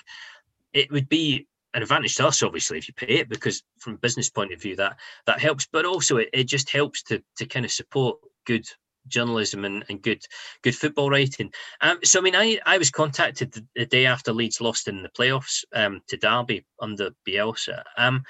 it 0.73 0.91
would 0.91 1.07
be 1.07 1.47
an 1.73 1.81
advantage 1.81 2.15
to 2.15 2.27
us 2.27 2.43
obviously 2.43 2.77
if 2.77 2.87
you 2.87 2.93
pay 2.93 3.15
it 3.15 3.29
because 3.29 3.63
from 3.79 3.93
a 3.93 3.97
business 3.97 4.29
point 4.29 4.53
of 4.53 4.61
view 4.61 4.75
that 4.75 4.97
that 5.25 5.39
helps 5.39 5.67
but 5.71 5.85
also 5.85 6.17
it, 6.17 6.29
it 6.33 6.47
just 6.47 6.69
helps 6.69 7.03
to 7.03 7.21
to 7.37 7.45
kind 7.45 7.65
of 7.65 7.71
support 7.71 8.17
good 8.45 8.65
journalism 9.07 9.65
and, 9.65 9.83
and 9.89 10.01
good 10.01 10.23
good 10.61 10.75
football 10.75 11.09
writing. 11.09 11.51
Um, 11.81 11.99
so 12.03 12.19
I 12.19 12.21
mean, 12.21 12.35
I, 12.35 12.59
I 12.65 12.77
was 12.77 12.89
contacted 12.89 13.51
the, 13.51 13.65
the, 13.75 13.85
day 13.85 14.05
after 14.05 14.33
Leeds 14.33 14.61
lost 14.61 14.87
in 14.87 15.03
the 15.03 15.09
playoffs 15.09 15.63
um, 15.73 16.01
to 16.07 16.17
Derby 16.17 16.65
under 16.79 17.09
Bielsa, 17.27 17.83
um, 17.97 18.23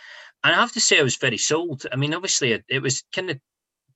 and 0.44 0.54
I 0.56 0.60
have 0.60 0.74
to 0.74 0.82
say 0.82 1.00
I 1.00 1.04
was 1.04 1.18
very 1.18 1.38
sold. 1.38 1.86
I 1.92 1.96
mean, 1.96 2.14
obviously 2.14 2.54
it, 2.54 2.64
it 2.68 2.82
was 2.82 3.04
kind 3.14 3.30
of 3.30 3.40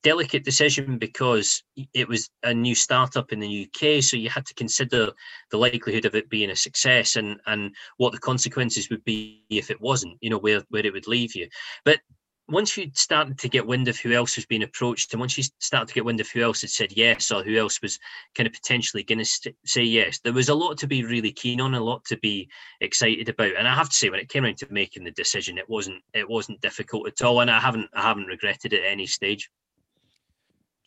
delicate 0.02 0.44
decision 0.44 0.98
because 0.98 1.62
it 1.94 2.08
was 2.08 2.30
a 2.42 2.52
new 2.52 2.74
startup 2.74 3.32
in 3.32 3.40
the 3.40 3.66
UK, 3.66 4.02
so 4.02 4.16
you 4.16 4.30
had 4.30 4.46
to 4.46 4.54
consider 4.54 5.10
the 5.50 5.56
likelihood 5.56 6.04
of 6.04 6.14
it 6.14 6.28
being 6.28 6.50
a 6.50 6.56
success 6.56 7.16
and 7.16 7.40
and 7.46 7.74
what 7.96 8.12
the 8.12 8.18
consequences 8.18 8.90
would 8.90 9.04
be 9.04 9.44
if 9.50 9.70
it 9.70 9.80
wasn't. 9.80 10.16
You 10.20 10.30
know 10.30 10.38
where 10.38 10.62
where 10.70 10.86
it 10.86 10.92
would 10.92 11.08
leave 11.08 11.34
you. 11.34 11.48
But 11.84 12.00
once 12.48 12.76
you 12.76 12.90
started 12.94 13.38
to 13.38 13.48
get 13.48 13.66
wind 13.66 13.88
of 13.88 13.98
who 13.98 14.12
else 14.12 14.36
was 14.36 14.46
being 14.46 14.62
approached, 14.62 15.12
and 15.12 15.20
once 15.20 15.36
you 15.36 15.44
started 15.58 15.88
to 15.88 15.94
get 15.94 16.04
wind 16.04 16.20
of 16.20 16.28
who 16.30 16.40
else 16.40 16.62
had 16.62 16.70
said 16.70 16.92
yes, 16.96 17.30
or 17.30 17.42
who 17.42 17.56
else 17.56 17.82
was 17.82 17.98
kind 18.34 18.46
of 18.46 18.52
potentially 18.52 19.02
going 19.02 19.18
to 19.18 19.24
st- 19.24 19.56
say 19.66 19.82
yes, 19.82 20.18
there 20.20 20.32
was 20.32 20.48
a 20.48 20.54
lot 20.54 20.78
to 20.78 20.86
be 20.86 21.04
really 21.04 21.30
keen 21.30 21.60
on, 21.60 21.74
a 21.74 21.80
lot 21.80 22.04
to 22.06 22.16
be 22.18 22.48
excited 22.80 23.28
about. 23.28 23.54
And 23.56 23.68
I 23.68 23.74
have 23.74 23.90
to 23.90 23.94
say, 23.94 24.08
when 24.08 24.20
it 24.20 24.30
came 24.30 24.44
around 24.44 24.56
to 24.58 24.66
making 24.70 25.04
the 25.04 25.10
decision, 25.10 25.58
it 25.58 25.68
wasn't 25.68 26.02
it 26.14 26.28
wasn't 26.28 26.60
difficult 26.62 27.06
at 27.06 27.22
all, 27.22 27.40
and 27.40 27.50
I 27.50 27.60
haven't 27.60 27.90
I 27.94 28.02
haven't 28.02 28.26
regretted 28.26 28.72
it 28.72 28.84
at 28.84 28.90
any 28.90 29.06
stage. 29.06 29.50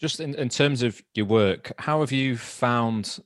Just 0.01 0.19
in, 0.19 0.35
in 0.35 0.49
terms 0.49 0.81
of 0.81 1.01
your 1.13 1.27
work, 1.27 1.71
how 1.77 2.01
have 2.01 2.11
you 2.11 2.35
found 2.35 3.19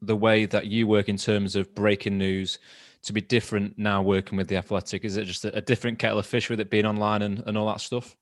the 0.00 0.16
way 0.16 0.46
that 0.46 0.66
you 0.66 0.88
work 0.88 1.08
in 1.08 1.16
terms 1.16 1.54
of 1.54 1.74
breaking 1.74 2.18
news? 2.18 2.58
to 3.02 3.12
be 3.12 3.20
different 3.20 3.76
now 3.78 4.02
working 4.02 4.38
with 4.38 4.48
the 4.48 4.56
athletic? 4.56 5.04
Is 5.04 5.16
it 5.16 5.24
just 5.24 5.44
a, 5.44 5.56
a 5.56 5.60
different 5.60 5.98
kettle 5.98 6.18
of 6.18 6.26
fish 6.26 6.48
with 6.48 6.60
it 6.60 6.70
being 6.70 6.86
online 6.86 7.22
and, 7.22 7.42
and 7.46 7.58
all 7.58 7.66
that 7.66 7.80
stuff? 7.80 8.16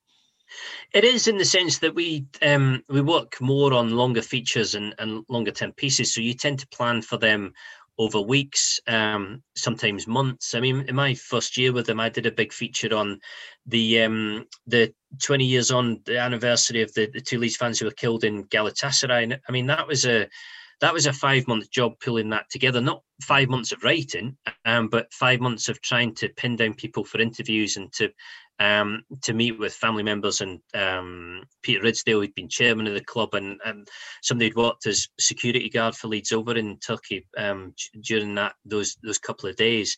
It 0.92 1.04
is 1.04 1.28
in 1.28 1.38
the 1.38 1.44
sense 1.44 1.78
that 1.78 1.94
we 1.94 2.26
um, 2.42 2.82
we 2.88 3.00
work 3.00 3.40
more 3.40 3.72
on 3.72 3.90
longer 3.90 4.22
features 4.22 4.74
and, 4.74 4.94
and 4.98 5.24
longer 5.28 5.52
term 5.52 5.72
pieces. 5.72 6.12
So 6.12 6.20
you 6.20 6.34
tend 6.34 6.58
to 6.58 6.68
plan 6.68 7.02
for 7.02 7.18
them 7.18 7.52
over 7.98 8.20
weeks, 8.20 8.80
um, 8.88 9.42
sometimes 9.54 10.08
months. 10.08 10.54
I 10.54 10.60
mean, 10.60 10.86
in 10.88 10.94
my 10.96 11.14
first 11.14 11.56
year 11.56 11.72
with 11.72 11.86
them, 11.86 12.00
I 12.00 12.08
did 12.08 12.26
a 12.26 12.32
big 12.32 12.52
feature 12.52 12.92
on 12.94 13.20
the 13.66 14.02
um, 14.02 14.46
the 14.66 14.92
20 15.22 15.44
years 15.44 15.70
on 15.70 16.00
the 16.04 16.18
anniversary 16.18 16.82
of 16.82 16.92
the, 16.94 17.06
the 17.12 17.20
two 17.20 17.38
Leeds 17.38 17.56
fans 17.56 17.78
who 17.78 17.86
were 17.86 17.92
killed 17.92 18.24
in 18.24 18.44
Galatasaray. 18.44 19.24
And 19.24 19.40
I 19.48 19.52
mean, 19.52 19.66
that 19.66 19.86
was 19.86 20.06
a 20.06 20.28
that 20.80 20.94
was 20.94 21.06
a 21.06 21.12
five 21.12 21.46
month 21.46 21.70
job 21.70 21.92
pulling 22.00 22.30
that 22.30 22.48
together. 22.50 22.80
Not 22.80 23.02
five 23.22 23.48
months 23.48 23.72
of 23.72 23.84
writing, 23.84 24.36
um, 24.64 24.88
but 24.88 25.12
five 25.12 25.40
months 25.40 25.68
of 25.68 25.80
trying 25.82 26.14
to 26.16 26.28
pin 26.30 26.56
down 26.56 26.74
people 26.74 27.04
for 27.04 27.20
interviews 27.20 27.76
and 27.76 27.92
to 27.94 28.10
um, 28.60 29.02
to 29.22 29.32
meet 29.32 29.58
with 29.58 29.72
family 29.72 30.02
members 30.02 30.42
and 30.42 30.60
um, 30.74 31.42
Peter 31.62 31.82
Ridsdale, 31.82 32.20
who'd 32.20 32.34
been 32.34 32.48
chairman 32.48 32.86
of 32.86 32.92
the 32.92 33.02
club, 33.02 33.34
and, 33.34 33.58
and 33.64 33.88
somebody 34.22 34.48
who'd 34.48 34.56
worked 34.56 34.86
as 34.86 35.08
security 35.18 35.68
guard 35.70 35.96
for 35.96 36.08
Leeds 36.08 36.30
over 36.30 36.54
in 36.54 36.78
Turkey 36.78 37.26
um, 37.38 37.74
during 38.02 38.34
that 38.34 38.54
those 38.66 38.96
those 39.02 39.18
couple 39.18 39.48
of 39.48 39.56
days. 39.56 39.96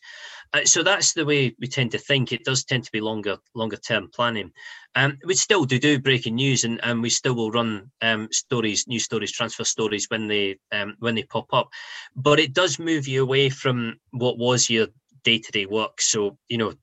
Uh, 0.53 0.63
so 0.63 0.81
that's 0.81 1.13
the 1.13 1.25
way 1.25 1.53
we 1.59 1.67
tend 1.67 1.91
to 1.91 1.97
think. 1.97 2.31
It 2.31 2.45
does 2.45 2.63
tend 2.63 2.85
to 2.85 2.91
be 2.91 3.01
longer 3.01 3.37
longer 3.53 3.77
term 3.77 4.09
planning. 4.15 4.51
Um, 4.95 5.17
we 5.25 5.35
still 5.35 5.65
do 5.65 5.77
do 5.77 5.99
breaking 5.99 6.35
news, 6.35 6.63
and, 6.63 6.79
and 6.83 7.01
we 7.01 7.09
still 7.09 7.35
will 7.35 7.51
run 7.51 7.91
um, 8.01 8.29
stories, 8.31 8.87
news 8.87 9.03
stories, 9.03 9.33
transfer 9.33 9.65
stories 9.65 10.05
when 10.09 10.27
they 10.29 10.57
um, 10.71 10.95
when 10.99 11.15
they 11.15 11.23
pop 11.23 11.53
up. 11.53 11.67
But 12.15 12.39
it 12.39 12.53
does 12.53 12.79
move 12.79 13.07
you 13.09 13.23
away 13.23 13.49
from 13.49 13.99
what 14.11 14.37
was 14.37 14.69
your 14.69 14.87
day 15.25 15.39
to 15.39 15.51
day 15.51 15.65
work. 15.65 15.99
So 15.99 16.37
you 16.47 16.57
know 16.57 16.73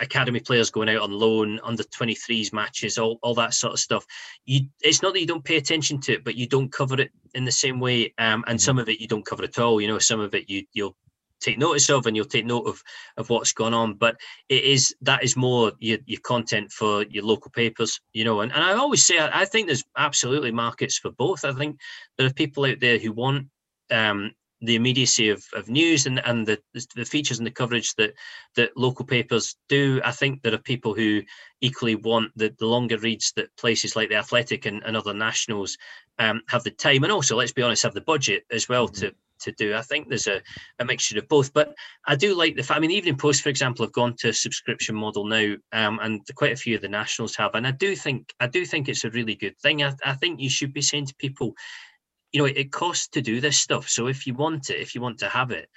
academy 0.00 0.40
players 0.40 0.70
going 0.70 0.88
out 0.88 1.02
on 1.02 1.12
loan, 1.12 1.60
under 1.62 1.82
23s 1.82 2.52
matches, 2.52 2.98
all, 2.98 3.18
all 3.22 3.34
that 3.34 3.54
sort 3.54 3.74
of 3.74 3.80
stuff. 3.80 4.04
You, 4.46 4.62
it's 4.80 5.02
not 5.02 5.12
that 5.12 5.20
you 5.20 5.26
don't 5.26 5.44
pay 5.44 5.56
attention 5.56 6.00
to 6.02 6.14
it, 6.14 6.24
but 6.24 6.34
you 6.34 6.46
don't 6.46 6.72
cover 6.72 7.00
it 7.00 7.10
in 7.34 7.44
the 7.44 7.52
same 7.52 7.80
way. 7.80 8.14
Um, 8.18 8.44
and 8.46 8.60
some 8.60 8.76
mm-hmm. 8.76 8.82
of 8.82 8.88
it 8.88 9.00
you 9.00 9.08
don't 9.08 9.26
cover 9.26 9.44
at 9.44 9.58
all. 9.58 9.80
You 9.80 9.88
know, 9.88 9.98
some 9.98 10.20
of 10.20 10.34
it 10.34 10.48
you 10.48 10.64
you'll 10.72 10.96
take 11.40 11.58
notice 11.58 11.88
of 11.88 12.06
and 12.06 12.14
you'll 12.14 12.26
take 12.26 12.44
note 12.44 12.66
of 12.66 12.82
of 13.16 13.30
what's 13.30 13.52
going 13.52 13.74
on. 13.74 13.94
But 13.94 14.16
it 14.48 14.64
is 14.64 14.94
that 15.02 15.24
is 15.24 15.36
more 15.36 15.72
your, 15.78 15.98
your 16.06 16.20
content 16.20 16.70
for 16.72 17.04
your 17.04 17.24
local 17.24 17.50
papers, 17.50 18.00
you 18.12 18.24
know. 18.24 18.40
And, 18.40 18.52
and 18.52 18.62
I 18.62 18.74
always 18.74 19.04
say 19.04 19.18
I, 19.18 19.42
I 19.42 19.44
think 19.44 19.66
there's 19.66 19.84
absolutely 19.96 20.52
markets 20.52 20.98
for 20.98 21.10
both. 21.10 21.44
I 21.44 21.52
think 21.52 21.78
there 22.16 22.26
are 22.26 22.32
people 22.32 22.64
out 22.64 22.80
there 22.80 22.98
who 22.98 23.12
want 23.12 23.48
um, 23.90 24.32
the 24.60 24.76
immediacy 24.76 25.30
of, 25.30 25.44
of 25.54 25.68
news 25.68 26.06
and, 26.06 26.20
and 26.26 26.46
the, 26.46 26.58
the 26.94 27.04
features 27.04 27.38
and 27.38 27.46
the 27.46 27.50
coverage 27.50 27.94
that 27.94 28.12
that 28.56 28.76
local 28.76 29.04
papers 29.04 29.56
do. 29.68 30.00
I 30.04 30.12
think 30.12 30.42
there 30.42 30.54
are 30.54 30.58
people 30.58 30.94
who 30.94 31.22
equally 31.60 31.94
want 31.94 32.32
the, 32.36 32.54
the 32.58 32.66
longer 32.66 32.98
reads 32.98 33.32
that 33.36 33.56
places 33.56 33.96
like 33.96 34.10
the 34.10 34.16
Athletic 34.16 34.66
and, 34.66 34.82
and 34.84 34.96
other 34.96 35.14
nationals 35.14 35.78
um, 36.18 36.42
have 36.48 36.64
the 36.64 36.70
time 36.70 37.02
and 37.02 37.12
also, 37.12 37.36
let's 37.36 37.52
be 37.52 37.62
honest, 37.62 37.82
have 37.82 37.94
the 37.94 38.00
budget 38.02 38.44
as 38.50 38.68
well 38.68 38.86
mm-hmm. 38.86 39.06
to 39.06 39.14
to 39.40 39.52
do. 39.52 39.74
I 39.74 39.82
think 39.82 40.08
there's 40.08 40.26
a, 40.26 40.40
a 40.78 40.84
mixture 40.84 41.18
of 41.18 41.28
both, 41.28 41.52
but 41.52 41.74
I 42.06 42.14
do 42.14 42.34
like 42.34 42.56
the 42.56 42.62
fact. 42.62 42.76
I 42.76 42.80
mean, 42.80 42.90
Evening 42.90 43.16
Post, 43.16 43.42
for 43.42 43.48
example, 43.48 43.84
have 43.84 43.92
gone 43.92 44.14
to 44.18 44.28
a 44.28 44.32
subscription 44.32 44.94
model 44.94 45.24
now, 45.24 45.54
um, 45.72 45.98
and 46.02 46.20
quite 46.34 46.52
a 46.52 46.56
few 46.56 46.76
of 46.76 46.82
the 46.82 46.88
nationals 46.88 47.36
have. 47.36 47.54
And 47.54 47.66
I 47.66 47.72
do 47.72 47.96
think 47.96 48.34
I 48.40 48.46
do 48.46 48.64
think 48.64 48.88
it's 48.88 49.04
a 49.04 49.10
really 49.10 49.34
good 49.34 49.58
thing. 49.58 49.82
I, 49.82 49.94
I 50.04 50.12
think 50.12 50.40
you 50.40 50.50
should 50.50 50.72
be 50.72 50.82
saying 50.82 51.06
to 51.06 51.14
people, 51.16 51.54
you 52.32 52.40
know, 52.40 52.46
it, 52.46 52.56
it 52.56 52.72
costs 52.72 53.08
to 53.08 53.22
do 53.22 53.40
this 53.40 53.58
stuff. 53.58 53.88
So 53.88 54.06
if 54.06 54.26
you 54.26 54.34
want 54.34 54.70
it, 54.70 54.80
if 54.80 54.94
you 54.94 55.00
want 55.00 55.18
to 55.18 55.28
have 55.28 55.50
it, 55.50 55.68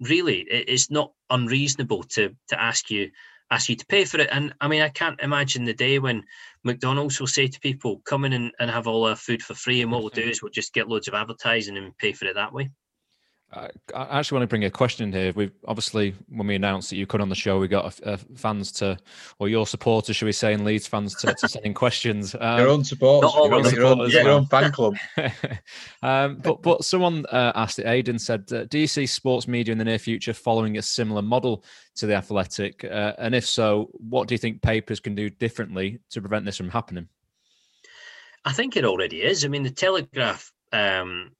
really, 0.00 0.40
it, 0.40 0.68
it's 0.68 0.90
not 0.90 1.12
unreasonable 1.30 2.02
to 2.04 2.34
to 2.48 2.60
ask 2.60 2.90
you 2.90 3.10
ask 3.50 3.68
you 3.68 3.76
to 3.76 3.86
pay 3.86 4.04
for 4.04 4.18
it. 4.18 4.28
And 4.30 4.52
I 4.60 4.68
mean, 4.68 4.82
I 4.82 4.88
can't 4.88 5.20
imagine 5.20 5.64
the 5.64 5.74
day 5.74 5.98
when 5.98 6.22
McDonald's 6.62 7.18
will 7.18 7.26
say 7.26 7.48
to 7.48 7.60
people, 7.60 8.00
come 8.04 8.24
in 8.24 8.32
and, 8.32 8.52
and 8.60 8.70
have 8.70 8.86
all 8.86 9.06
our 9.06 9.16
food 9.16 9.42
for 9.42 9.54
free. 9.54 9.82
And 9.82 9.90
what 9.90 10.02
we'll 10.02 10.10
do 10.10 10.22
is 10.22 10.42
we'll 10.42 10.52
just 10.52 10.72
get 10.72 10.88
loads 10.88 11.08
of 11.08 11.14
advertising 11.14 11.76
and 11.76 11.96
pay 11.98 12.12
for 12.12 12.26
it 12.26 12.36
that 12.36 12.52
way. 12.52 12.70
I 13.52 13.68
actually 13.94 14.36
want 14.36 14.42
to 14.44 14.52
bring 14.52 14.64
a 14.64 14.70
question 14.70 15.12
here. 15.12 15.32
We 15.34 15.50
obviously, 15.66 16.14
when 16.28 16.46
we 16.46 16.54
announced 16.54 16.90
that 16.90 16.96
you 16.96 17.06
come 17.06 17.20
on 17.20 17.28
the 17.28 17.34
show, 17.34 17.58
we 17.58 17.66
got 17.66 18.00
uh, 18.06 18.16
fans 18.36 18.70
to, 18.72 18.96
or 19.40 19.48
your 19.48 19.66
supporters, 19.66 20.14
should 20.14 20.26
we 20.26 20.32
say, 20.32 20.54
and 20.54 20.64
Leeds 20.64 20.86
fans 20.86 21.16
to, 21.16 21.34
to 21.34 21.48
send 21.48 21.66
in 21.66 21.74
questions. 21.74 22.36
Um, 22.38 22.58
your 22.58 22.68
own 22.68 22.84
supporters, 22.84 23.34
your 23.34 23.54
own, 23.54 23.70
your, 23.72 23.84
own, 23.84 24.10
your 24.10 24.28
own, 24.28 24.46
fan 24.46 24.70
club. 24.70 24.94
um, 26.02 26.36
but 26.36 26.62
but 26.62 26.84
someone 26.84 27.26
uh, 27.26 27.50
asked 27.56 27.80
it. 27.80 27.86
Aiden 27.86 28.20
said, 28.20 28.50
uh, 28.52 28.64
"Do 28.66 28.78
you 28.78 28.86
see 28.86 29.06
sports 29.06 29.48
media 29.48 29.72
in 29.72 29.78
the 29.78 29.84
near 29.84 29.98
future 29.98 30.32
following 30.32 30.78
a 30.78 30.82
similar 30.82 31.22
model 31.22 31.64
to 31.96 32.06
the 32.06 32.14
Athletic? 32.14 32.84
Uh, 32.84 33.14
and 33.18 33.34
if 33.34 33.46
so, 33.46 33.90
what 33.94 34.28
do 34.28 34.34
you 34.34 34.38
think 34.38 34.62
papers 34.62 35.00
can 35.00 35.16
do 35.16 35.28
differently 35.28 35.98
to 36.10 36.20
prevent 36.20 36.44
this 36.44 36.56
from 36.56 36.70
happening?" 36.70 37.08
I 38.44 38.52
think 38.52 38.76
it 38.76 38.84
already 38.84 39.22
is. 39.22 39.44
I 39.44 39.48
mean, 39.48 39.64
the 39.64 39.70
Telegraph 39.70 40.52
um, 40.72 41.32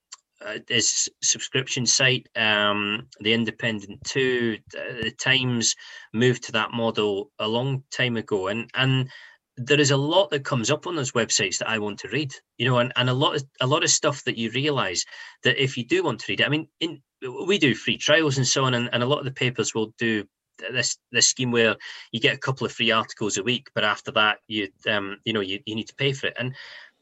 uh, 0.45 0.59
his 0.68 1.11
subscription 1.22 1.86
site, 1.86 2.26
um, 2.36 3.09
the 3.20 3.32
Independent 3.32 4.03
too. 4.05 4.59
The 4.72 5.12
Times 5.18 5.74
moved 6.12 6.45
to 6.45 6.53
that 6.53 6.72
model 6.72 7.30
a 7.38 7.49
long 7.49 7.84
time 7.91 8.16
ago, 8.16 8.49
and 8.49 8.70
and 8.74 9.11
there 9.57 9.80
is 9.80 9.91
a 9.91 9.97
lot 9.97 10.30
that 10.30 10.45
comes 10.45 10.70
up 10.70 10.86
on 10.86 10.97
those 10.97 11.12
websites 11.12 11.59
that 11.59 11.68
I 11.68 11.78
want 11.78 11.99
to 12.01 12.09
read. 12.09 12.32
You 12.57 12.66
know, 12.66 12.78
and, 12.78 12.93
and 12.97 13.11
a 13.11 13.14
lot 13.14 13.36
of 13.36 13.45
a 13.61 13.66
lot 13.66 13.84
of 13.84 13.91
stuff 13.91 14.24
that 14.24 14.38
you 14.38 14.51
realise 14.51 15.05
that 15.45 15.62
if 15.62 15.76
you 15.76 15.84
do 15.84 16.03
want 16.03 16.20
to 16.20 16.32
read 16.32 16.41
it, 16.41 16.47
I 16.47 16.51
mean, 16.51 16.68
in 16.80 17.03
we 17.47 17.59
do 17.59 17.74
free 17.74 17.99
trials 17.99 18.38
and 18.38 18.47
so 18.47 18.64
on, 18.64 18.74
and, 18.74 18.88
and 18.93 19.03
a 19.03 19.07
lot 19.07 19.18
of 19.18 19.26
the 19.26 19.32
papers 19.32 19.74
will 19.74 19.93
do 19.99 20.24
this 20.72 20.99
this 21.12 21.28
scheme 21.28 21.51
where 21.51 21.76
you 22.12 22.20
get 22.20 22.34
a 22.34 22.38
couple 22.38 22.66
of 22.66 22.72
free 22.72 22.91
articles 22.91 23.38
a 23.38 23.43
week, 23.43 23.68
but 23.74 23.84
after 23.84 24.11
that 24.12 24.38
you 24.47 24.68
um 24.88 25.18
you 25.24 25.32
know 25.32 25.41
you, 25.41 25.59
you 25.66 25.74
need 25.74 25.88
to 25.88 25.95
pay 25.95 26.12
for 26.12 26.28
it. 26.28 26.36
And 26.38 26.55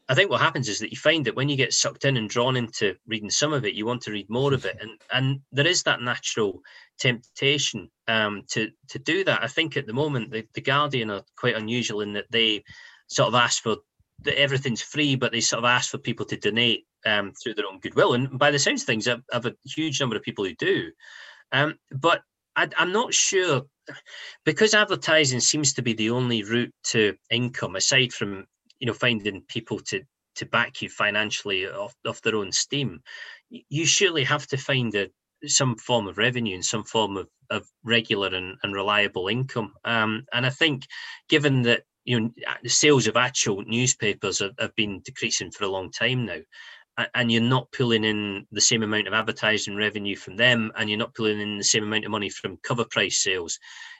I 0.09 0.15
think 0.15 0.31
what 0.31 0.41
happens 0.41 0.67
is 0.67 0.79
that 0.79 0.89
you 0.89 0.97
find 0.97 1.23
that 1.25 1.35
when 1.35 1.49
you 1.49 1.55
get 1.55 1.71
sucked 1.71 2.03
in 2.03 2.17
and 2.17 2.27
drawn 2.27 2.57
into 2.57 2.95
reading 3.07 3.29
some 3.29 3.53
of 3.53 3.63
it, 3.63 3.75
you 3.75 3.85
want 3.85 4.01
to 4.03 4.11
read 4.11 4.27
more 4.27 4.53
of 4.55 4.65
it, 4.65 4.75
and 4.81 4.99
and 5.13 5.39
there 5.51 5.67
is 5.67 5.83
that 5.83 6.01
natural 6.01 6.61
temptation 6.99 7.89
um, 8.07 8.41
to 8.49 8.69
to 8.89 8.97
do 8.97 9.23
that. 9.23 9.43
I 9.43 9.47
think 9.47 9.77
at 9.77 9.85
the 9.85 9.93
moment 9.93 10.31
the, 10.31 10.47
the 10.55 10.61
Guardian 10.61 11.11
are 11.11 11.21
quite 11.37 11.55
unusual 11.55 12.01
in 12.01 12.13
that 12.13 12.25
they 12.31 12.63
sort 13.07 13.27
of 13.27 13.35
ask 13.35 13.61
for 13.61 13.77
that 14.23 14.39
everything's 14.39 14.81
free, 14.81 15.15
but 15.15 15.31
they 15.31 15.41
sort 15.41 15.63
of 15.63 15.69
ask 15.69 15.91
for 15.91 15.99
people 15.99 16.25
to 16.25 16.37
donate 16.37 16.85
um, 17.05 17.31
through 17.41 17.53
their 17.53 17.67
own 17.67 17.79
goodwill. 17.79 18.13
And 18.13 18.39
by 18.39 18.49
the 18.49 18.59
sounds 18.59 18.81
of 18.81 18.87
things, 18.87 19.07
I 19.07 19.17
have 19.31 19.45
a 19.45 19.55
huge 19.63 19.99
number 19.99 20.15
of 20.15 20.23
people 20.23 20.43
who 20.43 20.55
do. 20.55 20.91
Um, 21.51 21.75
but 21.91 22.21
I, 22.55 22.67
I'm 22.77 22.91
not 22.91 23.13
sure 23.13 23.61
because 24.43 24.73
advertising 24.73 25.39
seems 25.39 25.73
to 25.73 25.81
be 25.81 25.93
the 25.93 26.09
only 26.09 26.43
route 26.43 26.73
to 26.85 27.15
income 27.29 27.75
aside 27.75 28.11
from 28.11 28.45
you 28.79 28.87
know 28.87 28.93
finding 28.93 29.41
people 29.47 29.79
to 29.79 30.01
to 30.35 30.45
back 30.45 30.81
you 30.81 30.89
financially 30.89 31.67
off, 31.67 31.95
off 32.07 32.21
their 32.21 32.35
own 32.35 32.51
steam 32.51 33.01
you 33.49 33.85
surely 33.85 34.23
have 34.23 34.47
to 34.47 34.57
find 34.57 34.95
a 34.95 35.09
some 35.45 35.75
form 35.77 36.07
of 36.07 36.17
revenue 36.17 36.53
and 36.55 36.65
some 36.65 36.83
form 36.83 37.15
of, 37.15 37.27
of 37.49 37.65
regular 37.83 38.27
and, 38.27 38.57
and 38.61 38.73
reliable 38.73 39.29
income. 39.29 39.73
Um, 39.85 40.25
and 40.33 40.45
i 40.45 40.49
think 40.49 40.85
given 41.29 41.61
that 41.63 41.83
you 42.05 42.19
know 42.19 42.29
the 42.63 42.69
sales 42.69 43.07
of 43.07 43.15
actual 43.15 43.63
newspapers 43.63 44.39
have, 44.39 44.53
have 44.59 44.75
been 44.75 45.01
decreasing 45.03 45.51
for 45.51 45.65
a 45.65 45.69
long 45.69 45.91
time 45.91 46.25
now 46.25 46.39
and 47.13 47.31
you're 47.31 47.41
not 47.41 47.71
pulling 47.71 48.03
in 48.03 48.45
the 48.51 48.61
same 48.61 48.83
amount 48.83 49.07
of 49.07 49.13
advertising 49.13 49.75
revenue 49.75 50.15
from 50.15 50.35
them 50.35 50.71
and 50.75 50.89
you're 50.89 50.99
not 50.99 51.13
pulling 51.13 51.39
in 51.39 51.57
the 51.57 51.63
same 51.63 51.83
amount 51.83 52.05
of 52.05 52.11
money 52.11 52.29
from 52.29 52.57
cover 52.63 52.85
price 52.85 53.23
sales 53.23 53.59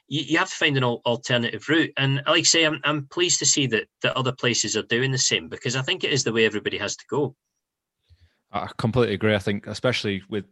you, 0.10 0.24
you 0.24 0.38
have 0.38 0.50
to 0.50 0.56
find 0.56 0.76
an 0.76 0.84
alternative 0.84 1.70
route. 1.70 1.94
And 1.98 2.22
like 2.28 2.40
I 2.40 2.44
say, 2.44 2.66
I'm, 2.66 2.82
I'm 2.84 3.06
pleased 3.08 3.40
to 3.40 3.46
see 3.46 3.68
that, 3.68 3.88
that 4.02 4.18
other 4.18 4.34
places 4.34 4.76
are 4.76 4.84
doing 4.84 5.12
the 5.12 5.18
same 5.18 5.48
because 5.48 5.76
I 5.76 5.82
think 5.82 6.04
it 6.04 6.12
is 6.12 6.24
the 6.24 6.34
way 6.34 6.46
everybody 6.46 6.78
has 6.78 6.96
to 6.98 7.06
go. 7.10 7.36
I 8.52 8.68
completely 8.78 9.14
agree. 9.14 9.36
I 9.36 9.40
think, 9.40 9.68
especially 9.68 10.24
with 10.30 10.46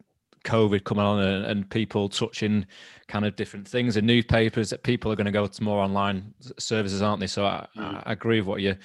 COVID 0.44 0.84
coming 0.84 1.04
on 1.04 1.20
and, 1.20 1.46
and, 1.46 1.70
people 1.70 2.08
touching 2.08 2.66
kind 3.08 3.26
of 3.26 3.36
different 3.36 3.68
things 3.68 3.98
and 3.98 4.06
newspapers 4.06 4.70
that 4.70 4.84
people 4.84 5.12
are 5.12 5.16
going 5.16 5.26
to 5.26 5.32
go 5.32 5.48
to 5.48 5.64
more 5.64 5.82
online 5.82 6.34
services, 6.60 7.02
aren't 7.02 7.20
they? 7.20 7.28
So 7.28 7.46
I, 7.46 7.66
mm. 7.76 8.04
I 8.06 8.14
agree 8.14 8.40
with 8.40 8.48
what 8.48 8.62
you 8.62 8.76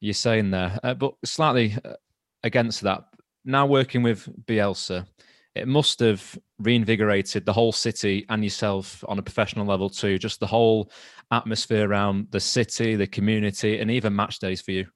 you're 0.00 0.14
saying 0.14 0.50
there, 0.50 0.78
uh, 0.82 0.92
but 0.92 1.14
slightly 1.24 1.74
uh, 1.84 1.94
against 2.42 2.82
that. 2.82 3.04
Now 3.44 3.66
working 3.66 4.02
with 4.02 4.28
Bielsa, 4.46 5.06
it 5.54 5.66
must 5.66 6.00
have 6.00 6.38
reinvigorated 6.58 7.44
the 7.44 7.52
whole 7.52 7.72
city 7.72 8.24
and 8.28 8.42
yourself 8.42 9.04
on 9.08 9.18
a 9.18 9.22
professional 9.22 9.66
level 9.66 9.90
too. 9.90 10.18
Just 10.18 10.40
the 10.40 10.46
whole 10.46 10.90
atmosphere 11.30 11.88
around 11.88 12.28
the 12.30 12.40
city, 12.40 12.96
the 12.96 13.06
community, 13.06 13.78
and 13.78 13.90
even 13.90 14.16
match 14.16 14.38
days 14.38 14.60
for 14.60 14.72
you. 14.72 14.86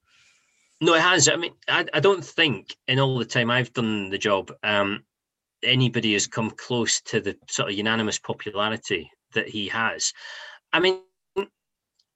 No, 0.81 0.95
it 0.95 1.03
has. 1.03 1.29
I 1.29 1.37
mean, 1.37 1.53
I, 1.69 1.85
I 1.93 2.01
don't 2.01 2.25
think 2.25 2.75
in 2.89 2.99
all 2.99 3.19
the 3.19 3.25
time 3.25 3.51
I've 3.51 3.73
done 3.73 4.09
the 4.09 4.19
job, 4.19 4.51
um, 4.63 5.05
anybody 5.63 6.15
has 6.15 6.27
come 6.27 6.51
close 6.51 7.01
to 7.03 7.21
the 7.21 7.37
sort 7.49 7.71
of 7.71 7.77
unanimous 7.77 8.19
popularity 8.19 9.11
that 9.35 9.49
he 9.49 9.69
has. 9.69 10.13
I 10.73 10.81
mean, 10.81 11.01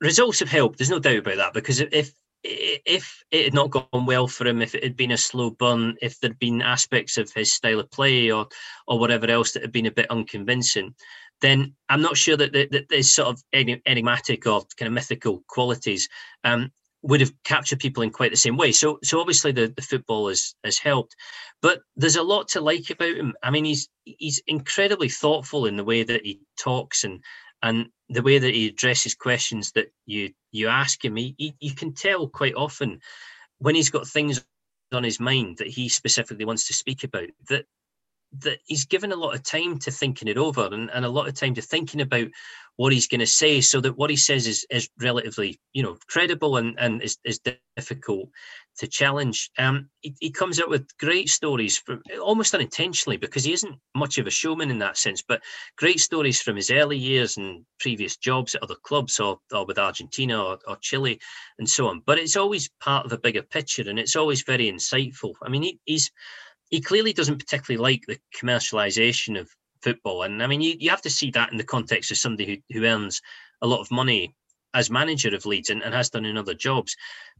results 0.00 0.38
have 0.40 0.48
helped. 0.48 0.78
There's 0.78 0.90
no 0.90 0.98
doubt 0.98 1.18
about 1.18 1.36
that 1.36 1.54
because 1.54 1.80
if 1.80 2.12
if 2.44 3.24
it 3.30 3.44
had 3.44 3.54
not 3.54 3.70
gone 3.70 4.06
well 4.06 4.28
for 4.28 4.46
him, 4.46 4.60
if 4.60 4.74
it 4.74 4.84
had 4.84 4.96
been 4.96 5.12
a 5.12 5.16
slow 5.16 5.50
burn, 5.50 5.96
if 6.02 6.20
there'd 6.20 6.38
been 6.38 6.60
aspects 6.60 7.16
of 7.16 7.32
his 7.32 7.52
style 7.52 7.80
of 7.80 7.90
play 7.90 8.30
or 8.30 8.46
or 8.86 8.98
whatever 8.98 9.26
else 9.30 9.52
that 9.52 9.62
had 9.62 9.72
been 9.72 9.86
a 9.86 9.90
bit 9.90 10.10
unconvincing, 10.10 10.94
then 11.40 11.74
I'm 11.88 12.02
not 12.02 12.16
sure 12.16 12.36
that, 12.36 12.52
that, 12.52 12.70
that 12.72 12.88
there's 12.88 13.10
sort 13.10 13.28
of 13.28 13.42
enigmatic 13.52 14.46
or 14.46 14.62
kind 14.76 14.88
of 14.88 14.92
mythical 14.92 15.42
qualities 15.48 16.08
um, 16.44 16.70
would 17.02 17.20
have 17.20 17.32
captured 17.44 17.80
people 17.80 18.02
in 18.02 18.10
quite 18.10 18.30
the 18.30 18.36
same 18.36 18.56
way. 18.56 18.72
So 18.72 18.98
so 19.02 19.20
obviously 19.20 19.52
the, 19.52 19.72
the 19.74 19.82
football 19.82 20.28
has 20.28 20.54
has 20.64 20.78
helped. 20.78 21.16
But 21.62 21.80
there's 21.96 22.16
a 22.16 22.22
lot 22.22 22.48
to 22.48 22.60
like 22.60 22.90
about 22.90 23.16
him. 23.16 23.34
I 23.42 23.50
mean, 23.50 23.64
he's 23.64 23.88
he's 24.04 24.42
incredibly 24.46 25.08
thoughtful 25.08 25.64
in 25.64 25.76
the 25.76 25.84
way 25.84 26.02
that 26.02 26.26
he 26.26 26.40
talks 26.58 27.04
and 27.04 27.22
and 27.64 27.88
the 28.10 28.22
way 28.22 28.38
that 28.38 28.54
he 28.54 28.68
addresses 28.68 29.14
questions 29.14 29.72
that 29.72 29.86
you 30.04 30.30
you 30.52 30.68
ask 30.68 31.02
him. 31.02 31.16
He, 31.16 31.34
he 31.38 31.54
you 31.58 31.74
can 31.74 31.94
tell 31.94 32.28
quite 32.28 32.54
often 32.54 33.00
when 33.58 33.74
he's 33.74 33.90
got 33.90 34.06
things 34.06 34.44
on 34.92 35.02
his 35.02 35.18
mind 35.18 35.56
that 35.58 35.66
he 35.66 35.88
specifically 35.88 36.44
wants 36.44 36.66
to 36.68 36.74
speak 36.74 37.02
about 37.02 37.30
that 37.48 37.64
that 38.40 38.58
he's 38.64 38.84
given 38.84 39.12
a 39.12 39.16
lot 39.16 39.34
of 39.34 39.42
time 39.42 39.78
to 39.78 39.90
thinking 39.90 40.28
it 40.28 40.38
over 40.38 40.68
and, 40.72 40.90
and 40.92 41.04
a 41.04 41.08
lot 41.10 41.28
of 41.28 41.34
time 41.34 41.54
to 41.54 41.62
thinking 41.62 42.00
about 42.00 42.28
what 42.76 42.92
he's 42.92 43.06
going 43.06 43.20
to 43.20 43.26
say 43.26 43.60
so 43.60 43.80
that 43.80 43.96
what 43.96 44.10
he 44.10 44.16
says 44.16 44.46
is, 44.46 44.66
is 44.70 44.88
relatively 45.00 45.60
you 45.72 45.82
know 45.82 45.96
credible 46.08 46.56
and, 46.56 46.74
and 46.78 47.02
is, 47.02 47.18
is 47.24 47.40
difficult 47.76 48.28
to 48.78 48.88
challenge. 48.88 49.50
Um, 49.58 49.88
he, 50.00 50.16
he 50.18 50.30
comes 50.30 50.58
up 50.58 50.68
with 50.68 50.88
great 50.98 51.28
stories 51.28 51.78
from 51.78 52.02
almost 52.20 52.54
unintentionally 52.54 53.16
because 53.16 53.44
he 53.44 53.52
isn't 53.52 53.76
much 53.94 54.18
of 54.18 54.26
a 54.26 54.30
showman 54.30 54.70
in 54.70 54.78
that 54.80 54.96
sense 54.96 55.22
but 55.26 55.42
great 55.76 56.00
stories 56.00 56.42
from 56.42 56.56
his 56.56 56.70
early 56.70 56.98
years 56.98 57.36
and 57.36 57.64
previous 57.78 58.16
jobs 58.16 58.54
at 58.54 58.62
other 58.62 58.76
clubs 58.82 59.20
or, 59.20 59.38
or 59.52 59.64
with 59.66 59.78
argentina 59.78 60.42
or, 60.42 60.58
or 60.66 60.76
chile 60.80 61.20
and 61.58 61.68
so 61.68 61.86
on. 61.86 62.02
But 62.04 62.18
it's 62.18 62.36
always 62.36 62.70
part 62.80 63.06
of 63.06 63.12
a 63.12 63.18
bigger 63.18 63.42
picture 63.42 63.88
and 63.88 63.98
it's 63.98 64.16
always 64.16 64.42
very 64.42 64.70
insightful. 64.70 65.34
I 65.42 65.48
mean 65.48 65.62
he, 65.62 65.78
he's 65.84 66.10
he 66.74 66.80
clearly 66.80 67.12
doesn't 67.12 67.38
particularly 67.38 67.80
like 67.80 68.04
the 68.08 68.18
commercialization 68.36 69.38
of 69.38 69.48
football. 69.80 70.24
And 70.24 70.42
I 70.42 70.48
mean, 70.48 70.60
you, 70.60 70.74
you 70.80 70.90
have 70.90 71.02
to 71.02 71.10
see 71.10 71.30
that 71.30 71.52
in 71.52 71.56
the 71.56 71.62
context 71.62 72.10
of 72.10 72.16
somebody 72.18 72.64
who, 72.68 72.80
who 72.80 72.84
earns 72.84 73.22
a 73.62 73.66
lot 73.68 73.78
of 73.78 73.92
money 73.92 74.34
as 74.74 74.90
manager 74.90 75.32
of 75.32 75.46
Leeds 75.46 75.70
and, 75.70 75.82
and 75.82 75.94
has 75.94 76.10
done 76.10 76.24
in 76.24 76.36
other 76.36 76.52
jobs. 76.52 76.96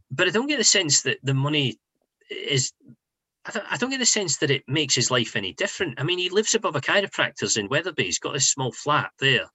But 0.09 0.29
I 0.29 0.31
don't 0.31 0.47
get 0.47 0.57
the 0.57 0.63
sense 0.63 1.01
that 1.01 1.17
the 1.21 1.33
money 1.33 1.77
is. 2.29 2.71
I 3.45 3.51
don't, 3.51 3.65
I 3.69 3.75
don't 3.75 3.89
get 3.89 3.99
the 3.99 4.05
sense 4.05 4.37
that 4.37 4.51
it 4.51 4.63
makes 4.69 4.95
his 4.95 5.11
life 5.11 5.35
any 5.35 5.51
different. 5.51 5.99
I 5.99 6.03
mean, 6.03 6.17
he 6.17 6.29
lives 6.29 6.55
above 6.55 6.77
a 6.77 6.81
chiropractor's 6.81 7.57
in 7.57 7.67
Wetherby. 7.67 8.05
He's 8.05 8.19
got 8.19 8.33
this 8.33 8.49
small 8.49 8.71
flat 8.71 9.11
there, 9.19 9.47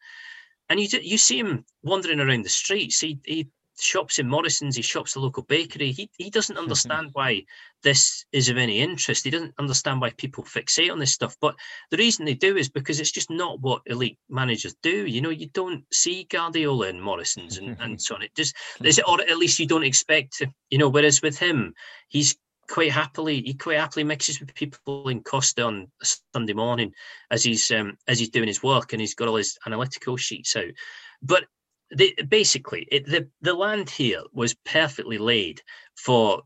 and 0.69 0.79
you 0.79 0.89
you 1.01 1.17
see 1.17 1.39
him 1.39 1.65
wandering 1.83 2.21
around 2.21 2.45
the 2.45 2.51
streets. 2.51 3.01
He 3.01 3.19
he 3.25 3.49
shops 3.81 4.19
in 4.19 4.29
Morrison's, 4.29 4.77
he 4.77 4.83
shops 4.83 5.15
the 5.15 5.21
local 5.21 5.43
bakery. 5.45 5.93
He 5.93 6.11
he 6.19 6.31
doesn't 6.31 6.55
mm-hmm. 6.55 6.63
understand 6.63 7.11
why 7.13 7.45
this 7.83 8.25
is 8.33 8.49
of 8.49 8.57
any 8.57 8.81
interest. 8.81 9.25
He 9.25 9.31
doesn't 9.31 9.55
understand 9.59 10.01
why 10.01 10.11
people 10.11 10.45
fixate 10.45 10.93
on 10.93 10.99
this 10.99 11.13
stuff. 11.13 11.37
But 11.41 11.57
the 11.91 11.97
reason 11.97 12.25
they 12.25 12.35
do 12.35 12.57
is 12.57 12.69
because 12.69 13.01
it's 13.01 13.11
just 13.11 13.31
not 13.31 13.61
what 13.61 13.83
elite 13.87 14.19
managers 14.29 14.75
do. 14.83 15.07
You 15.07 15.21
know, 15.21 15.31
you 15.31 15.49
don't 15.49 15.85
see 15.93 16.27
Guardiola 16.31 16.89
in 16.89 17.01
Morrison's 17.01 17.59
and, 17.59 17.69
and 17.69 17.79
mm-hmm. 17.79 17.97
so 17.97 18.15
on. 18.17 18.23
It 18.23 18.35
just 18.35 18.55
mm-hmm. 18.55 18.87
is 18.87 19.01
or 19.07 19.21
at 19.21 19.39
least 19.39 19.59
you 19.59 19.67
don't 19.67 19.85
expect 19.85 20.39
to, 20.39 20.53
you 20.71 20.79
know, 20.79 20.89
whereas 20.89 21.23
with 21.23 21.39
him, 21.39 21.75
he's 22.09 22.37
quite 22.71 22.93
happily 22.93 23.43
he 23.43 23.55
quite 23.55 23.79
happily 23.79 24.05
mixes 24.05 24.39
with 24.39 24.55
people 24.55 25.09
in 25.09 25.23
Costa 25.23 25.65
on 25.65 25.91
Sunday 26.33 26.53
morning 26.53 26.93
as 27.31 27.43
he's 27.43 27.69
um, 27.73 27.97
as 28.07 28.19
he's 28.19 28.31
doing 28.31 28.47
his 28.47 28.63
work 28.63 28.93
and 28.93 29.01
he's 29.01 29.15
got 29.15 29.29
all 29.29 29.37
his 29.37 29.59
analytical 29.67 30.17
sheets 30.17 30.55
out. 30.57 30.71
But 31.21 31.45
they, 31.97 32.13
basically, 32.29 32.87
it, 32.91 33.07
the 33.07 33.29
the 33.41 33.55
land 33.55 33.91
here 33.91 34.23
was 34.33 34.55
perfectly 34.65 35.19
laid 35.19 35.63
for 35.97 36.43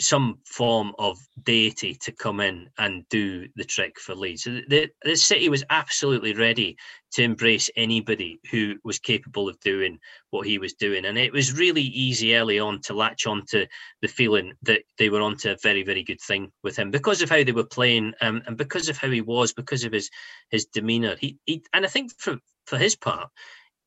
some 0.00 0.38
form 0.44 0.92
of 0.98 1.18
deity 1.44 1.94
to 1.94 2.10
come 2.10 2.40
in 2.40 2.68
and 2.78 3.08
do 3.10 3.46
the 3.54 3.64
trick 3.64 3.98
for 4.00 4.14
Leeds. 4.14 4.42
So 4.42 4.60
The, 4.68 4.88
the 5.04 5.14
city 5.14 5.48
was 5.48 5.64
absolutely 5.70 6.34
ready 6.34 6.76
to 7.12 7.22
embrace 7.22 7.70
anybody 7.76 8.40
who 8.50 8.74
was 8.82 8.98
capable 8.98 9.48
of 9.48 9.58
doing 9.60 9.98
what 10.30 10.46
he 10.46 10.58
was 10.58 10.74
doing. 10.74 11.04
And 11.04 11.16
it 11.16 11.32
was 11.32 11.56
really 11.56 11.82
easy 11.82 12.34
early 12.34 12.58
on 12.58 12.80
to 12.82 12.94
latch 12.94 13.26
on 13.26 13.44
to 13.50 13.68
the 14.02 14.08
feeling 14.08 14.54
that 14.62 14.82
they 14.98 15.10
were 15.10 15.20
onto 15.20 15.50
a 15.50 15.56
very, 15.62 15.84
very 15.84 16.02
good 16.02 16.20
thing 16.20 16.50
with 16.64 16.76
him 16.76 16.90
because 16.90 17.22
of 17.22 17.30
how 17.30 17.44
they 17.44 17.52
were 17.52 17.64
playing 17.64 18.14
um, 18.20 18.42
and 18.46 18.56
because 18.56 18.88
of 18.88 18.98
how 18.98 19.10
he 19.10 19.20
was, 19.20 19.52
because 19.52 19.84
of 19.84 19.92
his 19.92 20.10
his 20.50 20.66
demeanour. 20.66 21.14
He, 21.20 21.38
he 21.44 21.62
and 21.72 21.84
I 21.84 21.88
think 21.88 22.10
for, 22.18 22.38
for 22.66 22.78
his 22.78 22.96
part, 22.96 23.30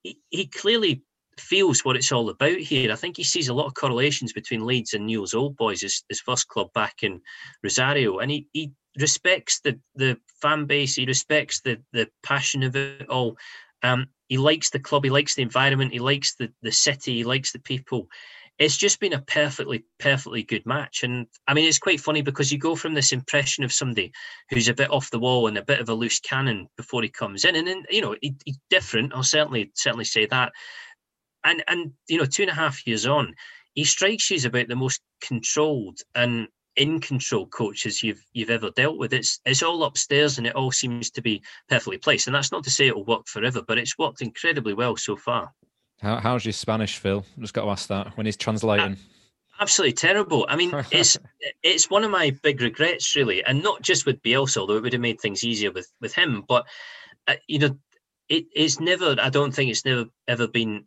he, 0.04 0.48
clearly 0.48 1.04
feels 1.40 1.86
what 1.86 1.96
it's 1.96 2.12
all 2.12 2.30
about 2.30 2.58
here. 2.58 2.92
I 2.92 2.96
think 2.96 3.18
he 3.18 3.24
sees 3.24 3.48
a 3.48 3.54
lot 3.54 3.68
of 3.68 3.74
correlations 3.76 4.34
between 4.34 4.66
Leeds 4.66 4.94
and 4.94 5.06
Newell's 5.06 5.34
Old 5.34 5.56
Boys, 5.56 5.82
his, 5.82 6.04
his 6.10 6.20
first 6.20 6.48
club 6.48 6.72
back 6.74 7.04
in 7.04 7.22
Rosario, 7.64 8.20
and 8.20 8.32
he, 8.32 8.48
he 8.54 8.72
respects 9.00 9.60
the 9.62 9.80
the 9.96 10.18
fan 10.42 10.66
base. 10.66 10.96
He 10.96 11.06
respects 11.06 11.62
the 11.62 11.82
the 11.94 12.10
passion 12.24 12.64
of 12.64 12.76
it 12.76 13.10
all. 13.10 13.38
Um, 13.84 14.08
he 14.28 14.38
likes 14.38 14.70
the 14.70 14.80
club. 14.80 15.04
He 15.04 15.10
likes 15.10 15.36
the 15.36 15.44
environment. 15.44 15.94
He 15.94 16.00
likes 16.00 16.36
the 16.36 16.52
the 16.62 16.72
city. 16.72 17.16
He 17.16 17.24
likes 17.24 17.52
the 17.52 17.60
people. 17.60 18.08
It's 18.60 18.78
just 18.78 19.00
been 19.00 19.14
a 19.14 19.22
perfectly, 19.22 19.86
perfectly 20.00 20.44
good 20.44 20.66
match. 20.66 21.04
And 21.04 21.28
I 21.48 21.54
mean, 21.54 21.68
it's 21.68 21.78
quite 21.78 22.02
funny 22.02 22.22
because 22.22 22.52
you 22.52 22.58
go 22.58 22.76
from 22.76 22.94
this 22.94 23.12
impression 23.12 23.64
of 23.64 23.72
somebody 23.72 24.12
who's 24.50 24.68
a 24.68 24.74
bit 24.74 24.92
off 24.92 25.12
the 25.12 25.20
wall 25.20 25.48
and 25.48 25.58
a 25.58 25.66
bit 25.66 25.80
of 25.80 25.90
a 25.90 25.94
loose 25.94 26.20
cannon 26.20 26.68
before 26.76 27.04
he 27.04 27.10
comes 27.10 27.46
in. 27.46 27.56
And 27.56 27.68
then, 27.68 27.84
you 27.90 28.02
know, 28.02 28.16
he, 28.22 28.36
he's 28.46 28.58
different. 28.70 29.14
I'll 29.14 29.24
certainly, 29.24 29.72
certainly 29.76 30.06
say 30.06 30.26
that 30.28 30.54
and 31.48 31.64
and 31.68 31.94
you 32.08 32.18
know, 32.18 32.26
two 32.26 32.44
and 32.44 32.52
a 32.52 32.56
half 32.56 32.86
years 32.86 33.06
on, 33.06 33.34
he 33.74 33.84
strikes 33.84 34.30
you 34.30 34.36
as 34.36 34.46
about 34.46 34.68
the 34.68 34.76
most 34.76 35.02
controlled 35.22 36.00
and 36.14 36.48
in 36.76 37.00
control 37.00 37.48
coaches 37.48 38.04
you've 38.04 38.24
you've 38.34 38.50
ever 38.50 38.70
dealt 38.72 38.98
with. 38.98 39.14
It's 39.14 39.40
it's 39.46 39.64
all 39.64 39.84
upstairs 39.84 40.38
and 40.38 40.46
it 40.46 40.56
all 40.56 40.72
seems 40.72 41.10
to 41.12 41.22
be 41.22 41.42
perfectly 41.70 41.98
placed. 41.98 42.28
And 42.28 42.36
that's 42.36 42.52
not 42.52 42.64
to 42.66 42.70
say 42.70 42.88
it'll 42.88 43.06
work 43.06 43.28
forever, 43.28 43.62
but 43.66 43.78
it's 43.78 43.98
worked 43.98 44.22
incredibly 44.22 44.74
well 44.74 44.96
so 44.98 45.16
far. 45.16 45.54
How, 46.02 46.18
how's 46.18 46.46
your 46.46 46.54
Spanish, 46.54 46.98
Phil? 46.98 47.26
just 47.40 47.54
got 47.54 47.64
to 47.64 47.72
ask 47.72 47.88
that 47.88 48.16
when 48.18 48.26
he's 48.26 48.38
translating. 48.38 48.94
Uh, 48.94 48.96
absolutely 49.60 49.94
terrible. 49.94 50.46
I 50.50 50.56
mean, 50.56 50.72
it's 50.92 51.18
it's 51.64 51.90
one 51.90 52.04
of 52.04 52.12
my 52.12 52.36
big 52.44 52.62
regrets, 52.62 53.16
really, 53.16 53.44
and 53.44 53.64
not 53.64 53.82
just 53.82 54.06
with 54.06 54.22
Bielsa, 54.22 54.58
although 54.58 54.78
it 54.78 54.84
would 54.84 54.94
have 54.94 55.02
made 55.02 55.20
things 55.20 55.44
easier 55.44 55.72
with 55.72 55.92
with 56.02 56.14
him. 56.14 56.44
But 56.48 56.66
uh, 57.28 57.36
you 57.48 57.60
know, 57.60 57.78
it, 58.30 58.46
it's 58.54 58.80
never. 58.80 59.16
I 59.20 59.30
don't 59.30 59.54
think 59.54 59.72
it's 59.72 59.86
never 59.86 60.06
ever 60.28 60.48
been 60.48 60.86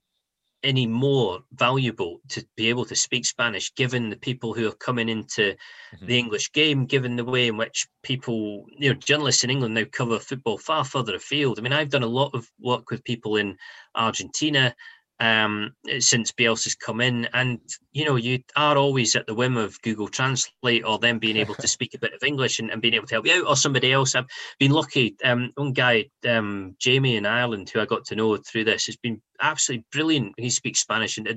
any 0.63 0.87
more 0.87 1.41
valuable 1.53 2.21
to 2.29 2.45
be 2.55 2.69
able 2.69 2.85
to 2.85 2.95
speak 2.95 3.25
Spanish, 3.25 3.75
given 3.75 4.11
the 4.11 4.17
people 4.17 4.53
who 4.53 4.69
are 4.69 4.73
coming 4.73 5.09
into 5.09 5.57
mm-hmm. 5.95 6.07
the 6.07 6.19
English 6.19 6.53
game, 6.53 6.85
given 6.85 7.17
the 7.17 7.25
way 7.25 7.49
in 7.49 7.57
which 7.57 7.89
people, 8.03 8.67
you 8.77 8.91
know, 8.91 8.95
journalists 8.95 9.43
in 9.43 9.51
England 9.51 9.75
now 9.75 9.85
cover 9.91 10.19
football 10.19 10.59
far 10.59 10.85
further 10.85 11.15
afield. 11.15 11.59
I 11.59 11.63
mean, 11.63 11.73
I've 11.73 11.89
done 11.89 12.03
a 12.03 12.07
lot 12.07 12.35
of 12.35 12.47
work 12.61 12.91
with 12.91 13.05
people 13.05 13.37
in 13.37 13.57
Argentina 13.95 14.75
um, 15.21 15.75
since 15.99 16.33
Bielsa's 16.33 16.75
come 16.75 17.01
in. 17.01 17.29
And, 17.35 17.61
you 17.93 18.07
know, 18.07 18.17
you 18.17 18.41
are 18.57 18.77
always 18.77 19.15
at 19.15 19.27
the 19.27 19.35
whim 19.35 19.57
of 19.57 19.81
Google 19.83 20.09
Translate 20.09 20.85
or 20.85 20.99
them 20.99 21.19
being 21.19 21.37
able 21.37 21.55
to 21.57 21.69
speak 21.69 21.95
a 21.95 21.99
bit 21.99 22.15
of 22.15 22.23
English 22.23 22.59
and, 22.59 22.71
and 22.71 22.81
being 22.81 22.95
able 22.95 23.07
to 23.07 23.15
help 23.15 23.27
you 23.27 23.35
out 23.35 23.49
or 23.49 23.57
somebody 23.57 23.93
else. 23.93 24.15
I've 24.15 24.27
been 24.59 24.73
lucky. 24.73 25.17
Um, 25.23 25.53
one 25.55 25.73
guy, 25.73 26.07
um, 26.27 26.75
Jamie 26.79 27.17
in 27.17 27.27
Ireland, 27.27 27.71
who 27.71 27.81
I 27.81 27.85
got 27.85 28.05
to 28.07 28.17
know 28.17 28.37
through 28.39 28.65
this, 28.65 28.87
has 28.87 28.97
been 28.97 29.21
absolutely 29.43 29.85
brilliant. 29.93 30.35
He 30.39 30.51
speaks 30.51 30.81
Spanish 30.81 31.19
and, 31.19 31.29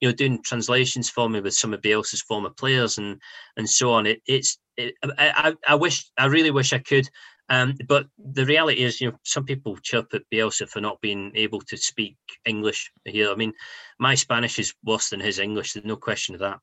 you 0.00 0.08
know, 0.08 0.14
doing 0.14 0.40
translations 0.42 1.10
for 1.10 1.28
me 1.28 1.40
with 1.40 1.54
some 1.54 1.74
of 1.74 1.80
Bielsa's 1.80 2.22
former 2.22 2.50
players 2.50 2.98
and, 2.98 3.20
and 3.56 3.68
so 3.68 3.92
on. 3.92 4.06
It, 4.06 4.22
it's, 4.26 4.58
it, 4.76 4.94
I, 5.18 5.54
I 5.68 5.74
wish, 5.74 6.10
I 6.16 6.26
really 6.26 6.50
wish 6.50 6.72
I 6.72 6.78
could. 6.78 7.08
Um, 7.50 7.74
but 7.88 8.06
the 8.18 8.46
reality 8.46 8.82
is, 8.82 9.00
you 9.00 9.10
know, 9.10 9.18
some 9.22 9.44
people 9.44 9.76
chirp 9.78 10.14
at 10.14 10.22
Bielsa 10.32 10.68
for 10.68 10.80
not 10.80 11.00
being 11.00 11.30
able 11.34 11.60
to 11.62 11.76
speak 11.76 12.16
English 12.46 12.90
here. 13.04 13.30
I 13.30 13.34
mean, 13.34 13.52
my 13.98 14.14
Spanish 14.14 14.58
is 14.58 14.74
worse 14.84 15.10
than 15.10 15.20
his 15.20 15.38
English. 15.38 15.72
There's 15.72 15.84
no 15.84 15.96
question 15.96 16.34
of 16.34 16.40
that. 16.40 16.58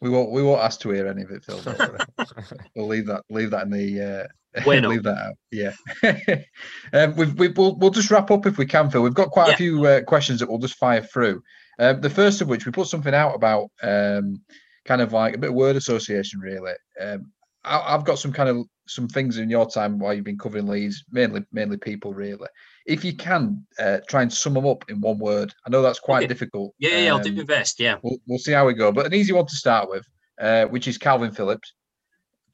We 0.00 0.10
won't. 0.10 0.30
We 0.30 0.42
won't 0.42 0.60
ask 0.60 0.80
to 0.80 0.90
hear 0.90 1.06
any 1.06 1.22
of 1.22 1.30
it, 1.30 1.44
Phil. 1.44 1.60
we'll 2.76 2.86
leave 2.86 3.06
that. 3.06 3.22
Leave 3.30 3.50
that 3.50 3.62
in 3.62 3.70
the 3.70 4.00
uh, 4.02 4.62
Bueno. 4.62 4.88
Leave 4.90 5.04
that 5.04 5.18
out. 5.18 5.36
Yeah. 5.50 5.72
um, 6.92 7.16
we've, 7.16 7.38
we, 7.38 7.48
will 7.48 7.76
we'll 7.76 7.90
just 7.90 8.10
wrap 8.10 8.30
up 8.30 8.46
if 8.46 8.58
we 8.58 8.66
can, 8.66 8.90
Phil. 8.90 9.02
We've 9.02 9.14
got 9.14 9.30
quite 9.30 9.48
Yeah. 9.48 9.54
a 9.54 9.56
few 9.56 9.86
uh, 9.86 10.02
questions 10.02 10.40
that 10.40 10.48
we'll 10.48 10.58
just 10.58 10.76
fire 10.76 11.02
through. 11.02 11.42
Um, 11.78 12.00
the 12.00 12.10
first 12.10 12.40
of 12.40 12.48
which 12.48 12.66
we 12.66 12.72
put 12.72 12.88
something 12.88 13.14
out 13.14 13.34
about 13.34 13.70
um, 13.82 14.42
kind 14.84 15.00
of 15.00 15.12
like 15.12 15.34
a 15.34 15.38
bit 15.38 15.50
of 15.50 15.56
word 15.56 15.76
association, 15.76 16.40
really. 16.40 16.72
Um, 17.00 17.32
I, 17.64 17.94
I've 17.94 18.04
got 18.04 18.18
some 18.18 18.32
kind 18.32 18.48
of 18.48 18.66
some 18.88 19.08
things 19.08 19.38
in 19.38 19.50
your 19.50 19.66
time 19.68 19.98
while 19.98 20.14
you've 20.14 20.24
been 20.24 20.38
covering 20.38 20.66
Leeds, 20.66 21.04
mainly 21.10 21.44
mainly 21.52 21.76
people, 21.76 22.14
really. 22.14 22.48
If 22.86 23.04
you 23.04 23.14
can 23.16 23.66
uh, 23.78 23.98
try 24.08 24.22
and 24.22 24.32
sum 24.32 24.54
them 24.54 24.66
up 24.66 24.84
in 24.88 25.00
one 25.00 25.18
word, 25.18 25.52
I 25.66 25.70
know 25.70 25.82
that's 25.82 25.98
quite 25.98 26.18
Okay. 26.24 26.28
difficult. 26.28 26.74
Yeah, 26.78 26.90
yeah, 26.90 26.98
yeah, 26.98 27.12
I'll 27.12 27.18
do 27.20 27.30
Um, 27.30 27.36
my 27.36 27.42
best. 27.44 27.80
Yeah, 27.80 27.96
We'll, 28.02 28.18
we'll 28.26 28.38
see 28.38 28.52
how 28.52 28.66
we 28.66 28.74
go, 28.74 28.92
but 28.92 29.06
an 29.06 29.14
easy 29.14 29.32
one 29.32 29.46
to 29.46 29.54
start 29.54 29.88
with, 29.90 30.06
uh, 30.40 30.66
which 30.66 30.86
is 30.88 30.98
Kalvin 30.98 31.34
Phillips, 31.34 31.74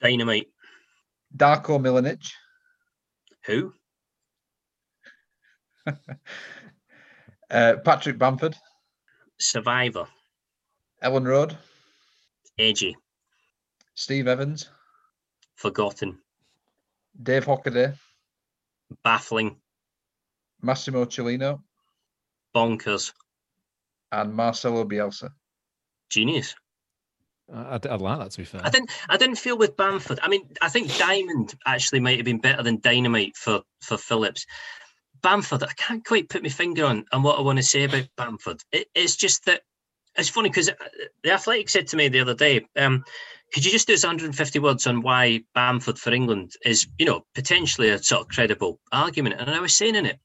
dynamite. 0.01 0.49
Darko 1.37 1.79
Milanic, 1.81 2.31
Who? 3.47 3.73
uh, 7.51 7.75
Patrick 7.85 8.19
Bamford, 8.19 8.55
Survivor. 9.39 10.07
Elland 11.03 11.27
Road, 11.27 11.57
AG, 12.59 12.97
Steve 13.95 14.29
Evans, 14.29 14.69
Forgotten. 15.63 16.19
Dave 17.23 17.45
Hockaday, 17.45 17.97
Baffling. 19.05 19.57
Massimo 20.61 21.05
Cellino, 21.05 21.61
Bonkers. 22.55 23.13
and 24.11 24.35
Marcelo 24.35 24.85
Bielsa. 24.85 25.31
Genius. 26.11 26.57
I, 27.53 27.77
I'd, 27.77 27.87
I'd 27.87 28.01
like 28.01 28.19
that 28.19 28.33
to 28.33 28.39
be 28.39 28.45
fair. 28.45 28.61
I 28.65 28.71
didn't. 28.71 28.91
I 29.09 29.17
didn't 29.17 29.37
feel 29.37 29.57
with 29.57 29.77
Bamford. 29.77 30.19
I 30.21 30.29
mean, 30.29 30.49
I 30.61 30.69
think 30.69 30.97
Diamond 30.99 31.55
actually 31.65 32.01
might 32.01 32.17
have 32.17 32.25
been 32.25 32.41
better 32.41 32.65
than 32.65 32.81
Dynamite 32.81 33.37
for 33.37 33.63
for 33.83 33.97
Phillips. 33.97 34.45
Bamford, 35.23 35.63
I 35.63 35.73
can't 35.77 36.05
quite 36.05 36.29
put 36.29 36.43
my 36.43 36.49
finger 36.49 36.85
on 36.85 37.05
on 37.13 37.23
what 37.23 37.39
I 37.39 37.43
want 37.43 37.59
to 37.59 37.63
say 37.63 37.85
about 37.85 38.09
Bamford. 38.17 38.61
It, 38.73 38.89
it's 38.97 39.15
just 39.15 39.45
that 39.45 39.63
it's 40.17 40.29
funny 40.29 40.49
because 40.49 40.71
the 41.23 41.33
Athletic 41.33 41.69
said 41.69 41.87
to 41.89 41.97
me 41.97 42.09
the 42.09 42.21
other 42.21 42.35
day, 42.35 42.67
um, 42.77 43.05
"Could 43.53 43.65
you 43.65 43.71
just 43.71 43.87
do 43.87 43.95
us 43.95 44.05
150 44.05 44.59
words 44.59 44.87
on 44.87 45.03
why 45.03 45.43
Bamford 45.55 45.99
for 45.99 46.13
England 46.13 46.53
is, 46.65 46.87
you 46.99 47.07
know, 47.07 47.25
potentially 47.35 47.89
a 47.89 48.03
sort 48.03 48.23
of 48.23 48.29
credible 48.29 48.81
argument?" 48.93 49.41
And 49.41 49.51
I 49.51 49.61
was 49.61 49.75
saying 49.75 49.95
in 49.95 50.07
it, 50.07 50.19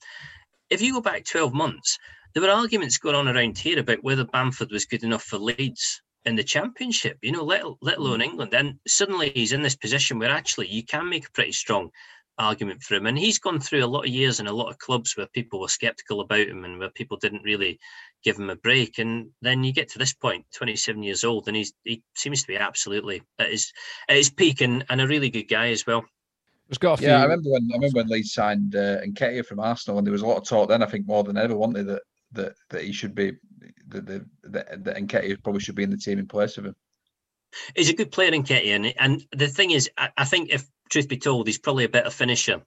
if 0.69 0.81
you 0.81 0.93
go 0.93 1.01
back 1.01 1.25
12 1.25 1.53
months, 1.53 1.97
there 2.33 2.43
were 2.43 2.49
arguments 2.49 2.97
going 2.97 3.15
on 3.15 3.27
around 3.27 3.57
here 3.57 3.79
about 3.79 4.03
whether 4.03 4.25
Bamford 4.25 4.71
was 4.71 4.85
good 4.85 5.03
enough 5.03 5.23
for 5.23 5.37
Leeds 5.37 6.01
in 6.25 6.35
the 6.35 6.43
championship, 6.43 7.17
you 7.21 7.31
know, 7.31 7.43
let, 7.43 7.63
let 7.81 7.97
alone 7.97 8.21
England. 8.21 8.53
And 8.53 8.75
suddenly 8.85 9.31
he's 9.33 9.53
in 9.53 9.61
this 9.61 9.77
position 9.77 10.19
where 10.19 10.29
actually 10.29 10.67
you 10.67 10.83
can 10.83 11.09
make 11.09 11.25
a 11.25 11.31
pretty 11.31 11.53
strong 11.53 11.89
argument 12.37 12.83
for 12.83 12.95
him. 12.95 13.05
And 13.05 13.17
he's 13.17 13.39
gone 13.39 13.59
through 13.59 13.83
a 13.83 13.87
lot 13.87 14.05
of 14.05 14.11
years 14.11 14.39
in 14.39 14.47
a 14.47 14.53
lot 14.53 14.69
of 14.69 14.77
clubs 14.77 15.15
where 15.15 15.27
people 15.27 15.59
were 15.59 15.69
skeptical 15.69 16.21
about 16.21 16.47
him 16.47 16.65
and 16.65 16.79
where 16.79 16.89
people 16.89 17.17
didn't 17.17 17.43
really 17.43 17.79
give 18.27 18.37
him 18.37 18.49
a 18.49 18.55
break. 18.57 18.99
And 18.99 19.29
then 19.41 19.63
you 19.63 19.71
get 19.71 19.89
to 19.89 19.99
this 19.99 20.13
point, 20.13 20.45
27 20.53 21.01
years 21.01 21.23
old, 21.23 21.47
and 21.47 21.55
he's 21.55 21.73
he 21.83 22.03
seems 22.13 22.41
to 22.41 22.47
be 22.47 22.57
absolutely 22.57 23.23
at 23.39 23.49
his 23.49 23.71
at 24.09 24.17
his 24.17 24.29
peak 24.29 24.59
and, 24.59 24.85
and 24.89 24.99
a 24.99 25.07
really 25.07 25.29
good 25.29 25.47
guy 25.47 25.69
as 25.69 25.87
well. 25.87 26.03
We've 26.69 26.79
got 26.79 26.93
a 26.93 26.97
few. 26.97 27.07
Yeah, 27.07 27.19
I 27.19 27.23
remember 27.23 27.51
when 27.51 27.69
I 27.71 27.75
remember 27.75 27.97
when 27.97 28.07
Leeds 28.07 28.33
signed 28.33 28.75
uh, 28.75 28.99
Nketiah 29.01 29.45
from 29.45 29.61
Arsenal, 29.61 29.97
and 29.97 30.05
there 30.05 30.11
was 30.11 30.23
a 30.23 30.27
lot 30.27 30.37
of 30.37 30.43
talk 30.43 30.67
then. 30.67 30.83
I 30.83 30.87
think 30.87 31.07
more 31.07 31.23
than 31.23 31.37
ever, 31.37 31.55
wasn't 31.55 31.87
that 31.87 32.01
that 32.33 32.55
that 32.69 32.83
he 32.83 32.91
should 32.91 33.15
be 33.15 33.31
that 33.87 34.05
the 34.05 34.25
that, 34.43 34.83
that 34.83 34.97
Nketiah 34.97 35.41
probably 35.41 35.61
should 35.61 35.75
be 35.75 35.83
in 35.83 35.89
the 35.89 35.97
team 35.97 36.19
in 36.19 36.27
place 36.27 36.57
of 36.57 36.65
him. 36.65 36.75
He's 37.75 37.89
a 37.89 37.93
good 37.93 38.11
player 38.11 38.31
Nketiah, 38.31 38.75
and, 38.75 38.93
and 38.97 39.25
the 39.31 39.47
thing 39.47 39.71
is, 39.71 39.89
I, 39.97 40.09
I 40.17 40.25
think 40.25 40.49
if 40.49 40.67
truth 40.89 41.07
be 41.07 41.17
told, 41.17 41.47
he's 41.47 41.57
probably 41.57 41.85
a 41.85 41.89
better 41.89 42.09
finisher 42.09 42.61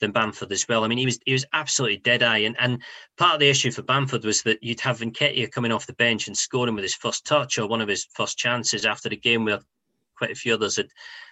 than 0.00 0.12
Bamford 0.12 0.52
as 0.52 0.66
well. 0.68 0.84
I 0.84 0.88
mean, 0.88 0.98
he 0.98 1.06
was 1.06 1.18
he 1.26 1.32
was 1.32 1.44
absolutely 1.52 1.98
dead 1.98 2.22
eye, 2.22 2.38
and 2.38 2.56
and 2.58 2.82
part 3.16 3.34
of 3.34 3.40
the 3.40 3.48
issue 3.48 3.70
for 3.70 3.82
Bamford 3.82 4.24
was 4.24 4.42
that 4.42 4.62
you'd 4.62 4.80
have 4.80 4.98
Nketiah 4.98 5.50
coming 5.50 5.72
off 5.72 5.86
the 5.86 5.92
bench 5.94 6.26
and 6.26 6.36
scoring 6.36 6.74
with 6.74 6.84
his 6.84 6.94
first 6.94 7.26
touch 7.26 7.58
or 7.58 7.66
one 7.66 7.80
of 7.80 7.88
his 7.88 8.06
first 8.14 8.38
chances 8.38 8.84
after 8.84 9.08
the 9.08 9.16
game 9.16 9.44
where 9.44 9.60
quite 10.20 10.30
a 10.30 10.34
few 10.34 10.52
others 10.52 10.76
had, 10.76 10.88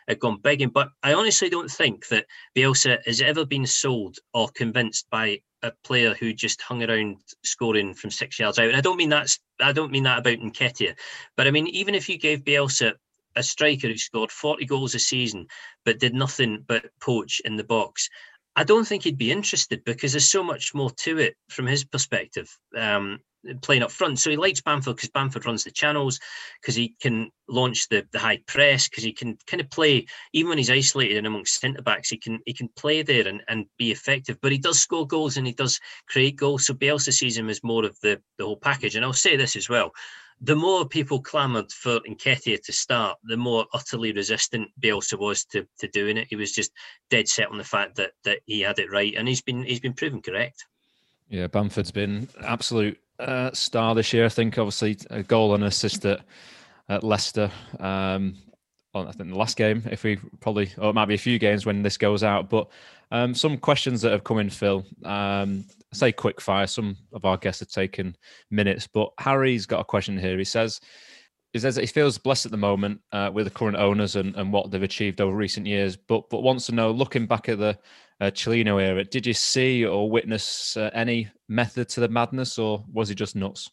had 0.08 0.18
gone 0.18 0.38
begging. 0.40 0.70
But 0.70 0.88
I 1.02 1.12
honestly 1.12 1.50
don't 1.50 1.70
think 1.70 2.08
that 2.08 2.24
Bielsa 2.56 3.04
has 3.04 3.20
ever 3.20 3.44
been 3.44 3.66
sold 3.66 4.18
or 4.32 4.48
convinced 4.48 5.10
by 5.10 5.40
a 5.62 5.72
player 5.84 6.14
who 6.14 6.32
just 6.32 6.62
hung 6.62 6.82
around 6.82 7.18
scoring 7.42 7.92
from 7.92 8.10
six 8.10 8.38
yards 8.38 8.58
out. 8.58 8.68
And 8.68 8.76
I 8.76 8.80
don't 8.80 8.96
mean 8.96 9.10
that's 9.10 9.40
I 9.60 9.72
don't 9.72 9.92
mean 9.92 10.04
that 10.04 10.18
about 10.18 10.38
Nketiah, 10.38 10.96
but 11.36 11.46
I 11.46 11.50
mean 11.50 11.66
even 11.68 11.94
if 11.94 12.08
you 12.08 12.18
gave 12.18 12.44
Bielsa 12.44 12.94
a 13.36 13.42
striker 13.42 13.88
who 13.88 13.96
scored 13.96 14.32
40 14.32 14.64
goals 14.66 14.94
a 14.94 14.98
season 14.98 15.46
but 15.84 16.00
did 16.00 16.14
nothing 16.14 16.64
but 16.66 16.86
poach 17.00 17.40
in 17.44 17.56
the 17.56 17.64
box. 17.64 18.08
I 18.58 18.64
don't 18.64 18.84
think 18.84 19.04
he'd 19.04 19.16
be 19.16 19.30
interested 19.30 19.84
because 19.84 20.12
there's 20.12 20.28
so 20.28 20.42
much 20.42 20.74
more 20.74 20.90
to 20.90 21.18
it 21.18 21.36
from 21.48 21.68
his 21.68 21.84
perspective, 21.84 22.50
um, 22.76 23.20
playing 23.62 23.84
up 23.84 23.92
front. 23.92 24.18
So 24.18 24.30
he 24.30 24.36
likes 24.36 24.60
Bamford 24.60 24.96
because 24.96 25.10
Bamford 25.10 25.46
runs 25.46 25.62
the 25.62 25.70
channels, 25.70 26.18
because 26.60 26.74
he 26.74 26.96
can 27.00 27.30
launch 27.48 27.88
the, 27.88 28.04
the 28.10 28.18
high 28.18 28.40
press, 28.48 28.88
because 28.88 29.04
he 29.04 29.12
can 29.12 29.38
kind 29.46 29.60
of 29.60 29.70
play, 29.70 30.06
even 30.32 30.48
when 30.48 30.58
he's 30.58 30.72
isolated 30.72 31.18
and 31.18 31.26
amongst 31.28 31.60
centre 31.60 31.82
backs, 31.82 32.08
he 32.08 32.16
can 32.16 32.40
he 32.46 32.52
can 32.52 32.68
play 32.74 33.02
there 33.02 33.28
and, 33.28 33.44
and 33.46 33.66
be 33.78 33.92
effective. 33.92 34.40
But 34.42 34.50
he 34.50 34.58
does 34.58 34.80
score 34.80 35.06
goals 35.06 35.36
and 35.36 35.46
he 35.46 35.52
does 35.52 35.78
create 36.08 36.34
goals. 36.34 36.66
So 36.66 36.74
Bielsa 36.74 37.12
sees 37.12 37.38
him 37.38 37.48
as 37.48 37.62
more 37.62 37.84
of 37.84 37.96
the, 38.00 38.20
the 38.38 38.44
whole 38.44 38.56
package. 38.56 38.96
And 38.96 39.04
I'll 39.04 39.12
say 39.12 39.36
this 39.36 39.54
as 39.54 39.68
well 39.68 39.92
the 40.40 40.56
more 40.56 40.86
people 40.86 41.20
clamoured 41.20 41.72
for 41.72 42.00
Nketiah 42.00 42.62
to 42.62 42.72
start, 42.72 43.18
the 43.24 43.36
more 43.36 43.66
utterly 43.72 44.12
resistant 44.12 44.68
Bielsa 44.80 45.18
was 45.18 45.44
to, 45.46 45.66
to 45.80 45.88
doing 45.88 46.16
it. 46.16 46.28
He 46.30 46.36
was 46.36 46.52
just 46.52 46.72
dead 47.10 47.28
set 47.28 47.48
on 47.48 47.58
the 47.58 47.64
fact 47.64 47.96
that 47.96 48.12
that 48.24 48.40
he 48.46 48.60
had 48.60 48.78
it 48.78 48.90
right, 48.90 49.14
and 49.16 49.26
he's 49.26 49.42
been 49.42 49.62
he's 49.64 49.80
been 49.80 49.94
proven 49.94 50.22
correct. 50.22 50.64
Yeah, 51.28 51.46
Bamford's 51.46 51.90
been 51.90 52.28
absolute 52.42 52.98
uh, 53.18 53.50
star 53.52 53.94
this 53.94 54.12
year. 54.12 54.24
I 54.24 54.30
think 54.30 54.58
obviously 54.58 54.96
a 55.10 55.22
goal 55.22 55.54
and 55.54 55.64
assist 55.64 56.04
at, 56.06 56.20
at 56.88 57.04
Leicester. 57.04 57.50
Um, 57.80 58.36
on 58.94 59.06
I 59.06 59.12
think 59.12 59.30
the 59.30 59.38
last 59.38 59.56
game, 59.56 59.82
if 59.90 60.02
we 60.04 60.16
probably, 60.40 60.70
or 60.78 60.90
it 60.90 60.94
might 60.94 61.06
be 61.06 61.14
a 61.14 61.18
few 61.18 61.38
games 61.38 61.66
when 61.66 61.82
this 61.82 61.96
goes 61.96 62.22
out. 62.22 62.48
But 62.48 62.68
um, 63.10 63.34
some 63.34 63.58
questions 63.58 64.02
that 64.02 64.12
have 64.12 64.24
come 64.24 64.38
in, 64.38 64.50
Phil. 64.50 64.84
Um, 65.04 65.64
say 65.92 66.12
quick 66.12 66.40
fire. 66.40 66.66
Some 66.66 66.96
of 67.12 67.24
our 67.24 67.36
guests 67.36 67.60
have 67.60 67.70
taken 67.70 68.16
minutes, 68.50 68.86
but 68.86 69.10
Harry's 69.18 69.66
got 69.66 69.80
a 69.80 69.84
question 69.84 70.18
here. 70.18 70.38
He 70.38 70.44
says. 70.44 70.80
He 71.54 71.58
says 71.58 71.76
that 71.76 71.80
he 71.80 71.86
feels 71.86 72.18
blessed 72.18 72.44
at 72.44 72.52
the 72.52 72.58
moment 72.58 73.00
uh, 73.10 73.30
with 73.32 73.46
the 73.46 73.50
current 73.50 73.78
owners 73.78 74.16
and, 74.16 74.36
and 74.36 74.52
what 74.52 74.70
they've 74.70 74.82
achieved 74.82 75.18
over 75.22 75.34
recent 75.34 75.66
years, 75.66 75.96
but 75.96 76.28
but 76.28 76.42
wants 76.42 76.66
to 76.66 76.74
know, 76.74 76.90
looking 76.90 77.26
back 77.26 77.48
at 77.48 77.58
the 77.58 77.78
uh, 78.20 78.30
era, 78.46 79.04
did 79.04 79.26
you 79.26 79.32
see 79.32 79.86
or 79.86 80.10
witness 80.10 80.76
uh, 80.76 80.90
any 80.92 81.30
method 81.48 81.88
to 81.88 82.00
the 82.00 82.08
madness, 82.08 82.58
or 82.58 82.84
was 82.92 83.08
he 83.08 83.14
just 83.14 83.34
nuts? 83.34 83.70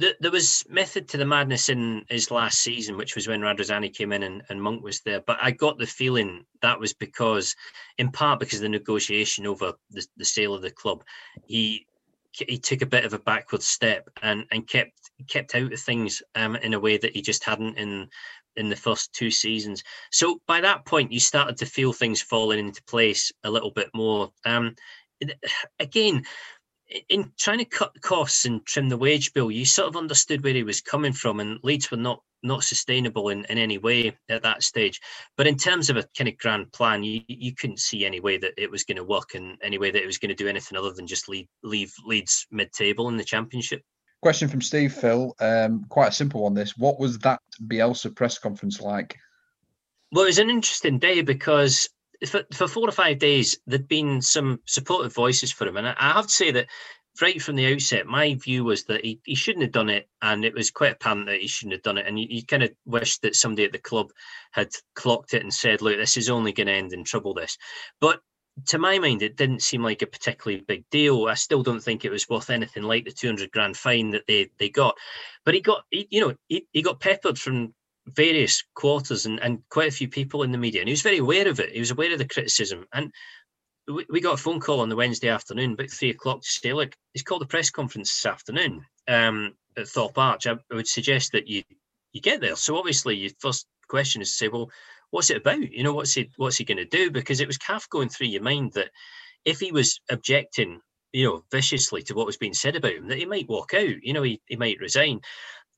There, 0.00 0.30
was 0.30 0.64
method 0.68 1.08
to 1.08 1.18
the 1.18 1.26
madness 1.26 1.68
in 1.68 2.04
his 2.08 2.30
last 2.30 2.60
season, 2.60 2.96
which 2.96 3.14
was 3.14 3.28
when 3.28 3.42
Radrizzani 3.42 3.92
came 3.94 4.12
in 4.12 4.22
and, 4.22 4.42
and 4.48 4.62
Monk 4.62 4.82
was 4.82 5.00
there. 5.02 5.20
But 5.20 5.38
I 5.42 5.50
got 5.50 5.78
the 5.78 5.86
feeling 5.86 6.46
that 6.62 6.80
was 6.80 6.94
because, 6.94 7.54
in 7.98 8.10
part, 8.10 8.40
because 8.40 8.58
of 8.58 8.62
the 8.62 8.70
negotiation 8.70 9.46
over 9.46 9.74
the, 9.90 10.06
the 10.16 10.24
sale 10.24 10.54
of 10.54 10.62
the 10.62 10.70
club, 10.70 11.04
he 11.44 11.86
he 12.32 12.58
took 12.58 12.80
a 12.80 12.86
bit 12.86 13.04
of 13.04 13.12
a 13.12 13.18
backward 13.18 13.62
step 13.62 14.08
and 14.22 14.44
and 14.52 14.66
kept 14.66 15.10
kept 15.28 15.54
out 15.54 15.72
of 15.72 15.80
things 15.80 16.22
um, 16.34 16.56
in 16.56 16.74
a 16.74 16.80
way 16.80 16.96
that 16.96 17.14
he 17.14 17.20
just 17.20 17.44
hadn't 17.44 17.76
in 17.76 18.08
in 18.56 18.68
the 18.68 18.76
first 18.76 19.12
two 19.12 19.30
seasons. 19.30 19.82
So 20.10 20.40
by 20.46 20.60
that 20.62 20.84
point, 20.86 21.12
you 21.12 21.20
started 21.20 21.56
to 21.58 21.66
feel 21.66 21.92
things 21.92 22.22
falling 22.22 22.58
into 22.58 22.82
place 22.84 23.32
a 23.44 23.50
little 23.50 23.70
bit 23.70 23.90
more. 23.94 24.32
Um, 24.44 24.76
again, 25.78 26.22
in 27.08 27.32
trying 27.38 27.58
to 27.58 27.64
cut 27.64 28.00
costs 28.02 28.44
and 28.44 28.64
trim 28.66 28.88
the 28.88 28.96
wage 28.96 29.32
bill, 29.32 29.50
you 29.50 29.64
sort 29.64 29.88
of 29.88 29.96
understood 29.96 30.42
where 30.42 30.54
he 30.54 30.62
was 30.62 30.80
coming 30.80 31.12
from, 31.12 31.40
and 31.40 31.58
Leeds 31.62 31.90
were 31.90 31.96
not 31.96 32.22
not 32.42 32.64
sustainable 32.64 33.28
in, 33.28 33.44
in 33.50 33.58
any 33.58 33.76
way 33.76 34.16
at 34.30 34.42
that 34.42 34.62
stage. 34.62 34.98
But 35.36 35.46
in 35.46 35.56
terms 35.56 35.90
of 35.90 35.98
a 35.98 36.04
kind 36.16 36.28
of 36.28 36.38
grand 36.38 36.72
plan, 36.72 37.04
you 37.04 37.20
you 37.28 37.54
couldn't 37.54 37.80
see 37.80 38.04
any 38.04 38.20
way 38.20 38.38
that 38.38 38.54
it 38.56 38.70
was 38.70 38.84
going 38.84 38.96
to 38.96 39.04
work 39.04 39.34
and 39.34 39.58
any 39.62 39.78
way 39.78 39.90
that 39.90 40.02
it 40.02 40.06
was 40.06 40.18
going 40.18 40.30
to 40.30 40.34
do 40.34 40.48
anything 40.48 40.78
other 40.78 40.92
than 40.92 41.06
just 41.06 41.28
leave 41.28 41.48
leave 41.62 41.92
Leeds 42.04 42.46
mid 42.50 42.72
table 42.72 43.08
in 43.08 43.16
the 43.16 43.24
championship. 43.24 43.82
Question 44.22 44.48
from 44.48 44.60
Steve 44.60 44.92
Phil. 44.92 45.34
Um, 45.40 45.86
quite 45.88 46.08
a 46.08 46.12
simple 46.12 46.42
one. 46.42 46.54
This. 46.54 46.76
What 46.76 46.98
was 46.98 47.18
that 47.20 47.40
Bielsa 47.66 48.14
press 48.14 48.38
conference 48.38 48.80
like? 48.80 49.16
Well, 50.12 50.24
it 50.24 50.28
was 50.28 50.38
an 50.38 50.50
interesting 50.50 50.98
day 50.98 51.22
because 51.22 51.88
for, 52.26 52.42
for 52.52 52.68
four 52.68 52.88
or 52.88 52.92
five 52.92 53.18
days 53.18 53.58
there'd 53.66 53.88
been 53.88 54.20
some 54.20 54.60
supportive 54.66 55.14
voices 55.14 55.52
for 55.52 55.66
him, 55.66 55.76
and 55.76 55.88
I, 55.88 55.94
I 55.98 56.12
have 56.12 56.26
to 56.26 56.32
say 56.32 56.50
that 56.52 56.66
right 57.20 57.40
from 57.40 57.56
the 57.56 57.72
outset, 57.72 58.06
my 58.06 58.34
view 58.34 58.64
was 58.64 58.84
that 58.84 59.04
he, 59.04 59.20
he 59.24 59.34
shouldn't 59.34 59.62
have 59.62 59.72
done 59.72 59.88
it, 59.90 60.08
and 60.22 60.44
it 60.44 60.54
was 60.54 60.70
quite 60.70 60.92
apparent 60.92 61.26
that 61.26 61.40
he 61.40 61.48
shouldn't 61.48 61.74
have 61.74 61.82
done 61.82 61.98
it. 61.98 62.06
And 62.06 62.18
you, 62.18 62.26
you 62.28 62.44
kind 62.44 62.62
of 62.62 62.70
wish 62.86 63.18
that 63.18 63.34
somebody 63.34 63.64
at 63.64 63.72
the 63.72 63.78
club 63.78 64.10
had 64.52 64.70
clocked 64.94 65.34
it 65.34 65.42
and 65.42 65.52
said, 65.52 65.82
"Look, 65.82 65.96
this 65.96 66.16
is 66.16 66.30
only 66.30 66.52
going 66.52 66.68
to 66.68 66.72
end 66.72 66.92
in 66.92 67.04
trouble." 67.04 67.34
This, 67.34 67.56
but 68.00 68.20
to 68.66 68.78
my 68.78 68.98
mind, 68.98 69.22
it 69.22 69.36
didn't 69.36 69.62
seem 69.62 69.82
like 69.82 70.02
a 70.02 70.06
particularly 70.06 70.62
big 70.66 70.84
deal. 70.90 71.26
I 71.26 71.34
still 71.34 71.62
don't 71.62 71.82
think 71.82 72.04
it 72.04 72.10
was 72.10 72.28
worth 72.28 72.50
anything 72.50 72.82
like 72.82 73.04
the 73.04 73.12
200 73.12 73.50
grand 73.50 73.76
fine 73.76 74.10
that 74.10 74.26
they 74.26 74.50
they 74.58 74.68
got. 74.68 74.96
But 75.44 75.54
he 75.54 75.60
got, 75.60 75.84
he, 75.90 76.06
you 76.10 76.20
know, 76.20 76.34
he, 76.48 76.66
he 76.72 76.82
got 76.82 77.00
peppered 77.00 77.38
from 77.38 77.74
various 78.14 78.62
quarters 78.74 79.26
and, 79.26 79.40
and 79.40 79.62
quite 79.70 79.88
a 79.88 79.94
few 79.94 80.08
people 80.08 80.42
in 80.42 80.52
the 80.52 80.58
media, 80.58 80.80
and 80.80 80.88
he 80.88 80.92
was 80.92 81.02
very 81.02 81.18
aware 81.18 81.48
of 81.48 81.60
it. 81.60 81.72
He 81.72 81.78
was 81.78 81.90
aware 81.90 82.12
of 82.12 82.18
the 82.18 82.28
criticism, 82.28 82.86
and 82.92 83.12
we, 83.88 84.06
we 84.10 84.20
got 84.20 84.34
a 84.34 84.42
phone 84.42 84.60
call 84.60 84.80
on 84.80 84.88
the 84.88 84.96
Wednesday 84.96 85.28
afternoon, 85.28 85.72
about 85.72 85.90
three 85.90 86.10
o'clock, 86.10 86.42
to 86.42 86.48
say, 86.48 86.72
"Look, 86.72 86.94
he's 87.12 87.22
called 87.22 87.42
a 87.42 87.46
press 87.46 87.70
conference 87.70 88.10
this 88.10 88.30
afternoon 88.30 88.84
um, 89.08 89.54
at 89.76 89.88
Thorpe 89.88 90.18
Arch." 90.18 90.46
I, 90.46 90.52
I 90.52 90.74
would 90.74 90.88
suggest 90.88 91.32
that 91.32 91.48
you 91.48 91.62
you 92.12 92.20
get 92.20 92.40
there. 92.40 92.56
So 92.56 92.76
obviously, 92.76 93.16
your 93.16 93.30
first 93.38 93.66
question 93.88 94.22
is 94.22 94.30
to 94.30 94.36
say, 94.36 94.48
"Well, 94.48 94.70
what's 95.10 95.30
it 95.30 95.38
about? 95.38 95.60
You 95.60 95.82
know, 95.82 95.94
what's 95.94 96.14
he 96.14 96.30
what's 96.36 96.56
he 96.56 96.64
going 96.64 96.78
to 96.78 96.84
do?" 96.84 97.10
Because 97.10 97.40
it 97.40 97.46
was 97.46 97.58
calf 97.58 97.88
going 97.90 98.08
through 98.08 98.28
your 98.28 98.42
mind 98.42 98.72
that 98.74 98.90
if 99.44 99.60
he 99.60 99.72
was 99.72 100.00
objecting, 100.10 100.80
you 101.12 101.24
know, 101.24 101.44
viciously 101.50 102.02
to 102.04 102.14
what 102.14 102.26
was 102.26 102.36
being 102.36 102.54
said 102.54 102.76
about 102.76 102.92
him, 102.92 103.08
that 103.08 103.18
he 103.18 103.26
might 103.26 103.48
walk 103.48 103.74
out. 103.74 104.02
You 104.02 104.12
know, 104.12 104.22
he, 104.22 104.40
he 104.46 104.56
might 104.56 104.80
resign. 104.80 105.20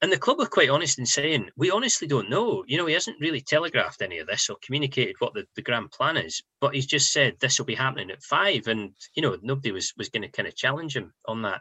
And 0.03 0.11
the 0.11 0.19
club 0.19 0.39
were 0.39 0.47
quite 0.47 0.69
honest 0.69 0.99
in 0.99 1.07
saying, 1.07 1.49
we 1.57 1.71
honestly 1.71 2.09
don't 2.09 2.29
know. 2.29 2.65
You 2.67 2.77
know, 2.77 2.87
he 2.87 2.93
hasn't 2.93 3.21
really 3.21 3.41
telegraphed 3.41 4.03
any 4.03 4.19
of 4.19 4.27
this 4.27 4.51
or 4.51 4.57
communicated 4.61 5.15
what 5.21 5.33
the, 5.33 5.47
the 5.55 5.63
grand 5.63 5.93
plan 5.93 6.17
is, 6.17 6.43
but 6.61 6.75
he's 6.75 6.87
just 6.87 7.13
said 7.13 7.37
this 7.39 7.57
will 7.57 7.67
be 7.67 7.77
happening 7.77 8.11
at 8.11 8.23
five. 8.23 8.67
And, 8.67 8.91
you 9.15 9.23
know, 9.23 9.39
nobody 9.43 9.71
was 9.71 9.95
was 9.97 10.09
going 10.09 10.23
to 10.23 10.29
kind 10.29 10.49
of 10.49 10.57
challenge 10.57 10.97
him 10.97 11.13
on 11.27 11.43
that. 11.43 11.61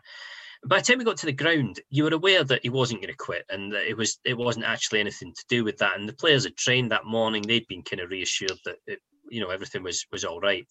By 0.65 0.79
the 0.79 0.85
time 0.85 0.97
we 0.97 1.05
got 1.05 1.17
to 1.17 1.27
the 1.27 1.31
ground, 1.31 1.79
you 1.89 2.03
were 2.03 2.13
aware 2.13 2.43
that 2.43 2.63
he 2.63 2.69
wasn't 2.69 3.01
going 3.01 3.13
to 3.13 3.17
quit 3.17 3.45
and 3.49 3.71
that 3.73 3.87
it 3.87 3.95
was 3.95 4.19
it 4.25 4.37
wasn't 4.37 4.65
actually 4.65 5.01
anything 5.01 5.33
to 5.35 5.45
do 5.47 5.63
with 5.63 5.77
that. 5.77 5.99
And 5.99 6.09
the 6.09 6.13
players 6.13 6.43
had 6.43 6.57
trained 6.57 6.91
that 6.91 7.05
morning, 7.05 7.43
they'd 7.43 7.67
been 7.67 7.83
kind 7.83 7.99
of 7.99 8.09
reassured 8.09 8.57
that 8.65 8.77
it, 8.87 8.99
you 9.29 9.39
know 9.39 9.49
everything 9.49 9.83
was 9.83 10.05
was 10.11 10.25
all 10.25 10.39
right. 10.39 10.65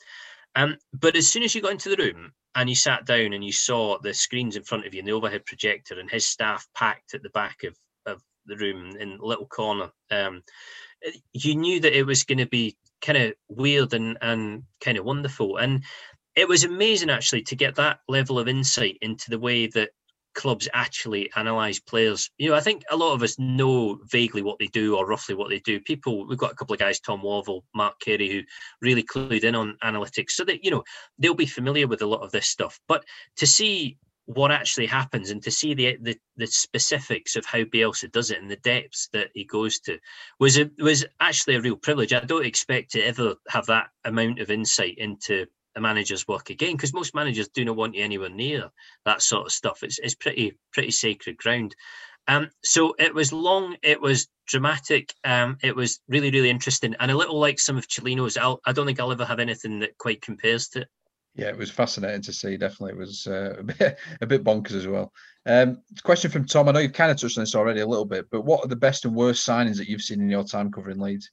Um, 0.56 0.76
but 0.92 1.16
as 1.16 1.28
soon 1.28 1.42
as 1.42 1.54
you 1.54 1.62
got 1.62 1.72
into 1.72 1.94
the 1.94 2.02
room 2.02 2.32
and 2.54 2.68
you 2.68 2.74
sat 2.74 3.06
down 3.06 3.32
and 3.32 3.44
you 3.44 3.52
saw 3.52 3.98
the 3.98 4.12
screens 4.12 4.56
in 4.56 4.62
front 4.62 4.86
of 4.86 4.94
you 4.94 5.00
and 5.00 5.08
the 5.08 5.12
overhead 5.12 5.44
projector 5.46 5.98
and 5.98 6.10
his 6.10 6.26
staff 6.26 6.66
packed 6.74 7.14
at 7.14 7.22
the 7.22 7.30
back 7.30 7.62
of, 7.64 7.76
of 8.06 8.22
the 8.46 8.56
room 8.56 8.96
in 8.98 9.18
little 9.20 9.46
corner, 9.46 9.90
um, 10.10 10.42
you 11.32 11.54
knew 11.54 11.80
that 11.80 11.96
it 11.96 12.04
was 12.04 12.24
going 12.24 12.38
to 12.38 12.46
be 12.46 12.76
kind 13.00 13.18
of 13.18 13.32
weird 13.48 13.94
and, 13.94 14.18
and 14.20 14.64
kind 14.80 14.98
of 14.98 15.04
wonderful. 15.04 15.56
And 15.56 15.84
it 16.36 16.48
was 16.48 16.64
amazing 16.64 17.10
actually 17.10 17.42
to 17.42 17.56
get 17.56 17.76
that 17.76 18.00
level 18.08 18.38
of 18.38 18.48
insight 18.48 18.98
into 19.00 19.30
the 19.30 19.38
way 19.38 19.66
that 19.68 19.90
clubs 20.34 20.68
actually 20.72 21.30
analyze 21.36 21.80
players. 21.80 22.30
You 22.38 22.50
know, 22.50 22.56
I 22.56 22.60
think 22.60 22.82
a 22.90 22.96
lot 22.96 23.14
of 23.14 23.22
us 23.22 23.38
know 23.38 23.98
vaguely 24.10 24.42
what 24.42 24.58
they 24.58 24.66
do 24.68 24.96
or 24.96 25.06
roughly 25.06 25.34
what 25.34 25.50
they 25.50 25.60
do. 25.60 25.80
People, 25.80 26.26
we've 26.26 26.38
got 26.38 26.52
a 26.52 26.54
couple 26.54 26.74
of 26.74 26.80
guys, 26.80 27.00
Tom 27.00 27.22
Worville, 27.22 27.62
Mark 27.74 27.98
Carey, 28.00 28.30
who 28.30 28.42
really 28.80 29.02
clued 29.02 29.44
in 29.44 29.54
on 29.54 29.76
analytics, 29.82 30.32
so 30.32 30.44
that 30.44 30.64
you 30.64 30.70
know 30.70 30.84
they'll 31.18 31.34
be 31.34 31.46
familiar 31.46 31.86
with 31.86 32.02
a 32.02 32.06
lot 32.06 32.22
of 32.22 32.32
this 32.32 32.46
stuff. 32.46 32.78
But 32.88 33.04
to 33.36 33.46
see 33.46 33.98
what 34.26 34.52
actually 34.52 34.86
happens 34.86 35.30
and 35.30 35.42
to 35.42 35.50
see 35.50 35.74
the, 35.74 35.96
the 36.02 36.16
the 36.36 36.46
specifics 36.46 37.34
of 37.34 37.44
how 37.44 37.64
Bielsa 37.64 38.10
does 38.12 38.30
it 38.30 38.40
and 38.40 38.50
the 38.50 38.56
depths 38.56 39.08
that 39.12 39.30
he 39.34 39.44
goes 39.44 39.80
to 39.80 39.98
was 40.38 40.58
a, 40.58 40.70
was 40.78 41.04
actually 41.18 41.56
a 41.56 41.60
real 41.60 41.76
privilege. 41.76 42.12
I 42.12 42.20
don't 42.20 42.46
expect 42.46 42.92
to 42.92 43.02
ever 43.02 43.34
have 43.48 43.66
that 43.66 43.88
amount 44.04 44.38
of 44.38 44.50
insight 44.50 44.98
into 44.98 45.46
a 45.76 45.80
manager's 45.80 46.26
work 46.26 46.50
again 46.50 46.72
because 46.72 46.94
most 46.94 47.14
managers 47.14 47.48
do 47.48 47.64
not 47.64 47.76
want 47.76 47.94
you 47.94 48.04
anywhere 48.04 48.28
near 48.28 48.70
that 49.04 49.22
sort 49.22 49.46
of 49.46 49.52
stuff. 49.52 49.82
It's 49.82 49.98
it's 49.98 50.14
pretty 50.14 50.58
pretty 50.72 50.90
sacred 50.90 51.36
ground. 51.36 51.74
Um, 52.28 52.50
so 52.62 52.94
it 52.98 53.14
was 53.14 53.32
long, 53.32 53.76
it 53.82 54.00
was 54.00 54.28
dramatic, 54.46 55.14
um, 55.24 55.56
it 55.62 55.74
was 55.74 56.00
really 56.08 56.30
really 56.30 56.50
interesting, 56.50 56.94
and 57.00 57.10
a 57.10 57.16
little 57.16 57.38
like 57.38 57.58
some 57.58 57.76
of 57.76 57.88
Cellino's. 57.88 58.36
I'll, 58.36 58.60
I 58.64 58.72
don't 58.72 58.86
think 58.86 59.00
I'll 59.00 59.12
ever 59.12 59.24
have 59.24 59.40
anything 59.40 59.80
that 59.80 59.96
quite 59.98 60.22
compares 60.22 60.68
to 60.68 60.82
it. 60.82 60.88
Yeah, 61.34 61.48
it 61.48 61.56
was 61.56 61.70
fascinating 61.70 62.22
to 62.22 62.32
see. 62.32 62.56
Definitely, 62.56 62.92
it 62.92 62.98
was 62.98 63.26
uh, 63.26 63.56
a 63.58 63.62
bit 63.62 63.98
a 64.20 64.26
bit 64.26 64.44
bonkers 64.44 64.74
as 64.74 64.86
well. 64.86 65.12
Um, 65.46 65.82
question 66.02 66.30
from 66.30 66.46
Tom. 66.46 66.68
I 66.68 66.72
know 66.72 66.80
you've 66.80 66.92
kind 66.92 67.10
of 67.10 67.16
touched 67.16 67.38
on 67.38 67.42
this 67.42 67.54
already 67.54 67.80
a 67.80 67.86
little 67.86 68.04
bit, 68.04 68.26
but 68.30 68.42
what 68.42 68.64
are 68.64 68.68
the 68.68 68.76
best 68.76 69.04
and 69.04 69.14
worst 69.14 69.46
signings 69.46 69.76
that 69.78 69.88
you've 69.88 70.02
seen 70.02 70.20
in 70.20 70.30
your 70.30 70.44
time 70.44 70.70
covering 70.70 71.00
Leeds? 71.00 71.30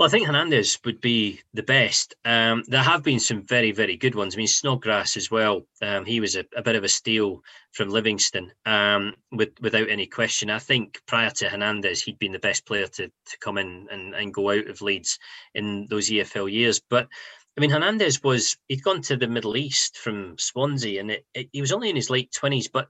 Well, 0.00 0.06
I 0.06 0.10
think 0.10 0.26
Hernandez 0.26 0.78
would 0.86 1.02
be 1.02 1.42
the 1.52 1.62
best. 1.62 2.14
Um, 2.24 2.64
there 2.66 2.82
have 2.82 3.02
been 3.02 3.20
some 3.20 3.42
very, 3.46 3.70
very 3.70 3.98
good 3.98 4.14
ones. 4.14 4.34
I 4.34 4.38
mean, 4.38 4.46
Snodgrass 4.46 5.14
as 5.14 5.30
well. 5.30 5.66
Um, 5.82 6.06
he 6.06 6.20
was 6.20 6.36
a, 6.36 6.46
a, 6.56 6.62
bit 6.62 6.74
of 6.74 6.84
a 6.84 6.88
steal 6.88 7.42
from 7.72 7.90
Livingston, 7.90 8.50
um, 8.64 9.14
with, 9.30 9.50
without 9.60 9.90
any 9.90 10.06
question. 10.06 10.48
I 10.48 10.58
think 10.58 11.02
prior 11.06 11.28
to 11.28 11.50
Hernandez, 11.50 12.00
he'd 12.00 12.18
been 12.18 12.32
the 12.32 12.38
best 12.38 12.64
player 12.64 12.86
to, 12.86 13.08
to 13.08 13.38
come 13.40 13.58
in 13.58 13.88
and, 13.90 14.14
and 14.14 14.32
go 14.32 14.48
out 14.48 14.68
of 14.68 14.80
Leeds 14.80 15.18
in 15.54 15.86
those 15.90 16.08
EFL 16.08 16.50
years. 16.50 16.80
But 16.88 17.06
I 17.58 17.60
mean, 17.60 17.68
Hernandez 17.68 18.22
was, 18.22 18.56
he'd 18.68 18.82
gone 18.82 19.02
to 19.02 19.18
the 19.18 19.28
Middle 19.28 19.54
East 19.54 19.98
from 19.98 20.38
Swansea 20.38 20.98
and 20.98 21.10
it, 21.10 21.26
it, 21.34 21.50
he 21.52 21.60
was 21.60 21.72
only 21.72 21.90
in 21.90 21.96
his 21.96 22.08
late 22.08 22.32
20s, 22.32 22.70
but 22.72 22.88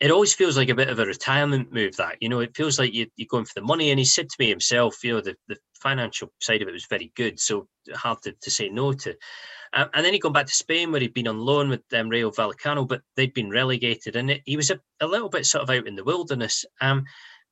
it 0.00 0.10
always 0.10 0.34
feels 0.34 0.56
like 0.56 0.68
a 0.68 0.74
bit 0.74 0.88
of 0.88 0.98
a 0.98 1.06
retirement 1.06 1.72
move 1.72 1.96
that 1.96 2.16
you 2.20 2.28
know 2.28 2.40
it 2.40 2.56
feels 2.56 2.78
like 2.78 2.94
you, 2.94 3.06
you're 3.16 3.26
going 3.28 3.44
for 3.44 3.54
the 3.54 3.66
money 3.66 3.90
and 3.90 3.98
he 3.98 4.04
said 4.04 4.28
to 4.28 4.36
me 4.38 4.48
himself 4.48 5.02
you 5.02 5.14
know 5.14 5.20
the, 5.20 5.36
the 5.48 5.56
financial 5.80 6.32
side 6.40 6.62
of 6.62 6.68
it 6.68 6.72
was 6.72 6.86
very 6.86 7.12
good 7.16 7.38
so 7.38 7.68
hard 7.94 8.20
to, 8.22 8.32
to 8.40 8.50
say 8.50 8.68
no 8.68 8.92
to. 8.92 9.14
Uh, 9.72 9.86
and 9.94 10.04
then 10.04 10.14
he 10.14 10.18
gone 10.18 10.32
back 10.32 10.46
to 10.46 10.54
Spain 10.54 10.90
where 10.90 11.00
he'd 11.00 11.14
been 11.14 11.28
on 11.28 11.38
loan 11.38 11.68
with 11.68 11.82
um, 11.92 12.08
Rayo 12.08 12.30
Vallecano 12.30 12.86
but 12.88 13.02
they'd 13.16 13.34
been 13.34 13.50
relegated 13.50 14.16
and 14.16 14.30
it, 14.30 14.42
he 14.44 14.56
was 14.56 14.70
a, 14.70 14.80
a 15.00 15.06
little 15.06 15.28
bit 15.28 15.46
sort 15.46 15.62
of 15.62 15.70
out 15.70 15.86
in 15.86 15.94
the 15.94 16.04
wilderness 16.04 16.64
um, 16.80 17.04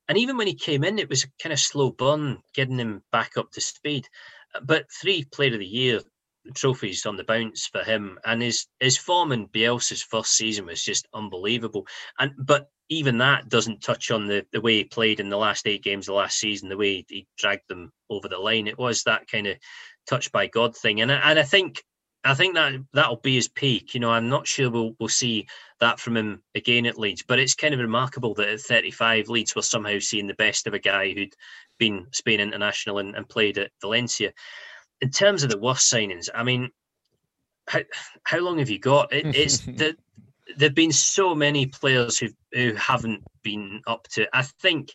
and 0.09 0.17
even 0.17 0.35
when 0.35 0.47
he 0.47 0.55
came 0.55 0.83
in 0.83 0.99
it 0.99 1.09
was 1.09 1.23
a 1.23 1.27
kind 1.41 1.53
of 1.53 1.59
slow 1.59 1.91
burn 1.91 2.39
getting 2.53 2.79
him 2.79 3.03
back 3.11 3.37
up 3.37 3.51
to 3.51 3.61
speed. 3.61 4.07
But 4.63 4.91
three 4.91 5.25
player 5.25 5.53
of 5.53 5.59
the 5.59 5.65
year 5.65 6.01
trophies 6.55 7.05
on 7.05 7.15
the 7.15 7.23
bounce 7.23 7.67
for 7.67 7.83
him, 7.83 8.19
and 8.25 8.41
his 8.41 8.67
his 8.79 8.97
form 8.97 9.31
in 9.31 9.47
Bielsa's 9.47 10.03
first 10.03 10.33
season 10.33 10.65
was 10.65 10.83
just 10.83 11.07
unbelievable. 11.13 11.85
And 12.19 12.33
but 12.37 12.69
even 12.89 13.17
that 13.17 13.49
doesn't 13.49 13.81
touch 13.81 14.11
on 14.11 14.27
the 14.27 14.45
the 14.51 14.61
way 14.61 14.77
he 14.77 14.83
played 14.83 15.19
in 15.19 15.29
the 15.29 15.37
last 15.37 15.67
eight 15.67 15.83
games 15.83 16.07
of 16.07 16.15
last 16.15 16.37
season, 16.37 16.69
the 16.69 16.77
way 16.77 17.05
he 17.07 17.27
dragged 17.37 17.67
them 17.67 17.91
over 18.09 18.27
the 18.27 18.37
line. 18.37 18.67
It 18.67 18.77
was 18.77 19.03
that 19.03 19.27
kind 19.27 19.47
of 19.47 19.57
touched 20.07 20.31
by 20.31 20.47
God 20.47 20.75
thing, 20.75 21.01
and 21.01 21.11
and 21.11 21.39
I 21.39 21.43
think 21.43 21.83
I 22.23 22.33
think 22.33 22.55
that 22.55 22.73
that'll 22.93 23.17
be 23.17 23.35
his 23.35 23.47
peak. 23.47 23.93
You 23.93 23.99
know, 23.99 24.11
I'm 24.11 24.29
not 24.29 24.47
sure 24.47 24.69
we'll 24.69 24.95
we'll 24.99 25.09
see 25.09 25.47
that 25.79 25.99
from 25.99 26.17
him 26.17 26.43
again 26.55 26.85
at 26.85 26.99
Leeds, 26.99 27.23
but 27.27 27.39
it's 27.39 27.55
kind 27.55 27.73
of 27.73 27.79
remarkable 27.79 28.33
that 28.35 28.49
at 28.49 28.59
35, 28.61 29.29
Leeds 29.29 29.55
were 29.55 29.61
somehow 29.61 29.99
seeing 29.99 30.27
the 30.27 30.33
best 30.33 30.67
of 30.67 30.73
a 30.73 30.79
guy 30.79 31.13
who'd 31.13 31.33
been 31.77 32.07
Spain 32.11 32.39
international 32.39 32.97
and, 32.97 33.15
and 33.15 33.29
played 33.29 33.57
at 33.57 33.71
Valencia 33.81 34.33
in 35.01 35.09
terms 35.11 35.43
of 35.43 35.49
the 35.49 35.59
worst 35.59 35.91
signings, 35.91 36.29
I 36.33 36.43
mean, 36.43 36.71
how, 37.67 37.79
how 38.23 38.39
long 38.39 38.59
have 38.59 38.69
you 38.69 38.79
got? 38.79 39.11
It, 39.13 39.35
it's 39.35 39.57
the 39.65 39.95
there've 40.57 40.73
been 40.73 40.91
so 40.91 41.35
many 41.35 41.65
players 41.65 42.17
who 42.17 42.29
who 42.53 42.73
haven't 42.75 43.23
been 43.43 43.81
up 43.87 44.07
to. 44.09 44.27
I 44.33 44.43
think, 44.43 44.91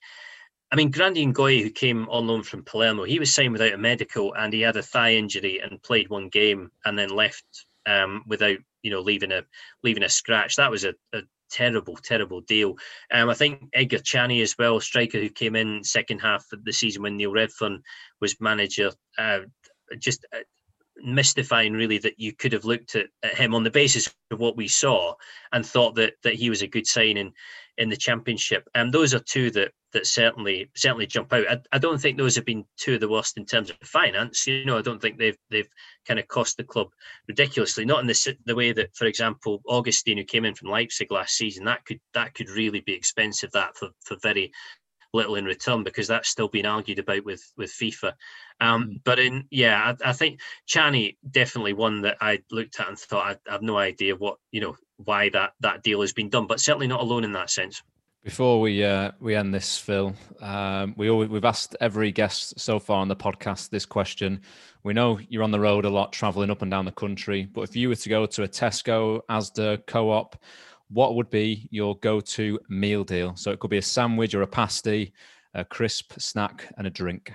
I 0.73 0.77
mean, 0.77 0.91
Granddi 0.91 1.33
Ngoyi, 1.33 1.63
who 1.63 1.71
came 1.71 2.09
on 2.09 2.27
loan 2.27 2.43
from 2.43 2.65
Palermo, 2.65 3.05
he 3.05 3.19
was 3.19 3.33
signed 3.33 3.53
without 3.53 3.75
a 3.75 3.79
medical 3.79 4.35
and 4.35 4.53
he 4.53 4.63
had 4.63 4.77
a 4.77 4.83
thigh 4.83 5.15
injury 5.15 5.61
and 5.61 5.83
played 5.83 6.09
one 6.09 6.29
game 6.29 6.71
and 6.85 6.99
then 6.99 7.11
left 7.11 7.45
um, 7.87 8.23
without 8.27 8.59
you 8.83 8.91
know 8.91 9.01
leaving 9.01 9.33
a 9.33 9.43
leaving 9.83 10.03
a 10.03 10.09
scratch. 10.09 10.57
That 10.57 10.71
was 10.71 10.85
a, 10.85 10.95
a 11.13 11.23
terrible, 11.51 11.97
terrible 11.97 12.41
deal. 12.41 12.77
Um, 13.13 13.29
I 13.29 13.35
think 13.35 13.69
Edgar 13.75 13.99
Çani 13.99 14.43
as 14.43 14.57
well, 14.59 14.81
striker 14.81 15.19
who 15.21 15.29
came 15.29 15.55
in 15.55 15.85
second 15.85 16.21
half 16.21 16.45
of 16.53 16.65
the 16.65 16.73
season 16.73 17.03
when 17.03 17.17
Neil 17.17 17.33
Redfearn 17.33 17.83
was 18.21 18.41
manager. 18.41 18.91
Uh, 19.19 19.41
just 19.99 20.25
uh, 20.35 20.39
mystifying 20.97 21.73
really 21.73 21.99
that 21.99 22.19
you 22.19 22.33
could 22.33 22.53
have 22.53 22.65
looked 22.65 22.95
at, 22.95 23.07
at, 23.23 23.35
him 23.35 23.55
on 23.55 23.65
the 23.65 23.71
basis 23.71 24.13
of 24.31 24.39
what 24.39 24.57
we 24.57 24.69
saw 24.69 25.15
and 25.53 25.65
thought 25.65 25.95
that 25.95 26.15
that 26.23 26.35
he 26.35 26.51
was 26.51 26.63
a 26.63 26.67
good 26.67 26.87
sign 26.87 27.17
in 27.17 27.33
in 27.79 27.89
the 27.89 27.97
championship. 27.97 28.69
And 28.75 28.93
those 28.93 29.15
are 29.15 29.19
two 29.19 29.51
that 29.53 29.73
that 29.93 30.07
certainly 30.07 30.71
certainly 30.75 31.07
jump 31.07 31.33
out. 31.33 31.47
I, 31.51 31.61
I 31.73 31.79
don't 31.79 32.01
think 32.01 32.17
those 32.17 32.35
have 32.37 32.45
been 32.45 32.65
two 32.77 32.95
of 32.95 33.01
the 33.01 33.09
worst 33.09 33.37
in 33.37 33.45
terms 33.45 33.71
of 33.71 33.77
finance. 33.83 34.47
You 34.47 34.65
know 34.65 34.79
I 34.79 34.83
don't 34.83 35.01
think 35.01 35.19
they've 35.19 35.37
they've 35.51 35.69
kind 36.07 36.21
of 36.21 36.29
cost 36.29 36.57
the 36.57 36.65
club 36.65 36.89
ridiculously. 37.29 37.85
Not 37.85 38.01
in 38.01 38.07
the 38.07 38.37
the 38.45 38.55
way 38.55 38.73
that 38.73 38.95
for 38.95 39.07
example 39.07 39.63
Augustin 39.67 40.19
who 40.19 40.25
came 40.25 40.45
in 40.45 40.55
from 40.55 40.71
Leipzig 40.71 41.11
last 41.11 41.37
season 41.37 41.65
that 41.65 41.85
could 41.85 42.01
that 42.15 42.35
could 42.35 42.51
really 42.51 42.81
be 42.81 42.95
expensive 42.95 43.51
that 43.53 43.77
for 43.77 43.89
for 44.05 44.17
very 44.23 44.53
little 45.13 45.37
in 45.37 45.45
return 45.45 45.85
because 45.85 46.09
that's 46.09 46.29
still 46.29 46.49
being 46.49 46.67
argued 46.67 46.99
about 46.99 47.25
with 47.25 47.43
with 47.57 47.71
FIFA. 47.71 48.15
Um, 48.61 48.85
mm. 48.85 49.01
but 49.05 49.19
in 49.19 49.47
yeah, 49.51 49.95
I, 50.05 50.11
I, 50.11 50.13
think 50.13 50.41
Çani 50.69 51.17
definitely 51.29 51.73
one 51.73 52.03
that 52.03 52.17
I 52.21 52.41
looked 52.51 52.81
at 52.81 52.89
and 52.89 52.99
thought 52.99 53.27
I, 53.27 53.51
I 53.51 53.53
have 53.53 53.63
no 53.63 53.77
idea 53.77 54.17
what 54.17 54.39
you 54.51 54.61
know 54.61 54.77
why 54.97 55.29
that 55.31 55.53
that 55.61 55.83
deal 55.83 56.01
has 56.01 56.13
been 56.13 56.29
done, 56.29 56.47
but 56.47 56.61
certainly 56.61 56.87
not 56.87 57.01
alone 57.01 57.25
in 57.25 57.33
that 57.33 57.51
sense. 57.51 57.83
Before 58.23 58.61
we 58.61 58.85
uh, 58.85 59.11
we 59.19 59.35
end 59.35 59.53
this, 59.53 59.77
Phil, 59.77 60.15
um, 60.41 60.95
we 60.97 61.11
always, 61.11 61.29
we've 61.29 61.45
asked 61.45 61.75
every 61.81 62.13
guest 62.13 62.59
so 62.59 62.79
far 62.79 62.99
on 62.99 63.09
the 63.09 63.17
podcast 63.17 63.71
this 63.71 63.85
question. 63.85 64.43
We 64.85 64.93
know 64.93 65.19
you're 65.29 65.43
on 65.43 65.51
the 65.51 65.59
road 65.59 65.85
a 65.85 65.91
lot, 65.91 66.13
traveling 66.13 66.51
up 66.51 66.63
and 66.63 66.71
down 66.71 66.85
the 66.85 66.93
country. 66.93 67.47
But 67.47 67.63
if 67.63 67.75
you 67.75 67.89
were 67.89 67.97
to 67.97 68.09
go 68.09 68.27
to 68.27 68.45
a 68.45 68.49
Tesco, 68.49 69.23
Asda, 69.29 69.85
Co-op, 69.87 70.37
what 70.93 71.15
would 71.15 71.31
be 71.31 71.69
your 71.71 71.97
go-to 71.99 72.59
meal 72.69 73.05
deal? 73.05 73.35
So 73.37 73.51
it 73.51 73.61
could 73.61 73.71
be 73.71 73.79
a 73.79 73.83
sandwich 73.83 74.35
or 74.35 74.43
a 74.43 74.47
pasty, 74.47 75.13
a 75.55 75.65
crisp 75.65 76.13
snack, 76.19 76.73
and 76.77 76.87
a 76.87 76.91
drink. 76.91 77.33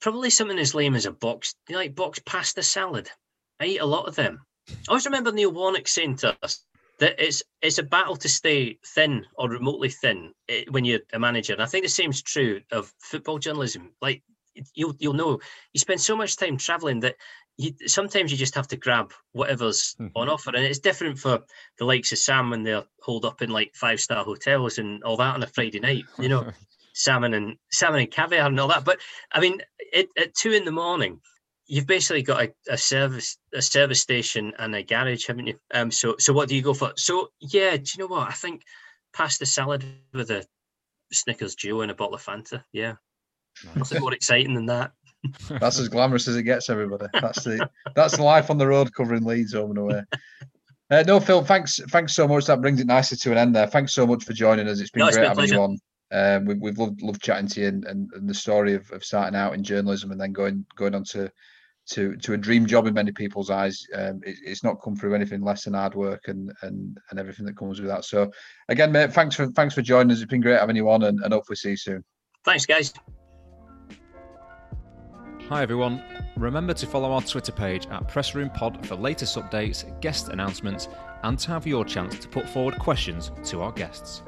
Probably 0.00 0.30
something 0.30 0.58
as 0.58 0.74
lame 0.74 0.94
as 0.94 1.06
a 1.06 1.12
box, 1.12 1.54
like 1.68 1.94
box 1.94 2.18
pasta 2.24 2.62
salad. 2.62 3.10
I 3.60 3.66
eat 3.66 3.80
a 3.80 3.86
lot 3.86 4.08
of 4.08 4.16
them. 4.16 4.40
I 4.68 4.74
always 4.88 5.06
remember 5.06 5.32
Neil 5.32 5.52
Warnock 5.52 5.86
saying 5.86 6.16
to 6.16 6.36
us 6.42 6.64
that 6.98 7.14
it's 7.18 7.42
it's 7.60 7.78
a 7.78 7.82
battle 7.82 8.16
to 8.16 8.28
stay 8.28 8.78
thin 8.86 9.26
or 9.34 9.48
remotely 9.48 9.88
thin 9.88 10.32
eh, 10.48 10.64
when 10.70 10.84
you're 10.84 11.00
a 11.12 11.18
manager. 11.18 11.52
And 11.52 11.62
I 11.62 11.66
think 11.66 11.84
the 11.84 11.88
same's 11.88 12.22
true 12.22 12.60
of 12.70 12.92
football 12.98 13.38
journalism. 13.38 13.92
Like 14.00 14.22
you'll 14.74 14.94
you'll 14.98 15.14
know 15.14 15.40
you 15.72 15.80
spend 15.80 16.00
so 16.00 16.16
much 16.16 16.36
time 16.36 16.56
traveling 16.56 17.00
that 17.00 17.16
you, 17.58 17.72
sometimes 17.86 18.30
you 18.30 18.38
just 18.38 18.54
have 18.54 18.68
to 18.68 18.76
grab 18.76 19.12
whatever's 19.32 19.94
mm-hmm. 20.00 20.16
on 20.16 20.28
offer, 20.28 20.50
and 20.54 20.64
it's 20.64 20.78
different 20.78 21.18
for 21.18 21.40
the 21.78 21.84
likes 21.84 22.12
of 22.12 22.18
Sam 22.18 22.50
when 22.50 22.62
they're 22.62 22.84
holed 23.02 23.24
up 23.24 23.42
in 23.42 23.50
like 23.50 23.72
five 23.74 24.00
star 24.00 24.24
hotels 24.24 24.78
and 24.78 25.02
all 25.04 25.16
that 25.18 25.34
on 25.34 25.42
a 25.42 25.46
Friday 25.46 25.80
night. 25.80 26.04
You 26.18 26.28
know, 26.28 26.50
salmon 26.94 27.34
and 27.34 27.56
salmon 27.70 28.00
and 28.00 28.10
caviar 28.10 28.46
and 28.46 28.58
all 28.58 28.68
that. 28.68 28.84
But 28.84 28.98
I 29.32 29.40
mean, 29.40 29.60
it, 29.78 30.08
at 30.18 30.34
two 30.34 30.52
in 30.52 30.64
the 30.64 30.72
morning, 30.72 31.20
you've 31.66 31.86
basically 31.86 32.22
got 32.22 32.42
a, 32.42 32.52
a, 32.70 32.78
service 32.78 33.38
a 33.54 33.62
service 33.62 34.00
station 34.00 34.52
and 34.58 34.74
a 34.74 34.82
garage, 34.82 35.26
haven't 35.26 35.46
you? 35.46 35.58
Um, 35.72 35.90
so 35.90 36.16
so 36.18 36.32
what 36.32 36.48
do 36.48 36.56
you 36.56 36.62
go 36.62 36.74
for? 36.74 36.92
So 36.96 37.28
yeah, 37.40 37.76
do 37.76 37.84
you 37.84 37.98
know 37.98 38.08
what? 38.08 38.28
I 38.28 38.32
think 38.32 38.62
pasta 39.12 39.46
salad 39.46 39.84
with 40.12 40.30
a 40.30 40.46
Snickers 41.12 41.54
duo 41.54 41.82
and 41.82 41.90
a 41.90 41.94
bottle 41.94 42.14
of 42.14 42.24
Fanta. 42.24 42.64
Yeah, 42.72 42.94
nothing 43.76 44.00
more 44.00 44.14
exciting 44.14 44.54
than 44.54 44.66
that. 44.66 44.92
That's 45.48 45.78
as 45.78 45.88
glamorous 45.88 46.28
as 46.28 46.36
it 46.36 46.42
gets, 46.42 46.68
everybody. 46.70 47.06
That's 47.14 47.44
the 47.44 47.68
that's 47.94 48.18
life 48.18 48.50
on 48.50 48.58
the 48.58 48.66
road 48.66 48.92
covering 48.94 49.24
Leeds 49.24 49.54
home 49.54 49.70
and 49.70 49.78
away. 49.78 50.02
Uh, 50.90 51.02
no, 51.06 51.20
Phil, 51.20 51.42
thanks 51.42 51.80
thanks 51.90 52.14
so 52.14 52.28
much. 52.28 52.46
That 52.46 52.60
brings 52.60 52.80
it 52.80 52.86
nicely 52.86 53.16
to 53.18 53.32
an 53.32 53.38
end 53.38 53.54
there. 53.54 53.66
Thanks 53.66 53.94
so 53.94 54.06
much 54.06 54.24
for 54.24 54.32
joining 54.32 54.68
us. 54.68 54.80
It's 54.80 54.90
been 54.90 55.06
no, 55.06 55.12
great 55.12 55.26
having 55.26 55.48
you 55.48 55.60
on. 55.60 55.78
Um, 56.12 56.44
we, 56.44 56.68
have 56.68 56.78
loved, 56.78 57.00
loved 57.00 57.22
chatting 57.22 57.48
to 57.48 57.60
you 57.62 57.68
and, 57.68 57.84
and, 57.86 58.10
and 58.12 58.28
the 58.28 58.34
story 58.34 58.74
of, 58.74 58.90
of, 58.90 59.02
starting 59.02 59.34
out 59.34 59.54
in 59.54 59.64
journalism 59.64 60.10
and 60.10 60.20
then 60.20 60.32
going 60.32 60.66
going 60.76 60.94
on 60.94 61.04
to 61.04 61.30
to 61.88 62.16
to 62.16 62.34
a 62.34 62.38
dream 62.38 62.66
job 62.66 62.86
in 62.86 62.94
many 62.94 63.12
people's 63.12 63.48
eyes. 63.48 63.86
Um, 63.94 64.20
it, 64.24 64.36
it's 64.44 64.62
not 64.62 64.82
come 64.82 64.94
through 64.94 65.14
anything 65.14 65.42
less 65.42 65.64
than 65.64 65.74
hard 65.74 65.94
work 65.94 66.28
and 66.28 66.52
and 66.62 66.98
and 67.10 67.18
everything 67.18 67.46
that 67.46 67.56
comes 67.56 67.80
with 67.80 67.88
that. 67.88 68.04
So 68.04 68.30
again, 68.68 68.92
mate, 68.92 69.12
thanks 69.12 69.34
for 69.34 69.46
thanks 69.48 69.74
for 69.74 69.82
joining 69.82 70.12
us. 70.12 70.20
It's 70.20 70.30
been 70.30 70.42
great 70.42 70.60
having 70.60 70.76
you 70.76 70.90
on, 70.90 71.04
and, 71.04 71.20
and 71.20 71.32
hopefully 71.32 71.56
see 71.56 71.70
you 71.70 71.76
soon. 71.76 72.04
Thanks, 72.44 72.66
guys. 72.66 72.92
Hi 75.52 75.60
everyone. 75.60 76.02
Remember 76.38 76.72
to 76.72 76.86
follow 76.86 77.12
our 77.12 77.20
Twitter 77.20 77.52
page 77.52 77.86
at 77.88 78.08
Press 78.08 78.34
Room 78.34 78.48
Pod 78.48 78.86
for 78.86 78.94
latest 78.94 79.36
updates, 79.36 79.84
guest 80.00 80.28
announcements, 80.28 80.88
and 81.24 81.38
to 81.40 81.48
have 81.48 81.66
your 81.66 81.84
chance 81.84 82.18
to 82.20 82.26
put 82.26 82.48
forward 82.48 82.78
questions 82.78 83.30
to 83.44 83.60
our 83.60 83.70
guests. 83.70 84.22